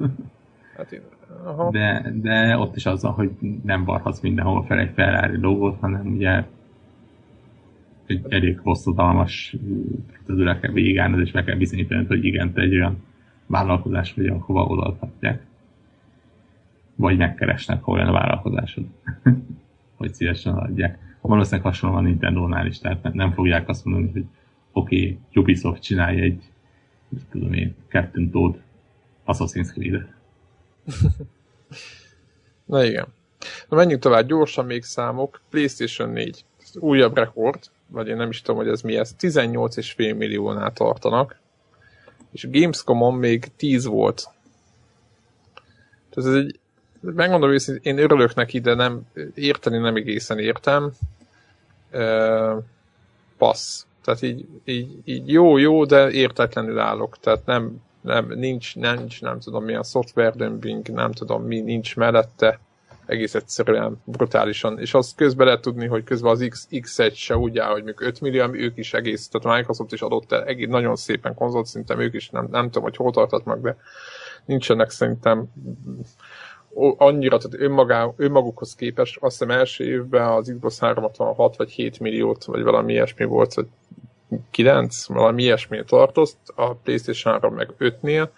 Hát 0.77 0.93
én, 0.93 1.01
aha. 1.45 1.71
De, 1.71 2.13
de 2.15 2.59
ott 2.59 2.77
is 2.77 2.87
azzal, 2.87 3.13
hogy 3.13 3.31
nem 3.63 3.85
varhatsz 3.85 4.21
mindenhol 4.21 4.65
fel 4.65 4.79
egy 4.79 4.91
Ferrari 4.95 5.41
logót, 5.41 5.77
hanem 5.81 6.07
ugye 6.07 6.45
egy 8.07 8.25
elég 8.29 8.59
hosszadalmas 8.59 9.57
procedúrát 10.13 10.61
kell 10.61 10.73
végigállnod, 10.73 11.21
és 11.21 11.31
meg 11.31 11.45
kell 11.45 11.57
bizonyítani, 11.57 12.05
hogy 12.07 12.25
igen, 12.25 12.53
te 12.53 12.61
egy 12.61 12.75
olyan 12.75 13.03
vállalkozás 13.47 14.15
vagy, 14.15 14.27
ahova 14.27 14.65
odaadhatják. 14.65 15.43
Vagy 16.97 17.17
megkeresnek, 17.17 17.83
hol 17.83 17.95
olyan 17.95 18.09
a 18.09 18.13
vállalkozásod. 18.13 18.85
hogy 19.97 20.15
szívesen 20.15 20.55
adják. 20.55 20.99
Valószínűleg 21.21 21.67
hasonló 21.67 21.97
a 21.97 22.01
Nintendo-nál 22.01 22.67
is, 22.67 22.79
tehát 22.79 23.13
nem 23.13 23.33
fogják 23.33 23.69
azt 23.69 23.85
mondani, 23.85 24.13
hogy 24.13 24.25
oké, 24.75 24.97
okay, 24.97 25.19
Ubisoft 25.43 25.83
csinálja 25.83 26.23
egy, 26.23 26.43
mit 27.09 27.25
tudom 27.31 27.53
én, 27.53 27.75
Captain 27.89 28.31
Toad 28.31 28.61
Assassin's 29.27 29.73
Creed-et. 29.73 30.09
Na 32.65 32.85
igen. 32.85 33.07
Na 33.69 33.77
menjünk 33.77 34.03
tovább, 34.03 34.27
gyorsan 34.27 34.65
még 34.65 34.83
számok. 34.83 35.41
PlayStation 35.51 36.09
4. 36.09 36.45
Újabb 36.75 37.17
rekord, 37.17 37.59
vagy 37.87 38.09
én 38.09 38.17
nem 38.17 38.29
is 38.29 38.41
tudom, 38.41 38.57
hogy 38.57 38.69
ez 38.69 38.81
mi 38.81 38.97
ez, 38.97 39.15
18,5 39.19 40.17
milliónál 40.17 40.73
tartanak, 40.73 41.41
és 42.33 42.49
Gamescom-on 42.51 43.15
még 43.15 43.47
10 43.57 43.85
volt. 43.85 44.29
Tehát 46.11 46.31
ez 46.31 46.45
egy, 46.45 46.59
megmondom 47.01 47.51
őszintén, 47.51 47.97
én 47.97 48.03
örülök 48.03 48.35
neki, 48.35 48.61
de 48.61 48.75
nem, 48.75 49.03
érteni 49.35 49.79
nem 49.79 49.97
egészen 49.97 50.39
értem. 50.39 50.93
Uh, 51.93 52.63
passz. 53.39 53.87
Tehát 54.05 54.23
így, 54.23 54.47
így, 54.65 54.99
így 55.05 55.29
jó, 55.29 55.59
jó, 55.59 55.85
de 55.85 56.11
értetlenül 56.11 56.79
állok. 56.79 57.19
Tehát 57.19 57.47
nem, 57.47 57.83
nem, 58.01 58.33
nincs, 58.35 58.77
nincs, 58.77 59.21
nem 59.21 59.41
tudom 59.41 59.65
milyen 59.65 59.83
software 59.83 60.31
dumping, 60.37 60.89
nem 60.89 61.13
tudom 61.13 61.43
mi 61.43 61.61
nincs 61.61 61.97
mellette 61.97 62.61
egész 63.07 63.35
egyszerűen 63.35 64.03
brutálisan, 64.05 64.79
és 64.79 64.95
azt 64.95 65.17
közben 65.17 65.47
lehet 65.47 65.61
tudni, 65.61 65.87
hogy 65.87 66.05
közben 66.05 66.31
az 66.31 66.47
X, 66.49 66.69
X1 66.71 67.15
se 67.15 67.37
úgy 67.37 67.59
áll, 67.59 67.71
hogy 67.71 67.85
még 67.85 67.95
5 67.99 68.21
millió, 68.21 68.53
ők 68.53 68.77
is 68.77 68.95
egész, 68.95 69.29
tehát 69.29 69.57
Microsoft 69.57 69.93
is 69.93 70.03
adott 70.03 70.33
el 70.33 70.45
egész, 70.45 70.69
nagyon 70.69 70.97
szépen 70.97 71.35
konzolt 71.35 71.67
szinten, 71.67 72.01
ők 72.01 72.15
is 72.15 72.31
nem, 72.31 72.49
nem 72.51 72.65
tudom, 72.65 72.83
hogy 72.83 72.97
hol 72.97 73.13
tartatnak, 73.13 73.61
de 73.61 73.77
nincsenek 74.45 74.91
szerintem 74.91 75.53
annyira, 76.97 77.39
tehát 77.39 77.61
önmagá, 77.61 78.09
önmagukhoz 78.17 78.75
képest, 78.75 79.17
azt 79.21 79.39
hiszem 79.39 79.57
első 79.59 79.85
évben 79.85 80.29
az 80.29 80.53
Xbox 80.55 80.79
366 80.79 81.57
vagy 81.57 81.71
7 81.71 82.01
milliót, 82.01 82.45
vagy 82.45 82.63
valami 82.63 82.93
ilyesmi 82.93 83.25
volt, 83.25 83.55
vagy 83.55 83.67
9, 84.51 85.07
valami 85.07 85.43
ilyesmi 85.43 85.85
tartozt, 85.85 86.37
a 86.55 86.75
PlayStation 86.75 87.33
3 87.33 87.55
meg 87.55 87.71
5-nél, 87.79 88.29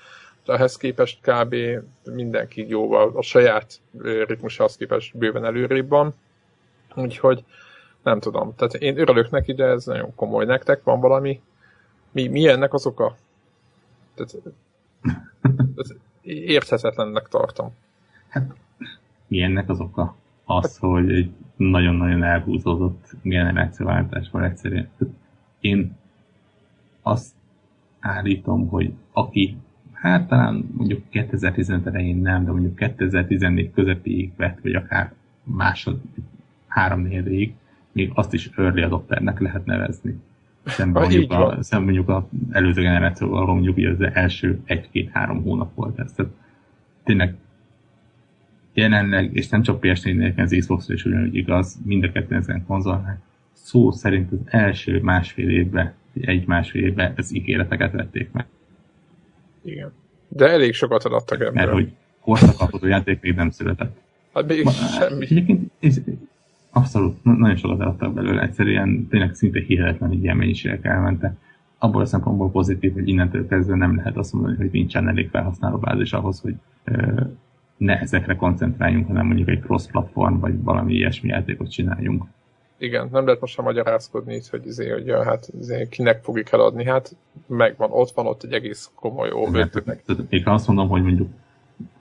ehhez 0.46 0.76
képest 0.76 1.18
kb. 1.20 1.54
mindenki 2.04 2.68
jóval 2.68 3.12
a 3.14 3.22
saját 3.22 3.80
ritmusához 4.26 4.76
képest 4.76 5.18
bőven 5.18 5.44
előrébb 5.44 5.88
van. 5.88 6.14
Úgyhogy 6.94 7.44
nem 8.02 8.20
tudom. 8.20 8.54
Tehát 8.54 8.74
én 8.74 8.98
örülök 8.98 9.30
neki, 9.30 9.52
de 9.52 9.64
ez 9.64 9.84
nagyon 9.84 10.14
komoly. 10.14 10.44
Nektek 10.44 10.82
van 10.82 11.00
valami? 11.00 11.40
Mi, 12.10 12.28
mi 12.28 12.48
ennek 12.48 12.74
az 12.74 12.86
oka? 12.86 13.16
Tehát, 14.14 14.34
tehát 15.50 15.96
érthetetlennek 16.56 17.28
tartom. 17.28 17.74
Hát, 18.36 18.54
mi 19.26 19.40
ennek 19.42 19.68
az 19.68 19.80
oka? 19.80 20.16
Az, 20.44 20.64
hát, 20.64 20.90
hogy 20.90 21.12
egy 21.12 21.30
nagyon-nagyon 21.56 22.22
elhúzódott 22.22 23.16
generációváltás 23.22 24.30
van 24.30 24.42
egyszerűen. 24.42 24.88
Én 25.60 25.96
azt 27.02 27.34
állítom, 28.00 28.68
hogy 28.68 28.92
aki 29.12 29.56
hát 29.92 30.28
talán 30.28 30.68
mondjuk 30.76 31.08
2015 31.08 31.86
elején 31.86 32.16
nem, 32.16 32.44
de 32.44 32.50
mondjuk 32.50 32.76
2014 32.76 33.72
közepéig 33.72 34.32
vett, 34.36 34.58
vagy 34.62 34.74
akár 34.74 35.12
másod, 35.42 36.00
három 36.66 37.00
négyig, 37.00 37.54
még 37.92 38.10
azt 38.14 38.32
is 38.32 38.50
early 38.56 38.82
adopternek 38.82 39.40
lehet 39.40 39.64
nevezni. 39.64 40.20
Szemben 40.64 41.02
mondjuk, 41.02 41.32
a, 41.32 41.62
szemben 41.62 41.94
mondjuk 41.94 42.16
az 42.16 42.22
előző 42.50 42.82
generációval, 42.82 43.46
mondjuk 43.46 43.76
az 43.76 44.10
első 44.12 44.60
egy-két-három 44.64 45.42
hónap 45.42 45.74
volt 45.74 45.98
ez. 45.98 46.12
Tehát 46.12 46.32
tényleg 47.04 47.36
jelenleg, 48.76 49.36
és 49.36 49.48
nem 49.48 49.62
csak 49.62 49.78
PS4-nek, 49.80 50.36
az 50.36 50.56
Xbox 50.58 50.88
is 50.88 51.04
ugyanúgy 51.04 51.34
igaz, 51.34 51.78
mind 51.84 52.04
a 52.04 52.12
kettő 52.12 52.34
ezen 52.34 52.64
konzolnál, 52.66 53.20
szó 53.52 53.90
szerint 53.90 54.32
az 54.32 54.38
első 54.44 55.00
másfél 55.00 55.50
évben, 55.50 55.92
egy-másfél 56.20 56.84
évben 56.84 57.12
az 57.16 57.34
ígéreteket 57.34 57.92
vették 57.92 58.30
meg. 58.32 58.46
Igen. 59.64 59.92
De 60.28 60.48
elég 60.48 60.74
sokat 60.74 61.04
adtak 61.04 61.40
ebből. 61.40 61.52
Mert 61.52 61.70
hogy 61.70 61.92
korszakapodó 62.20 62.86
játék 62.86 63.20
még 63.20 63.34
nem 63.34 63.50
született. 63.50 63.96
Hát 64.34 64.48
még 64.48 64.64
Ma, 64.64 64.70
semmi. 64.70 65.24
Egyébként 65.24 65.70
ez, 65.80 66.00
abszolút, 66.70 67.24
nagyon 67.24 67.56
sokat 67.56 67.80
adtak 67.80 68.14
belőle. 68.14 68.42
Egyszerűen 68.42 69.06
tényleg 69.10 69.34
szinte 69.34 69.60
hihetetlen, 69.60 70.08
hogy 70.08 70.22
ilyen 70.22 70.36
mennyiségek 70.36 70.84
elmentek. 70.84 71.32
Abból 71.78 72.02
a 72.02 72.06
szempontból 72.06 72.50
pozitív, 72.50 72.92
hogy 72.92 73.08
innentől 73.08 73.46
kezdve 73.48 73.76
nem 73.76 73.96
lehet 73.96 74.16
azt 74.16 74.32
mondani, 74.32 74.56
hogy 74.56 74.70
nincsen 74.70 75.08
elég 75.08 75.28
felhasználó 75.28 75.78
bázis 75.78 76.12
ahhoz, 76.12 76.40
hogy 76.40 76.54
ö, 76.84 77.20
ne 77.76 78.00
ezekre 78.00 78.36
koncentráljunk, 78.36 79.06
hanem 79.06 79.26
mondjuk 79.26 79.48
egy 79.48 79.60
cross-platform, 79.60 80.38
vagy 80.38 80.62
valami 80.62 80.94
ilyesmi 80.94 81.28
játékot 81.28 81.70
csináljunk. 81.70 82.24
Igen, 82.78 83.08
nem 83.12 83.24
lehet 83.24 83.40
most 83.40 83.54
sem 83.54 83.64
magyarázkodni 83.64 84.34
itt, 84.34 84.46
hogy, 84.46 84.66
izé, 84.66 84.88
hogy 84.88 85.06
ja, 85.06 85.24
hát 85.24 85.48
izé, 85.60 85.86
kinek 85.90 86.22
fogjuk 86.22 86.52
eladni, 86.52 86.84
hát 86.84 87.16
megvan, 87.46 87.90
ott 87.92 88.10
van 88.10 88.26
ott 88.26 88.42
egy 88.42 88.52
egész 88.52 88.90
komoly 88.94 89.30
óvőtőnek. 89.32 90.02
Én 90.28 90.42
azt 90.46 90.66
mondom, 90.66 90.88
hogy 90.88 91.02
mondjuk 91.02 91.28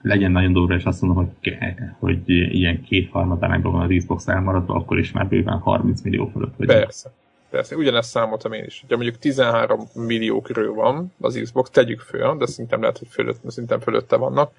legyen 0.02 0.32
nagyon 0.32 0.52
durva, 0.52 0.74
és 0.74 0.84
azt 0.84 1.02
mondom, 1.02 1.24
hogy, 1.24 1.56
hogy 1.98 2.28
ilyen 2.28 2.82
két 2.82 3.10
harmadánában 3.10 3.72
van 3.72 3.82
az 3.82 3.94
Xbox 3.96 4.28
elmaradva, 4.28 4.74
akkor 4.74 4.98
is 4.98 5.12
már 5.12 5.28
bőven 5.28 5.58
30 5.58 6.02
millió 6.02 6.26
fölött 6.26 6.56
vagy. 6.56 6.66
Persze. 6.66 7.10
Persze, 7.50 7.76
ugyanezt 7.76 8.10
számoltam 8.10 8.52
én 8.52 8.64
is. 8.64 8.84
Ha 8.88 8.94
mondjuk 8.96 9.18
13 9.18 9.80
millió 9.94 10.40
körül 10.40 10.74
van 10.74 11.12
az 11.20 11.40
Xbox, 11.42 11.70
tegyük 11.70 12.00
föl, 12.00 12.36
de 12.36 12.46
szerintem 12.46 12.80
lehet, 12.80 12.98
hogy 12.98 13.08
fölött, 13.08 13.40
szerintem 13.46 13.80
fölötte 13.80 14.16
vannak, 14.16 14.52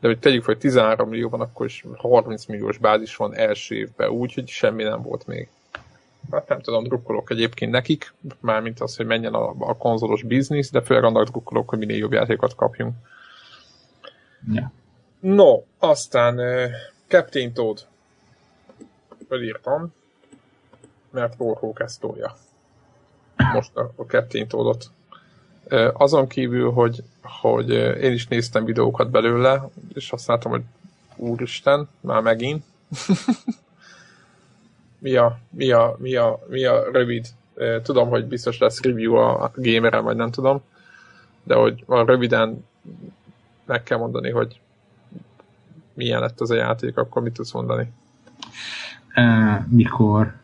de 0.00 0.08
hogy 0.08 0.18
tegyük 0.18 0.44
hogy 0.44 0.58
13 0.58 1.08
millió 1.08 1.28
van, 1.28 1.40
akkor 1.40 1.66
is 1.66 1.84
30 1.96 2.46
milliós 2.46 2.78
bázis 2.78 3.16
van 3.16 3.34
első 3.34 3.74
évben, 3.74 4.08
úgy, 4.08 4.34
hogy 4.34 4.48
semmi 4.48 4.82
nem 4.82 5.02
volt 5.02 5.26
még. 5.26 5.48
Hát 6.30 6.48
nem 6.48 6.60
tudom, 6.60 6.84
drukkolok 6.84 7.30
egyébként 7.30 7.70
nekik, 7.70 8.14
mármint 8.40 8.80
az, 8.80 8.96
hogy 8.96 9.06
menjen 9.06 9.34
a, 9.34 9.54
a 9.58 9.76
konzolos 9.76 10.22
biznisz, 10.22 10.70
de 10.70 10.82
főleg 10.82 11.04
annak 11.04 11.28
drukkolok, 11.28 11.68
hogy 11.68 11.78
minél 11.78 11.96
jobb 11.96 12.12
játékokat 12.12 12.54
kapjunk. 12.54 12.94
Ja. 14.52 14.72
No, 15.20 15.62
aztán 15.78 16.38
uh, 16.38 16.70
Captain 17.06 17.52
Toad. 17.52 17.86
Fölírtam, 19.28 19.92
mert 21.10 21.34
Warhawk 21.38 21.80
ezt 21.80 22.00
tolja. 22.00 22.36
Most 23.52 23.76
a, 23.76 23.92
a 23.96 24.02
Captain 24.02 24.48
Toadot. 24.48 24.90
Azon 25.92 26.26
kívül, 26.26 26.70
hogy, 26.70 27.02
hogy 27.22 27.70
én 28.02 28.12
is 28.12 28.26
néztem 28.26 28.64
videókat 28.64 29.10
belőle, 29.10 29.68
és 29.94 30.12
azt 30.12 30.26
láttam, 30.26 30.50
hogy 30.50 30.62
úristen, 31.16 31.88
már 32.00 32.22
megint. 32.22 32.64
mi, 34.98 35.16
a, 35.16 35.38
mi, 35.50 35.70
a, 35.70 35.96
mi, 35.98 36.14
a, 36.14 36.38
mi 36.48 36.64
a 36.64 36.90
rövid, 36.92 37.26
tudom, 37.82 38.08
hogy 38.08 38.24
biztos 38.24 38.58
lesz 38.58 38.82
review 38.82 39.14
a 39.14 39.52
gameren, 39.54 40.04
vagy 40.04 40.16
nem 40.16 40.30
tudom, 40.30 40.60
de 41.42 41.54
hogy 41.54 41.84
a 41.86 42.04
röviden 42.04 42.64
meg 43.64 43.82
kell 43.82 43.98
mondani, 43.98 44.30
hogy 44.30 44.60
milyen 45.94 46.20
lett 46.20 46.40
az 46.40 46.50
a 46.50 46.54
játék, 46.54 46.96
akkor 46.96 47.22
mit 47.22 47.32
tudsz 47.32 47.52
mondani? 47.52 47.92
Uh, 49.16 49.68
mikor 49.68 50.34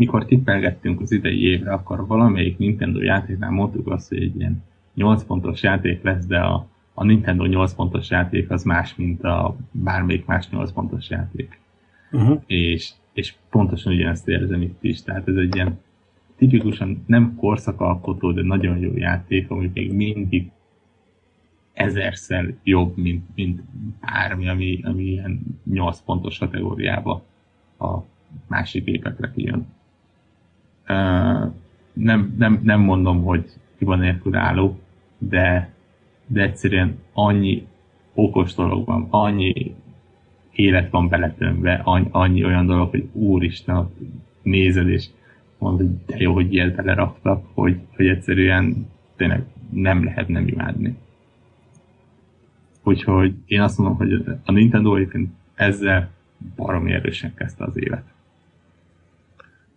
mikor 0.00 0.24
tippelgettünk 0.24 1.00
az 1.00 1.12
idei 1.12 1.42
évre, 1.46 1.72
akkor 1.72 2.06
valamelyik 2.06 2.58
Nintendo 2.58 3.02
játéknál 3.02 3.50
mondtuk 3.50 3.90
azt, 3.90 4.08
hogy 4.08 4.22
egy 4.22 4.36
ilyen 4.36 4.62
8 4.94 5.24
pontos 5.24 5.62
játék 5.62 6.02
lesz, 6.02 6.26
de 6.26 6.38
a, 6.38 6.66
a 6.94 7.04
Nintendo 7.04 7.44
8 7.44 7.74
pontos 7.74 8.10
játék 8.10 8.50
az 8.50 8.62
más, 8.62 8.94
mint 8.94 9.22
a 9.22 9.56
bármelyik 9.70 10.24
más 10.24 10.48
8 10.50 10.72
pontos 10.72 11.10
játék. 11.10 11.60
Uh-huh. 12.12 12.42
És, 12.46 12.90
és 13.12 13.34
pontosan 13.50 13.92
ugyanezt 13.92 14.28
érzem 14.28 14.62
itt 14.62 14.84
is. 14.84 15.02
Tehát 15.02 15.28
ez 15.28 15.36
egy 15.36 15.54
ilyen 15.54 15.78
tipikusan 16.36 17.04
nem 17.06 17.34
korszakalkotó, 17.36 18.32
de 18.32 18.42
nagyon 18.42 18.78
jó 18.78 18.96
játék, 18.96 19.50
ami 19.50 19.70
még 19.74 19.92
mindig 19.92 20.50
ezerszer 21.72 22.54
jobb, 22.62 22.96
mint, 22.96 23.24
mint 23.34 23.60
bármi, 24.00 24.48
ami, 24.48 24.80
ami 24.82 25.02
ilyen 25.02 25.40
8 25.64 26.00
pontos 26.00 26.38
kategóriába 26.38 27.22
a 27.78 27.98
másik 28.46 28.84
gépekre 28.84 29.30
kijön. 29.34 29.66
Nem, 31.92 32.34
nem, 32.38 32.60
nem 32.62 32.80
mondom, 32.80 33.22
hogy 33.22 33.44
hiba 33.78 33.96
nélkül 33.96 34.36
álló, 34.36 34.78
de, 35.18 35.72
de 36.26 36.42
egyszerűen 36.42 36.98
annyi 37.12 37.66
okos 38.14 38.54
dolog 38.54 38.86
van, 38.86 39.06
annyi 39.10 39.74
élet 40.52 40.90
van 40.90 41.08
beletömve, 41.08 41.80
annyi, 41.84 42.08
annyi 42.10 42.44
olyan 42.44 42.66
dolog, 42.66 42.90
hogy 42.90 43.08
úristen, 43.12 43.88
nézed, 44.42 44.88
és 44.88 45.06
mondod, 45.58 45.86
hogy 45.86 45.96
de 46.06 46.16
jó, 46.16 46.32
hogy 46.32 46.52
ilyet 46.52 46.74
beleraktak, 46.74 47.44
hogy, 47.54 47.80
hogy 47.96 48.06
egyszerűen 48.06 48.86
tényleg 49.16 49.44
nem 49.70 50.04
lehet 50.04 50.28
nem 50.28 50.46
imádni. 50.46 50.96
Úgyhogy 52.82 53.34
én 53.46 53.60
azt 53.60 53.78
mondom, 53.78 53.96
hogy 53.96 54.24
a 54.44 54.52
Nintendo 54.52 54.94
egyébként 54.94 55.30
ezzel 55.54 56.10
baromi 56.56 56.92
erősen 56.92 57.34
kezdte 57.34 57.64
az 57.64 57.76
évet. 57.76 58.04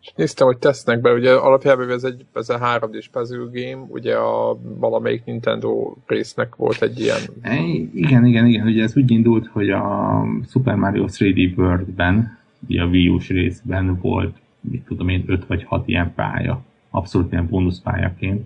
És 0.03 0.11
néztem, 0.15 0.47
hogy 0.47 0.57
tesznek 0.57 1.01
be, 1.01 1.13
ugye 1.13 1.31
alapjában 1.31 1.89
ez 1.89 2.03
egy, 2.03 2.25
ez 2.33 2.49
a 2.49 2.59
3D-s 2.59 3.07
puzzle 3.07 3.49
game, 3.51 3.85
ugye 3.87 4.15
a 4.15 4.57
valamelyik 4.61 5.25
Nintendo 5.25 5.95
résznek 6.05 6.55
volt 6.55 6.81
egy 6.81 6.99
ilyen... 6.99 7.21
E, 7.41 7.55
igen, 7.93 8.25
igen, 8.25 8.45
igen, 8.45 8.67
ugye 8.67 8.83
ez 8.83 8.97
úgy 8.97 9.11
indult, 9.11 9.47
hogy 9.47 9.69
a 9.69 10.25
Super 10.49 10.75
Mario 10.75 11.05
3D 11.07 11.57
World-ben, 11.57 12.37
ugye 12.67 12.81
a 12.81 12.85
Wii 12.85 13.09
U-s 13.09 13.29
részben 13.29 13.99
volt, 14.01 14.37
mit 14.59 14.85
tudom 14.85 15.09
én, 15.09 15.23
5 15.27 15.45
vagy 15.45 15.63
6 15.63 15.87
ilyen 15.87 16.13
pálya, 16.13 16.61
abszolút 16.89 17.31
ilyen 17.31 17.47
bónuszpályaként, 17.47 18.45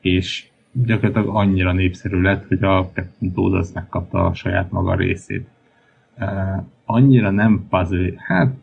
és 0.00 0.48
gyakorlatilag 0.72 1.36
annyira 1.36 1.72
népszerű 1.72 2.20
lett, 2.20 2.46
hogy 2.48 2.62
a 2.62 2.90
Captain 2.94 3.32
Toad 3.32 3.54
az 3.54 3.72
megkapta 3.72 4.26
a 4.26 4.34
saját 4.34 4.70
maga 4.70 4.94
részét. 4.94 5.48
Uh, 6.18 6.64
annyira 6.84 7.30
nem 7.30 7.66
puzzle, 7.70 8.12
hát 8.16 8.54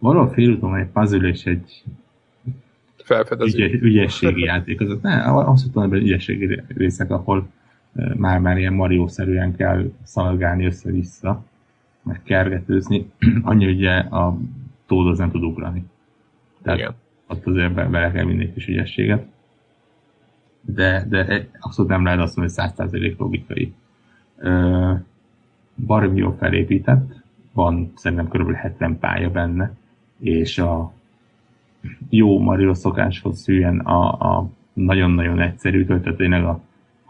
valahol 0.00 0.32
félúton 0.32 0.76
egy 0.76 0.86
puzzle 0.86 1.28
és 1.28 1.44
egy 1.44 1.82
ügye, 3.38 3.66
ügyességi 3.66 4.42
játék. 4.42 4.80
Az, 4.80 4.98
ne, 5.02 5.22
azt 5.22 5.62
mondtam, 5.62 5.88
hogy 5.88 6.02
ügyességi 6.02 6.62
részek, 6.68 7.10
ahol 7.10 7.48
már-már 8.16 8.58
ilyen 8.58 8.72
Mario-szerűen 8.72 9.56
kell 9.56 9.90
szaladgálni 10.02 10.66
össze-vissza, 10.66 11.44
meg 12.02 12.20
kergetőzni. 12.22 13.10
Annyi 13.42 13.66
ugye 13.66 13.96
a 13.96 14.38
Toad 14.86 15.06
az 15.06 15.18
nem 15.18 15.30
tud 15.30 15.42
ugrani. 15.42 15.84
Tehát 16.62 16.78
Igen. 16.78 16.94
ott 17.26 17.46
azért 17.46 17.74
be, 17.74 17.84
bele 17.84 18.10
kell 18.12 18.24
vinni 18.24 18.42
egy 18.42 18.52
kis 18.52 18.66
ügyességet 18.66 19.26
de, 20.60 21.06
de 21.08 21.48
abszolút 21.60 21.90
nem 21.90 22.04
lehet 22.04 22.20
azt 22.20 22.36
mondani, 22.36 22.60
hogy 22.60 22.88
100% 22.88 23.16
logikai. 23.16 23.74
Baromi 25.86 26.18
jó 26.18 26.36
felépített, 26.38 27.22
van 27.52 27.92
szerintem 27.96 28.28
kb. 28.28 28.52
70 28.52 28.98
pálya 28.98 29.30
benne, 29.30 29.72
és 30.20 30.58
a 30.58 30.92
jó 32.08 32.38
Mario 32.38 32.74
szokáshoz 32.74 33.38
szűen 33.38 33.78
a, 33.78 34.12
a 34.12 34.50
nagyon-nagyon 34.72 35.40
egyszerű, 35.40 35.84
tehát 35.84 36.16
tényleg 36.16 36.44
a, 36.44 36.60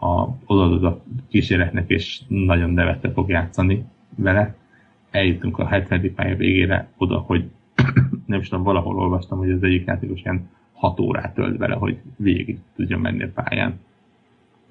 a, 0.05 0.35
odaadod 0.45 0.83
a 0.83 1.01
kísérletnek, 1.29 1.89
és 1.89 2.21
nagyon 2.27 2.69
nevette 2.69 3.11
fog 3.11 3.29
játszani 3.29 3.85
vele. 4.15 4.55
Eljutunk 5.11 5.57
a 5.57 5.67
70. 5.67 6.13
pálya 6.15 6.35
végére 6.35 6.89
oda, 6.97 7.17
hogy 7.17 7.49
nem 8.25 8.39
is 8.39 8.47
tudom, 8.47 8.63
valahol 8.63 8.97
olvastam, 8.97 9.37
hogy 9.37 9.51
az 9.51 9.63
egyik 9.63 9.85
játékos 9.85 10.21
ilyen 10.21 10.49
6 10.73 10.99
órát 10.99 11.33
tölt 11.33 11.57
vele, 11.57 11.75
hogy 11.75 11.97
végig 12.15 12.59
tudjon 12.75 12.99
menni 12.99 13.23
a 13.23 13.31
pályán. 13.33 13.79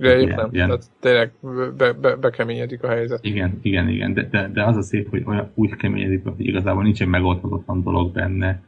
Igen, 0.00 0.20
ilyen, 0.20 0.36
nem. 0.36 0.48
Ilyen... 0.52 0.68
Tehát 0.68 0.84
tényleg 1.00 1.32
be, 1.76 1.92
be, 1.92 2.16
bekeményedik 2.16 2.82
a 2.82 2.88
helyzet. 2.88 3.24
Igen, 3.24 3.58
igen, 3.62 3.88
igen, 3.88 4.14
de, 4.14 4.28
de, 4.30 4.48
de 4.48 4.64
az 4.64 4.76
a 4.76 4.82
szép, 4.82 5.10
hogy 5.10 5.22
olyan 5.26 5.50
úgy 5.54 5.76
keményedik, 5.76 6.22
hogy 6.22 6.34
igazából 6.36 6.82
nincsen 6.82 7.08
megoldhatatlan 7.08 7.82
dolog 7.82 8.12
benne, 8.12 8.62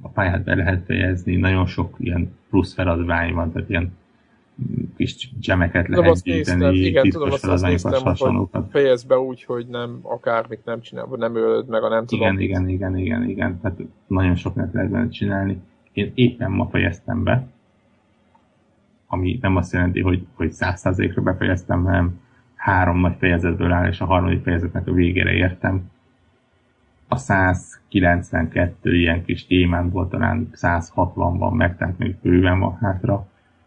a 0.00 0.08
pályát 0.08 0.44
be 0.44 0.54
lehet 0.54 0.84
fejezni, 0.84 1.36
nagyon 1.36 1.66
sok 1.66 1.96
ilyen 1.98 2.36
plusz 2.50 2.74
feladvány 2.74 3.34
van, 3.34 3.52
tehát 3.52 3.70
ilyen 3.70 3.92
kis 4.96 5.30
gemeket 5.40 5.88
lehet 5.88 6.22
gyűjteni, 6.22 6.76
igen, 6.78 7.10
tudom, 7.10 7.30
azt, 7.30 7.44
azt 7.44 7.62
néztem, 7.62 8.02
hogy 8.02 8.48
fejez 8.70 9.04
be 9.04 9.18
úgy, 9.18 9.44
hogy 9.44 9.66
nem 9.66 9.98
akármit 10.02 10.64
nem 10.64 10.80
csinál, 10.80 11.06
vagy 11.06 11.18
nem 11.18 11.36
ölöd 11.36 11.68
meg 11.68 11.82
a 11.82 11.88
nem 11.88 12.06
tudom. 12.06 12.38
Igen, 12.38 12.40
igen, 12.40 12.68
igen, 12.68 12.98
igen, 12.98 13.28
igen, 13.28 13.60
tehát 13.60 13.78
nagyon 14.06 14.34
sok 14.34 14.56
lehet 14.56 14.72
benne 14.72 15.08
csinálni. 15.08 15.60
Én 15.92 16.12
éppen 16.14 16.50
ma 16.50 16.66
fejeztem 16.66 17.22
be, 17.22 17.46
ami 19.06 19.38
nem 19.40 19.56
azt 19.56 19.72
jelenti, 19.72 20.00
hogy, 20.00 20.26
hogy 20.34 20.50
100%-ra 20.52 21.22
befejeztem, 21.22 21.84
hanem 21.84 22.20
három 22.54 23.00
nagy 23.00 23.16
fejezetből 23.18 23.72
áll, 23.72 23.88
és 23.88 24.00
a 24.00 24.04
harmadik 24.04 24.42
fejezetnek 24.42 24.86
a 24.86 24.92
végére 24.92 25.32
értem. 25.32 25.90
A 27.08 27.16
192 27.16 28.96
ilyen 28.96 29.24
kis 29.24 29.46
volt, 29.90 30.10
talán 30.10 30.48
160 30.52 31.38
van 31.38 31.56
meg, 31.56 31.76
tehát 31.76 31.98
még 31.98 32.16
bőven 32.22 32.58
van 32.58 32.78
hátra, 32.80 33.26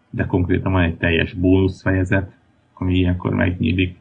de 0.10 0.26
konkrétan 0.26 0.72
van 0.72 0.84
egy 0.84 0.98
teljes 0.98 1.34
bónusz 1.34 1.82
fejezet, 1.82 2.32
ami 2.74 2.96
ilyenkor 2.96 3.34
megnyílik. 3.34 3.98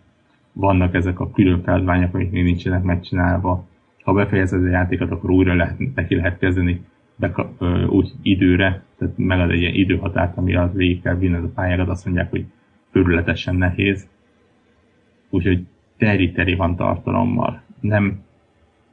Vannak 0.52 0.94
ezek 0.94 1.20
a 1.20 1.30
külön 1.30 1.62
feladványok, 1.62 2.14
amik 2.14 2.30
még 2.30 2.44
nincsenek 2.44 2.82
megcsinálva. 2.82 3.66
Ha 4.04 4.12
befejezed 4.12 4.62
a 4.62 4.68
játékot, 4.68 5.10
akkor 5.10 5.30
újra 5.30 5.54
lehet, 5.54 5.94
neki 5.94 6.14
lehet 6.14 6.38
kezdeni 6.38 6.84
bekap, 7.18 7.62
úgy 7.88 8.12
időre, 8.22 8.82
tehát 8.98 9.14
megad 9.16 9.50
egy 9.50 9.60
ilyen 9.60 9.74
időhatárt, 9.74 10.36
ami 10.36 10.54
az 10.54 10.72
végig 10.72 11.02
kell 11.02 11.16
vinned 11.16 11.44
a 11.44 11.50
pályádat, 11.54 11.88
azt 11.88 12.04
mondják, 12.04 12.30
hogy 12.30 12.44
körületesen 12.92 13.56
nehéz. 13.56 14.08
Úgyhogy 15.30 15.66
teri-teri 15.96 16.54
van 16.54 16.76
tartalommal. 16.76 17.62
Nem, 17.80 18.20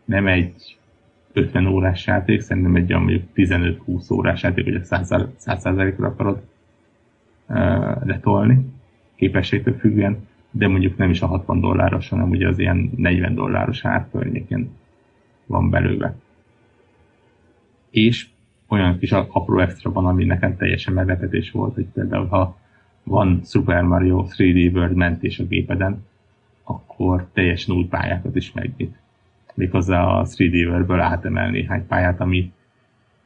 nem 0.06 0.28
egy 0.28 0.78
50 1.34 1.66
órás 1.66 2.08
játék, 2.08 2.42
szerintem 2.42 2.76
egy 2.76 2.90
olyan 2.90 3.04
mondjuk 3.04 3.24
15-20 3.36 4.14
órás 4.14 4.44
játék, 4.44 4.64
hogy 4.64 4.76
a 4.76 4.80
100%-ra 4.80 6.08
akarod 6.08 6.42
uh, 7.48 8.06
letolni, 8.06 8.66
képességtől 9.16 9.78
függően, 9.78 10.28
de 10.52 10.68
mondjuk 10.68 10.98
nem 10.98 11.10
is 11.10 11.22
a 11.22 11.28
60 11.28 11.60
dolláros, 11.60 12.10
hanem 12.10 12.30
ugye 12.30 12.48
az 12.48 12.60
ilyen 12.60 12.92
40 12.96 13.36
dolláros 13.36 13.86
ár 13.86 14.08
környékén 14.12 14.70
van 15.46 15.70
belőle. 15.70 16.16
És 17.96 18.28
olyan 18.68 19.00
kis 19.00 19.12
apró 19.12 19.60
extra 19.60 19.92
van, 19.92 20.06
ami 20.06 20.26
nekem 20.26 20.58
teljesen 20.58 20.94
meglepetés 20.94 21.52
volt, 21.52 21.74
hogy 21.74 21.86
például 21.94 22.28
ha 22.28 22.58
van 23.04 23.42
Super 23.44 23.84
Mario 23.84 24.26
3D 24.38 24.74
World 24.74 24.96
mentés 24.96 25.40
a 25.40 25.44
gépeden, 25.44 26.06
akkor 26.64 27.28
teljesen 27.34 27.76
új 27.76 27.84
pályákat 27.84 28.36
is 28.36 28.52
megnyit. 28.52 28.96
Méghozzá 29.54 30.04
a 30.04 30.26
3D 30.26 30.68
World-ből 30.68 31.00
átemel 31.00 31.50
néhány 31.50 31.88
pályát, 31.88 32.20
ami, 32.20 32.52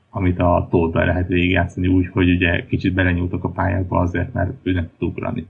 amit 0.10 0.40
a 0.40 0.68
tóddal 0.70 1.06
lehet 1.06 1.28
végigjátszani 1.28 1.88
úgy, 1.88 2.08
hogy 2.08 2.30
ugye 2.30 2.66
kicsit 2.66 2.94
belenyúltok 2.94 3.44
a 3.44 3.50
pályákba 3.50 4.00
azért, 4.00 4.34
mert 4.34 4.52
ő 4.64 4.72
nem 4.72 4.90
tud 4.98 5.10
ugrani. 5.10 5.48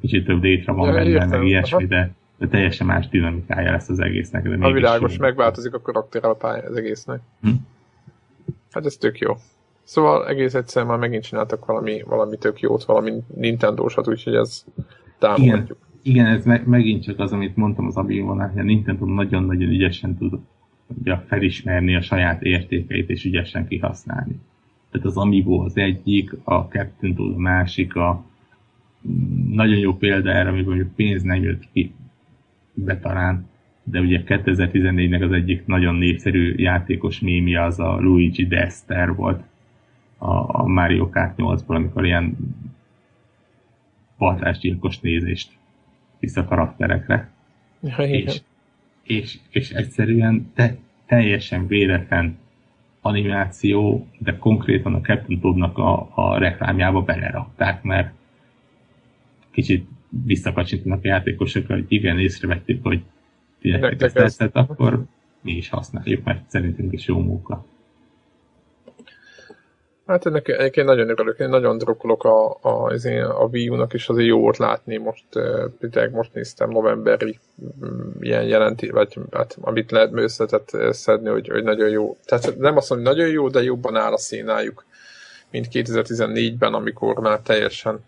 Kicsit 0.00 0.24
több 0.24 0.42
létre 0.42 0.72
van 0.72 0.94
benne, 0.94 1.26
meg 1.26 1.46
ilyesmi, 1.46 1.86
de, 1.86 2.10
de 2.38 2.48
teljesen 2.48 2.86
más 2.86 3.08
dinamikája 3.08 3.70
lesz 3.70 3.88
az 3.88 4.00
egésznek. 4.00 4.48
De 4.48 4.66
a 4.66 4.72
világos, 4.72 5.16
megváltozik 5.16 5.74
a 5.74 5.80
karakter 5.80 6.24
a 6.24 6.34
pálya 6.34 6.68
az 6.68 6.76
egésznek. 6.76 7.20
Hm? 7.40 7.50
Hát 8.70 8.86
ez 8.86 8.96
tök 8.96 9.18
jó. 9.18 9.34
Szóval 9.82 10.28
egész 10.28 10.54
egyszerűen 10.54 10.90
már 10.90 11.00
megint 11.00 11.22
csináltak 11.22 11.66
valami, 11.66 12.02
valami 12.02 12.36
tök 12.36 12.60
jót, 12.60 12.84
valami 12.84 13.12
Nintendo-sat, 13.34 14.08
úgyhogy 14.08 14.34
ez 14.34 14.64
támogatjuk. 15.18 15.78
Igen, 16.02 16.24
igen 16.24 16.26
ez 16.26 16.44
me- 16.44 16.66
megint 16.66 17.02
csak 17.02 17.18
az, 17.18 17.32
amit 17.32 17.56
mondtam 17.56 17.86
az 17.86 17.96
Abimon, 17.96 18.48
hogy 18.50 18.58
a 18.58 18.62
Nintendo 18.62 19.06
nagyon-nagyon 19.06 19.68
ügyesen 19.68 20.16
tud 20.16 20.38
ugye, 21.00 21.16
felismerni 21.16 21.96
a 21.96 22.00
saját 22.00 22.42
értékeit 22.42 23.10
és 23.10 23.24
ügyesen 23.24 23.68
kihasználni. 23.68 24.40
Tehát 24.90 25.06
az 25.06 25.16
Amiibo 25.16 25.64
az 25.64 25.76
egyik, 25.76 26.36
a 26.44 26.54
Captain 26.54 27.14
Tool 27.14 27.32
a 27.32 27.38
másik, 27.38 27.94
a 27.94 28.24
nagyon 29.50 29.78
jó 29.78 29.94
példa 29.96 30.30
erre, 30.30 30.48
amikor 30.48 30.74
mondjuk 30.74 30.94
pénz 30.94 31.22
nem 31.22 31.42
jött 31.42 31.68
ki 31.72 31.94
betalán, 32.74 33.48
de 33.90 34.00
ugye 34.00 34.22
2014-nek 34.26 35.22
az 35.22 35.32
egyik 35.32 35.66
nagyon 35.66 35.94
népszerű 35.94 36.54
játékos 36.56 37.20
mémia 37.20 37.64
az 37.64 37.78
a 37.78 38.00
Luigi 38.00 38.46
Dester 38.46 39.14
volt 39.14 39.42
a, 40.18 40.60
a 40.60 40.66
Mario 40.66 41.08
Kart 41.08 41.34
8-ból, 41.36 41.74
amikor 41.74 42.04
ilyen 42.04 42.36
partásgyilkos 44.16 44.98
nézést 45.00 45.52
visz 46.18 46.36
a 46.36 46.44
karakterekre. 46.44 47.30
Ja, 47.80 47.96
és, 47.96 48.40
és, 49.02 49.38
és 49.50 49.70
egyszerűen 49.70 50.50
te, 50.54 50.76
teljesen 51.06 51.66
véletlen 51.66 52.38
animáció, 53.00 54.08
de 54.18 54.36
konkrétan 54.38 54.94
a 54.94 55.00
Captain 55.00 55.40
Toadnak 55.40 55.78
a, 55.78 56.10
a 56.14 56.38
reklámjába 56.38 57.02
belerakták, 57.02 57.82
mert 57.82 58.12
kicsit 59.50 59.88
visszakacsintanak 60.24 61.04
a 61.04 61.08
játékosokra, 61.08 61.74
hogy 61.74 61.84
igen, 61.88 62.18
észrevettük, 62.18 62.82
hogy 62.82 63.02
ti 63.60 63.72
ezt 63.98 64.14
tetszett, 64.14 64.54
akkor 64.56 65.02
mi 65.40 65.52
is 65.52 65.68
használjuk, 65.68 66.24
mert 66.24 66.50
szerintünk 66.50 66.92
is 66.92 67.06
jó 67.06 67.18
munka. 67.18 67.64
Hát 70.10 70.26
ennek 70.26 70.48
egyébként 70.48 70.86
nagyon 70.86 71.08
örülök, 71.08 71.38
én 71.38 71.48
nagyon 71.48 71.78
drukkolok 71.78 72.24
a, 72.24 72.50
a, 72.60 72.92
a 73.42 73.44
Wii 73.50 73.68
U-nak 73.68 73.92
is, 73.92 74.08
azért 74.08 74.28
jó 74.28 74.38
volt 74.38 74.56
látni, 74.56 74.96
most 74.96 75.24
tényleg 75.80 76.12
most 76.12 76.34
néztem 76.34 76.70
novemberi 76.70 77.38
mm, 77.84 78.10
ilyen 78.20 78.42
jelenti, 78.42 78.88
vagy 78.88 79.18
hát, 79.30 79.56
amit 79.60 79.90
lehet 79.90 80.10
összetett 80.12 80.76
szedni, 80.90 81.28
hogy, 81.28 81.48
hogy 81.48 81.62
nagyon 81.62 81.88
jó. 81.88 82.16
Tehát 82.24 82.58
nem 82.58 82.76
azt 82.76 82.90
mondom, 82.90 83.06
hogy 83.06 83.16
nagyon 83.16 83.32
jó, 83.32 83.48
de 83.48 83.62
jobban 83.62 83.96
áll 83.96 84.12
a 84.12 84.18
színájuk, 84.18 84.84
mint 85.50 85.68
2014-ben, 85.72 86.74
amikor 86.74 87.18
már 87.18 87.40
teljesen 87.40 88.00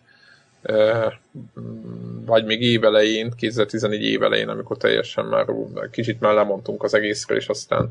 vagy 2.25 2.45
még 2.45 2.63
évelején, 2.63 3.31
2014 3.37 4.03
évelején, 4.03 4.49
amikor 4.49 4.77
teljesen 4.77 5.25
már 5.25 5.47
kicsit 5.91 6.21
már 6.21 6.35
lemondtunk 6.35 6.83
az 6.83 6.95
egészről, 6.95 7.39
és 7.39 7.49
aztán, 7.49 7.91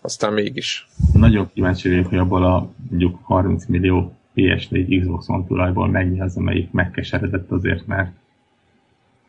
aztán 0.00 0.32
mégis. 0.32 0.88
Nagyon 1.12 1.50
kíváncsi 1.52 1.88
vagyok, 1.88 2.06
hogy 2.06 2.18
abból 2.18 2.44
a 2.44 2.70
mondjuk 2.90 3.18
30 3.22 3.66
millió 3.66 4.16
PS4 4.36 5.00
Xbox 5.00 5.28
One 5.28 5.46
tulajból 5.46 5.88
mennyi 5.88 6.20
az, 6.20 6.36
amelyik 6.36 6.70
megkeseredett 6.70 7.50
azért, 7.50 7.86
mert 7.86 8.10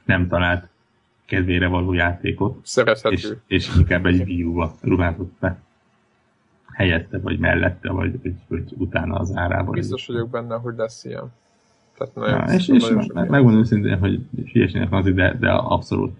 nem 0.05 0.27
talált 0.27 0.67
kedvére 1.25 1.67
való 1.67 1.93
játékot. 1.93 2.59
Szerethető. 2.63 3.15
És, 3.15 3.67
és 3.67 3.75
inkább 3.77 4.05
egy 4.05 4.21
Wii 4.21 4.43
U-ba 4.43 4.75
ruházott 4.81 5.33
be 5.39 5.59
helyette, 6.73 7.19
vagy 7.19 7.39
mellette, 7.39 7.91
vagy, 7.91 8.21
vagy, 8.21 8.33
vagy 8.47 8.63
utána 8.77 9.15
az 9.15 9.31
árában. 9.35 9.73
Biztos 9.73 10.07
vagyok 10.07 10.29
benne, 10.29 10.55
hogy 10.55 10.73
lesz 10.77 11.03
ilyen. 11.03 11.31
Tehát 11.97 12.15
nagyon, 12.15 12.47
ja, 12.47 12.53
és, 12.53 12.67
és 12.67 12.89
meg, 13.13 13.29
megmondom 13.29 13.59
őszintén, 13.59 13.99
hogy 13.99 14.19
hülyeségnek 14.51 14.91
az 14.91 15.13
de, 15.13 15.35
de 15.39 15.51
abszolút 15.51 16.17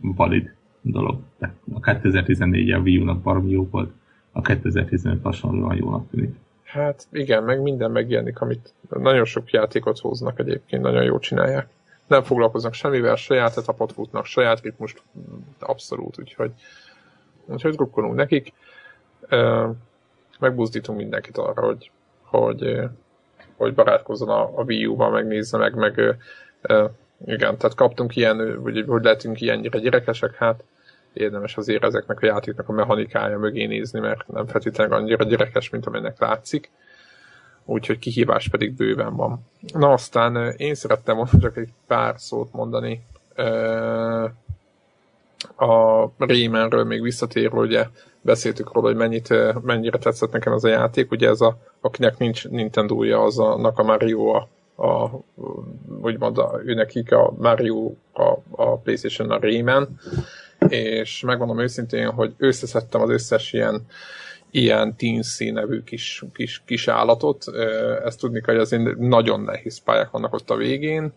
valid 0.00 0.52
dolog. 0.80 1.18
Tehát 1.38 1.54
a 1.72 1.80
2014 1.80 2.70
a 2.70 2.78
Wii 2.78 2.98
U-nak 2.98 3.18
baromi 3.18 3.50
jó 3.50 3.68
volt, 3.70 3.90
a 4.32 4.40
2015 4.40 5.22
hasonlóan 5.22 5.76
jónak 5.76 6.10
tűnik. 6.10 6.34
Hát 6.64 7.06
igen, 7.12 7.42
meg 7.42 7.62
minden 7.62 7.90
megjelenik, 7.90 8.40
amit 8.40 8.72
nagyon 8.88 9.24
sok 9.24 9.50
játékot 9.50 9.98
hoznak 9.98 10.38
egyébként, 10.38 10.82
nagyon 10.82 11.02
jól 11.02 11.18
csinálják. 11.18 11.68
Nem 12.06 12.22
foglalkoznak 12.22 12.74
semmivel, 12.74 13.16
saját 13.16 13.56
etapot 13.56 13.92
futnak, 13.92 14.24
saját 14.24 14.60
ritmust, 14.60 15.02
abszolút, 15.58 16.18
úgyhogy, 16.18 16.50
úgyhogy 17.44 17.74
drukkolunk 17.74 18.14
nekik. 18.14 18.52
Megbuzdítunk 20.38 20.98
mindenkit 20.98 21.36
arra, 21.36 21.66
hogy, 21.66 21.90
hogy 22.22 22.80
hogy 23.58 23.74
barátkozzon 23.74 24.28
a, 24.28 24.58
a 24.58 24.62
Wii 24.62 24.86
U-val, 24.86 25.10
megnézze 25.10 25.58
meg, 25.58 25.74
meg 25.74 25.98
e, 26.62 26.90
igen, 27.26 27.56
tehát 27.56 27.76
kaptunk 27.76 28.16
ilyen, 28.16 28.60
hogy, 28.62 28.84
hogy 28.86 29.02
lehetünk 29.02 29.40
ilyennyire 29.40 29.78
gyerekesek, 29.78 30.34
hát 30.34 30.64
érdemes 31.12 31.56
azért 31.56 31.84
ezeknek 31.84 32.22
a 32.22 32.26
játéknak 32.26 32.68
a 32.68 32.72
mechanikája 32.72 33.38
mögé 33.38 33.64
nézni, 33.64 34.00
mert 34.00 34.28
nem 34.28 34.46
feltétlenül 34.46 34.94
annyira 34.94 35.24
gyerekes, 35.24 35.70
mint 35.70 35.86
amelynek 35.86 36.18
látszik. 36.18 36.70
Úgyhogy 37.64 37.98
kihívás 37.98 38.48
pedig 38.48 38.72
bőven 38.72 39.16
van. 39.16 39.46
Na 39.74 39.92
aztán 39.92 40.54
én 40.56 40.74
szerettem 40.74 41.16
most 41.16 41.40
csak 41.40 41.56
egy 41.56 41.68
pár 41.86 42.14
szót 42.18 42.52
mondani 42.52 43.02
a 45.56 46.08
Raymanről 46.18 46.84
még 46.84 47.02
visszatérve, 47.02 47.58
ugye 47.58 47.86
beszéltük 48.20 48.72
róla, 48.72 48.86
hogy 48.86 48.96
mennyit, 48.96 49.34
mennyire 49.62 49.98
tetszett 49.98 50.32
nekem 50.32 50.52
ez 50.52 50.64
a 50.64 50.68
játék. 50.68 51.10
Ugye 51.10 51.28
ez 51.28 51.40
a, 51.40 51.56
akinek 51.80 52.18
nincs 52.18 52.48
Nintendo-ja, 52.48 53.22
az 53.22 53.38
a, 53.38 53.72
a 53.74 53.82
Mario 53.82 54.28
a, 54.28 54.48
a 54.86 55.10
úgymond 56.00 56.38
a, 56.38 56.60
ő 56.64 56.74
nekik 56.74 57.12
a 57.12 57.34
Mario 57.38 57.92
a, 58.12 58.36
a 58.50 58.76
Playstation 58.76 59.30
a 59.30 59.40
Rayman, 59.40 60.00
és 60.68 61.20
megmondom 61.20 61.60
őszintén, 61.60 62.10
hogy 62.10 62.34
összeszedtem 62.38 63.00
az 63.00 63.10
összes 63.10 63.52
ilyen 63.52 63.86
ilyen 64.50 64.96
Teensy 64.96 65.50
nevű 65.50 65.82
kis, 65.82 66.24
kis, 66.34 66.62
kis 66.66 66.88
állatot. 66.88 67.44
Ezt 68.04 68.20
tudni 68.20 68.40
kell, 68.40 68.54
hogy 68.54 68.62
azért 68.62 68.96
nagyon 68.96 69.40
nehéz 69.40 69.78
pályák 69.78 70.10
vannak 70.10 70.34
ott 70.34 70.50
a 70.50 70.56
végén. 70.56 71.12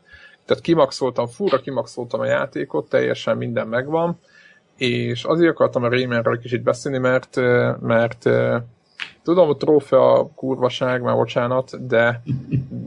Tehát 0.46 0.64
kimaxoltam, 0.64 1.28
fúra 1.28 1.60
kimaxoltam 1.60 2.20
a 2.20 2.26
játékot, 2.26 2.90
teljesen 2.90 3.38
minden 3.38 3.68
megvan, 3.68 4.20
és 4.82 5.24
azért 5.24 5.52
akartam 5.52 5.84
a 5.84 5.90
Raymanről 5.90 6.40
kicsit 6.40 6.64
beszélni, 6.64 6.98
mert, 6.98 7.36
mert 7.82 8.30
tudom, 9.24 9.48
hogy 9.48 9.58
trófea 9.58 10.32
kurvaság, 10.36 11.02
már 11.02 11.16
bocsánat, 11.16 11.88
de, 11.88 12.22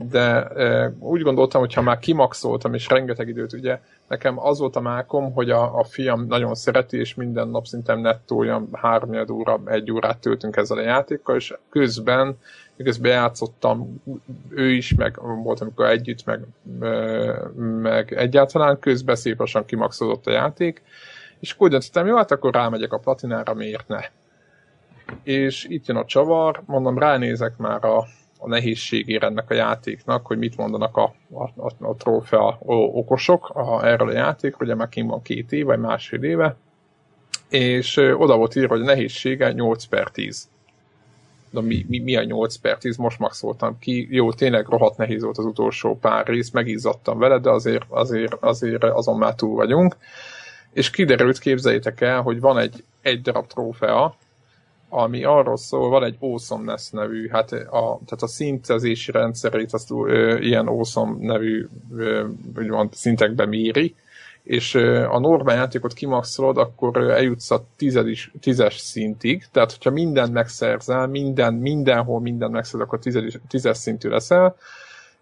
de 0.09 0.51
úgy 0.99 1.21
gondoltam, 1.21 1.61
hogy 1.61 1.73
ha 1.73 1.81
már 1.81 1.99
kimaxoltam, 1.99 2.73
és 2.73 2.87
rengeteg 2.87 3.27
időt, 3.27 3.53
ugye 3.53 3.79
nekem 4.07 4.39
az 4.39 4.59
volt 4.59 4.75
a 4.75 4.81
mákom, 4.81 5.33
hogy 5.33 5.49
a, 5.49 5.79
a 5.79 5.83
fiam 5.83 6.25
nagyon 6.27 6.55
szereti, 6.55 6.97
és 6.97 7.15
minden 7.15 7.47
nap 7.47 7.65
szintem 7.65 7.99
nettó 7.99 8.37
olyan 8.37 8.69
három 8.71 9.25
óra, 9.31 9.61
egy 9.65 9.91
órát 9.91 10.17
töltünk 10.17 10.55
ezzel 10.55 10.77
a 10.77 10.81
játékkal, 10.81 11.35
és 11.35 11.53
közben 11.69 12.37
miközben 12.75 13.11
játszottam, 13.11 14.01
ő 14.49 14.71
is, 14.71 14.95
meg 14.95 15.19
volt, 15.43 15.61
amikor 15.61 15.85
együtt, 15.85 16.25
meg, 16.25 16.45
meg 17.81 18.13
egyáltalán 18.13 18.79
közben 18.79 19.15
szép 19.15 19.39
lassan 19.39 19.65
kimaxolódott 19.65 20.27
a 20.27 20.31
játék, 20.31 20.81
és 21.45 21.51
akkor 21.51 21.65
úgy 21.65 21.71
döntöttem, 21.71 22.07
jó, 22.07 22.15
hát 22.15 22.31
akkor 22.31 22.53
rámegyek 22.53 22.93
a 22.93 22.97
platinára, 22.97 23.53
miért 23.53 23.87
ne? 23.87 23.99
És 25.23 25.65
itt 25.69 25.85
jön 25.85 25.97
a 25.97 26.05
csavar, 26.05 26.61
mondom, 26.65 26.99
ránézek 26.99 27.57
már 27.57 27.85
a, 27.85 27.97
a 28.39 28.47
nehézségére 28.47 29.27
ennek 29.27 29.49
a 29.49 29.53
játéknak, 29.53 30.25
hogy 30.25 30.37
mit 30.37 30.57
mondanak 30.57 30.97
a, 30.97 31.13
a, 31.31 31.43
a, 31.43 31.71
a 31.79 31.95
trófea 31.95 32.57
okosok 32.93 33.49
a, 33.49 33.85
erről 33.85 34.09
a 34.09 34.13
játék, 34.13 34.59
ugye 34.59 34.75
már 34.75 34.89
kim 34.89 35.07
van 35.07 35.21
két 35.21 35.51
év, 35.51 35.65
vagy 35.65 35.79
másfél 35.79 36.23
éve, 36.23 36.55
és 37.49 37.97
oda 37.97 38.37
volt 38.37 38.55
írva, 38.55 38.73
hogy 38.75 38.83
a 38.83 38.85
nehézsége 38.85 39.51
8 39.51 39.85
per 39.85 40.09
10 40.09 40.49
de 41.51 41.61
mi, 41.61 41.85
mi, 41.87 41.99
mi 41.99 42.15
a 42.15 42.23
8 42.23 42.55
per 42.55 42.77
10, 42.77 42.97
most 42.97 43.19
maxoltam 43.19 43.79
ki. 43.79 44.07
Jó, 44.11 44.33
tényleg 44.33 44.67
rohadt 44.67 44.97
nehéz 44.97 45.23
volt 45.23 45.37
az 45.37 45.45
utolsó 45.45 45.97
pár 45.97 46.27
rész, 46.27 46.51
megizzadtam 46.51 47.19
vele, 47.19 47.39
de 47.39 47.49
azért, 47.49 47.85
azért, 47.89 48.33
azért 48.39 48.83
azon 48.83 49.17
már 49.17 49.35
túl 49.35 49.55
vagyunk. 49.55 49.97
És 50.75 50.89
kiderült, 50.89 51.39
képzeljétek 51.39 52.01
el, 52.01 52.21
hogy 52.21 52.39
van 52.39 52.57
egy, 52.57 52.83
egy 53.01 53.21
darab 53.21 53.47
trófea, 53.47 54.15
ami 54.89 55.23
arról 55.23 55.57
szól, 55.57 55.89
van 55.89 56.03
egy 56.03 56.15
Awesomeness 56.19 56.89
nevű, 56.89 57.27
hát 57.27 57.51
a, 57.51 57.99
tehát 58.05 58.21
a 58.21 58.27
szintezési 58.27 59.11
rendszerét 59.11 59.73
azt 59.73 59.91
ö, 59.91 60.37
ilyen 60.37 60.67
Awesome 60.67 61.15
nevű 61.19 61.67
ö, 61.95 62.25
van, 62.53 62.89
szintekbe 62.91 63.45
méri, 63.45 63.95
és 64.43 64.75
a 65.09 65.19
normál 65.19 65.55
játékot 65.55 65.93
kimaxolod, 65.93 66.57
akkor 66.57 66.97
eljutsz 66.97 67.51
a 67.51 67.65
tízes, 67.75 68.31
tízes 68.39 68.77
szintig, 68.77 69.45
tehát 69.51 69.71
hogyha 69.71 69.91
mindent 69.91 70.33
megszerzel, 70.33 71.07
minden, 71.07 71.53
mindenhol 71.53 72.19
mindent 72.19 72.51
megszerzel, 72.51 72.85
akkor 72.85 72.99
tízes, 72.99 73.37
tízes 73.47 73.77
szintű 73.77 74.09
leszel, 74.09 74.55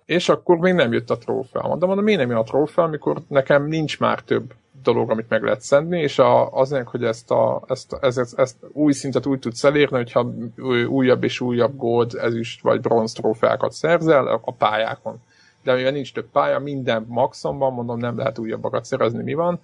és 0.06 0.30
akkor 0.30 0.58
még 0.58 0.74
nem 0.74 0.94
jött 0.94 1.10
a 1.10 1.18
trófea. 1.18 1.68
Mondom, 1.68 1.88
mondom, 1.88 2.06
miért 2.06 2.20
nem 2.20 2.30
jön 2.30 2.38
a 2.40 2.44
trófea, 2.44 2.84
amikor 2.84 3.22
nekem 3.28 3.68
nincs 3.68 4.00
már 4.00 4.22
több 4.22 4.54
dolog, 4.84 5.12
amit 5.12 5.30
meg 5.30 5.44
lehet 5.44 5.62
szedni, 5.62 6.02
és 6.02 6.20
a, 6.20 6.52
azért, 6.52 6.88
hogy 6.88 7.04
ezt, 7.04 7.32
a, 7.32 7.64
ezt, 7.68 7.98
ezt, 8.02 8.18
ezt, 8.18 8.40
ezt 8.40 8.56
új 8.72 8.92
szintet 8.92 9.26
úgy 9.26 9.40
tudsz 9.40 9.64
elérni, 9.64 9.98
hogyha 9.98 10.34
újabb 10.88 11.24
és 11.24 11.42
újabb 11.42 11.78
gold, 11.78 12.14
ezüst 12.14 12.62
vagy 12.62 12.82
bronz 12.82 13.14
trófeákat 13.14 13.72
szerzel 13.72 14.28
a 14.28 14.52
pályákon. 14.52 15.22
De 15.64 15.74
mivel 15.74 15.92
nincs 15.92 16.14
több 16.14 16.28
pálya, 16.32 16.60
minden 16.60 17.06
maxon 17.08 17.58
van, 17.58 17.74
mondom, 17.74 18.00
nem 18.00 18.18
lehet 18.18 18.40
újabbakat 18.40 18.86
szerezni, 18.86 19.24
mi 19.24 19.34
van, 19.34 19.60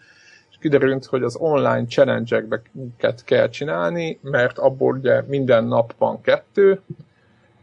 és 0.50 0.58
kiderült, 0.60 1.06
hogy 1.06 1.24
az 1.24 1.36
online 1.36 1.86
challenge-eket 1.86 3.24
kell 3.24 3.50
csinálni, 3.50 4.20
mert 4.22 4.58
abból 4.58 4.96
ugye 4.96 5.22
minden 5.28 5.64
nap 5.64 5.94
van 5.98 6.22
kettő, 6.22 6.82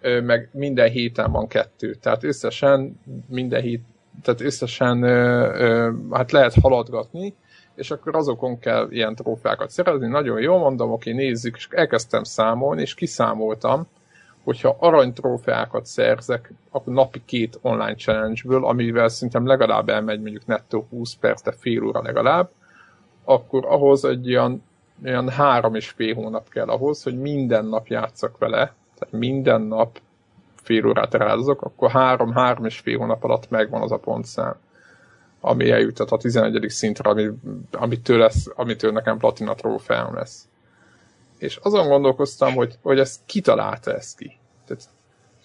meg 0.01 0.49
minden 0.53 0.91
héten 0.91 1.33
van 1.33 1.47
kettő. 1.47 1.95
Tehát 1.95 2.25
összesen 2.25 3.01
minden 3.29 3.63
hét, 3.63 3.83
tehát 4.23 4.41
összesen 4.41 5.03
hát 6.11 6.33
lehet 6.33 6.55
haladgatni, 6.55 7.35
és 7.77 7.91
akkor 7.91 8.17
azokon 8.17 8.59
kell 8.59 8.91
ilyen 8.91 9.15
trófákat 9.15 9.71
szerezni. 9.71 10.07
Nagyon 10.07 10.41
jó 10.41 10.59
mondom, 10.59 10.93
oké, 10.93 11.13
nézzük, 11.13 11.57
és 11.57 11.69
elkezdtem 11.71 12.23
számolni, 12.23 12.81
és 12.81 12.95
kiszámoltam, 12.95 13.87
hogyha 14.45 14.77
aranytrófeákat 14.79 15.87
szerzek, 15.87 16.53
akkor 16.71 16.93
napi 16.93 17.23
két 17.25 17.59
online 17.63 17.95
challenge-ből, 17.95 18.65
amivel 18.65 19.09
szerintem 19.09 19.47
legalább 19.47 19.89
elmegy 19.89 20.21
mondjuk 20.21 20.47
nettó 20.47 20.87
20 20.91 21.15
perc, 21.15 21.43
de 21.43 21.53
fél 21.53 21.85
óra 21.85 22.03
legalább, 22.03 22.51
akkor 23.25 23.65
ahhoz 23.67 24.05
egy 24.05 24.29
olyan, 24.29 24.63
olyan 25.05 25.29
három 25.29 25.75
és 25.75 25.89
fél 25.89 26.15
hónap 26.15 26.49
kell 26.49 26.69
ahhoz, 26.69 27.03
hogy 27.03 27.21
minden 27.21 27.65
nap 27.65 27.87
játszak 27.87 28.39
vele, 28.39 28.75
tehát 28.99 29.15
minden 29.15 29.61
nap 29.61 29.99
fél 30.55 30.87
órát 30.87 31.15
rázok, 31.15 31.63
akkor 31.63 31.91
három-három 31.91 32.65
és 32.65 32.79
fél 32.79 32.99
hónap 32.99 33.25
alatt 33.25 33.51
megvan 33.51 33.83
az 33.83 33.93
a 33.93 33.99
pontszám, 33.99 34.55
ami 35.41 35.71
eljutott 35.71 36.11
a 36.11 36.17
11. 36.17 36.65
szintre, 36.69 37.11
ami, 37.11 37.31
amitől, 37.73 38.19
lesz, 38.19 38.47
amitől 38.55 38.93
nekem 38.93 39.19
platina 39.19 39.55
trófeám 39.55 40.15
lesz. 40.15 40.49
És 41.39 41.57
azon 41.57 41.89
gondolkoztam, 41.89 42.55
hogy, 42.55 42.79
hogy 42.83 42.99
ezt 42.99 43.21
kitalálta 43.27 43.95
ezt 43.95 44.19
ki. 44.19 44.39
Tehát 44.67 44.89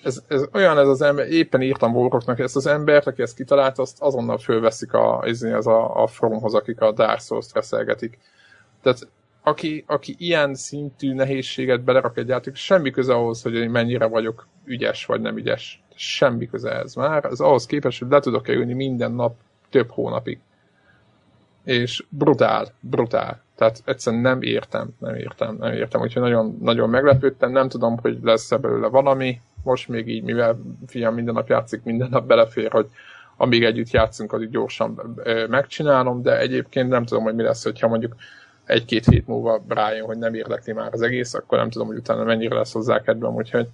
ez, 0.03 0.22
ez 0.27 0.43
olyan 0.53 0.77
ez 0.77 0.88
az 0.88 1.01
ember, 1.01 1.27
éppen 1.27 1.61
írtam 1.61 1.95
Warrocknak, 1.95 2.39
ezt 2.39 2.55
az 2.55 2.65
embert, 2.65 3.07
aki 3.07 3.22
ezt 3.22 3.35
kitalálta, 3.35 3.81
azt 3.81 4.01
azonnal 4.01 4.38
fölveszik 4.38 4.93
a, 4.93 5.19
az 5.19 5.68
a, 5.68 6.03
a 6.03 6.07
Fromhoz, 6.07 6.53
akik 6.53 6.81
a 6.81 6.91
Dark 6.91 7.22
reszelgetik. 7.53 8.18
Tehát 8.81 9.07
aki, 9.43 9.84
aki 9.88 10.15
ilyen 10.18 10.55
szintű 10.55 11.13
nehézséget 11.13 11.84
belerak 11.84 12.18
egy 12.18 12.27
játék, 12.27 12.55
semmi 12.55 12.91
köze 12.91 13.13
ahhoz, 13.13 13.41
hogy 13.41 13.53
én 13.53 13.69
mennyire 13.69 14.05
vagyok 14.05 14.47
ügyes 14.65 15.05
vagy 15.05 15.22
nem 15.22 15.38
ügyes. 15.38 15.84
Semmi 15.95 16.49
köze 16.49 16.72
ez 16.72 16.93
már. 16.93 17.26
Ez 17.26 17.39
ahhoz 17.39 17.65
képest, 17.65 17.99
hogy 17.99 18.09
le 18.09 18.19
tudok 18.19 18.47
ülni 18.47 18.73
minden 18.73 19.11
nap 19.11 19.35
több 19.72 19.89
hónapig. 19.89 20.39
És 21.64 22.03
brutál, 22.10 22.73
brutál. 22.80 23.41
Tehát 23.56 23.81
egyszerűen 23.85 24.22
nem 24.22 24.41
értem, 24.41 24.89
nem 24.98 25.15
értem, 25.15 25.56
nem 25.60 25.73
értem. 25.73 26.02
Úgyhogy 26.02 26.22
nagyon, 26.22 26.57
nagyon 26.61 26.89
meglepődtem, 26.89 27.52
nem 27.52 27.69
tudom, 27.69 27.98
hogy 27.98 28.19
lesz-e 28.23 28.57
belőle 28.57 28.88
valami. 28.88 29.41
Most 29.64 29.88
még 29.88 30.07
így, 30.07 30.23
mivel 30.23 30.60
fiam 30.88 31.14
minden 31.14 31.34
nap 31.34 31.49
játszik, 31.49 31.84
minden 31.84 32.07
nap 32.11 32.26
belefér, 32.26 32.72
hogy 32.72 32.89
amíg 33.38 33.64
együtt 33.64 33.89
játszunk, 33.89 34.34
addig 34.34 34.49
gyorsan 34.49 35.18
megcsinálom, 35.49 36.22
de 36.22 36.39
egyébként 36.39 36.89
nem 36.89 37.06
tudom, 37.06 37.23
hogy 37.23 37.35
mi 37.35 37.43
lesz, 37.43 37.64
hogyha 37.64 37.88
mondjuk 37.88 38.15
egy-két 38.65 39.06
hét 39.06 39.27
múlva 39.27 39.64
rájön, 39.68 40.06
hogy 40.06 40.18
nem 40.18 40.34
érdekli 40.34 40.73
már 40.73 40.93
az 40.93 41.02
egész, 41.02 41.34
akkor 41.34 41.57
nem 41.57 41.69
tudom, 41.69 41.88
hogy 41.88 41.98
utána 41.98 42.23
mennyire 42.23 42.56
lesz 42.56 42.73
hozzá 42.73 43.02
kedvem, 43.02 43.34
úgyhogy 43.34 43.68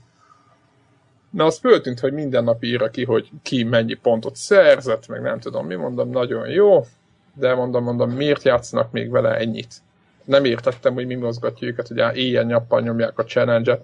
Na, 1.29 1.45
az 1.45 1.57
föltűnt, 1.57 1.99
hogy 1.99 2.13
minden 2.13 2.43
nap 2.43 2.63
írja 2.63 2.89
ki, 2.89 3.03
hogy 3.03 3.29
ki 3.41 3.63
mennyi 3.63 3.93
pontot 3.93 4.35
szerzett, 4.35 5.07
meg 5.07 5.21
nem 5.21 5.39
tudom 5.39 5.65
mi, 5.65 5.75
mondom, 5.75 6.09
nagyon 6.09 6.49
jó, 6.49 6.85
de 7.33 7.53
mondom, 7.53 7.83
mondom, 7.83 8.11
miért 8.11 8.43
játszanak 8.43 8.91
még 8.91 9.09
vele 9.09 9.35
ennyit? 9.35 9.75
Nem 10.23 10.45
értettem, 10.45 10.93
hogy 10.93 11.05
mi 11.05 11.15
mozgatja 11.15 11.67
őket, 11.67 11.87
hogy 11.87 12.17
éjjel-nyappal 12.17 12.81
nyomják 12.81 13.19
a 13.19 13.23
challenge 13.23 13.79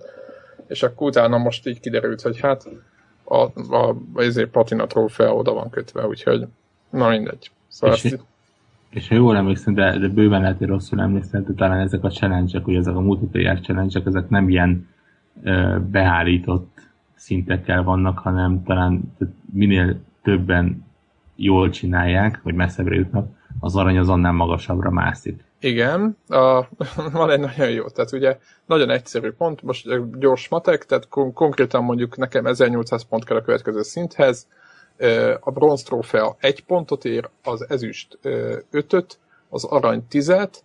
és 0.67 0.83
akkor 0.83 1.07
utána 1.07 1.37
most 1.37 1.67
így 1.67 1.79
kiderült, 1.79 2.21
hogy 2.21 2.39
hát 2.39 2.69
a, 3.23 3.37
a, 3.75 3.95
ezért 4.15 4.49
patina 4.49 4.87
trófea 4.87 5.35
oda 5.35 5.53
van 5.53 5.69
kötve, 5.69 6.07
úgyhogy 6.07 6.47
na 6.89 7.09
mindegy. 7.09 7.51
Szóval 7.67 7.95
és, 7.95 8.03
ezt... 8.03 8.19
és 8.89 9.07
ha 9.07 9.15
jól 9.15 9.35
emlékszem, 9.35 9.73
de, 9.73 9.97
de 9.97 10.07
bőven 10.07 10.41
lehet, 10.41 10.57
hogy 10.57 10.67
rosszul 10.67 11.01
emlékszem, 11.01 11.43
de 11.43 11.53
talán 11.53 11.79
ezek 11.79 12.03
a 12.03 12.09
challenge-ek, 12.09 12.63
hogy 12.63 12.75
ezek 12.75 12.95
a 12.95 12.99
multiplayer 12.99 13.59
challenge 13.59 14.01
ezek 14.05 14.29
nem 14.29 14.49
ilyen 14.49 14.87
ö, 15.43 15.77
beállított 15.91 16.72
szintekkel 17.23 17.83
vannak, 17.83 18.19
hanem 18.19 18.63
talán 18.63 19.15
minél 19.53 19.99
többen 20.23 20.85
jól 21.35 21.69
csinálják, 21.69 22.39
vagy 22.43 22.53
messzebbre 22.53 22.95
jutnak, 22.95 23.27
az 23.59 23.75
arany 23.75 23.97
az 23.97 24.09
annál 24.09 24.31
magasabbra 24.31 24.89
mászik. 24.89 25.43
Igen, 25.59 26.17
a, 26.27 26.67
van 27.11 27.29
egy 27.29 27.39
nagyon 27.39 27.69
jó, 27.69 27.87
tehát 27.87 28.11
ugye 28.11 28.37
nagyon 28.65 28.89
egyszerű 28.89 29.31
pont, 29.31 29.61
most 29.61 30.19
gyors 30.19 30.47
matek, 30.47 30.85
tehát 30.85 31.07
kon- 31.07 31.33
konkrétan 31.33 31.83
mondjuk 31.83 32.17
nekem 32.17 32.45
1800 32.45 33.03
pont 33.03 33.25
kell 33.25 33.37
a 33.37 33.41
következő 33.41 33.81
szinthez, 33.81 34.47
a 35.39 35.51
bronz 35.51 35.83
trófea 35.83 36.35
egy 36.39 36.63
pontot 36.63 37.05
ér, 37.05 37.29
az 37.43 37.69
ezüst 37.69 38.19
ötöt, 38.71 39.19
az 39.49 39.63
arany 39.63 40.07
tizet, 40.07 40.63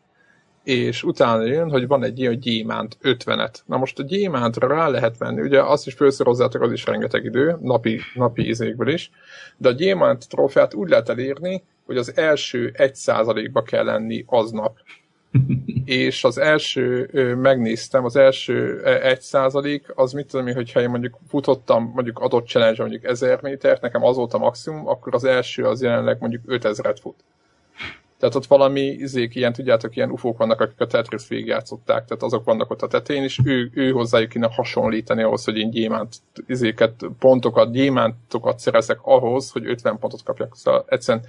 és 0.68 1.02
utána 1.02 1.44
jön, 1.44 1.70
hogy 1.70 1.86
van 1.86 2.04
egy 2.04 2.18
ilyen 2.18 2.40
gyémánt 2.40 2.98
50-et. 3.02 3.54
Na 3.66 3.76
most 3.76 3.98
a 3.98 4.02
gyémántra 4.02 4.68
rá 4.68 4.88
lehet 4.88 5.18
venni, 5.18 5.40
ugye 5.40 5.62
azt 5.62 5.86
is 5.86 5.94
felszorozzátok, 5.94 6.62
az 6.62 6.72
is 6.72 6.84
rengeteg 6.84 7.24
idő, 7.24 7.56
napi, 7.60 8.00
napi 8.14 8.48
izékből 8.48 8.88
is, 8.88 9.10
de 9.56 9.68
a 9.68 9.72
gyémánt 9.72 10.28
trófeát 10.28 10.74
úgy 10.74 10.88
lehet 10.88 11.08
elérni, 11.08 11.62
hogy 11.86 11.96
az 11.96 12.16
első 12.16 12.74
1%-ba 12.76 13.62
kell 13.62 13.84
lenni 13.84 14.24
aznap. 14.26 14.78
és 15.84 16.24
az 16.24 16.38
első, 16.38 17.10
megnéztem, 17.40 18.04
az 18.04 18.16
első 18.16 18.80
1% 18.84 19.94
az 19.94 20.12
mit 20.12 20.26
tudom 20.26 20.46
én, 20.46 20.54
hogyha 20.54 20.80
én 20.80 20.90
mondjuk 20.90 21.18
futottam 21.28 21.92
mondjuk 21.94 22.18
adott 22.18 22.46
challenge 22.46 22.82
mondjuk 22.82 23.04
1000 23.04 23.42
métert, 23.42 23.82
nekem 23.82 24.04
az 24.04 24.16
volt 24.16 24.34
a 24.34 24.38
maximum, 24.38 24.88
akkor 24.88 25.14
az 25.14 25.24
első 25.24 25.64
az 25.64 25.82
jelenleg 25.82 26.16
mondjuk 26.20 26.42
5000-et 26.46 26.96
fut. 27.00 27.24
Tehát 28.18 28.34
ott 28.34 28.46
valami 28.46 28.80
izék, 28.80 29.34
ilyen, 29.34 29.52
tudjátok, 29.52 29.96
ilyen 29.96 30.10
ufók 30.10 30.38
vannak, 30.38 30.60
akik 30.60 30.80
a 30.80 30.86
Tetris 30.86 31.28
végigjátszották, 31.28 32.04
tehát 32.04 32.22
azok 32.22 32.44
vannak 32.44 32.70
ott 32.70 32.82
a 32.82 32.86
tetején, 32.86 33.22
és 33.22 33.40
ő, 33.44 33.70
ő 33.74 33.90
hozzájuk 33.90 34.30
kéne 34.30 34.48
hasonlítani 34.52 35.22
ahhoz, 35.22 35.44
hogy 35.44 35.56
én 35.56 35.70
gyémánt 35.70 36.16
izéket, 36.46 37.04
pontokat, 37.18 37.72
gyémántokat 37.72 38.58
szerezek 38.58 38.98
ahhoz, 39.02 39.50
hogy 39.50 39.66
50 39.66 39.98
pontot 39.98 40.22
kapjak. 40.22 40.56
Szóval 40.56 40.84
egyszerűen 40.88 41.24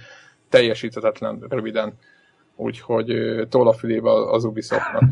teljesíthetetlen 0.48 1.44
röviden. 1.48 1.92
Úgyhogy 2.56 3.12
tól 3.48 3.68
a 3.68 3.72
fülébe 3.72 4.10
az 4.10 4.44
Ubisoftnak. 4.44 5.02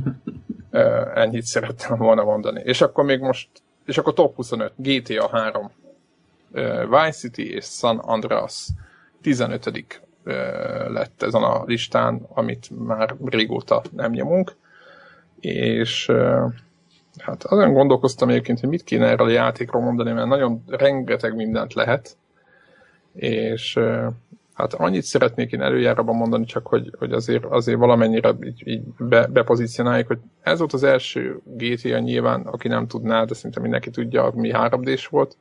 Ennyit 1.14 1.44
szerettem 1.44 1.96
volna 1.96 2.24
mondani. 2.24 2.62
És 2.64 2.80
akkor 2.80 3.05
még 3.05 3.20
most, 3.20 3.48
és 3.86 3.98
akkor 3.98 4.12
top 4.12 4.34
25, 4.34 4.72
GTA 4.76 5.28
3, 5.28 5.70
Vice 6.88 7.10
City 7.10 7.55
és 7.55 7.64
San 7.64 7.98
Andreas 7.98 8.66
15 9.22 9.66
lett 10.88 11.22
ezen 11.22 11.42
a 11.42 11.64
listán, 11.64 12.26
amit 12.28 12.70
már 12.86 13.14
régóta 13.24 13.82
nem 13.90 14.10
nyomunk. 14.10 14.56
És 15.40 16.12
hát 17.18 17.44
azon 17.44 17.72
gondolkoztam 17.72 18.28
egyébként, 18.28 18.60
hogy 18.60 18.68
mit 18.68 18.84
kéne 18.84 19.06
erről 19.06 19.26
a 19.26 19.30
játékról 19.30 19.82
mondani, 19.82 20.12
mert 20.12 20.28
nagyon 20.28 20.64
rengeteg 20.66 21.34
mindent 21.34 21.74
lehet, 21.74 22.16
és 23.14 23.78
hát 24.55 24.74
annyit 24.74 25.02
szeretnék 25.02 25.52
én 25.52 25.62
előjáróban 25.62 26.16
mondani, 26.16 26.44
csak 26.44 26.66
hogy, 26.66 26.94
hogy 26.98 27.12
azért, 27.12 27.44
azért 27.44 27.78
valamennyire 27.78 28.34
így, 28.44 28.62
így 28.64 28.82
be, 28.98 29.26
bepozícionáljuk, 29.26 30.06
hogy 30.06 30.18
ez 30.42 30.59
volt 30.59 30.72
az 30.72 30.82
első 30.82 31.40
GTA 31.44 31.98
nyilván, 31.98 32.40
aki 32.40 32.68
nem 32.68 32.86
tudná, 32.86 33.24
de 33.24 33.34
szinte 33.34 33.60
mindenki 33.60 33.90
tudja, 33.90 34.32
mi 34.34 34.52
3 34.52 34.82
d 34.82 34.98
volt, 35.10 35.36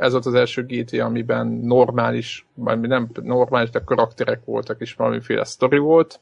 ez 0.00 0.12
volt 0.12 0.26
az 0.26 0.34
első 0.34 0.64
GT, 0.66 0.92
amiben 0.92 1.46
normális, 1.46 2.46
vagy 2.54 2.80
nem 2.80 3.08
normális, 3.22 3.70
de 3.70 3.82
karakterek 3.84 4.44
voltak, 4.44 4.80
és 4.80 4.94
valamiféle 4.94 5.44
sztori 5.44 5.78
volt, 5.78 6.20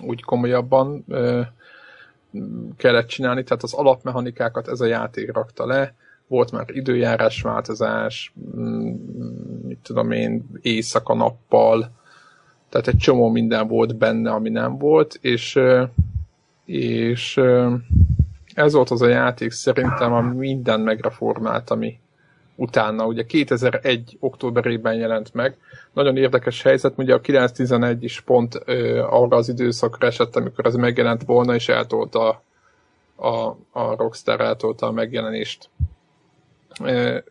úgy 0.00 0.22
komolyabban 0.22 1.04
ö, 1.08 1.40
kellett 2.76 3.06
csinálni, 3.06 3.44
tehát 3.44 3.62
az 3.62 3.72
alapmechanikákat 3.72 4.68
ez 4.68 4.80
a 4.80 4.86
játék 4.86 5.32
rakta 5.32 5.66
le, 5.66 5.94
volt 6.26 6.52
már 6.52 6.64
időjárás 6.66 7.42
változás, 7.42 8.32
mm, 8.56 8.94
mit 9.66 9.78
tudom 9.82 10.10
én, 10.10 10.44
éjszaka-nappal, 10.60 11.90
tehát 12.68 12.88
egy 12.88 12.96
csomó 12.96 13.30
minden 13.30 13.68
volt 13.68 13.96
benne, 13.96 14.30
ami 14.30 14.48
nem 14.48 14.78
volt, 14.78 15.18
és, 15.20 15.60
és 16.64 17.40
ez 18.54 18.72
volt 18.72 18.90
az 18.90 19.02
a 19.02 19.08
játék 19.08 19.50
szerintem, 19.50 20.12
ami 20.12 20.36
minden 20.36 20.80
megreformált, 20.80 21.70
ami, 21.70 21.98
utána, 22.56 23.06
ugye 23.06 23.24
2001 23.24 24.16
októberében 24.20 24.94
jelent 24.94 25.34
meg. 25.34 25.56
Nagyon 25.92 26.16
érdekes 26.16 26.62
helyzet, 26.62 26.92
ugye 26.96 27.14
a 27.14 27.20
911 27.20 28.04
is 28.04 28.20
pont 28.20 28.62
ö, 28.64 28.98
arra 28.98 29.36
az 29.36 29.48
időszakra 29.48 30.06
esett, 30.06 30.36
amikor 30.36 30.66
ez 30.66 30.74
megjelent 30.74 31.24
volna, 31.24 31.54
és 31.54 31.68
eltolta 31.68 32.42
a, 33.16 33.28
a 33.70 33.96
Rockstar 33.96 34.40
eltolta 34.40 34.86
a 34.86 34.92
megjelenést 34.92 35.68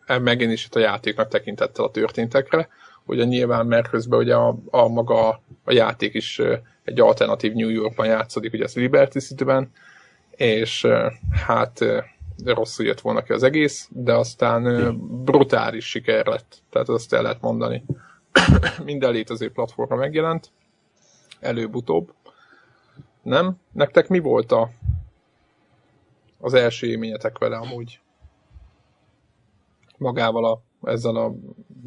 e 0.06 0.18
megjelenését 0.18 0.74
a 0.74 0.80
játéknak 0.80 1.28
tekintettel 1.28 1.84
a 1.84 1.90
történtekre. 1.90 2.68
Ugye 3.06 3.24
nyilván, 3.24 3.66
mert 3.66 3.88
közben 3.88 4.18
ugye 4.18 4.34
a, 4.34 4.56
a 4.70 4.88
maga 4.88 5.28
a 5.64 5.72
játék 5.72 6.14
is 6.14 6.40
egy 6.84 7.00
alternatív 7.00 7.52
New 7.52 7.68
Yorkban 7.68 8.06
játszódik, 8.06 8.52
ugye 8.52 8.64
az 8.64 8.74
Liberty 8.74 9.18
City-ben, 9.18 9.70
és 10.36 10.86
hát 11.46 11.84
rosszul 12.44 12.86
jött 12.86 13.00
volna 13.00 13.22
ki 13.22 13.32
az 13.32 13.42
egész, 13.42 13.88
de 13.92 14.14
aztán 14.14 14.96
brutális 15.24 15.88
siker 15.88 16.26
lett, 16.26 16.62
tehát 16.70 16.88
azt 16.88 17.12
el 17.12 17.22
lehet 17.22 17.40
mondani. 17.40 17.84
Minden 18.84 19.12
létező 19.12 19.50
platformra 19.50 19.96
megjelent, 19.96 20.50
előbb-utóbb. 21.40 22.12
Nem? 23.22 23.56
Nektek 23.72 24.08
mi 24.08 24.18
volt 24.18 24.52
a, 24.52 24.70
az 26.38 26.54
első 26.54 26.86
élményetek 26.86 27.38
vele 27.38 27.56
amúgy? 27.56 28.00
Magával 29.98 30.44
a, 30.44 30.60
ezzel 30.88 31.16
a 31.16 31.34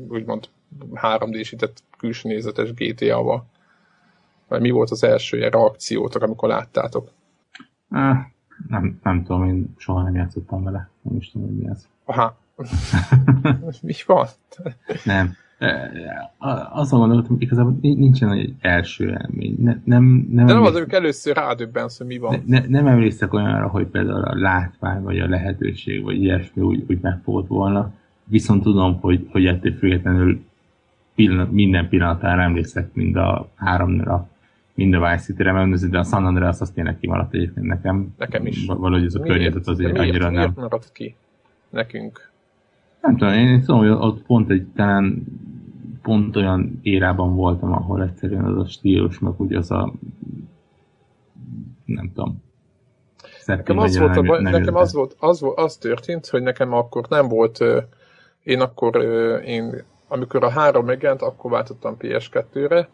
úgymond 0.07 0.49
3D-sített 0.93 1.77
külső 1.97 2.29
nézetes 2.29 2.73
GTA-val? 2.73 3.45
Vagy 4.47 4.61
mi 4.61 4.69
volt 4.69 4.91
az 4.91 5.03
első 5.03 5.37
ilyen 5.37 5.51
reakciótok, 5.51 6.21
amikor 6.21 6.49
láttátok? 6.49 7.11
Nem, 8.67 8.99
nem 9.03 9.23
tudom, 9.23 9.45
én 9.45 9.73
soha 9.77 10.03
nem 10.03 10.15
játszottam 10.15 10.63
vele. 10.63 10.89
Nem 11.01 11.15
is 11.15 11.31
tudom, 11.31 11.47
hogy 11.47 11.57
mi 11.57 11.67
ez. 11.67 11.87
Aha. 12.05 12.37
mi 13.81 13.93
van? 14.05 14.27
nem. 15.03 15.35
Azon 16.71 16.99
gondoltam, 16.99 17.35
igazából 17.39 17.77
nincsen 17.81 18.31
egy 18.31 18.53
első 18.59 19.05
élmény. 19.05 19.55
Ne, 19.59 19.75
nem, 19.83 20.27
nem 20.31 20.45
De 20.45 20.53
nem 20.53 20.63
az, 20.63 20.75
amikor 20.75 20.93
először 20.93 21.35
rádöbbensz, 21.35 21.97
hogy 21.97 22.07
mi 22.07 22.17
van. 22.17 22.43
Ne, 22.45 22.59
ne, 22.59 22.67
nem 22.67 22.87
emlékszek 22.87 23.33
olyanra, 23.33 23.67
hogy 23.67 23.85
például 23.85 24.23
a 24.23 24.35
látvány, 24.35 25.01
vagy 25.01 25.19
a 25.19 25.27
lehetőség, 25.27 26.03
vagy 26.03 26.21
ilyesmi 26.23 26.61
úgy, 26.61 26.83
úgy 26.87 26.99
megfogott 27.01 27.47
volna. 27.47 27.91
Viszont 28.23 28.63
tudom, 28.63 28.99
hogy, 28.99 29.27
hogy 29.31 29.45
ettől 29.45 29.73
függetlenül 29.73 30.45
pillanat, 31.15 31.51
minden 31.51 31.89
pillanatára 31.89 32.41
emlékszek 32.41 32.93
mind 32.93 33.15
a 33.15 33.49
háromra 33.55 34.29
mind 34.77 34.93
a 34.93 34.99
Vice 34.99 35.23
City-re 35.23 35.67
de 35.89 35.99
a 35.99 36.03
San 36.03 36.25
Andreas 36.25 36.59
az 36.59 36.69
tényleg 36.69 36.97
kimaradt 36.97 37.33
egyébként 37.33 37.65
nekem. 37.65 38.13
Nekem 38.17 38.45
is. 38.45 38.65
Valahogy 38.65 39.05
ez 39.05 39.15
a 39.15 39.19
környezet 39.19 39.67
azért 39.67 39.91
miért, 39.91 40.07
annyira 40.07 40.29
miért 40.29 40.55
nem. 40.55 40.63
maradt 40.63 40.91
ki? 40.91 41.15
Nekünk. 41.69 42.31
Nem 43.01 43.17
tudom, 43.17 43.33
én 43.33 43.59
tudom, 43.61 43.79
hogy 43.79 43.89
ott 43.89 44.21
pont 44.21 44.49
egy 44.49 44.67
talán 44.75 45.23
pont 46.01 46.35
olyan 46.35 46.79
érában 46.81 47.35
voltam, 47.35 47.71
ahol 47.71 48.03
egyszerűen 48.03 48.43
az 48.43 48.57
a 48.57 48.67
stílus, 48.67 49.19
meg 49.19 49.33
úgy 49.37 49.53
az 49.53 49.71
a 49.71 49.93
nem 51.85 52.11
tudom. 52.13 52.43
Nekem, 53.45 53.77
az 53.77 53.97
volt, 53.97 54.17
a 54.17 54.21
baj, 54.21 54.41
nem 54.41 54.51
nekem 54.51 54.75
az, 54.75 54.93
volt, 54.93 55.15
az, 55.19 55.41
volt, 55.41 55.57
az 55.57 55.77
történt, 55.77 56.27
hogy 56.27 56.41
nekem 56.41 56.73
akkor 56.73 57.05
nem 57.09 57.27
volt, 57.27 57.59
én 58.43 58.61
akkor, 58.61 58.95
én, 59.45 59.83
amikor 60.07 60.43
a 60.43 60.49
három 60.49 60.85
megjelent, 60.85 61.21
akkor 61.21 61.51
váltottam 61.51 61.95
PS2-re, 61.99 62.89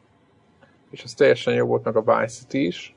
és 0.93 1.03
az 1.03 1.13
teljesen 1.13 1.53
jó 1.53 1.65
volt, 1.65 1.83
meg 1.83 1.95
a 1.95 2.01
Vice 2.01 2.39
City 2.39 2.65
is. 2.65 2.95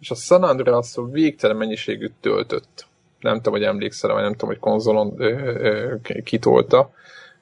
És 0.00 0.10
a 0.10 0.14
San 0.14 0.42
andreas 0.42 0.96
végtelen 1.10 1.56
mennyiségű 1.56 2.10
töltött. 2.20 2.86
Nem 3.20 3.36
tudom, 3.36 3.52
hogy 3.52 3.62
emlékszel, 3.62 4.12
vagy 4.12 4.22
nem 4.22 4.32
tudom, 4.32 4.48
hogy 4.48 4.58
konzolon 4.58 5.14
ö, 5.16 5.28
ö, 5.28 6.20
kitolta, 6.24 6.90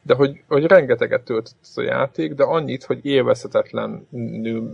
de 0.02 0.14
hogy, 0.14 0.42
hogy 0.48 0.64
rengeteget 0.64 1.24
töltött 1.24 1.56
a 1.74 1.82
játék, 1.82 2.34
de 2.34 2.44
annyit, 2.44 2.84
hogy 2.84 2.98
élvezhetetlen 3.02 4.08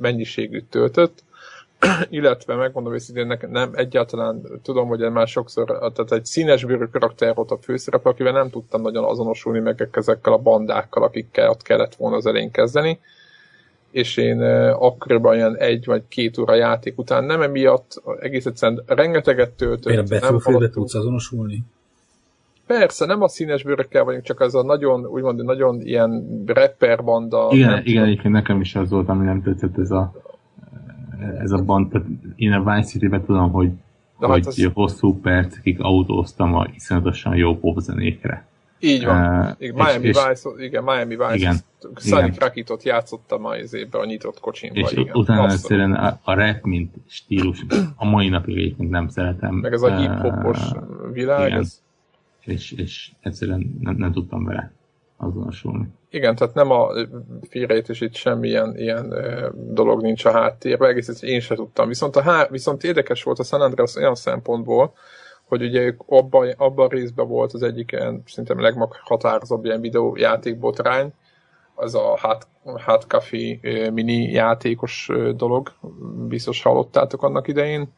mennyiségű 0.00 0.60
töltött, 0.70 1.24
illetve 2.08 2.54
megmondom 2.54 2.94
őszintén, 2.94 3.26
nekem 3.26 3.50
nem 3.50 3.70
egyáltalán 3.74 4.60
tudom, 4.62 4.88
hogy 4.88 5.10
már 5.10 5.28
sokszor, 5.28 5.66
tehát 5.66 6.12
egy 6.12 6.24
színes 6.24 6.64
bőrű 6.64 6.84
karakter 6.84 7.34
volt 7.34 7.50
a 7.50 7.58
főszerep, 7.62 8.06
akivel 8.06 8.32
nem 8.32 8.50
tudtam 8.50 8.82
nagyon 8.82 9.04
azonosulni 9.04 9.60
meg 9.60 9.88
ezekkel 9.92 10.32
a 10.32 10.38
bandákkal, 10.38 11.02
akikkel 11.02 11.50
ott 11.50 11.62
kellett 11.62 11.94
volna 11.94 12.16
az 12.16 12.26
elején 12.26 12.50
kezdeni 12.50 13.00
és 13.94 14.16
én 14.16 14.40
akkoriban 14.72 15.34
ilyen 15.34 15.56
egy 15.56 15.84
vagy 15.84 16.02
két 16.08 16.38
óra 16.38 16.54
játék 16.54 16.98
után 16.98 17.24
nem 17.24 17.42
emiatt, 17.42 18.02
egész 18.20 18.46
egyszerűen 18.46 18.82
rengeteget 18.86 19.50
töltött. 19.50 20.08
Miért 20.08 20.24
a 20.24 20.32
battlefield 20.32 20.70
tudsz 20.70 20.94
azonosulni? 20.94 21.64
Persze, 22.66 23.06
nem 23.06 23.22
a 23.22 23.28
színes 23.28 23.62
bőrökkel 23.62 24.04
vagyunk, 24.04 24.24
csak 24.24 24.40
ez 24.40 24.54
a 24.54 24.62
nagyon, 24.62 25.06
úgymond, 25.06 25.44
nagyon 25.44 25.80
ilyen 25.80 26.42
rapper 26.46 27.04
banda. 27.04 27.48
Igen, 27.50 27.82
igen, 27.84 28.04
egyébként 28.04 28.34
nekem 28.34 28.60
is 28.60 28.74
az 28.74 28.90
volt, 28.90 29.08
ami 29.08 29.24
nem 29.24 29.42
tetszett 29.42 29.78
ez 29.78 29.90
a, 29.90 30.12
ez 31.38 31.50
a 31.50 31.62
band. 31.62 31.90
Tehát 31.90 32.06
én 32.36 32.52
a 32.52 32.74
Vice 32.74 32.88
City-ben 32.88 33.24
tudom, 33.24 33.50
hogy, 33.50 33.68
De 34.18 34.26
hogy 34.26 34.44
hát 34.44 34.46
az... 34.46 34.70
hosszú 34.72 35.20
percekig 35.20 35.76
autóztam 35.80 36.54
a 36.54 36.66
iszonyatosan 36.74 37.36
jó 37.36 37.58
popzenékre. 37.58 38.46
Így 38.78 39.04
van. 39.04 39.40
Uh, 39.40 39.54
igen, 39.58 39.74
Miami 39.74 40.06
és, 40.06 40.18
Vice, 40.28 40.50
igen, 40.58 40.84
Miami 40.84 41.16
Vice. 41.16 41.34
Igen, 41.34 41.56
Sunny 41.96 42.32
Rakitot 42.38 42.82
játszotta 42.82 43.38
ma 43.38 43.56
évben 43.56 44.00
a 44.00 44.04
nyitott 44.04 44.40
kocsimban. 44.40 44.82
És 44.82 44.92
igen, 44.92 45.14
utána 45.14 45.50
egyszerűen 45.50 45.92
a, 45.92 46.20
a 46.22 46.34
rap, 46.34 46.62
mint 46.62 46.94
stílus, 47.08 47.64
a 47.96 48.04
mai 48.04 48.28
napig 48.28 48.56
egyébként 48.56 48.90
nem 48.90 49.08
szeretem. 49.08 49.54
Meg 49.54 49.72
ez 49.72 49.82
a 49.82 49.96
hip-hopos 49.96 50.58
világ. 51.12 51.46
Igen. 51.48 51.58
Ez... 51.58 51.82
És, 52.40 52.72
és 52.72 53.10
egyszerűen 53.20 53.78
nem, 53.80 53.96
nem 53.96 54.12
tudtam 54.12 54.44
vele 54.44 54.72
azonosulni. 55.16 55.88
Igen, 56.10 56.34
tehát 56.34 56.54
nem 56.54 56.70
a 56.70 56.88
félrejtés 57.48 58.00
itt 58.00 58.14
semmilyen 58.14 58.76
ilyen 58.76 59.14
dolog 59.54 60.02
nincs 60.02 60.24
a 60.24 60.32
háttérben, 60.32 60.90
egész 60.90 61.22
én 61.22 61.40
sem 61.40 61.56
tudtam. 61.56 61.88
Viszont, 61.88 62.16
a 62.16 62.22
há, 62.22 62.46
viszont 62.50 62.84
érdekes 62.84 63.22
volt 63.22 63.38
a 63.38 63.42
San 63.42 63.60
Andreas 63.60 63.96
olyan 63.96 64.14
szempontból, 64.14 64.94
hogy 65.48 65.62
ugye 65.62 65.94
abban, 66.06 66.50
abban 66.56 66.88
részben 66.88 67.28
volt 67.28 67.52
az 67.52 67.62
egyik 67.62 67.92
ilyen, 67.92 68.22
szerintem 68.26 68.60
legmeghatározóbb 68.60 69.64
ilyen 69.64 69.80
videójáték 69.80 70.58
botrány, 70.58 71.12
az 71.74 71.94
a 71.94 72.18
Hot, 72.20 72.46
Hot 72.62 73.06
Coffee 73.06 73.58
mini 73.90 74.30
játékos 74.30 75.10
dolog, 75.36 75.72
biztos 76.28 76.62
hallottátok 76.62 77.22
annak 77.22 77.48
idején, 77.48 77.92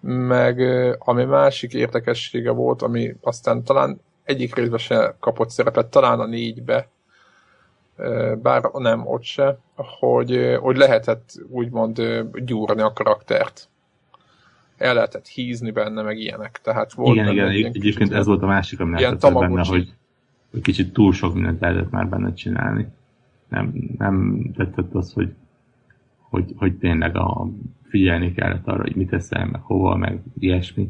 meg 0.00 0.60
ami 0.98 1.24
másik 1.24 1.72
érdekessége 1.72 2.50
volt, 2.50 2.82
ami 2.82 3.14
aztán 3.20 3.64
talán 3.64 4.00
egyik 4.24 4.54
részben 4.54 4.78
se 4.78 5.16
kapott 5.20 5.50
szerepet, 5.50 5.86
talán 5.86 6.20
a 6.20 6.26
négybe, 6.26 6.88
bár 8.42 8.62
nem 8.72 9.06
ott 9.06 9.22
se, 9.22 9.58
hogy, 9.74 10.56
hogy 10.60 10.76
lehetett 10.76 11.30
úgymond 11.48 12.02
gyúrni 12.44 12.82
a 12.82 12.92
karaktert 12.92 13.68
el 14.76 14.94
lehetett 14.94 15.26
hízni 15.26 15.70
benne, 15.70 16.02
meg 16.02 16.18
ilyenek. 16.18 16.60
Tehát 16.62 16.92
volt 16.92 17.16
igen, 17.16 17.32
igen, 17.32 17.52
ilyen 17.52 17.66
egyébként 17.66 17.96
kicsit, 17.96 18.12
ez 18.12 18.26
volt 18.26 18.42
a 18.42 18.46
másik, 18.46 18.80
ami 18.80 19.00
nem 19.00 19.18
benne, 19.20 19.64
hogy, 19.66 19.92
hogy 20.50 20.60
kicsit 20.60 20.92
túl 20.92 21.12
sok 21.12 21.34
mindent 21.34 21.60
lehetett 21.60 21.90
már 21.90 22.08
benne 22.08 22.32
csinálni. 22.32 22.88
Nem, 23.48 23.72
nem 23.98 24.44
tetszett 24.56 24.94
az, 24.94 25.12
hogy, 25.12 25.34
hogy, 26.18 26.52
hogy 26.56 26.74
tényleg 26.78 27.16
a, 27.16 27.48
figyelni 27.88 28.32
kellett 28.32 28.66
arra, 28.66 28.82
hogy 28.82 28.96
mit 28.96 29.08
teszel, 29.08 29.46
meg 29.46 29.60
hova, 29.60 29.96
meg 29.96 30.20
ilyesmi. 30.38 30.88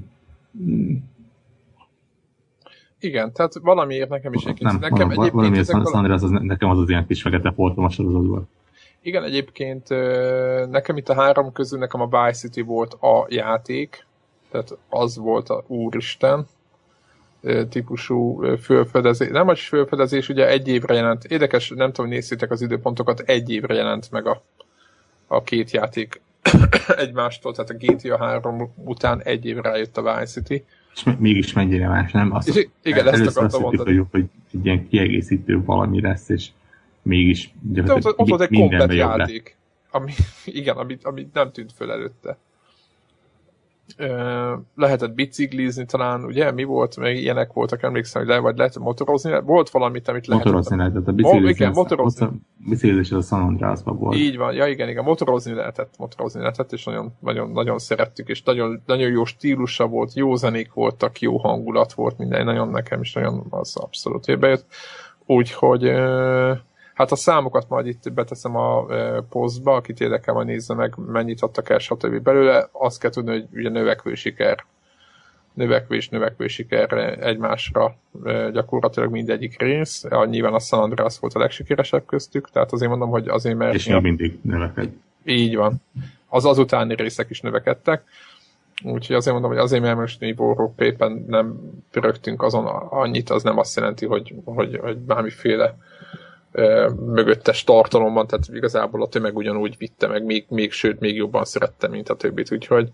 Igen, 3.01 3.33
tehát 3.33 3.55
valamiért 3.63 4.09
nekem 4.09 4.33
is 4.33 4.45
egy 4.45 4.55
kicsit. 4.55 4.81
Nekem 4.81 5.09
valami, 5.09 5.31
valamiért 5.31 5.69
San 5.69 6.11
az, 6.11 6.31
nekem 6.31 6.69
az 6.69 6.79
az 6.79 6.89
ilyen 6.89 7.07
kis 7.07 7.23
fekete 7.23 7.53
foltom 7.53 7.85
a 7.85 7.89
sorozatban. 7.91 8.49
Igen, 9.07 9.25
egyébként 9.25 9.89
nekem 10.71 10.97
itt 10.97 11.09
a 11.09 11.15
három 11.15 11.53
közül 11.53 11.79
nekem 11.79 12.01
a 12.01 12.07
Vice 12.07 12.39
City 12.39 12.61
volt 12.61 12.93
a 12.93 13.27
játék, 13.29 14.07
tehát 14.51 14.77
az 14.89 15.17
volt 15.17 15.49
a 15.49 15.65
úristen 15.67 16.47
típusú 17.69 18.43
fölfedezés. 18.57 19.29
Nem 19.29 19.49
az 19.49 19.61
fölfedezés, 19.61 20.29
ugye 20.29 20.49
egy 20.49 20.69
évre 20.69 20.95
jelent. 20.95 21.25
Érdekes, 21.25 21.73
nem 21.77 21.93
tudom, 21.93 22.11
nézzétek 22.11 22.51
az 22.51 22.63
időpontokat, 22.63 23.21
egy 23.21 23.51
évre 23.51 23.75
jelent 23.75 24.11
meg 24.11 24.27
a, 24.27 24.43
a 25.27 25.43
két 25.43 25.71
játék 25.71 26.21
egymástól, 26.97 27.55
tehát 27.55 27.71
a 27.71 27.75
GTA 27.79 28.17
3 28.17 28.73
után 28.85 29.23
egy 29.23 29.45
évre 29.45 29.71
rájött 29.71 29.97
a 29.97 30.03
Vice 30.03 30.41
City. 30.41 30.65
És 30.95 31.05
mégis 31.19 31.53
mennyire 31.53 31.89
más, 31.89 32.13
nem? 32.13 32.35
Azt, 32.35 32.49
és 32.49 32.67
igen, 32.83 33.09
ezt 33.09 33.37
akartam 33.37 33.61
mondani. 33.61 33.97
Hogy, 33.97 34.07
hogy 34.11 34.25
egy 34.53 34.65
ilyen 34.65 34.89
kiegészítő 34.89 35.63
valami 35.65 36.01
lesz, 36.01 36.29
és 36.29 36.49
mégis 37.07 37.55
De 37.61 37.93
ott, 37.93 38.19
ott 38.19 38.29
volt 38.29 38.41
egy 38.41 38.59
komplet 38.59 38.93
játék, 38.93 39.57
ami, 39.91 40.13
igen, 40.45 40.77
amit, 40.77 41.05
amit 41.05 41.33
nem 41.33 41.53
tűnt 41.53 41.73
föl 41.73 41.91
előtte. 41.91 42.39
lehetett 44.75 45.15
biciklizni 45.15 45.85
talán, 45.85 46.25
ugye? 46.25 46.51
Mi 46.51 46.65
volt? 46.65 46.97
Még 46.97 47.19
ilyenek 47.19 47.53
voltak, 47.53 47.83
emlékszem, 47.83 48.23
hogy 48.23 48.31
le, 48.31 48.39
vagy 48.39 48.57
lehet 48.57 48.79
motorozni. 48.79 49.41
Volt 49.45 49.71
valamit, 49.71 50.09
amit 50.09 50.27
lehetett. 50.27 50.47
Motorozni 50.47 50.77
lehetett. 50.77 51.09
A 51.09 51.13
biciklizni, 51.13 51.49
oh, 51.49 51.55
igen, 51.55 51.73
motorozni. 51.73 52.29
biciklizni 52.57 53.17
a 53.17 53.21
San 53.21 53.43
Andreasban 53.43 53.99
volt. 53.99 54.17
Így 54.17 54.37
van, 54.37 54.55
ja 54.55 54.67
igen, 54.67 54.89
igen, 54.89 55.05
motorozni 55.05 55.55
lehetett, 55.55 55.95
motorozni 55.99 56.41
lehetett, 56.41 56.73
és 56.73 56.85
nagyon, 56.85 57.13
nagyon, 57.21 57.51
nagyon 57.51 57.79
szerettük, 57.79 58.29
és 58.29 58.43
nagyon, 58.43 58.83
nagyon 58.87 59.11
jó 59.11 59.25
stílusa 59.25 59.87
volt, 59.87 60.15
jó 60.15 60.35
zenék 60.35 60.73
voltak, 60.73 61.21
jó 61.21 61.37
hangulat 61.37 61.93
volt, 61.93 62.19
minden, 62.19 62.45
nagyon 62.45 62.69
nekem 62.69 63.01
is 63.01 63.13
nagyon 63.13 63.47
az 63.51 63.77
abszolút 63.77 64.39
bejött. 64.39 64.67
Úgyhogy 65.27 65.93
Hát 66.97 67.13
a 67.13 67.17
számokat 67.17 67.69
majd 67.69 67.87
itt 67.87 68.13
beteszem 68.13 68.57
a 68.57 68.95
e, 68.95 69.23
posztba, 69.31 69.75
akit 69.75 70.01
érdekel, 70.01 70.35
majd 70.35 70.47
nézze 70.47 70.75
meg, 70.75 70.95
mennyit 71.07 71.41
adtak 71.41 71.71
el, 71.71 71.79
stb. 71.79 72.23
belőle. 72.23 72.69
Azt 72.73 73.01
kell 73.01 73.11
tudni, 73.11 73.31
hogy 73.31 73.47
ugye 73.53 73.69
növekvő 73.69 74.15
siker, 74.15 74.65
növekvés, 75.53 76.09
növekvő 76.09 76.47
siker 76.47 76.93
egymásra 77.21 77.97
e, 78.25 78.51
gyakorlatilag 78.51 79.11
mindegyik 79.11 79.61
rész. 79.61 80.05
Nyilván 80.27 80.55
a 80.55 80.59
San 80.59 80.81
Andreas 80.81 81.19
volt 81.19 81.35
a 81.35 81.39
legsikeresebb 81.39 82.07
köztük, 82.07 82.51
tehát 82.51 82.73
azért 82.73 82.91
mondom, 82.91 83.11
hogy 83.11 83.29
azért, 83.29 83.57
mert... 83.57 83.75
És 83.75 83.87
még 83.87 84.03
mindig 84.03 84.39
növeked. 84.43 84.93
Így 85.25 85.57
van. 85.57 85.75
Az 86.29 86.45
azutáni 86.45 86.95
részek 86.95 87.31
is 87.31 87.41
növekedtek. 87.41 88.05
Úgyhogy 88.85 89.17
azért 89.17 89.33
mondom, 89.33 89.51
hogy 89.51 89.61
azért, 89.61 89.83
mert 89.83 89.99
most 89.99 90.21
mi 90.21 90.35
éppen 90.77 91.25
nem 91.29 91.61
pörögtünk 91.91 92.43
azon 92.43 92.67
annyit, 92.89 93.31
az 93.31 93.43
nem 93.43 93.59
azt 93.59 93.77
jelenti, 93.77 94.07
hogy, 94.07 94.35
hogy, 94.45 94.79
hogy 94.83 94.97
bármiféle 94.97 95.77
mögöttes 97.07 97.65
tartalomban, 97.65 98.27
tehát 98.27 98.49
igazából 98.53 99.03
a 99.03 99.09
tömeg 99.09 99.37
ugyanúgy 99.37 99.75
vitte 99.79 100.07
meg, 100.07 100.25
még, 100.25 100.47
még 100.49 100.73
sőt, 100.73 101.01
még 101.01 101.17
jobban 101.17 101.45
szerette, 101.45 101.89
mint 101.89 102.09
a 102.09 102.17
többit, 102.17 102.53
úgyhogy 102.53 102.93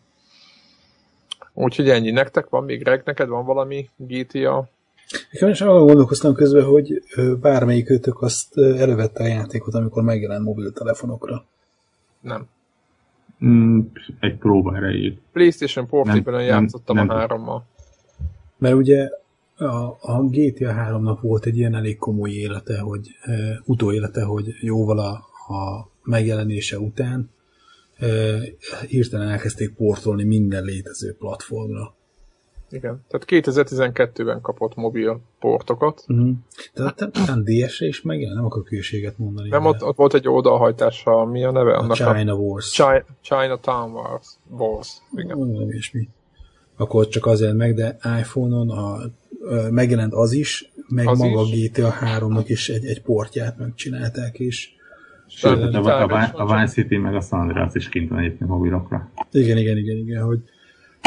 úgyhogy 1.52 1.88
ennyi. 1.88 2.10
Nektek 2.10 2.48
van 2.48 2.64
még 2.64 2.82
reg, 2.82 3.02
neked 3.04 3.28
van 3.28 3.44
valami 3.44 3.88
GTA? 3.96 4.68
Nekem 5.32 5.48
is 5.48 5.60
arra 5.60 5.84
gondolkoztam 5.84 6.34
közben, 6.34 6.64
hogy 6.64 7.02
bármelyik 7.40 7.90
őtök 7.90 8.22
azt 8.22 8.58
elővette 8.58 9.22
a 9.22 9.26
játékot, 9.26 9.74
amikor 9.74 10.02
megjelent 10.02 10.44
mobiltelefonokra. 10.44 11.44
Nem. 12.20 12.46
Mm, 13.44 13.80
egy 14.20 14.36
próba 14.36 14.76
erejéig. 14.76 15.18
PlayStation 15.32 15.86
Portable-en 15.86 16.44
játszottam 16.44 16.96
nem, 16.96 17.08
a 17.08 17.14
hárommal. 17.14 17.64
Mert 18.58 18.74
ugye 18.74 19.10
a, 19.56 19.96
a 20.00 20.22
GTA 20.22 20.74
3-nak 20.76 21.18
volt 21.20 21.44
egy 21.44 21.56
ilyen 21.56 21.74
elég 21.74 21.98
komoly 21.98 22.30
élete, 22.30 22.78
hogy 22.78 23.08
e, 23.22 23.62
utóélete, 23.64 24.22
hogy 24.22 24.46
jóval 24.60 24.98
a, 24.98 25.10
a 25.54 25.90
megjelenése 26.02 26.78
után 26.78 27.30
e, 27.96 28.06
hirtelen 28.88 29.28
elkezdték 29.28 29.74
portolni 29.74 30.24
minden 30.24 30.64
létező 30.64 31.14
platformra. 31.18 31.94
Igen, 32.72 33.04
tehát 33.08 33.26
2012-ben 33.28 34.40
kapott 34.40 34.74
mobil 34.74 35.20
portokat. 35.38 36.04
Uh-huh. 36.08 36.30
Tehát 36.74 37.12
talán 37.12 37.44
DS-re 37.44 37.86
is 37.86 38.02
megjelen, 38.02 38.36
nem 38.36 38.44
akarok 38.44 38.68
hülyeséget 38.68 39.18
mondani. 39.18 39.48
Nem, 39.48 39.64
ott, 39.64 39.82
ott, 39.82 39.96
volt 39.96 40.14
egy 40.14 40.28
oldalhajtása, 40.28 41.24
mi 41.24 41.44
a 41.44 41.50
neve? 41.50 41.76
Annak 41.76 42.00
a 42.00 42.14
China 42.14 42.32
a... 42.32 42.36
Wars. 42.36 42.70
China, 42.70 43.04
China 43.20 43.58
Town 43.58 43.92
Wars. 43.92 44.38
Wars. 44.50 45.02
Igen. 45.12 45.38
Nem, 45.38 45.68
mi. 45.92 46.08
Akkor 46.76 47.08
csak 47.08 47.26
azért 47.26 47.54
meg, 47.54 47.74
de 47.74 47.96
iPhone-on 48.18 48.70
a 48.70 49.00
megjelent 49.70 50.12
az 50.12 50.32
is, 50.32 50.72
meg 50.88 51.08
az 51.08 51.18
maga 51.18 51.42
is? 51.42 51.70
GTA 51.70 51.94
3-nak 52.18 52.44
is 52.46 52.68
egy, 52.68 52.84
egy 52.84 53.02
portját 53.02 53.58
megcsinálták, 53.58 54.38
és 54.38 54.68
Sőt, 55.26 55.74
a, 55.74 56.08
a, 56.10 56.30
a 56.32 56.44
Vice 56.44 56.72
City 56.72 56.96
meg 56.96 57.14
a 57.14 57.20
San 57.20 57.40
Andreas 57.40 57.74
is 57.74 57.88
kint 57.88 58.08
van 58.08 58.18
egyébként 58.18 58.50
mobilokra. 58.50 59.10
Igen, 59.30 59.56
igen, 59.56 59.76
igen, 59.76 59.96
igen, 59.96 60.22
hogy 60.22 60.38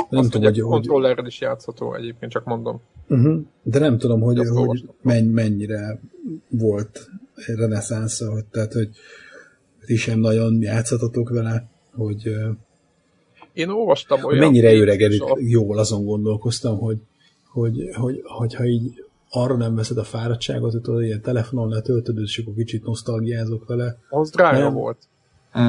nem 0.09 0.19
Azt 0.19 0.31
tudom, 0.31 0.47
hogy, 0.47 0.59
hogy 0.59 0.69
kontrollerrel 0.69 1.25
is 1.25 1.41
játszható 1.41 1.95
egyébként, 1.95 2.31
csak 2.31 2.45
mondom. 2.45 2.81
Uh-huh. 3.07 3.41
De 3.63 3.79
nem 3.79 3.97
tudom, 3.97 4.21
hogy, 4.21 4.37
hogy 4.47 4.89
menny, 5.01 5.29
mennyire 5.29 5.99
volt 6.49 7.09
reneszánsza, 7.55 8.31
hogy, 8.31 8.45
tehát, 8.45 8.73
hogy 8.73 8.89
ti 9.85 9.95
sem 9.95 10.19
nagyon 10.19 10.61
játszhatatok 10.61 11.29
vele, 11.29 11.69
hogy 11.91 12.35
én 13.55 13.69
olvastam 13.69 14.23
olyan... 14.23 14.39
Mennyire 14.39 14.73
öregedik 14.73 15.23
jól, 15.37 15.77
azon 15.77 16.05
gondolkoztam, 16.05 16.77
hogy 16.77 16.97
hogy, 17.55 17.89
hogy, 17.93 18.21
hogyha 18.23 18.65
így 18.65 19.05
arra 19.29 19.55
nem 19.55 19.75
veszed 19.75 19.97
a 19.97 20.03
fáradtságot, 20.03 20.71
hogy 20.71 20.81
tudod, 20.81 21.03
ilyen 21.03 21.21
telefonon 21.21 21.69
letöltöd, 21.69 22.17
és 22.19 22.37
akkor 22.37 22.53
kicsit 22.53 22.85
nosztalgiázok 22.85 23.67
vele. 23.67 23.97
Az 24.09 24.29
drága 24.29 24.59
nem? 24.59 24.73
volt. 24.73 24.97
Uh, 25.53 25.61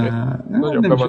Nagyon 0.50 0.80
nem, 0.80 0.92
is, 0.92 1.02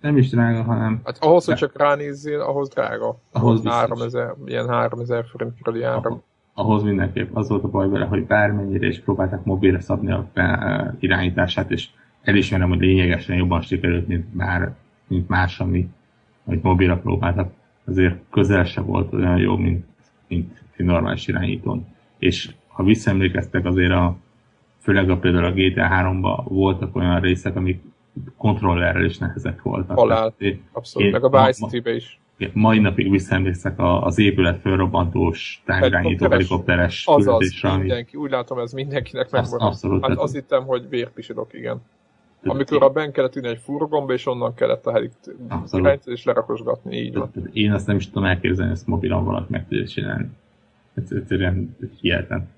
nem 0.00 0.16
is 0.16 0.30
drága, 0.30 0.62
hanem... 0.62 1.00
Hát 1.04 1.18
ahhoz, 1.20 1.44
hogy 1.44 1.54
csak 1.54 1.76
ránézzél, 1.76 2.40
ahhoz 2.40 2.68
drága. 2.68 3.18
Ahhoz 3.32 3.60
3000, 3.64 4.34
ilyen 4.44 4.68
3000 4.68 5.24
forint 5.26 5.62
körüli 5.62 5.82
ára. 5.82 6.22
Ahhoz 6.54 6.82
mindenképp. 6.82 7.36
Az 7.36 7.48
volt 7.48 7.64
a 7.64 7.68
baj 7.68 7.88
vele, 7.88 8.04
hogy 8.04 8.26
bármennyire 8.26 8.86
is 8.86 9.00
próbálták 9.00 9.44
mobilre 9.44 9.80
szabni 9.80 10.12
a 10.12 10.30
irányítását, 10.98 11.70
és 11.70 11.88
elismerem, 12.22 12.68
hogy 12.68 12.80
lényegesen 12.80 13.36
jobban 13.36 13.60
sikerült, 13.60 14.08
mint, 14.08 14.26
bár, 14.26 14.74
mint 15.06 15.28
más, 15.28 15.60
ami, 15.60 15.88
amit 16.46 16.62
mobilra 16.62 16.96
próbáltak. 16.96 17.52
Azért 17.84 18.16
közel 18.30 18.64
se 18.64 18.80
volt 18.80 19.12
olyan 19.12 19.38
jó, 19.38 19.56
mint 19.56 19.84
mint 20.28 20.62
egy 20.76 20.86
normális 20.86 21.28
irányítón. 21.28 21.86
És 22.18 22.50
ha 22.68 22.82
visszaemlékeztek, 22.82 23.64
azért 23.64 23.92
a, 23.92 24.16
főleg 24.80 25.10
a 25.10 25.16
például 25.16 25.44
a 25.44 25.52
GTA 25.52 25.88
3-ban 25.90 26.44
voltak 26.44 26.96
olyan 26.96 27.20
részek, 27.20 27.56
amik 27.56 27.82
kontrollerrel 28.36 29.04
is 29.04 29.18
nehezek 29.18 29.62
voltak. 29.62 29.98
Halál, 29.98 30.34
én, 30.38 30.62
abszolút, 30.72 31.06
én, 31.06 31.12
meg 31.20 31.24
a 31.24 31.46
Vice 31.46 31.66
City-be 31.66 31.94
is. 31.94 32.20
Mai 32.52 32.78
napig 32.78 33.10
visszaemlékszek 33.10 33.74
az 33.78 34.18
épület 34.18 34.60
fölrobbantós, 34.60 35.62
távirányító 35.64 36.30
helikopteres 36.30 37.04
küldetésre. 37.04 37.68
Azaz, 37.68 37.80
mindenki, 37.80 38.16
úgy 38.16 38.30
látom, 38.30 38.58
ez 38.58 38.72
mindenkinek 38.72 39.30
megvan. 39.30 39.60
Abszolút. 39.60 40.06
Hát 40.06 40.18
azt 40.18 40.34
hittem, 40.34 40.64
hogy 40.64 40.88
vérpisilok, 40.88 41.54
igen. 41.54 41.82
Amikor 42.44 42.82
a 42.82 42.90
ben 42.90 43.12
kellett 43.12 43.36
ülni 43.36 43.48
egy 43.48 43.60
furgonba, 43.64 44.12
és 44.12 44.26
onnan 44.26 44.54
kellett 44.54 44.86
a 44.86 44.92
helik 44.92 45.12
és 46.04 46.24
lerakosgatni, 46.24 46.96
így 46.96 47.14
van. 47.14 47.30
Én 47.52 47.72
azt 47.72 47.86
nem 47.86 47.96
is 47.96 48.08
tudom 48.08 48.24
elképzelni, 48.24 48.72
ezt 48.72 48.86
mobilon 48.86 49.24
valaki 49.24 49.46
meg 49.48 49.68
tudja 49.68 49.86
csinálni. 49.86 50.28
Ez 50.94 51.12
egyszerűen 51.12 51.76
hihetetlen. 52.00 52.48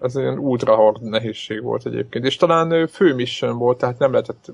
Ez 0.00 0.16
egy 0.16 0.36
ultra 0.36 0.74
hard 0.74 1.02
nehézség 1.02 1.62
volt 1.62 1.86
egyébként. 1.86 2.24
És 2.24 2.36
talán 2.36 2.86
fő 2.86 3.14
mission 3.14 3.58
volt, 3.58 3.78
tehát 3.78 3.98
nem 3.98 4.10
lehetett 4.10 4.52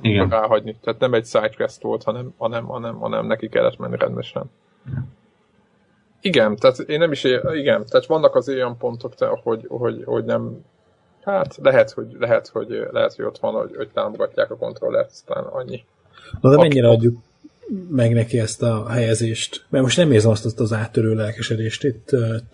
Igen. 0.00 0.28
ráhagyni. 0.28 0.76
Tehát 0.80 1.00
nem 1.00 1.14
egy 1.14 1.26
sidequest 1.26 1.82
volt, 1.82 2.02
hanem, 2.02 2.34
hanem, 2.36 2.64
hanem, 2.64 2.96
hanem 2.96 3.26
neki 3.26 3.48
kellett 3.48 3.78
menni 3.78 3.96
rendesen. 3.96 4.50
Ja. 4.86 5.04
Igen, 6.20 6.56
tehát 6.56 6.78
én 6.78 6.98
nem 6.98 7.12
is, 7.12 7.24
igen, 7.54 7.84
tehát 7.88 8.06
vannak 8.06 8.34
az 8.34 8.48
olyan 8.48 8.76
pontok, 8.76 9.12
hogy, 9.18 9.64
hogy, 9.68 10.02
hogy 10.04 10.24
nem, 10.24 10.64
Hát 11.24 11.58
lehet, 11.62 11.90
hogy, 11.90 12.16
lehet, 12.18 12.48
hogy, 12.48 12.86
lehet, 12.90 13.14
hogy 13.14 13.24
ott 13.24 13.38
van, 13.38 13.54
hogy, 13.54 13.76
hogy 13.76 13.88
támogatják 13.88 14.50
a 14.50 14.56
kontrollert, 14.56 15.10
aztán 15.10 15.44
annyi. 15.44 15.84
Na 16.40 16.50
de 16.50 16.56
mennyire 16.56 16.88
adjuk 16.88 17.18
meg 17.90 18.12
neki 18.12 18.38
ezt 18.38 18.62
a 18.62 18.88
helyezést? 18.88 19.66
Mert 19.68 19.84
most 19.84 19.96
nem 19.96 20.12
érzem 20.12 20.30
azt 20.30 20.60
az 20.60 20.72
áttörő 20.72 21.14
lelkesedést 21.14 21.84
itt 21.84 22.10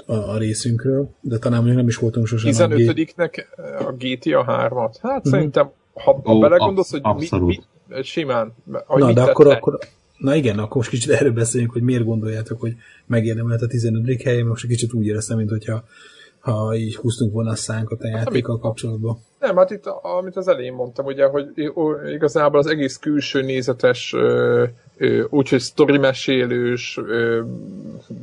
a, 0.07 0.12
a 0.12 0.39
részünkről, 0.39 1.09
de 1.20 1.39
talán 1.39 1.57
mondjuk 1.57 1.78
nem 1.78 1.89
is 1.89 1.97
voltunk 1.97 2.27
sosem 2.27 2.70
15-nek 2.70 3.45
a 3.78 3.93
GTA 3.93 4.45
3-at. 4.49 4.95
Hát 5.03 5.12
mm-hmm. 5.12 5.31
szerintem, 5.31 5.70
ha, 5.95 6.20
ha 6.24 6.35
Ó, 6.35 6.39
belegondolsz, 6.39 6.91
hogy 6.91 7.03
mi, 7.31 7.39
mi, 7.41 8.03
simán. 8.03 8.55
Na, 8.89 9.12
de 9.12 9.23
akkor, 9.23 9.47
akkor, 9.47 9.78
na 10.16 10.35
igen, 10.35 10.59
akkor 10.59 10.77
most 10.77 10.91
kicsit 10.91 11.11
erről 11.11 11.32
beszéljünk, 11.32 11.73
hogy 11.73 11.82
miért 11.82 12.05
gondoljátok, 12.05 12.61
hogy 12.61 12.74
megérdemelt 13.07 13.62
a 13.62 13.66
15. 13.66 14.23
helyen, 14.23 14.47
most 14.47 14.66
kicsit 14.66 14.93
úgy 14.93 15.07
éreztem, 15.07 15.36
mint 15.36 15.51
hogyha 15.51 15.85
ha 16.45 16.75
így 16.75 16.97
húztunk 16.97 17.33
volna 17.33 17.51
a 17.51 17.57
szánkat 17.57 18.03
a 18.03 18.09
játékkal 18.09 18.59
kapcsolatban. 18.59 19.19
Nem, 19.39 19.57
hát 19.57 19.71
itt, 19.71 19.87
amit 19.87 20.37
az 20.37 20.49
elején 20.49 20.73
mondtam, 20.73 21.05
ugye, 21.05 21.27
hogy 21.27 21.47
igazából 22.07 22.59
az 22.59 22.66
egész 22.66 22.97
külső 22.97 23.43
nézetes, 23.43 24.15
úgyhogy 25.29 25.61
sztori 25.61 25.99
mesélős, 25.99 27.01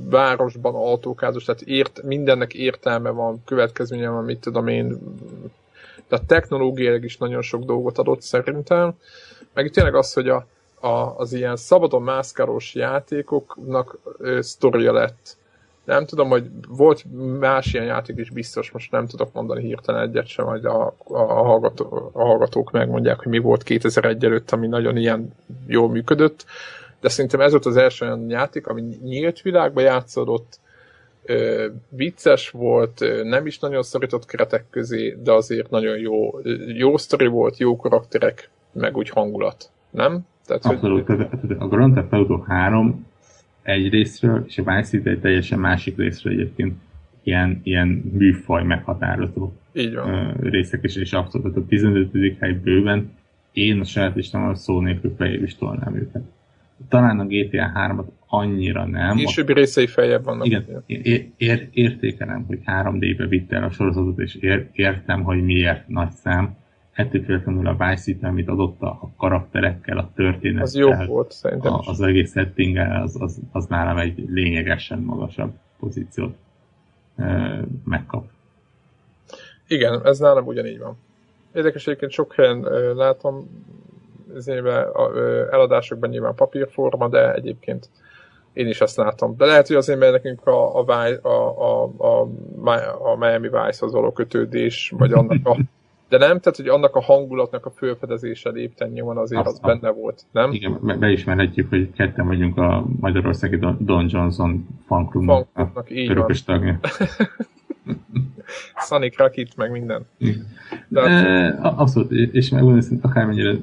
városban 0.10 0.76
autókázos, 0.76 1.44
tehát 1.44 1.62
ért, 1.62 2.02
mindennek 2.04 2.54
értelme 2.54 3.10
van, 3.10 3.42
következménye 3.46 4.10
van, 4.10 4.24
mit 4.24 4.40
tudom 4.40 4.68
én, 4.68 5.00
tehát 6.08 6.26
technológiailag 6.26 7.04
is 7.04 7.18
nagyon 7.18 7.42
sok 7.42 7.64
dolgot 7.64 7.98
adott 7.98 8.22
szerintem, 8.22 8.94
meg 9.54 9.70
tényleg 9.70 9.96
az, 9.96 10.14
hogy 10.14 10.30
a, 10.30 10.46
a, 10.80 11.18
az 11.18 11.34
ilyen 11.34 11.56
szabadon 11.56 12.02
mászkálós 12.02 12.76
játékoknak 12.76 13.98
sztoria 14.40 14.94
lett 14.94 15.40
nem 15.84 16.06
tudom, 16.06 16.30
hogy 16.30 16.50
volt 16.70 17.04
más 17.40 17.74
ilyen 17.74 17.86
játék 17.86 18.18
is 18.18 18.30
biztos, 18.30 18.72
most 18.72 18.92
nem 18.92 19.08
tudok 19.08 19.34
mondani 19.34 19.62
hirtelen 19.62 20.02
egyet 20.02 20.28
sem, 20.28 20.46
hogy 20.46 20.66
a, 20.66 20.96
a, 21.08 21.24
hallgató, 21.24 22.10
a 22.14 22.24
hallgatók 22.24 22.72
megmondják, 22.72 23.18
hogy 23.18 23.32
mi 23.32 23.40
volt 23.40 23.64
2001 23.64 24.26
előtt, 24.26 24.52
ami 24.52 24.68
nagyon 24.68 24.98
ilyen 24.98 25.34
jól 25.68 25.90
működött, 25.90 26.46
de 27.00 27.10
szerintem 27.10 27.42
ez 27.42 27.52
volt 27.52 27.66
az 27.66 27.78
első 27.78 28.06
olyan 28.06 28.30
játék, 28.30 28.68
ami 28.68 28.82
nyílt 29.04 29.42
világba 29.42 29.82
játszódott, 29.82 30.60
ö, 31.26 31.68
vicces 31.90 32.50
volt, 32.50 33.06
nem 33.24 33.46
is 33.46 33.60
nagyon 33.60 33.84
szorított 33.84 34.26
keretek 34.26 34.66
közé, 34.70 35.18
de 35.24 35.32
azért 35.32 35.70
nagyon 35.70 35.98
jó, 35.98 36.40
jó 36.66 36.98
sztori 36.98 37.28
volt, 37.28 37.58
jó 37.58 37.76
karakterek, 37.76 38.50
meg 38.72 38.98
úgy 38.98 39.10
hangulat, 39.10 39.70
nem? 39.90 40.20
Tehát, 40.46 40.66
Abszolút, 40.66 41.06
hogy... 41.06 41.28
a 41.60 41.68
Grand 41.68 41.94
Theft 41.94 42.14
Auto 42.14 42.38
3 42.38 43.06
egy 43.64 43.90
részről, 43.90 44.44
és 44.48 44.58
a 44.58 44.64
Vice 44.64 44.82
City 44.82 45.10
egy 45.10 45.20
teljesen 45.20 45.60
másik 45.60 45.98
részről 45.98 46.34
egyébként 46.34 46.74
ilyen, 47.24 47.60
ilyen 47.64 47.88
műfaj 47.88 48.64
meghatározó 48.64 49.52
Így 49.74 49.94
van. 49.94 50.34
részek 50.40 50.84
is, 50.84 50.96
és 50.96 51.14
abszolút 51.14 51.58
a 51.58 51.66
15. 51.66 52.38
hely 52.40 52.54
bőven 52.54 53.12
én 53.52 53.80
a 53.80 53.84
saját 53.84 54.16
listámon 54.16 54.56
szó 54.56 54.80
nélkül 54.80 55.14
fejébb 55.18 55.44
is 55.44 55.56
tolnám 55.56 55.96
őket. 55.96 56.24
Talán 56.90 57.20
a 57.20 57.26
GTA 57.26 57.72
3-at 57.76 58.06
annyira 58.28 58.86
nem. 58.86 59.16
Későbbi 59.16 59.54
részei 59.54 59.88
feljebb 59.88 60.24
vannak. 60.24 60.46
Igen, 60.46 60.66
ér, 60.86 61.28
ér, 61.38 61.68
értékelem, 61.72 62.46
hogy 62.48 62.60
3D-be 62.66 63.28
vitte 63.28 63.56
el 63.56 63.64
a 63.64 63.70
sorozatot, 63.70 64.20
és 64.20 64.36
ér, 64.36 64.68
értem, 64.72 65.24
hogy 65.24 65.44
miért 65.44 65.88
nagy 65.88 66.12
szám. 66.12 66.56
Ettől 66.94 67.24
függetlenül 67.24 67.68
a 67.68 67.72
Vice 67.72 68.02
City, 68.02 68.26
amit 68.26 68.48
adott 68.48 68.82
a 68.82 69.10
karakterekkel, 69.18 69.98
a 69.98 70.10
történettel, 70.16 70.64
az 70.64 70.76
jó 70.76 70.92
volt, 71.06 71.32
szerintem. 71.32 71.74
A, 71.74 71.82
az 71.86 72.02
egész 72.02 72.32
settinggel, 72.32 73.02
az, 73.02 73.22
az, 73.22 73.40
az 73.52 73.66
nálam 73.66 73.98
egy 73.98 74.30
lényegesen 74.30 75.00
magasabb 75.00 75.52
pozíciót 75.80 76.36
e, 77.16 77.60
megkap. 77.84 78.26
Igen, 79.68 80.06
ez 80.06 80.20
nálam 80.20 80.46
ugyanígy 80.46 80.80
van. 80.80 80.98
Érdekes 81.54 81.88
egyébként 81.88 82.12
sok 82.12 82.34
helyen 82.34 82.60
látom, 82.96 83.50
eladásokban 85.52 86.10
nyilván 86.10 86.36
papírforma, 86.36 87.08
de 87.08 87.34
egyébként 87.34 87.90
én 88.54 88.68
is 88.68 88.82
azt 88.82 88.98
látom. 88.98 89.38
De 89.38 89.46
lehet, 89.46 89.68
hogy 89.68 89.76
azért, 89.76 90.00
mert 90.00 90.12
nekünk 90.12 90.48
a, 90.48 90.80
a, 90.80 90.86
a, 91.22 91.28
a, 91.28 91.90
a, 91.98 92.28
a 93.12 93.16
Miami 93.18 93.50
Vice-hoz 93.50 93.92
való 93.92 94.12
kötődés, 94.12 94.94
vagy 94.98 95.12
annak 95.14 95.48
a 95.48 95.58
de 96.12 96.18
nem, 96.18 96.40
tehát 96.40 96.56
hogy 96.56 96.68
annak 96.68 96.96
a 96.96 97.02
hangulatnak 97.02 97.66
a 97.66 97.70
fölfedezése 97.70 98.50
lépten 98.50 98.90
nyomon 98.90 99.18
azért 99.18 99.46
az, 99.46 99.54
az 99.54 99.60
benne 99.60 99.90
volt, 99.90 100.24
nem? 100.32 100.52
Igen, 100.52 101.00
beismerhetjük, 101.00 101.70
hogy 101.70 101.92
ketten 101.94 102.28
vagyunk 102.28 102.58
a 102.58 102.86
Magyarországi 103.00 103.60
Don 103.80 104.06
Johnson 104.10 104.68
fanklubnak 104.86 105.48
a 105.54 105.84
örökös 105.86 106.44
tagja. 106.44 106.80
Sonic 108.88 109.18
Rakit, 109.18 109.56
meg 109.56 109.72
minden. 109.72 110.06
De, 110.88 111.02
e, 111.02 111.60
abszolút, 111.62 112.12
és 112.12 112.50
megmondom, 112.50 112.82
hogy 112.90 112.98
akármennyire 113.02 113.56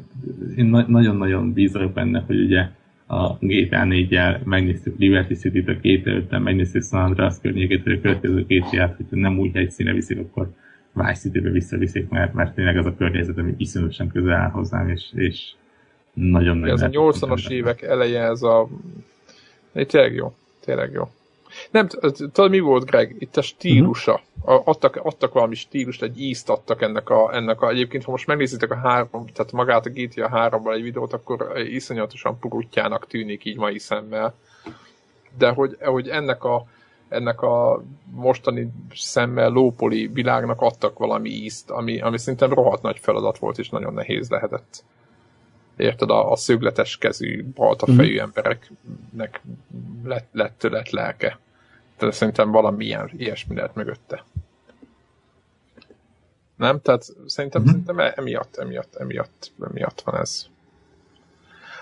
én 0.57 0.85
nagyon-nagyon 0.87 1.53
bízok 1.53 1.93
benne, 1.93 2.25
hogy 2.27 2.41
ugye 2.41 2.69
a 3.07 3.33
GTA 3.41 3.83
4-jel 3.85 4.43
megnéztük 4.45 4.99
Liberty 4.99 5.33
City-t 5.33 5.69
a 5.69 5.81
két 5.81 6.07
előttem, 6.07 6.43
megnéztük 6.43 6.83
San 6.83 7.03
Andreas 7.03 7.35
környékét, 7.43 7.83
hogy 7.83 7.93
a 7.93 8.01
következő 8.01 8.47
két 8.47 8.71
ját, 8.71 8.97
hogyha 8.97 9.17
nem 9.17 9.39
úgy 9.39 9.55
helyszíne 9.55 9.93
viszik, 9.93 10.19
akkor 10.19 10.51
Vice 10.93 11.15
City-be 11.15 11.51
visszaviszik, 11.51 12.09
mert, 12.09 12.33
mert 12.33 12.55
tényleg 12.55 12.77
az 12.77 12.87
a 12.87 12.95
környezet, 12.97 13.39
ami 13.39 13.55
iszonyatosan 13.57 14.09
közel 14.09 14.35
áll 14.35 14.51
hozzám, 14.51 14.89
és, 14.89 15.05
és 15.15 15.53
nagyon 16.13 16.57
nagy. 16.57 16.71
Ez 16.71 16.83
a 16.83 16.89
80-as 16.89 17.51
évek 17.51 17.83
eleje, 17.83 18.23
ez 18.23 18.43
a... 18.43 18.69
Tényleg 19.73 20.15
jó, 20.15 20.35
tényleg 20.61 20.93
jó. 20.93 21.09
Nem, 21.71 21.87
tudod 22.33 22.51
mi 22.51 22.59
volt, 22.59 22.85
Greg? 22.85 23.17
Itt 23.19 23.37
a 23.37 23.43
stílusa. 23.43 24.21
Uh-huh. 24.41 24.69
Adtak, 24.69 24.97
adtak 24.97 25.33
valami 25.33 25.55
stílust, 25.55 26.03
egy 26.03 26.21
ízt 26.21 26.51
adtak 26.51 26.83
ennek 26.83 27.11
a, 27.11 27.35
ennek 27.35 27.61
a... 27.61 27.69
Egyébként, 27.69 28.05
ha 28.05 28.11
most 28.11 28.27
megnézitek 28.27 28.71
a 28.71 28.77
három, 28.77 29.27
tehát 29.27 29.53
magát 29.53 29.87
a 29.87 29.91
GTA 29.91 30.29
3 30.29 30.69
egy 30.69 30.83
videót, 30.83 31.13
akkor 31.13 31.53
iszonyatosan 31.57 32.39
purutjának 32.39 33.07
tűnik 33.07 33.45
így 33.45 33.57
mai 33.57 33.79
szemmel. 33.79 34.35
De 35.39 35.49
hogy, 35.49 35.77
hogy 35.81 36.09
ennek 36.09 36.45
a 36.45 36.67
ennek 37.09 37.43
a 37.43 37.83
mostani 38.11 38.73
szemmel 38.95 39.51
lópoli 39.51 40.07
világnak 40.07 40.61
adtak 40.61 40.99
valami 40.99 41.29
ízt, 41.29 41.71
ami, 41.71 42.01
ami 42.01 42.19
szerintem 42.19 42.53
rohadt 42.53 42.83
nagy 42.83 42.99
feladat 42.99 43.39
volt, 43.39 43.59
és 43.59 43.69
nagyon 43.69 43.95
nehéz 43.95 44.31
lehetett. 44.31 44.85
Érted, 45.77 46.11
a, 46.11 46.31
a 46.31 46.37
szögletes 46.37 46.99
kezű, 46.99 47.45
balta 47.55 47.87
mhm. 47.89 47.97
fejű 47.97 48.17
mm. 48.17 48.23
embereknek 48.23 49.43
lett, 50.05 50.29
lett, 50.33 50.63
lett 50.63 50.91
lelke. 50.91 51.39
Tehát 51.97 52.15
szerintem 52.15 52.51
valami 52.51 52.85
ilyen, 52.85 53.11
ilyesmi 53.17 53.55
lehet 53.55 53.75
mögötte. 53.75 54.25
Nem? 56.57 56.81
Tehát 56.81 57.03
szerintem, 57.27 57.63
mm-hmm. 57.63 57.71
szerintem 57.71 58.13
emiatt, 58.17 58.57
emiatt, 58.57 58.95
emiatt, 58.95 59.53
emiatt 59.71 60.01
van 60.01 60.17
ez. 60.17 60.47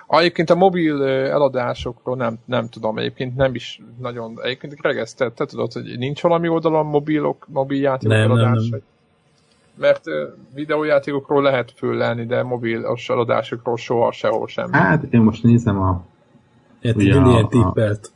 Egyébként 0.09 0.51
a 0.51 0.55
mobil 0.55 1.05
eladásokról 1.05 2.16
nem, 2.16 2.39
nem 2.45 2.69
tudom, 2.69 2.99
egyébként 2.99 3.37
nem 3.37 3.55
is 3.55 3.81
nagyon, 4.01 4.39
egyébként 4.43 4.74
Greg, 4.74 5.09
te, 5.16 5.31
tudod, 5.31 5.73
hogy 5.73 5.99
nincs 5.99 6.23
valami 6.23 6.49
oldalon 6.49 6.87
mobilok, 6.87 7.47
mobil 7.53 7.81
játékok 7.81 8.16
nem, 8.16 8.31
eladás? 8.31 8.61
Nem, 8.61 8.69
nem. 8.70 8.81
Mert 9.78 10.05
videójátékokról 10.55 11.43
lehet 11.43 11.73
föllelni, 11.77 12.27
de 12.27 12.43
mobilos 12.43 13.09
eladásokról 13.09 13.77
soha 13.77 14.12
sehol 14.12 14.47
sem. 14.47 14.73
Hát 14.73 15.03
én 15.11 15.20
most 15.20 15.43
nézem 15.43 15.81
a... 15.81 16.05
Hát 16.83 17.01
ilyen 17.01 17.49
tippelt. 17.49 18.11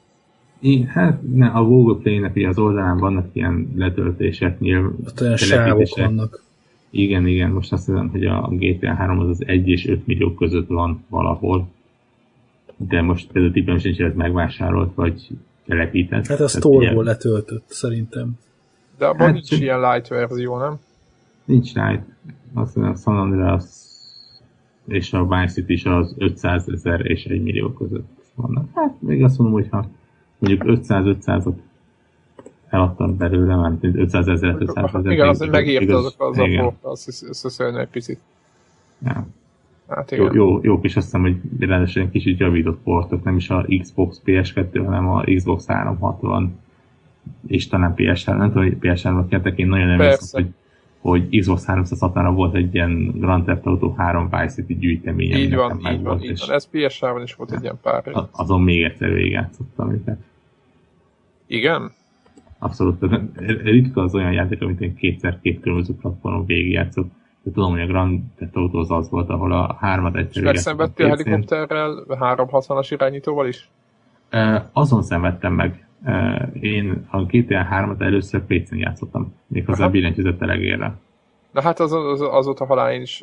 Én, 0.60 0.86
hát 0.86 1.18
ne, 1.34 1.46
a 1.46 1.64
Google 1.64 2.02
Play-nek 2.02 2.36
az 2.48 2.58
oldalán 2.58 2.98
vannak 2.98 3.26
ilyen 3.32 3.72
letöltések, 3.76 4.58
nyilván. 4.58 4.94
Olyan 5.20 5.36
sávok 5.36 5.96
vannak. 5.96 6.42
Igen, 6.90 7.26
igen, 7.26 7.50
most 7.50 7.72
azt 7.72 7.86
hiszem, 7.86 8.08
hogy 8.10 8.24
a 8.24 8.48
GTA 8.50 8.94
3 8.94 9.18
az 9.18 9.28
az 9.28 9.46
1 9.46 9.68
és 9.68 9.88
5 9.88 10.06
millió 10.06 10.34
között 10.34 10.68
van 10.68 11.04
valahol 11.08 11.68
de 12.88 13.02
most 13.02 13.32
például 13.32 13.52
tippem 13.52 13.78
sincs, 13.78 13.96
hogy 13.96 14.06
ez 14.06 14.14
megvásárolt, 14.14 14.94
vagy 14.94 15.28
telepített. 15.66 16.26
Hát 16.26 16.40
a 16.40 16.48
store-ból 16.48 17.04
letöltött, 17.04 17.64
szerintem. 17.66 18.38
De 18.98 19.06
abban 19.06 19.26
hát, 19.26 19.32
nincs 19.32 19.50
ilyen 19.50 19.80
light 19.80 20.08
verzió, 20.08 20.58
nem? 20.58 20.78
Nincs 21.44 21.74
light. 21.74 22.02
Azt 22.54 22.76
mondom, 22.76 22.96
San 22.96 23.16
Andreas 23.16 23.64
és 24.86 25.12
a 25.12 25.26
Vice 25.26 25.52
City 25.52 25.72
is 25.72 25.84
az 25.84 26.14
500 26.18 26.68
ezer 26.68 27.06
és 27.06 27.24
1 27.24 27.42
millió 27.42 27.72
között 27.72 28.08
vannak. 28.34 28.68
Hát 28.74 29.00
még 29.00 29.22
azt 29.22 29.38
mondom, 29.38 29.60
hogy 29.60 29.68
ha 29.70 29.88
mondjuk 30.38 30.80
500-500-ot 30.80 31.54
eladtam 32.68 33.16
belőle, 33.16 33.56
már 33.56 33.72
500 33.80 34.28
ezer, 34.28 34.56
500 34.58 34.94
ezer. 34.94 35.12
Igen, 35.12 35.28
az, 35.28 35.38
hogy 35.38 35.50
megírta 35.50 35.96
azok 35.96 36.14
az 36.18 36.38
a 36.38 36.74
azt 36.80 37.24
összeszólni 37.28 37.80
egy 37.80 37.88
picit. 37.88 38.20
Ja. 39.04 39.26
Hát 39.90 40.10
igen. 40.10 40.24
Jó, 40.24 40.32
jó, 40.32 40.60
jó 40.62 40.80
kis 40.80 40.96
azt 40.96 41.04
hiszem, 41.04 41.20
hogy 41.20 41.36
egy 41.94 42.10
kicsit 42.10 42.38
javított 42.38 42.80
portok, 42.82 43.24
nem 43.24 43.36
is 43.36 43.50
a 43.50 43.66
Xbox 43.80 44.22
PS2, 44.24 44.82
hanem 44.84 45.08
a 45.08 45.22
Xbox 45.34 45.66
360 45.66 46.58
és 47.46 47.68
talán 47.68 47.94
PS3, 47.96 48.36
nem 48.36 48.52
tudom, 48.52 48.62
hogy 48.62 48.76
PS3-ra 48.80 49.24
kértek, 49.28 49.58
én 49.58 49.68
nagyon 49.68 49.88
emlékszem, 49.88 50.42
hogy, 50.42 50.52
hogy 51.28 51.38
Xbox 51.38 51.64
360-ra 51.66 52.32
volt 52.34 52.54
egy 52.54 52.74
ilyen 52.74 53.12
Grand 53.14 53.44
Theft 53.44 53.66
Auto 53.66 53.94
3 53.96 54.28
Vice 54.30 54.48
City 54.48 54.78
gyűjtemény. 54.78 55.32
Így 55.32 55.54
van, 55.54 55.80
így 55.92 56.02
van, 56.02 56.22
így 56.22 56.38
van. 56.46 56.54
Ez 56.54 56.68
PS3-on 56.72 57.20
is 57.24 57.34
volt 57.34 57.52
egy 57.52 57.62
ilyen 57.62 57.78
pár. 57.82 58.02
Az, 58.12 58.24
azon 58.30 58.62
még 58.62 58.82
egyszer 58.82 59.12
végigjátszottam 59.12 59.92
őket. 59.92 60.18
Igen? 61.46 61.90
Abszolút. 62.58 63.04
Ritka 63.62 64.02
az 64.02 64.14
olyan 64.14 64.32
játék, 64.32 64.62
amit 64.62 64.80
én 64.80 64.94
kétszer 64.94 65.38
két 65.42 65.60
különböző 65.60 65.94
platformon 65.94 66.46
végigjátszottam 66.46 67.19
de 67.42 67.50
tudom, 67.50 67.70
hogy 67.70 67.80
a 67.80 67.86
Grand 67.86 68.20
Theft 68.36 68.56
Auto 68.56 68.78
az 68.78 68.90
az 68.90 69.10
volt, 69.10 69.28
ahol 69.28 69.52
a 69.52 69.76
hármat 69.80 70.16
egyszerűen... 70.16 70.54
És 70.54 70.64
megszenvedtél 70.64 71.08
helikopterrel, 71.08 72.04
360-as 72.08 72.86
irányítóval 72.90 73.46
is? 73.46 73.68
azon 74.72 75.02
szenvedtem 75.02 75.52
meg. 75.52 75.86
én 76.60 77.06
a 77.10 77.22
GTA 77.22 77.66
3-at 77.70 78.00
először 78.00 78.40
PC-n 78.40 78.76
játszottam, 78.76 79.34
méghozzá 79.46 79.84
a 79.84 79.90
billentyűzet 79.90 80.38
telegérre. 80.38 80.94
Na 81.50 81.62
hát 81.62 81.80
az, 81.80 81.92
az, 81.92 82.20
azóta 82.20 82.64
halál 82.64 82.92
én 82.92 83.00
is, 83.00 83.20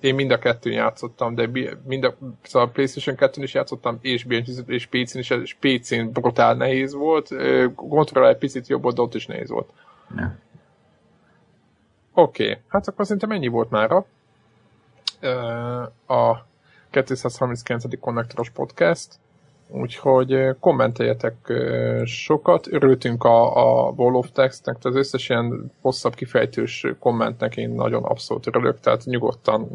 én 0.00 0.14
mind 0.14 0.30
a 0.30 0.38
kettőn 0.38 0.72
játszottam, 0.72 1.34
de 1.34 1.50
mind 1.86 2.04
a, 2.04 2.14
szóval 2.42 2.68
a 2.68 2.70
Playstation 2.70 3.16
2 3.16 3.42
is 3.42 3.54
játszottam, 3.54 3.98
és 4.00 4.26
és 4.66 4.86
PC-n 4.86 5.18
is, 5.18 5.30
és 5.30 5.56
PC-n 5.60 6.10
brutál 6.12 6.54
nehéz 6.54 6.94
volt, 6.94 7.28
kontroll 7.74 8.26
egy 8.26 8.38
picit 8.38 8.68
jobb, 8.68 8.92
de 8.92 9.02
ott 9.02 9.14
is 9.14 9.26
nehéz 9.26 9.50
volt. 9.50 9.70
Ja. 10.16 10.36
Oké, 12.14 12.42
okay. 12.42 12.62
hát 12.68 12.88
akkor 12.88 13.04
szerintem 13.04 13.30
ennyi 13.30 13.48
volt 13.48 13.70
mára. 13.70 14.04
A 16.06 16.44
239. 16.90 18.00
Konnektoros 18.00 18.50
Podcast, 18.50 19.14
úgyhogy 19.68 20.56
kommenteljetek 20.60 21.52
sokat. 22.04 22.66
Örültünk 22.70 23.24
a, 23.24 23.56
a 23.56 23.90
Wall 23.96 24.14
of 24.14 24.30
Textnek, 24.32 24.76
az 24.82 24.96
összes 24.96 25.28
ilyen 25.28 25.72
hosszabb 25.80 26.14
kifejtős 26.14 26.86
kommentnek 26.98 27.56
én 27.56 27.70
nagyon 27.70 28.04
abszolút 28.04 28.46
örülök, 28.46 28.80
tehát 28.80 29.04
nyugodtan 29.04 29.68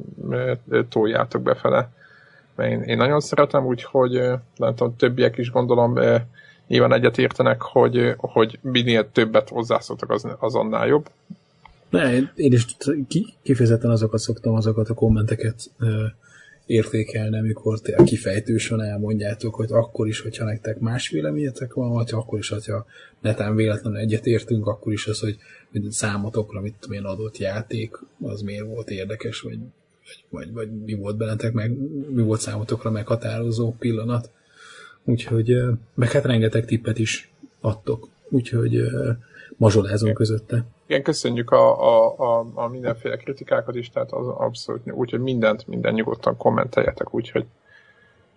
toljátok 0.89 1.41
befele. 1.41 1.89
Én, 2.57 2.81
én 2.81 2.97
nagyon 2.97 3.19
szeretem, 3.19 3.65
úgyhogy 3.65 4.11
nem 4.55 4.76
tudom, 4.76 4.95
többiek 4.95 5.38
is 5.38 5.51
gondolom 5.51 5.99
nyilván 6.68 6.93
egyet 6.93 7.18
értenek, 7.18 7.61
hogy, 7.61 8.14
hogy 8.18 8.59
minél 8.61 9.11
többet 9.11 9.49
hozzászóltak, 9.49 10.11
az, 10.11 10.27
az 10.39 10.55
annál 10.55 10.88
jobb. 10.88 11.09
Ne, 11.89 12.18
én 12.35 12.51
is 12.51 12.65
kifejezetten 13.41 13.89
azokat 13.89 14.19
szoktam, 14.19 14.53
azokat 14.53 14.89
a 14.89 14.93
kommenteket 14.93 15.72
értékelni, 16.68 17.38
amikor 17.38 17.80
te 17.80 18.03
kifejtősen 18.03 18.81
elmondjátok, 18.81 19.55
hogy 19.55 19.72
akkor 19.72 20.07
is, 20.07 20.19
hogyha 20.19 20.45
nektek 20.45 20.80
más 20.80 21.09
véleményetek 21.09 21.73
van, 21.73 21.91
vagy 21.91 22.09
akkor 22.11 22.39
is, 22.39 22.49
hogyha 22.49 22.85
netán 23.22 23.55
véletlenül 23.55 23.99
egyet 23.99 24.26
értünk, 24.26 24.68
akkor 24.68 24.93
is 24.93 25.07
az, 25.07 25.19
hogy, 25.19 25.38
hogy 25.72 25.91
számotokra 25.91 26.61
mit 26.61 26.76
tudom 26.80 26.97
én 26.97 27.03
adott 27.03 27.38
játék, 27.38 27.99
az 28.22 28.41
miért 28.41 28.65
volt 28.65 28.89
érdekes, 28.89 29.41
vagy, 29.41 29.57
vagy, 30.03 30.23
vagy, 30.30 30.53
vagy 30.53 30.84
mi 30.85 30.93
volt 30.93 31.18
bennetek 31.18 31.53
meg, 31.53 31.77
mi 32.09 32.22
volt 32.22 32.39
számotokra 32.39 32.91
meghatározó 32.91 33.76
pillanat. 33.80 34.30
úgyhogy 35.03 35.55
meg 35.93 36.11
hát 36.11 36.26
rengeteg 36.26 36.65
tippet 36.65 36.99
is 36.99 37.31
adtok, 37.59 38.09
úgyhogy 38.30 38.81
mazsolázunk 39.57 40.13
közötte. 40.13 40.63
Igen, 40.85 41.03
köszönjük 41.03 41.51
a, 41.51 41.81
a, 41.81 42.15
a, 42.17 42.45
a 42.53 42.67
mindenféle 42.67 43.17
kritikákat 43.17 43.75
is, 43.75 43.89
tehát 43.89 44.11
az 44.11 44.27
abszolút, 44.27 44.91
úgyhogy 44.91 45.19
mindent, 45.19 45.67
minden 45.67 45.93
nyugodtan 45.93 46.38
kommenteljetek, 46.38 47.13
úgyhogy 47.13 47.45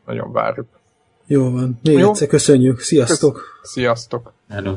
nagyon 0.07 0.33
várjuk. 0.33 0.67
Jó 1.27 1.51
van. 1.51 1.79
Még 1.83 1.99
Jó. 1.99 2.09
egyszer 2.09 2.29
köszönjük. 2.29 2.81
Sziasztok! 2.81 3.35
Kösz, 3.35 3.71
sziasztok! 3.71 4.33
Hello. 4.49 4.77